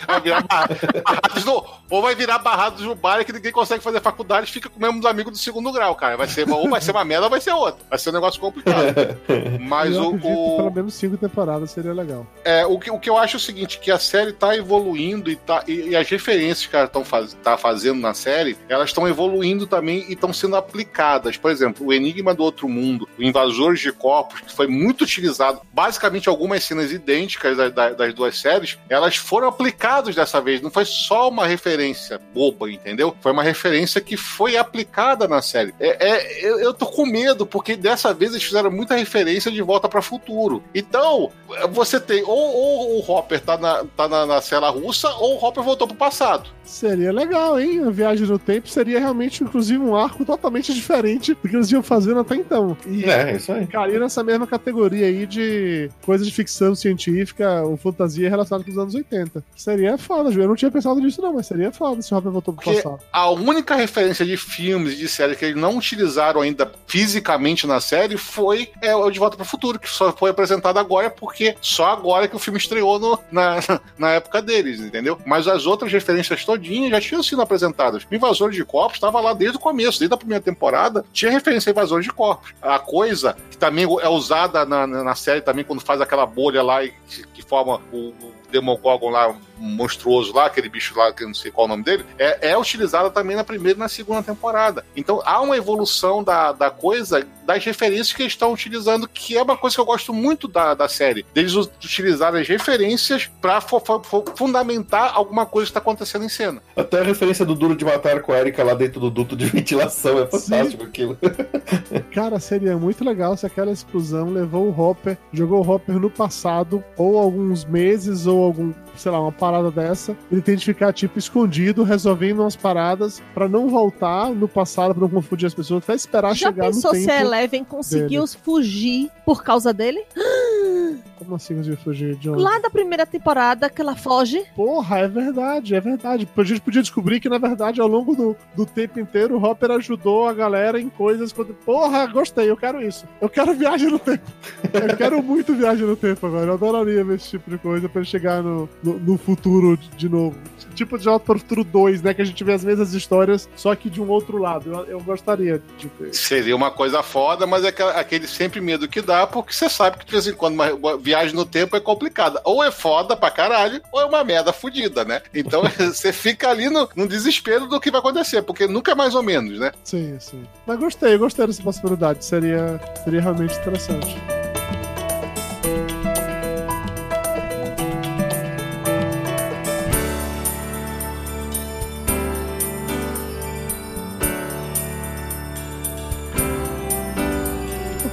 vai 0.06 0.20
virar 0.20 0.42
barra- 0.42 0.68
barrados 1.04 1.44
no, 1.44 1.64
ou 1.90 2.02
vai 2.02 2.14
virar 2.14 2.38
barrados 2.38 2.84
no 2.84 2.94
bar 2.94 3.24
que 3.24 3.32
ninguém 3.32 3.52
consegue 3.52 3.82
fazer 3.82 4.00
faculdade 4.00 4.50
fica 4.50 4.68
com 4.68 4.79
o 4.88 4.92
mesmo 4.92 5.06
amigo 5.08 5.30
do 5.30 5.38
segundo 5.38 5.70
grau, 5.72 5.94
cara. 5.94 6.16
Vai 6.16 6.28
ser, 6.28 6.48
ou 6.50 6.68
vai 6.68 6.80
ser 6.80 6.90
uma 6.92 7.04
merda 7.04 7.24
ou 7.26 7.30
vai 7.30 7.40
ser 7.40 7.52
outra. 7.52 7.84
Vai 7.88 7.98
ser 7.98 8.10
um 8.10 8.14
negócio 8.14 8.40
complicado. 8.40 8.94
Mas 9.60 9.94
eu 9.94 10.10
o, 10.12 10.16
o- 10.16 10.56
pelo 10.56 10.70
menos 10.72 10.94
cinco 10.94 11.16
temporadas 11.16 11.70
seria 11.70 11.92
legal. 11.92 12.26
é, 12.44 12.64
o, 12.66 12.78
que, 12.78 12.90
o 12.90 12.98
que 12.98 13.08
eu 13.10 13.16
acho 13.18 13.36
é 13.36 13.38
o 13.38 13.40
seguinte, 13.40 13.78
que 13.78 13.90
a 13.90 13.98
série 13.98 14.32
tá 14.32 14.56
evoluindo 14.56 15.30
e, 15.30 15.36
tá, 15.36 15.62
e, 15.66 15.90
e 15.90 15.96
as 15.96 16.08
referências 16.08 16.66
que 16.66 16.74
ela 16.76 16.86
estão 16.86 17.04
faz, 17.04 17.34
tá 17.42 17.56
fazendo 17.56 18.00
na 18.00 18.14
série, 18.14 18.56
elas 18.68 18.88
estão 18.90 19.06
evoluindo 19.08 19.66
também 19.66 20.04
e 20.08 20.12
estão 20.14 20.32
sendo 20.32 20.56
aplicadas. 20.56 21.36
Por 21.36 21.50
exemplo, 21.50 21.86
o 21.86 21.92
Enigma 21.92 22.34
do 22.34 22.42
Outro 22.42 22.68
Mundo, 22.68 23.08
o 23.18 23.22
Invasores 23.22 23.80
de 23.80 23.92
Corpos, 23.92 24.40
que 24.40 24.52
foi 24.52 24.66
muito 24.66 25.02
utilizado, 25.04 25.60
basicamente 25.72 26.28
algumas 26.28 26.64
cenas 26.64 26.90
idênticas 26.92 27.56
da- 27.56 27.68
da- 27.68 27.90
das 27.90 28.14
duas 28.14 28.38
séries, 28.38 28.78
elas 28.88 29.16
foram 29.16 29.48
aplicadas 29.48 30.14
dessa 30.14 30.40
vez. 30.40 30.60
Não 30.60 30.70
foi 30.70 30.84
só 30.84 31.28
uma 31.28 31.46
referência 31.46 32.20
boba, 32.34 32.70
entendeu? 32.70 33.14
Foi 33.20 33.32
uma 33.32 33.42
referência 33.42 34.00
que 34.00 34.16
foi 34.16 34.56
aplicada 34.60 35.26
na 35.26 35.42
série. 35.42 35.74
É, 35.80 36.08
é, 36.08 36.46
eu, 36.46 36.60
eu 36.60 36.74
tô 36.74 36.86
com 36.86 37.06
medo, 37.06 37.46
porque 37.46 37.76
dessa 37.76 38.14
vez 38.14 38.32
eles 38.32 38.44
fizeram 38.44 38.70
muita 38.70 38.96
referência 38.96 39.50
de 39.50 39.62
volta 39.62 39.88
para 39.88 40.02
futuro. 40.02 40.62
Então, 40.74 41.30
você 41.70 41.98
tem 41.98 42.22
ou, 42.22 42.28
ou 42.30 42.98
o 42.98 43.10
Hopper 43.10 43.40
tá 43.40 43.56
na, 43.56 43.84
tá 43.96 44.08
na, 44.08 44.26
na 44.26 44.40
cela 44.40 44.70
russa, 44.70 45.08
ou 45.14 45.36
o 45.36 45.44
Hopper 45.44 45.62
voltou 45.62 45.86
pro 45.86 45.96
passado. 45.96 46.50
Seria 46.70 47.12
legal, 47.12 47.58
hein? 47.60 47.82
A 47.84 47.90
viagem 47.90 48.26
no 48.26 48.38
tempo 48.38 48.68
seria 48.68 49.00
realmente, 49.00 49.42
inclusive, 49.42 49.78
um 49.82 49.96
arco 49.96 50.24
totalmente 50.24 50.72
diferente 50.72 51.34
do 51.34 51.48
que 51.48 51.56
eles 51.56 51.70
iam 51.72 51.82
fazendo 51.82 52.20
até 52.20 52.36
então. 52.36 52.76
E 52.86 53.04
É, 53.04 53.36
isso 53.36 53.52
aí. 53.52 53.66
ficaria 53.66 53.98
nessa 53.98 54.22
mesma 54.22 54.46
categoria 54.46 55.06
aí 55.06 55.26
de 55.26 55.90
coisa 56.02 56.24
de 56.24 56.30
ficção 56.32 56.74
científica 56.74 57.62
ou 57.62 57.76
fantasia 57.76 58.30
relacionada 58.30 58.64
com 58.64 58.70
os 58.70 58.78
anos 58.78 58.94
80. 58.94 59.42
Seria 59.56 59.98
foda, 59.98 60.30
Ju. 60.30 60.40
Eu 60.42 60.48
não 60.48 60.54
tinha 60.54 60.70
pensado 60.70 61.00
nisso, 61.00 61.20
não, 61.20 61.34
mas 61.34 61.46
seria 61.46 61.72
foda 61.72 62.00
se 62.02 62.14
o 62.14 62.16
Hopper 62.16 62.30
voltou 62.30 62.54
pro 62.54 62.62
Porque 62.64 62.80
passado. 62.82 63.00
a 63.12 63.30
única 63.30 63.74
referência 63.74 64.24
de 64.24 64.36
filmes 64.36 64.94
e 64.94 64.96
de 64.96 65.08
séries 65.08 65.36
que 65.36 65.44
eles 65.46 65.56
não 65.60 65.76
utilizaram 65.76 66.40
ainda 66.40 66.70
fisicamente 66.86 67.66
na 67.66 67.80
série 67.80 68.16
foi 68.16 68.68
é, 68.80 68.94
o 68.94 69.10
De 69.10 69.18
Volta 69.18 69.36
para 69.36 69.44
o 69.44 69.48
Futuro, 69.48 69.78
que 69.78 69.88
só 69.88 70.12
foi 70.12 70.30
apresentado 70.30 70.78
agora 70.78 71.10
porque 71.10 71.56
só 71.60 71.86
agora 71.86 72.28
que 72.28 72.36
o 72.36 72.38
filme 72.38 72.58
estreou 72.58 72.98
no- 72.98 73.18
na, 73.32 73.56
na 73.98 74.10
época 74.12 74.40
deles, 74.40 74.80
entendeu? 74.80 75.18
Mas 75.26 75.48
as 75.48 75.66
outras 75.66 75.92
referências 75.92 76.44
já 76.62 77.00
tinham 77.00 77.22
sido 77.22 77.42
apresentadas. 77.42 78.04
O 78.10 78.14
Invasor 78.14 78.50
de 78.50 78.64
Corpos 78.64 78.96
estava 78.96 79.20
lá 79.20 79.32
desde 79.32 79.56
o 79.56 79.60
começo, 79.60 79.98
desde 79.98 80.14
a 80.14 80.18
primeira 80.18 80.42
temporada, 80.42 81.04
tinha 81.12 81.30
referência 81.30 81.70
a 81.70 81.72
Invasor 81.72 82.00
de 82.00 82.10
Corpos. 82.10 82.52
A 82.60 82.78
coisa 82.78 83.36
que 83.50 83.56
também 83.56 83.84
é 84.00 84.08
usada 84.08 84.64
na, 84.64 84.86
na 84.86 85.14
série 85.14 85.40
também 85.40 85.64
quando 85.64 85.80
faz 85.80 86.00
aquela 86.00 86.26
bolha 86.26 86.62
lá 86.62 86.84
e 86.84 86.92
que, 87.08 87.26
que 87.28 87.42
forma 87.42 87.80
o 87.92 88.12
Demogorgon 88.50 89.10
lá 89.10 89.34
monstruoso 89.58 90.32
lá, 90.34 90.46
aquele 90.46 90.70
bicho 90.70 90.96
lá 90.98 91.12
que 91.12 91.22
eu 91.22 91.26
não 91.26 91.34
sei 91.34 91.50
qual 91.50 91.66
é 91.66 91.68
o 91.68 91.68
nome 91.68 91.84
dele, 91.84 92.02
é, 92.18 92.50
é 92.52 92.58
utilizada 92.58 93.10
também 93.10 93.36
na 93.36 93.44
primeira 93.44 93.76
e 93.76 93.80
na 93.80 93.88
segunda 93.88 94.22
temporada. 94.22 94.84
Então 94.96 95.20
há 95.24 95.38
uma 95.42 95.54
evolução 95.54 96.24
da, 96.24 96.50
da 96.52 96.70
coisa, 96.70 97.26
das 97.46 97.62
referências 97.62 98.12
que 98.14 98.22
eles 98.22 98.32
estão 98.32 98.54
utilizando, 98.54 99.06
que 99.06 99.36
é 99.36 99.42
uma 99.42 99.58
coisa 99.58 99.76
que 99.76 99.80
eu 99.80 99.84
gosto 99.84 100.14
muito 100.14 100.48
da, 100.48 100.72
da 100.72 100.88
série. 100.88 101.26
Deles 101.34 101.54
utilizarem 101.54 102.40
as 102.40 102.48
referências 102.48 103.30
fo- 103.68 104.24
fundamentar 104.34 105.12
alguma 105.14 105.44
coisa 105.44 105.66
que 105.66 105.70
está 105.70 105.80
acontecendo 105.80 106.24
em 106.24 106.28
cena. 106.30 106.62
Até 106.74 107.00
a 107.00 107.04
referência 107.04 107.44
do 107.44 107.54
Duro 107.54 107.76
de 107.76 107.84
Matar 107.84 108.22
com 108.22 108.32
a 108.32 108.38
Erika 108.40 108.64
lá 108.64 108.72
dentro 108.72 108.98
do 108.98 109.10
duto 109.10 109.36
de 109.36 109.44
ventilação. 109.44 110.20
É 110.20 110.26
fantástico 110.26 110.84
aquilo. 110.84 111.18
Cara, 112.14 112.40
seria 112.40 112.76
muito 112.78 113.04
legal 113.04 113.36
se 113.36 113.44
aquela 113.44 113.70
explosão 113.72 114.30
levou 114.30 114.66
o 114.68 114.80
Hopper, 114.80 115.18
jogou 115.32 115.62
o 115.64 115.70
Hopper 115.70 115.98
no 115.98 116.10
passado, 116.10 116.82
ou 116.96 117.18
alguns 117.18 117.64
meses, 117.64 118.26
ou 118.26 118.39
algum, 118.44 118.72
sei 118.96 119.10
lá, 119.10 119.20
uma 119.20 119.32
parada 119.32 119.70
dessa. 119.70 120.16
Ele 120.30 120.40
tem 120.42 120.56
de 120.56 120.64
ficar, 120.64 120.92
tipo, 120.92 121.18
escondido, 121.18 121.82
resolvendo 121.82 122.40
umas 122.40 122.56
paradas 122.56 123.22
pra 123.34 123.48
não 123.48 123.68
voltar 123.68 124.30
no 124.30 124.48
passado, 124.48 124.94
pra 124.94 125.02
não 125.02 125.08
confundir 125.10 125.46
as 125.46 125.54
pessoas, 125.54 125.82
até 125.84 125.94
esperar 125.94 126.34
Já 126.34 126.48
chegar 126.48 126.66
pensou 126.66 126.92
no 126.92 126.98
se 126.98 127.06
tempo. 127.06 127.18
a 127.18 127.20
Eleven 127.22 127.64
conseguiu 127.64 128.26
fugir 128.26 129.10
por 129.24 129.42
causa 129.42 129.72
dele? 129.72 130.02
Como 131.16 131.34
assim 131.34 131.54
conseguiu 131.54 131.76
fugir 131.76 132.16
de 132.16 132.30
onde? 132.30 132.42
Lá 132.42 132.58
da 132.58 132.70
primeira 132.70 133.04
temporada 133.04 133.68
que 133.68 133.80
ela 133.82 133.94
foge. 133.94 134.42
Porra, 134.56 135.00
é 135.00 135.08
verdade, 135.08 135.74
é 135.74 135.80
verdade. 135.80 136.26
A 136.34 136.44
gente 136.44 136.62
podia 136.62 136.80
descobrir 136.80 137.20
que, 137.20 137.28
na 137.28 137.36
verdade, 137.36 137.78
ao 137.78 137.86
longo 137.86 138.16
do, 138.16 138.36
do 138.56 138.64
tempo 138.64 138.98
inteiro, 138.98 139.36
o 139.36 139.44
Hopper 139.44 139.70
ajudou 139.72 140.26
a 140.26 140.32
galera 140.32 140.80
em 140.80 140.88
coisas. 140.88 141.30
Quando... 141.30 141.52
Porra, 141.54 142.06
gostei, 142.06 142.50
eu 142.50 142.56
quero 142.56 142.82
isso. 142.82 143.04
Eu 143.20 143.28
quero 143.28 143.52
viagem 143.52 143.90
no 143.90 143.98
tempo. 143.98 144.22
Eu 144.90 144.96
quero 144.96 145.22
muito 145.22 145.54
viagem 145.54 145.86
no 145.86 145.96
tempo 145.96 146.26
agora. 146.26 146.46
Eu 146.46 146.54
adoraria 146.54 147.04
ver 147.04 147.16
esse 147.16 147.30
tipo 147.30 147.50
de 147.50 147.58
coisa 147.58 147.88
pra 147.88 148.00
ele 148.00 148.10
chegar 148.30 148.42
no, 148.42 148.68
no, 148.82 148.98
no 149.00 149.18
futuro 149.18 149.76
de, 149.76 149.88
de 149.90 150.08
novo. 150.08 150.36
Tipo 150.74 150.96
de 150.96 151.04
Volta 151.04 151.26
para 151.26 151.36
o 151.36 151.38
Futuro 151.40 151.64
2, 151.64 152.02
né? 152.02 152.14
Que 152.14 152.22
a 152.22 152.24
gente 152.24 152.42
vê 152.44 152.52
as 152.52 152.64
mesmas 152.64 152.94
histórias, 152.94 153.48
só 153.56 153.74
que 153.74 153.90
de 153.90 154.00
um 154.00 154.08
outro 154.08 154.38
lado. 154.38 154.72
Eu, 154.72 154.84
eu 154.86 155.00
gostaria 155.00 155.60
de 155.76 155.88
ter. 155.88 156.14
Seria 156.14 156.54
uma 156.54 156.70
coisa 156.70 157.02
foda, 157.02 157.46
mas 157.46 157.64
é 157.64 157.74
aquele 157.96 158.26
sempre 158.26 158.60
medo 158.60 158.88
que 158.88 159.02
dá, 159.02 159.26
porque 159.26 159.52
você 159.52 159.68
sabe 159.68 159.98
que 159.98 160.06
de 160.06 160.12
vez 160.12 160.26
em 160.26 160.32
quando 160.32 160.54
uma, 160.54 160.72
uma 160.72 160.96
viagem 160.96 161.34
no 161.34 161.44
tempo 161.44 161.76
é 161.76 161.80
complicada. 161.80 162.40
Ou 162.44 162.62
é 162.62 162.70
foda 162.70 163.16
pra 163.16 163.30
caralho, 163.30 163.82
ou 163.92 164.00
é 164.00 164.04
uma 164.04 164.22
merda 164.22 164.52
fodida, 164.52 165.04
né? 165.04 165.20
Então 165.34 165.62
você 165.76 166.12
fica 166.12 166.48
ali 166.48 166.70
no, 166.70 166.88
no 166.94 167.08
desespero 167.08 167.66
do 167.66 167.80
que 167.80 167.90
vai 167.90 168.00
acontecer, 168.00 168.42
porque 168.42 168.66
nunca 168.66 168.92
é 168.92 168.94
mais 168.94 169.14
ou 169.14 169.22
menos, 169.22 169.58
né? 169.58 169.72
Sim, 169.84 170.16
sim. 170.20 170.44
Mas 170.66 170.78
gostei, 170.78 171.18
gostei 171.18 171.46
dessa 171.46 171.62
possibilidade. 171.62 172.24
Seria, 172.24 172.80
seria 173.04 173.20
realmente 173.20 173.56
interessante. 173.58 174.39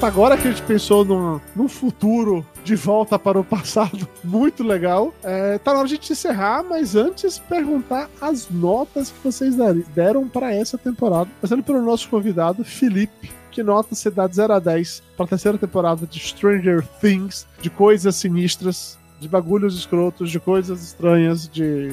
Agora 0.02 0.38
que 0.38 0.48
a 0.48 0.52
gente 0.52 0.62
pensou 0.62 1.04
num, 1.04 1.42
num 1.56 1.68
futuro 1.68 2.46
de 2.64 2.76
volta 2.76 3.18
para 3.18 3.40
o 3.40 3.44
passado 3.44 4.08
muito 4.24 4.64
legal, 4.64 5.12
é, 5.24 5.58
tá 5.58 5.74
na 5.74 5.80
hora 5.80 5.88
de 5.88 5.96
a 5.96 5.98
gente 5.98 6.14
encerrar, 6.14 6.64
mas 6.64 6.96
antes 6.96 7.40
perguntar 7.40 8.08
as 8.22 8.48
notas 8.50 9.10
que 9.10 9.18
vocês 9.24 9.56
deram 9.96 10.28
para 10.30 10.54
essa 10.54 10.78
temporada. 10.78 11.30
Começando 11.42 11.64
pelo 11.64 11.82
nosso 11.82 12.08
convidado, 12.10 12.64
Felipe. 12.64 13.32
Que 13.50 13.64
nota 13.64 13.96
você 13.96 14.12
dá 14.12 14.28
de 14.28 14.36
0 14.36 14.54
a 14.54 14.60
10 14.60 15.02
para 15.18 15.26
a 15.26 15.30
terceira 15.30 15.58
temporada 15.58 16.06
de 16.06 16.20
Stranger 16.20 16.86
Things, 17.02 17.48
de 17.60 17.72
coisas 17.72 18.16
sinistras, 18.16 19.00
de 19.20 19.28
bagulhos 19.28 19.76
escrotos, 19.76 20.30
de 20.30 20.40
coisas 20.40 20.84
estranhas, 20.84 21.50
de 21.50 21.90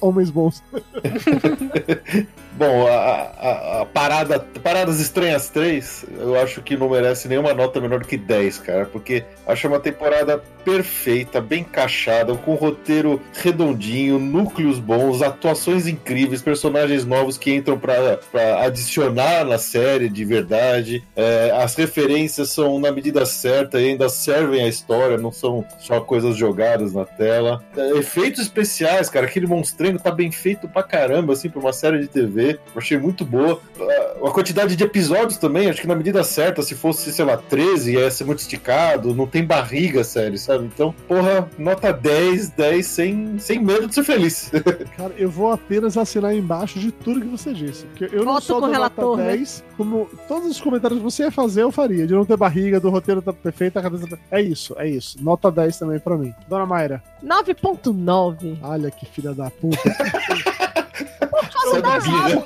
homens 0.00 0.30
bons? 0.30 0.62
Bom, 2.52 2.86
a, 2.86 2.90
a- 2.92 3.82
a 3.82 3.86
parada, 3.86 4.38
Paradas 4.62 5.00
Estranhas 5.00 5.48
3, 5.48 6.04
eu 6.18 6.38
acho 6.38 6.60
que 6.60 6.76
não 6.76 6.90
merece 6.90 7.26
nenhuma 7.26 7.54
nota 7.54 7.80
menor 7.80 8.04
que 8.04 8.16
10, 8.18 8.58
cara, 8.58 8.84
porque 8.86 9.24
acho 9.46 9.66
uma 9.66 9.80
temporada 9.80 10.42
perfeita, 10.62 11.40
bem 11.40 11.60
encaixada, 11.62 12.34
com 12.34 12.52
um 12.52 12.56
roteiro 12.56 13.18
redondinho, 13.32 14.18
núcleos 14.18 14.78
bons, 14.78 15.22
atuações 15.22 15.86
incríveis, 15.86 16.42
personagens 16.42 17.06
novos 17.06 17.38
que 17.38 17.54
entram 17.54 17.78
pra 17.78 18.18
adicionar 18.62 19.44
na 19.46 19.56
série 19.56 20.10
de 20.10 20.22
verdade. 20.24 21.02
É, 21.16 21.50
as 21.62 21.74
referências 21.76 22.50
são 22.50 22.78
na 22.78 22.92
medida 22.92 23.24
certa 23.24 23.80
e 23.80 23.88
ainda 23.90 24.08
servem 24.10 24.62
à 24.62 24.68
história, 24.68 25.16
não 25.16 25.32
são 25.32 25.64
só 25.78 26.00
coisas 26.00 26.36
jogadas 26.36 26.92
na 26.92 27.06
tela. 27.06 27.64
É, 27.74 27.92
efeitos 27.96 28.42
especiais, 28.42 29.08
cara, 29.08 29.24
aquele 29.24 29.46
tá 29.98 30.10
bem 30.10 30.30
feito 30.30 30.68
pra 30.68 30.82
caramba, 30.82 31.32
assim, 31.32 31.48
pra 31.48 31.60
uma 31.60 31.72
série 31.72 31.98
de 31.98 32.08
TV. 32.08 32.52
Eu 32.74 32.78
achei 32.78 32.98
muito 32.98 33.24
boa. 33.24 33.60
Ah, 33.80 34.26
A 34.28 34.30
quantidade 34.30 34.76
de 34.76 34.84
episódios 34.84 35.38
também, 35.38 35.68
acho 35.68 35.80
que 35.80 35.86
na 35.86 35.94
medida 35.94 36.22
certa, 36.22 36.62
se 36.62 36.74
fosse, 36.74 37.12
sei 37.12 37.24
lá, 37.24 37.36
13, 37.36 37.94
ia 37.94 38.10
ser 38.10 38.24
muito 38.24 38.40
esticado, 38.40 39.14
não 39.14 39.26
tem 39.26 39.44
barriga, 39.44 40.04
sério, 40.04 40.38
sabe? 40.38 40.64
Então, 40.66 40.94
porra, 41.08 41.48
nota 41.58 41.92
10, 41.92 42.50
10 42.50 42.86
sem, 42.86 43.38
sem 43.38 43.58
medo 43.58 43.86
de 43.86 43.94
ser 43.94 44.04
feliz. 44.04 44.50
Cara, 44.96 45.12
eu 45.16 45.30
vou 45.30 45.50
apenas 45.50 45.96
assinar 45.96 46.34
embaixo 46.34 46.78
de 46.78 46.92
tudo 46.92 47.20
que 47.20 47.26
você 47.28 47.52
disse. 47.52 47.86
Porque 47.86 48.14
eu 48.14 48.24
não 48.24 48.40
sou 48.40 48.60
com 48.60 48.66
relator, 48.66 49.16
nota 49.16 49.22
né? 49.22 49.36
10, 49.36 49.64
como 49.76 50.08
todos 50.28 50.50
os 50.50 50.60
comentários 50.60 50.98
que 50.98 51.04
você 51.04 51.24
ia 51.24 51.30
fazer, 51.30 51.62
eu 51.62 51.72
faria. 51.72 52.06
De 52.06 52.14
não 52.14 52.24
ter 52.24 52.36
barriga, 52.36 52.78
do 52.80 52.90
roteiro 52.90 53.22
tá 53.22 53.32
perfeito, 53.32 53.78
a 53.78 53.82
cabeça 53.82 54.06
tá... 54.06 54.18
É 54.30 54.40
isso, 54.40 54.74
é 54.78 54.88
isso. 54.88 55.16
Nota 55.22 55.50
10 55.50 55.78
também 55.78 55.98
pra 55.98 56.16
mim. 56.16 56.34
Dona 56.48 56.66
Mayra, 56.66 57.02
9.9. 57.24 58.58
olha 58.62 58.90
que 58.90 59.06
filha 59.06 59.32
da 59.34 59.50
puta. 59.50 59.78
Sabia. 61.70 62.40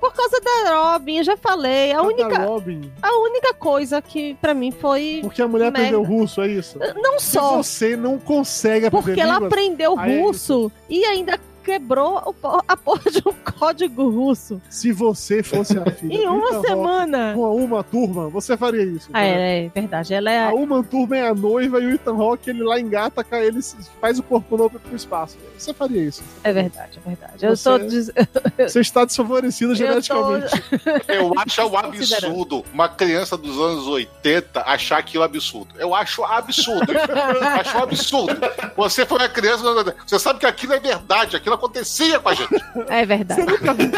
Por 0.00 0.12
causa 0.14 0.40
da 0.40 0.92
Robin, 0.92 1.16
eu 1.18 1.24
já 1.24 1.36
falei. 1.36 1.92
A 1.92 2.02
única, 2.02 2.38
Robin, 2.38 2.90
a 3.02 3.18
única 3.20 3.54
coisa 3.54 4.00
que 4.00 4.34
pra 4.34 4.54
mim 4.54 4.70
foi. 4.70 5.18
porque 5.22 5.42
a 5.42 5.48
mulher 5.48 5.72
Merda. 5.72 5.78
aprendeu 5.88 6.02
russo, 6.02 6.40
é 6.42 6.48
isso? 6.48 6.78
Não 6.96 7.18
Se 7.18 7.32
só. 7.32 7.56
você 7.56 7.96
não 7.96 8.18
consegue 8.18 8.86
aprender 8.86 9.04
Porque 9.06 9.20
ela 9.20 9.34
línguas, 9.34 9.52
aprendeu 9.52 9.98
Aí 9.98 10.12
é 10.18 10.20
russo 10.22 10.70
e 10.88 11.04
ainda 11.04 11.38
quebrou 11.72 12.34
a 12.66 12.76
porra 12.76 13.10
de 13.10 13.22
um 13.26 13.32
código 13.58 14.08
russo. 14.08 14.60
se 14.70 14.90
você 14.92 15.42
fosse 15.42 15.78
a 15.78 15.84
filha 15.90 16.14
Em 16.22 16.26
uma 16.26 16.60
semana. 16.62 17.32
com 17.34 17.44
a 17.44 17.50
uma 17.50 17.84
turma, 17.84 18.28
você 18.28 18.56
faria 18.56 18.82
isso. 18.84 19.10
Ah, 19.12 19.22
é, 19.24 19.66
é 19.66 19.68
verdade. 19.68 20.14
Ela 20.14 20.30
é. 20.30 20.46
A 20.46 20.54
uma 20.54 20.82
turma 20.82 21.16
é 21.16 21.28
a 21.28 21.34
noiva 21.34 21.80
e 21.80 21.86
o 21.86 21.90
Ethan 21.90 22.16
Hawke, 22.16 22.48
ele 22.50 22.62
lá 22.62 22.80
engata, 22.80 23.22
cara, 23.22 23.44
ele 23.44 23.60
faz 24.00 24.18
o 24.18 24.22
corpo 24.22 24.56
novo 24.56 24.78
pro 24.80 24.96
espaço. 24.96 25.36
Você 25.58 25.74
faria 25.74 26.02
isso. 26.02 26.22
É 26.42 26.52
verdade, 26.52 26.98
é 27.04 27.08
verdade. 27.08 27.44
Eu 27.46 27.56
Você- 27.56 27.64
tô. 27.70 27.78
diz- 27.78 28.10
Você 28.58 28.80
está 28.80 29.04
desfavorecido 29.04 29.72
Eu 29.72 29.76
tô- 29.76 29.84
geneticamente. 29.84 30.62
Eu 31.08 31.32
acho 31.38 31.66
um 31.68 31.76
absurdo 31.78 32.64
uma 32.72 32.88
criança 32.88 33.36
dos 33.36 33.58
anos 33.58 33.86
80 33.86 34.62
achar 34.62 34.98
aquilo 34.98 35.24
absurdo. 35.24 35.74
Eu 35.78 35.94
acho 35.94 36.24
absurdo. 36.24 36.92
Eu 36.92 37.42
acho 37.42 37.76
um 37.76 37.82
absurdo. 37.82 38.36
Você 38.76 39.04
foi 39.04 39.18
uma 39.18 39.28
criança, 39.28 39.58
dos 39.62 39.66
anos 39.72 39.78
80. 39.86 39.96
você 40.06 40.18
sabe 40.18 40.38
que 40.40 40.46
aquilo 40.46 40.72
é 40.74 40.80
verdade, 40.80 41.36
aquilo 41.36 41.57
acontecia 41.58 42.18
com 42.18 42.28
a 42.28 42.34
gente. 42.34 42.54
É 42.88 43.04
verdade. 43.04 43.42
Você 43.42 43.50
nunca 43.50 43.74
viu? 43.74 43.90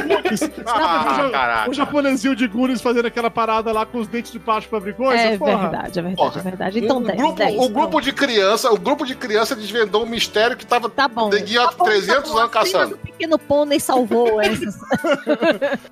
Ah, 0.66 1.26
o, 1.26 1.30
caraca. 1.30 1.70
o 1.70 1.74
japonesinho 1.74 2.34
de 2.34 2.46
Goonies 2.46 2.80
fazendo 2.80 3.06
aquela 3.06 3.30
parada 3.30 3.72
lá 3.72 3.84
com 3.86 3.98
os 3.98 4.08
dentes 4.08 4.32
de 4.32 4.38
plástico 4.38 4.70
pra 4.70 4.78
abrir 4.78 4.94
coisa? 4.94 5.22
É 5.22 5.38
porra. 5.38 5.56
verdade, 5.58 5.98
é 5.98 6.02
verdade, 6.02 6.16
Porra. 6.16 6.40
é 6.40 6.42
verdade. 6.42 6.78
Então 6.80 6.98
o, 6.98 7.02
10, 7.04 7.18
grupo, 7.18 7.34
10, 7.36 7.54
o 7.56 7.68
grupo 7.68 7.88
pronto. 7.90 8.00
de 8.04 8.12
criança, 8.12 8.72
o 8.72 8.78
grupo 8.78 9.06
de 9.06 9.14
criança 9.14 9.54
desvendou 9.54 10.02
um 10.04 10.06
mistério 10.06 10.56
que 10.56 10.66
tava 10.66 10.88
Tá 10.88 11.06
bom. 11.06 11.28
Neguinho 11.28 11.62
há 11.62 11.68
Tá 11.68 11.76
bom, 11.78 11.84
300 11.84 12.22
tá 12.22 12.28
bom. 12.32 12.38
anos 12.38 12.50
caçando. 12.52 12.94
O 12.94 12.98
pequeno 12.98 13.38
pônei 13.38 13.78
salvou 13.80 14.40
essas. 14.42 14.76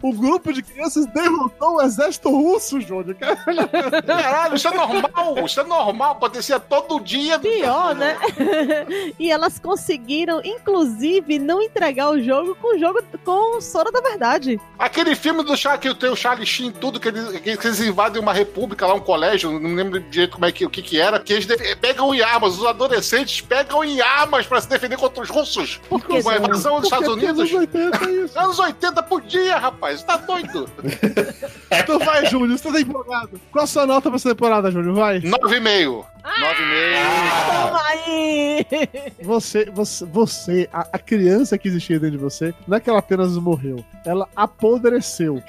O 0.02 0.12
grupo 0.12 0.52
de 0.52 0.62
crianças 0.62 1.06
derrotou 1.06 1.76
o 1.76 1.82
exército 1.82 2.30
russo, 2.30 2.80
Júnior. 2.80 3.14
Caralho, 4.06 4.54
isso 4.56 4.68
é 4.68 4.70
normal, 4.74 5.44
isso 5.44 5.60
é 5.60 5.64
normal, 5.64 6.12
acontecia 6.12 6.58
todo 6.58 7.00
dia. 7.00 7.38
Pior, 7.38 7.94
né? 7.94 8.16
e 9.18 9.30
elas 9.30 9.58
conseguiram, 9.58 10.40
inclusive, 10.44 11.38
não 11.38 11.57
entregar 11.62 12.10
o 12.10 12.22
jogo 12.22 12.54
com 12.56 12.76
o 12.76 12.78
jogo 12.78 13.02
com 13.24 13.60
Sora 13.60 13.90
da 13.90 14.00
Verdade. 14.00 14.60
Aquele 14.78 15.14
filme 15.14 15.42
do 15.42 15.56
Char 15.56 15.78
que 15.78 15.92
tem 15.94 16.10
o 16.10 16.16
Charlie 16.16 16.46
Sheen, 16.46 16.70
tudo, 16.72 16.98
que 17.00 17.08
eles, 17.08 17.40
que 17.40 17.50
eles 17.50 17.80
invadem 17.80 18.20
uma 18.20 18.32
república 18.32 18.86
lá, 18.86 18.94
um 18.94 19.00
colégio, 19.00 19.58
não 19.58 19.74
lembro 19.74 20.00
direito 20.00 20.32
como 20.32 20.46
é 20.46 20.52
que, 20.52 20.64
o 20.64 20.70
que 20.70 20.82
que 20.82 21.00
era, 21.00 21.18
que 21.18 21.32
eles 21.32 21.46
pegam 21.80 22.14
em 22.14 22.20
armas, 22.20 22.58
os 22.58 22.66
adolescentes 22.66 23.40
pegam 23.40 23.84
em 23.84 24.00
armas 24.00 24.46
pra 24.46 24.60
se 24.60 24.68
defender 24.68 24.96
contra 24.96 25.22
os 25.22 25.28
russos. 25.28 25.80
Por 25.88 26.04
que 26.04 26.20
Uma 26.20 26.36
invasão 26.36 26.80
dos 26.80 26.88
Porque 26.88 27.04
Estados 27.04 27.08
Unidos. 27.08 27.38
Anos 27.38 27.52
80 27.52 28.04
é 28.04 28.10
isso. 28.10 28.38
Anos 28.38 28.58
80 28.58 29.02
podia, 29.02 29.58
rapaz, 29.58 30.02
tá 30.02 30.16
doido. 30.16 30.68
Então 31.70 31.98
vai, 31.98 32.24
Júnior, 32.26 32.58
você 32.58 32.72
tá 32.72 32.80
empolgado. 32.80 33.40
Qual 33.52 33.62
a 33.62 33.66
sua 33.66 33.86
nota 33.86 34.08
pra 34.08 34.16
essa 34.16 34.30
temporada, 34.30 34.70
Júnior? 34.70 34.94
Vai. 34.94 35.20
9,5. 35.20 36.04
9,5. 36.28 37.62
Toma 37.62 37.82
aí! 37.88 38.66
Você, 39.22 39.64
você, 39.70 40.04
você 40.06 40.68
a, 40.72 40.80
a 40.92 40.98
criança 40.98 41.56
que 41.58 41.68
existia 41.68 41.98
dentro 41.98 42.16
de 42.18 42.22
você, 42.22 42.54
não 42.66 42.76
é 42.76 42.80
que 42.80 42.88
ela 42.90 42.98
apenas 42.98 43.36
morreu, 43.36 43.84
ela 44.04 44.28
apodreceu. 44.34 45.42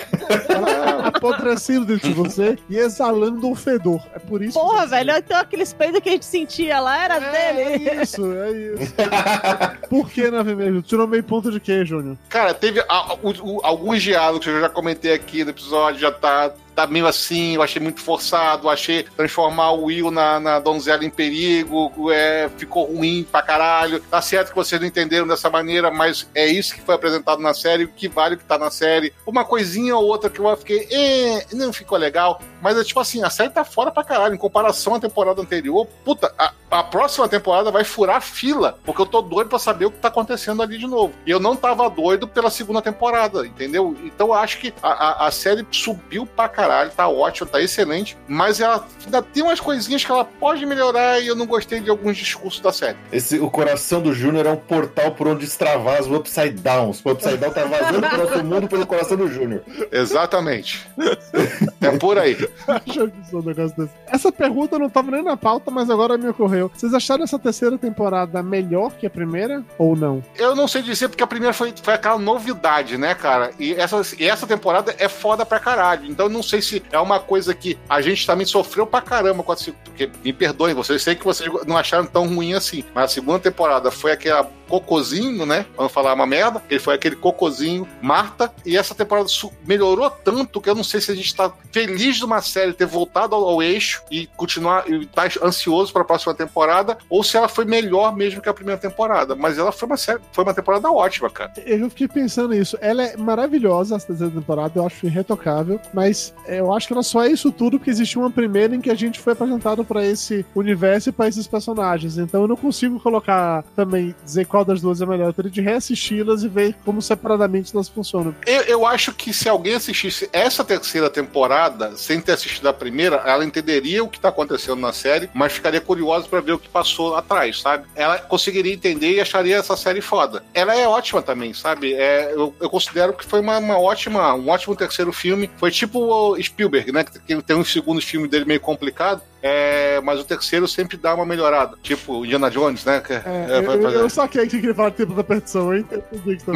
Ela 0.48 1.08
apodrecendo 1.10 1.86
dentro 1.86 2.08
de 2.10 2.14
você 2.14 2.58
e 2.70 2.78
exalando 2.78 3.48
um 3.48 3.56
fedor. 3.56 4.02
É 4.14 4.20
por 4.20 4.42
isso. 4.42 4.60
Porra, 4.60 4.86
velho, 4.88 5.12
então 5.18 5.38
aqueles 5.40 5.74
peidos 5.74 6.00
que 6.02 6.10
a 6.10 6.12
gente 6.14 6.26
sentia 6.26 6.80
lá 6.80 7.04
era 7.04 7.16
É, 7.16 7.54
dele. 7.54 7.90
é 7.90 8.02
isso, 8.04 8.34
é 8.34 8.52
isso. 8.52 8.94
Por 9.90 10.10
que 10.10 10.30
na 10.30 10.44
vermelho? 10.44 10.82
Tirou 10.82 11.08
meio 11.08 11.24
ponto 11.24 11.52
de 11.52 11.60
quê, 11.60 11.84
Júnior? 11.86 12.18
Cara, 12.30 12.54
teve 12.54 12.80
a- 12.88 13.14
o- 13.16 13.58
o- 13.58 13.62
alguns 13.64 14.02
diálogos 14.02 14.46
que 14.46 14.52
eu 14.52 14.62
já 14.62 14.70
comentei 14.70 15.14
aqui 15.14 15.44
no 15.44 15.50
episódio, 15.50 16.00
já 16.00 16.12
tá, 16.12 16.52
tá 16.80 16.88
meio 16.88 17.08
assim, 17.08 17.56
eu 17.56 17.62
achei 17.62 17.82
muito 17.82 18.00
forçado, 18.00 18.70
achei 18.70 19.04
transformar 19.04 19.72
o 19.72 19.86
Will 19.86 20.10
na, 20.10 20.40
na 20.40 20.60
donzela 20.60 21.04
em 21.04 21.10
perigo, 21.10 22.10
é, 22.10 22.50
ficou 22.58 22.86
ruim 22.86 23.28
pra 23.30 23.42
caralho. 23.42 24.00
Tá 24.00 24.22
certo 24.22 24.52
que 24.52 24.56
vocês 24.56 24.80
não 24.80 24.88
entenderam 24.88 25.28
dessa 25.28 25.50
maneira, 25.50 25.92
mas 25.92 26.30
é 26.34 26.48
isso 26.48 26.74
que 26.74 26.80
foi 26.80 26.96
apresentado 26.96 27.42
na 27.42 27.54
série, 27.54 27.84
o 27.84 27.90
que 27.90 28.08
vale 28.08 28.36
o 28.36 28.38
que 28.38 28.46
tá 28.46 28.58
na 28.58 28.72
série. 28.72 29.14
Uma 29.28 29.44
coisinha 29.44 29.94
ou 29.98 30.06
outra 30.06 30.30
que 30.30 30.40
eu 30.40 30.56
fiquei, 30.56 30.88
eh, 30.90 31.46
não 31.52 31.74
ficou 31.74 31.98
legal, 31.98 32.42
mas 32.62 32.78
é 32.78 32.84
tipo 32.84 33.02
assim, 33.02 33.24
a 33.24 33.30
série 33.30 33.50
tá 33.50 33.66
fora 33.66 33.92
pra 33.92 34.02
caralho, 34.02 34.36
em 34.36 34.38
comparação 34.38 34.96
à 34.96 35.00
temporada 35.02 35.42
anterior. 35.42 35.86
Puta, 36.06 36.34
a, 36.38 36.54
a 36.72 36.82
próxima 36.82 37.28
temporada 37.28 37.72
vai 37.72 37.84
furar 37.84 38.18
a 38.18 38.22
fila, 38.22 38.80
porque 38.86 39.02
eu 39.02 39.06
tô 39.06 39.22
doido 39.22 39.50
pra 39.50 39.60
saber 39.60 39.86
o 39.86 39.92
que 39.92 39.98
tá 39.98 40.08
acontecendo 40.08 40.64
ali 40.64 40.78
de 40.78 40.88
novo. 40.88 41.14
E 41.26 41.32
eu 41.32 41.42
não 41.42 41.58
tava 41.58 41.90
doido 41.90 42.26
pela 42.26 42.50
segunda 42.50 42.82
temporada, 42.82 43.46
entendeu? 43.46 43.98
Então 44.06 44.28
eu 44.28 44.34
acho 44.34 44.60
que 44.60 44.74
a, 44.82 44.90
a, 44.90 45.28
a 45.28 45.32
série 45.32 45.68
subiu 45.72 46.26
pra 46.26 46.48
caralho 46.48 46.69
caralho, 46.70 46.92
tá 46.92 47.08
ótimo, 47.08 47.50
tá 47.50 47.62
excelente, 47.62 48.16
mas 48.28 48.60
ela 48.60 48.86
ainda 49.04 49.22
tem 49.22 49.42
umas 49.42 49.60
coisinhas 49.60 50.06
que 50.06 50.12
ela 50.12 50.24
pode 50.24 50.66
melhorar 50.66 51.20
e 51.20 51.28
eu 51.28 51.36
não 51.36 51.48
gostei 51.48 51.80
de 51.80 51.90
alguns 51.90 52.16
discursos 52.16 52.62
da 52.62 52.72
série. 52.72 52.98
Esse, 53.12 53.40
o 53.40 53.50
coração 53.50 54.02
do 54.02 54.14
Júnior 54.14 54.46
é 54.46 54.52
um 54.52 54.56
portal 54.56 55.12
por 55.12 55.28
onde 55.28 55.46
extravasa 55.46 56.08
o 56.08 56.16
Upside 56.16 56.52
Down. 56.52 56.94
O 57.04 57.12
Upside 57.12 57.38
Down 57.38 57.52
tá 57.52 57.66
vazando 57.66 58.08
pro 58.08 58.18
nosso 58.18 58.44
mundo 58.44 58.68
pelo 58.68 58.86
coração 58.86 59.18
do 59.18 59.28
Júnior. 59.28 59.64
Exatamente. 59.92 60.88
é 61.82 61.98
por 61.98 62.18
aí. 62.18 62.38
Acho 62.68 63.10
que 63.10 63.36
um 63.36 63.42
negócio 63.42 63.76
desse. 63.76 63.94
Essa 64.08 64.32
pergunta 64.32 64.78
não 64.78 64.90
tava 64.90 65.12
nem 65.12 65.24
na 65.24 65.36
pauta, 65.36 65.72
mas 65.72 65.90
agora 65.90 66.18
me 66.18 66.30
ocorreu. 66.30 66.72
Vocês 66.74 66.94
acharam 66.94 67.24
essa 67.24 67.40
terceira 67.40 67.78
temporada 67.78 68.44
melhor 68.44 68.92
que 68.92 69.08
a 69.08 69.10
primeira 69.10 69.64
ou 69.78 69.96
não? 69.96 70.24
Eu 70.36 70.56
não 70.56 70.68
sei 70.68 70.82
dizer 70.82 71.10
porque 71.10 71.24
a 71.24 71.28
primeira 71.28 71.54
foi, 71.54 71.74
foi 71.82 71.94
aquela 71.94 72.20
novidade, 72.20 72.98
né, 72.98 73.16
cara? 73.16 73.52
E 73.60 73.74
essa, 73.74 74.02
e 74.20 74.28
essa 74.28 74.46
temporada 74.46 74.96
é 74.98 75.08
foda 75.08 75.46
pra 75.46 75.60
caralho. 75.60 76.06
Então 76.06 76.28
eu 76.28 76.30
não 76.30 76.44
sei 76.44 76.59
se 76.62 76.84
é 76.92 77.00
uma 77.00 77.20
coisa 77.20 77.54
que 77.54 77.78
a 77.88 78.02
gente 78.02 78.26
também 78.26 78.46
sofreu 78.46 78.86
pra 78.86 79.02
caramba 79.02 79.44
com 79.44 79.52
a. 79.52 79.56
Porque, 79.84 80.10
me 80.24 80.34
perdoem, 80.34 80.74
vocês 80.74 81.02
sei 81.02 81.16
que 81.16 81.26
vocês 81.26 81.50
não 81.66 81.78
acharam 81.78 82.06
tão 82.06 82.28
ruim 82.28 82.54
assim. 82.54 82.84
Mas 82.94 83.06
a 83.06 83.08
segunda 83.08 83.40
temporada 83.40 83.92
foi 83.92 84.12
aquela 84.12 84.50
cocôzinho, 84.70 85.46
né? 85.46 85.66
Vamos 85.76 85.92
falar 85.92 86.14
uma 86.14 86.28
merda. 86.28 86.62
Ele 86.70 86.80
foi 86.80 86.94
aquele 86.94 87.16
cocôzinho 87.16 87.88
Marta. 88.02 88.54
E 88.66 88.78
essa 88.78 88.94
temporada 88.94 89.28
melhorou 89.66 90.10
tanto 90.10 90.62
que 90.62 90.70
eu 90.70 90.76
não 90.76 90.84
sei 90.84 91.02
se 91.02 91.12
a 91.12 91.16
gente 91.16 91.36
tá 91.36 91.52
feliz 91.72 92.18
de 92.18 92.26
uma 92.26 92.42
série 92.42 92.72
ter 92.72 92.86
voltado 92.86 93.36
ao, 93.36 93.48
ao 93.48 93.64
eixo 93.64 94.04
e 94.12 94.28
continuar 94.28 94.90
e 94.90 95.06
tá 95.08 95.24
ansioso 95.44 95.92
para 95.92 96.04
a 96.04 96.06
próxima 96.06 96.34
temporada, 96.34 96.98
ou 97.10 97.24
se 97.24 97.36
ela 97.36 97.48
foi 97.48 97.66
melhor 97.66 98.16
mesmo 98.16 98.42
que 98.42 98.50
a 98.50 98.54
primeira 98.54 98.80
temporada. 98.80 99.36
Mas 99.36 99.58
ela 99.58 99.72
foi 99.72 99.88
uma 99.88 99.98
série, 99.98 100.20
foi 100.32 100.44
uma 100.44 100.54
temporada 100.54 100.92
ótima, 100.92 101.30
cara. 101.30 101.52
Eu 101.66 101.90
fiquei 101.90 102.08
pensando 102.08 102.54
nisso. 102.54 102.78
Ela 102.80 103.04
é 103.04 103.18
maravilhosa, 103.18 103.96
essa 103.96 104.08
terceira 104.08 104.32
temporada, 104.32 104.80
eu 104.80 104.86
acho 104.86 105.06
irretocável, 105.06 105.80
mas 105.94 106.34
eu 106.48 106.74
acho 106.74 106.88
que 106.88 106.94
ela 106.94 107.04
só 107.04 107.24
é 107.24 107.30
isso 107.30 107.52
tudo 107.52 107.78
porque 107.78 107.90
existiu 107.90 108.22
uma 108.22 108.32
primeira 108.32 108.76
em 108.76 108.82
que 108.82 108.90
a 108.90 108.96
gente 108.96 109.20
foi 109.20 109.34
apresentado 109.34 109.84
pra 109.84 110.06
esse 110.06 110.46
universo 110.56 111.10
e 111.10 111.12
pra 111.12 111.28
esses 111.28 111.48
personagens. 111.48 112.18
Então 112.18 112.42
eu 112.42 112.48
não 112.48 112.56
consigo 112.56 113.00
colocar 113.00 113.64
também, 113.76 114.16
dizer 114.24 114.46
qual 114.46 114.66
das 114.66 114.82
duas 114.82 115.02
é 115.02 115.06
melhor. 115.06 115.28
Eu 115.28 115.34
teria 115.34 115.52
de 115.52 115.62
reassisti-las 115.62 116.44
e 116.44 116.48
ver 116.48 116.76
como 116.86 117.02
separadamente 117.02 117.72
elas 117.74 117.90
funcionam. 117.90 118.36
Eu, 118.46 118.62
eu 118.64 118.86
acho 118.86 119.14
que 119.14 119.34
se 119.34 119.48
alguém 119.48 119.76
assistisse 119.76 120.30
essa 120.32 120.64
terceira 120.64 121.10
temporada, 121.10 121.96
sem 121.96 122.20
ter 122.22 122.34
assistido 122.34 122.68
a 122.68 122.74
primeira, 122.74 123.18
ela 123.26 123.46
entenderia 123.46 124.04
o 124.04 124.08
que 124.08 124.20
tá 124.20 124.30
acontecendo 124.30 124.80
na 124.80 124.94
série, 124.94 125.30
mas 125.34 125.54
ficaria 125.54 125.82
curiosa 125.82 126.28
pra 126.28 126.42
ver 126.42 126.54
o 126.54 126.60
que 126.60 126.70
passou 126.70 127.16
atrás, 127.16 127.62
sabe? 127.62 127.86
Ela 127.96 128.20
conseguiria 128.20 128.74
entender 128.74 129.14
e 129.14 129.22
acharia 129.22 129.58
essa 129.58 129.76
série 129.76 130.02
foda. 130.02 130.44
Ela 130.54 130.76
é 130.76 130.88
ótima 130.88 131.22
também, 131.22 131.54
sabe? 131.54 131.94
É, 131.94 132.34
eu, 132.34 132.54
eu 132.60 132.70
considero 132.70 133.14
que 133.14 133.26
foi 133.26 133.40
uma, 133.40 133.58
uma 133.58 133.80
ótima, 133.80 134.34
um 134.34 134.50
ótimo 134.50 134.76
terceiro 134.76 135.12
filme. 135.12 135.50
Foi 135.58 135.72
tipo 135.72 136.29
Spielberg, 136.42 136.92
né? 136.92 137.04
Que 137.04 137.20
tem- 137.42 137.56
uns 137.56 137.72
segundos 137.72 138.04
filmes 138.04 138.30
dele 138.30 138.46
meio 138.46 138.60
complicado. 138.60 139.22
É, 139.42 140.02
mas 140.02 140.20
o 140.20 140.24
terceiro 140.26 140.68
sempre 140.68 140.98
dá 140.98 141.16
uma 141.16 141.26
melhorada. 141.26 141.78
Tipo 141.82 142.26
Indiana 142.26 142.52
Jones, 142.52 142.84
né? 142.84 143.00
Que, 143.00 143.14
É, 143.14 143.22
é, 143.26 143.60
eu, 143.60 143.82
fazer- 143.82 143.98
eu 143.98 144.10
saquei 144.10 144.48
que 144.48 144.74
falar 144.74 144.90
de 144.90 144.98
tempo 144.98 145.14
da 145.14 145.24
perdição, 145.24 145.74
hein? 145.74 145.86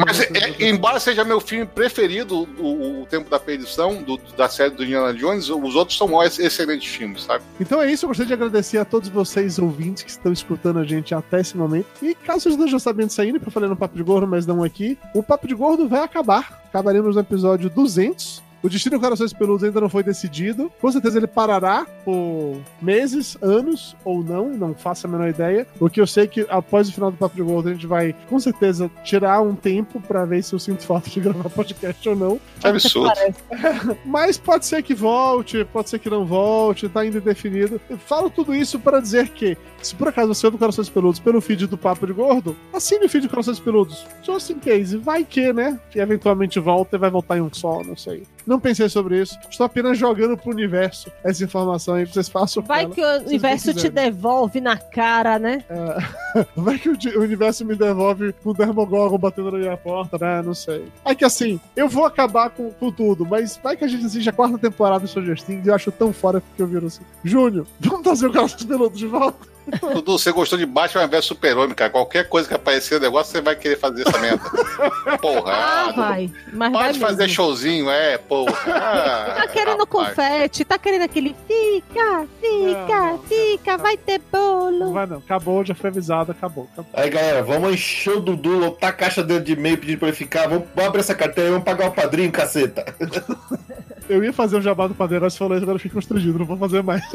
Mas, 0.06 0.20
é, 0.20 0.68
embora 0.68 1.00
seja 1.00 1.24
meu 1.24 1.40
filme 1.40 1.64
preferido, 1.64 2.46
o, 2.58 3.02
o 3.02 3.06
Tempo 3.06 3.30
da 3.30 3.38
Perdição, 3.38 4.02
do- 4.02 4.18
da 4.36 4.48
série 4.48 4.70
do 4.70 4.84
Indiana 4.84 5.14
Jones, 5.14 5.48
os 5.48 5.74
outros 5.74 5.96
são 5.96 6.22
ex- 6.22 6.38
excelentes 6.38 6.94
filmes, 6.94 7.22
sabe? 7.24 7.42
Então 7.58 7.80
é 7.80 7.90
isso, 7.90 8.04
eu 8.04 8.08
gostaria 8.08 8.26
de 8.28 8.34
agradecer 8.34 8.76
a 8.78 8.84
todos 8.84 9.08
vocês 9.08 9.58
ouvintes 9.58 10.02
que 10.02 10.10
estão 10.10 10.32
escutando 10.32 10.78
a 10.78 10.84
gente 10.84 11.14
até 11.14 11.40
esse 11.40 11.56
momento. 11.56 11.86
E 12.02 12.14
caso 12.14 12.40
vocês 12.42 12.56
não 12.56 12.68
já 12.68 12.78
sabendo 12.78 13.04
porque 13.14 13.48
eu 13.48 13.52
falei 13.52 13.68
no 13.68 13.76
Papo 13.76 13.96
de 13.96 14.02
Gordo, 14.02 14.26
mas 14.26 14.46
não 14.46 14.62
aqui, 14.62 14.98
o 15.14 15.22
Papo 15.22 15.46
de 15.48 15.54
Gordo 15.54 15.88
vai 15.88 16.00
acabar. 16.02 16.62
Acabaremos 16.68 17.14
no 17.14 17.20
episódio 17.20 17.70
200. 17.70 18.42
O 18.64 18.68
destino 18.68 18.96
do 18.96 19.00
Corações 19.00 19.30
Peludos 19.30 19.62
ainda 19.62 19.78
não 19.78 19.90
foi 19.90 20.02
decidido. 20.02 20.72
Com 20.80 20.90
certeza 20.90 21.18
ele 21.18 21.26
parará 21.26 21.86
por 22.02 22.58
meses, 22.80 23.36
anos 23.42 23.94
ou 24.02 24.24
não, 24.24 24.48
não 24.48 24.74
faço 24.74 25.06
a 25.06 25.10
menor 25.10 25.28
ideia. 25.28 25.66
O 25.78 25.90
que 25.90 26.00
eu 26.00 26.06
sei 26.06 26.24
é 26.24 26.26
que 26.26 26.46
após 26.48 26.88
o 26.88 26.92
final 26.94 27.10
do 27.10 27.18
Papo 27.18 27.36
de 27.36 27.42
Gordo 27.42 27.68
a 27.68 27.74
gente 27.74 27.86
vai 27.86 28.16
com 28.26 28.40
certeza 28.40 28.90
tirar 29.04 29.42
um 29.42 29.54
tempo 29.54 30.00
pra 30.00 30.24
ver 30.24 30.42
se 30.42 30.54
eu 30.54 30.58
sinto 30.58 30.82
falta 30.82 31.10
de 31.10 31.20
gravar 31.20 31.50
podcast 31.50 32.08
ou 32.08 32.16
não. 32.16 32.40
Que 32.58 32.66
absurdo. 32.66 33.12
Mas 34.02 34.38
pode 34.38 34.64
ser 34.64 34.82
que 34.82 34.94
volte, 34.94 35.62
pode 35.66 35.90
ser 35.90 35.98
que 35.98 36.08
não 36.08 36.24
volte, 36.24 36.88
tá 36.88 37.00
ainda 37.00 37.18
indefinido. 37.18 37.78
Eu 37.90 37.98
falo 37.98 38.30
tudo 38.30 38.54
isso 38.54 38.80
para 38.80 38.98
dizer 38.98 39.28
que, 39.28 39.58
se 39.82 39.94
por 39.94 40.08
acaso 40.08 40.32
você 40.32 40.46
ouve 40.46 40.56
Corações 40.56 40.88
Peludos 40.88 41.20
pelo 41.20 41.38
feed 41.42 41.66
do 41.66 41.76
Papo 41.76 42.06
de 42.06 42.14
Gordo, 42.14 42.56
assine 42.72 43.04
o 43.04 43.08
feed 43.10 43.26
do 43.26 43.30
Corações 43.30 43.60
Peludos. 43.60 44.06
Just 44.22 44.48
in 44.48 44.58
case, 44.58 44.96
vai 44.96 45.22
que, 45.22 45.52
né? 45.52 45.78
Que 45.90 45.98
eventualmente 45.98 46.58
volta 46.58 46.96
e 46.96 46.98
vai 46.98 47.10
voltar 47.10 47.36
em 47.36 47.42
um 47.42 47.52
só, 47.52 47.84
não 47.84 47.94
sei. 47.94 48.22
Não 48.46 48.60
pensei 48.60 48.88
sobre 48.88 49.20
isso. 49.20 49.38
Estou 49.48 49.66
apenas 49.66 49.98
jogando 49.98 50.36
pro 50.36 50.50
universo 50.50 51.10
essa 51.22 51.42
informação 51.44 51.94
aí, 51.94 52.04
pra 52.04 52.14
vocês 52.14 52.28
façam 52.28 52.62
Vai 52.62 52.84
ela. 52.84 52.94
que 52.94 53.02
o 53.02 53.26
universo 53.26 53.74
te 53.74 53.88
devolve 53.88 54.60
na 54.60 54.76
cara, 54.76 55.38
né? 55.38 55.64
Vai 56.56 56.78
que 56.78 56.88
o, 56.88 57.20
universo 57.20 57.64
me 57.64 57.74
devolve 57.74 58.32
com 58.42 58.50
o 58.50 58.54
Dermogorgon 58.54 59.18
batendo 59.18 59.52
na 59.52 59.58
minha 59.58 59.76
porta, 59.76 60.18
né? 60.18 60.42
Não 60.42 60.54
sei. 60.54 60.84
É 61.04 61.14
que 61.14 61.24
assim, 61.24 61.60
eu 61.74 61.88
vou 61.88 62.04
acabar 62.04 62.50
com, 62.50 62.70
com 62.70 62.90
tudo, 62.90 63.24
mas 63.24 63.58
vai 63.62 63.76
que 63.76 63.84
a 63.84 63.88
gente 63.88 64.04
assiste 64.04 64.28
a 64.28 64.32
quarta 64.32 64.58
temporada 64.58 65.04
de 65.04 65.10
Stranger 65.10 65.40
Things 65.40 65.66
e 65.66 65.68
eu 65.68 65.74
acho 65.74 65.90
tão 65.92 66.12
fora 66.12 66.42
que 66.56 66.62
eu 66.62 66.66
viro 66.66 66.86
assim. 66.86 67.02
Júnior, 67.22 67.66
vamos 67.80 68.02
trazer 68.02 68.26
o 68.26 68.32
Carlos 68.32 68.54
Peludo 68.54 68.96
de 68.96 69.06
volta? 69.06 69.54
Dudu, 69.94 70.18
você 70.18 70.30
gostou 70.32 70.58
de 70.58 70.66
Batman 70.66 71.06
vs 71.06 71.24
Super-Homem, 71.24 71.74
cara. 71.74 71.90
Qualquer 71.90 72.28
coisa 72.28 72.46
que 72.46 72.54
aparecer 72.54 72.96
no 72.96 73.00
negócio, 73.00 73.32
você 73.32 73.40
vai 73.40 73.56
querer 73.56 73.78
fazer 73.78 74.06
essa 74.06 74.18
merda. 74.18 74.42
Porra. 75.20 75.52
Ah, 75.52 75.92
vai. 75.96 76.30
Mas 76.52 76.72
vai 76.72 76.86
Pode 76.86 76.98
fazer 76.98 77.22
mesmo. 77.22 77.34
showzinho, 77.34 77.90
é, 77.90 78.18
porra. 78.44 78.54
Ah, 78.74 79.34
Tá 79.36 79.48
querendo 79.48 79.80
rapaz. 79.84 79.88
confete, 80.08 80.64
tá 80.64 80.78
querendo 80.78 81.02
aquele 81.02 81.34
fica, 81.46 82.26
fica, 82.40 82.98
Não, 82.98 83.12
não, 83.12 83.18
fica, 83.20 83.76
vai 83.78 83.96
ter 83.96 84.20
Não 84.32 84.40
bolo. 84.40 84.92
vai 84.92 85.06
não, 85.06 85.18
acabou, 85.18 85.64
já 85.64 85.74
foi 85.74 85.90
avisado, 85.90 86.32
acabou. 86.32 86.68
acabou. 86.72 86.90
Aí, 86.94 87.10
galera, 87.10 87.42
vamos 87.42 87.72
encher 87.72 88.16
o 88.16 88.20
Dudu, 88.20 88.58
lotar 88.58 88.90
a 88.90 88.92
caixa 88.92 89.22
dele 89.22 89.40
de 89.44 89.52
e-mail 89.52 89.78
pedindo 89.78 89.98
pra 89.98 90.08
ele 90.08 90.16
ficar. 90.16 90.48
Vamos, 90.48 90.64
vamos 90.74 90.88
abrir 90.88 91.00
essa 91.00 91.14
carteira 91.14 91.48
e 91.48 91.52
vamos 91.52 91.64
pagar 91.64 91.88
o 91.88 91.92
padrinho, 91.92 92.30
caceta. 92.32 92.84
Eu 94.08 94.22
ia 94.22 94.32
fazer 94.34 94.56
um 94.56 94.60
jabá 94.62 94.86
do 94.86 94.94
padeiro, 94.94 95.24
mas 95.24 95.32
isso, 95.32 95.42
agora 95.44 95.62
eu 95.62 95.78
fiquei 95.78 95.90
constrangido, 95.92 96.38
não 96.38 96.44
vou 96.44 96.58
fazer 96.58 96.82
mais. 96.82 97.02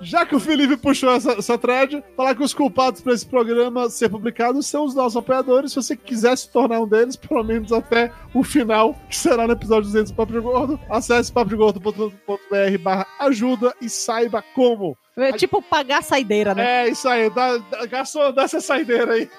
Já 0.00 0.26
que 0.26 0.34
o 0.34 0.40
Felipe 0.40 0.76
puxou 0.76 1.10
essa, 1.10 1.32
essa 1.32 1.58
thread, 1.58 2.02
falar 2.16 2.34
que 2.34 2.42
os 2.42 2.52
culpados 2.54 3.00
para 3.00 3.12
esse 3.12 3.26
programa 3.26 3.88
ser 3.88 4.08
publicado 4.08 4.62
são 4.62 4.84
os 4.84 4.94
nossos 4.94 5.16
apoiadores. 5.16 5.72
Se 5.72 5.76
você 5.76 5.96
quiser 5.96 6.36
se 6.36 6.50
tornar 6.50 6.80
um 6.80 6.88
deles, 6.88 7.16
pelo 7.16 7.42
menos 7.42 7.72
até 7.72 8.12
o 8.34 8.42
final, 8.42 8.94
que 9.08 9.16
será 9.16 9.46
no 9.46 9.52
episódio 9.52 9.84
200 9.84 10.12
do 10.12 10.16
Papo 10.16 10.32
de 10.32 10.40
Gordo, 10.40 10.80
acesse 10.90 11.32
papodegordo.com.br 11.32 12.78
barra 12.80 13.06
ajuda 13.18 13.74
e 13.80 13.88
saiba 13.88 14.42
como. 14.54 14.96
É 15.16 15.32
tipo 15.32 15.62
pagar 15.62 16.00
a 16.00 16.02
saideira, 16.02 16.54
né? 16.54 16.86
É 16.86 16.88
isso 16.90 17.08
aí, 17.08 17.30
dá, 17.30 17.56
dá, 17.56 17.86
garçom, 17.86 18.30
dá 18.32 18.42
essa 18.42 18.60
saideira 18.60 19.14
aí. 19.14 19.30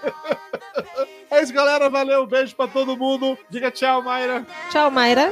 é 1.29 1.43
isso, 1.43 1.53
galera. 1.53 1.87
Valeu, 1.87 2.23
um 2.23 2.27
beijo 2.27 2.55
pra 2.55 2.67
todo 2.67 2.97
mundo. 2.97 3.37
Diga 3.49 3.69
tchau, 3.69 4.01
Mayra. 4.01 4.45
Tchau, 4.71 4.89
Mayra. 4.89 5.31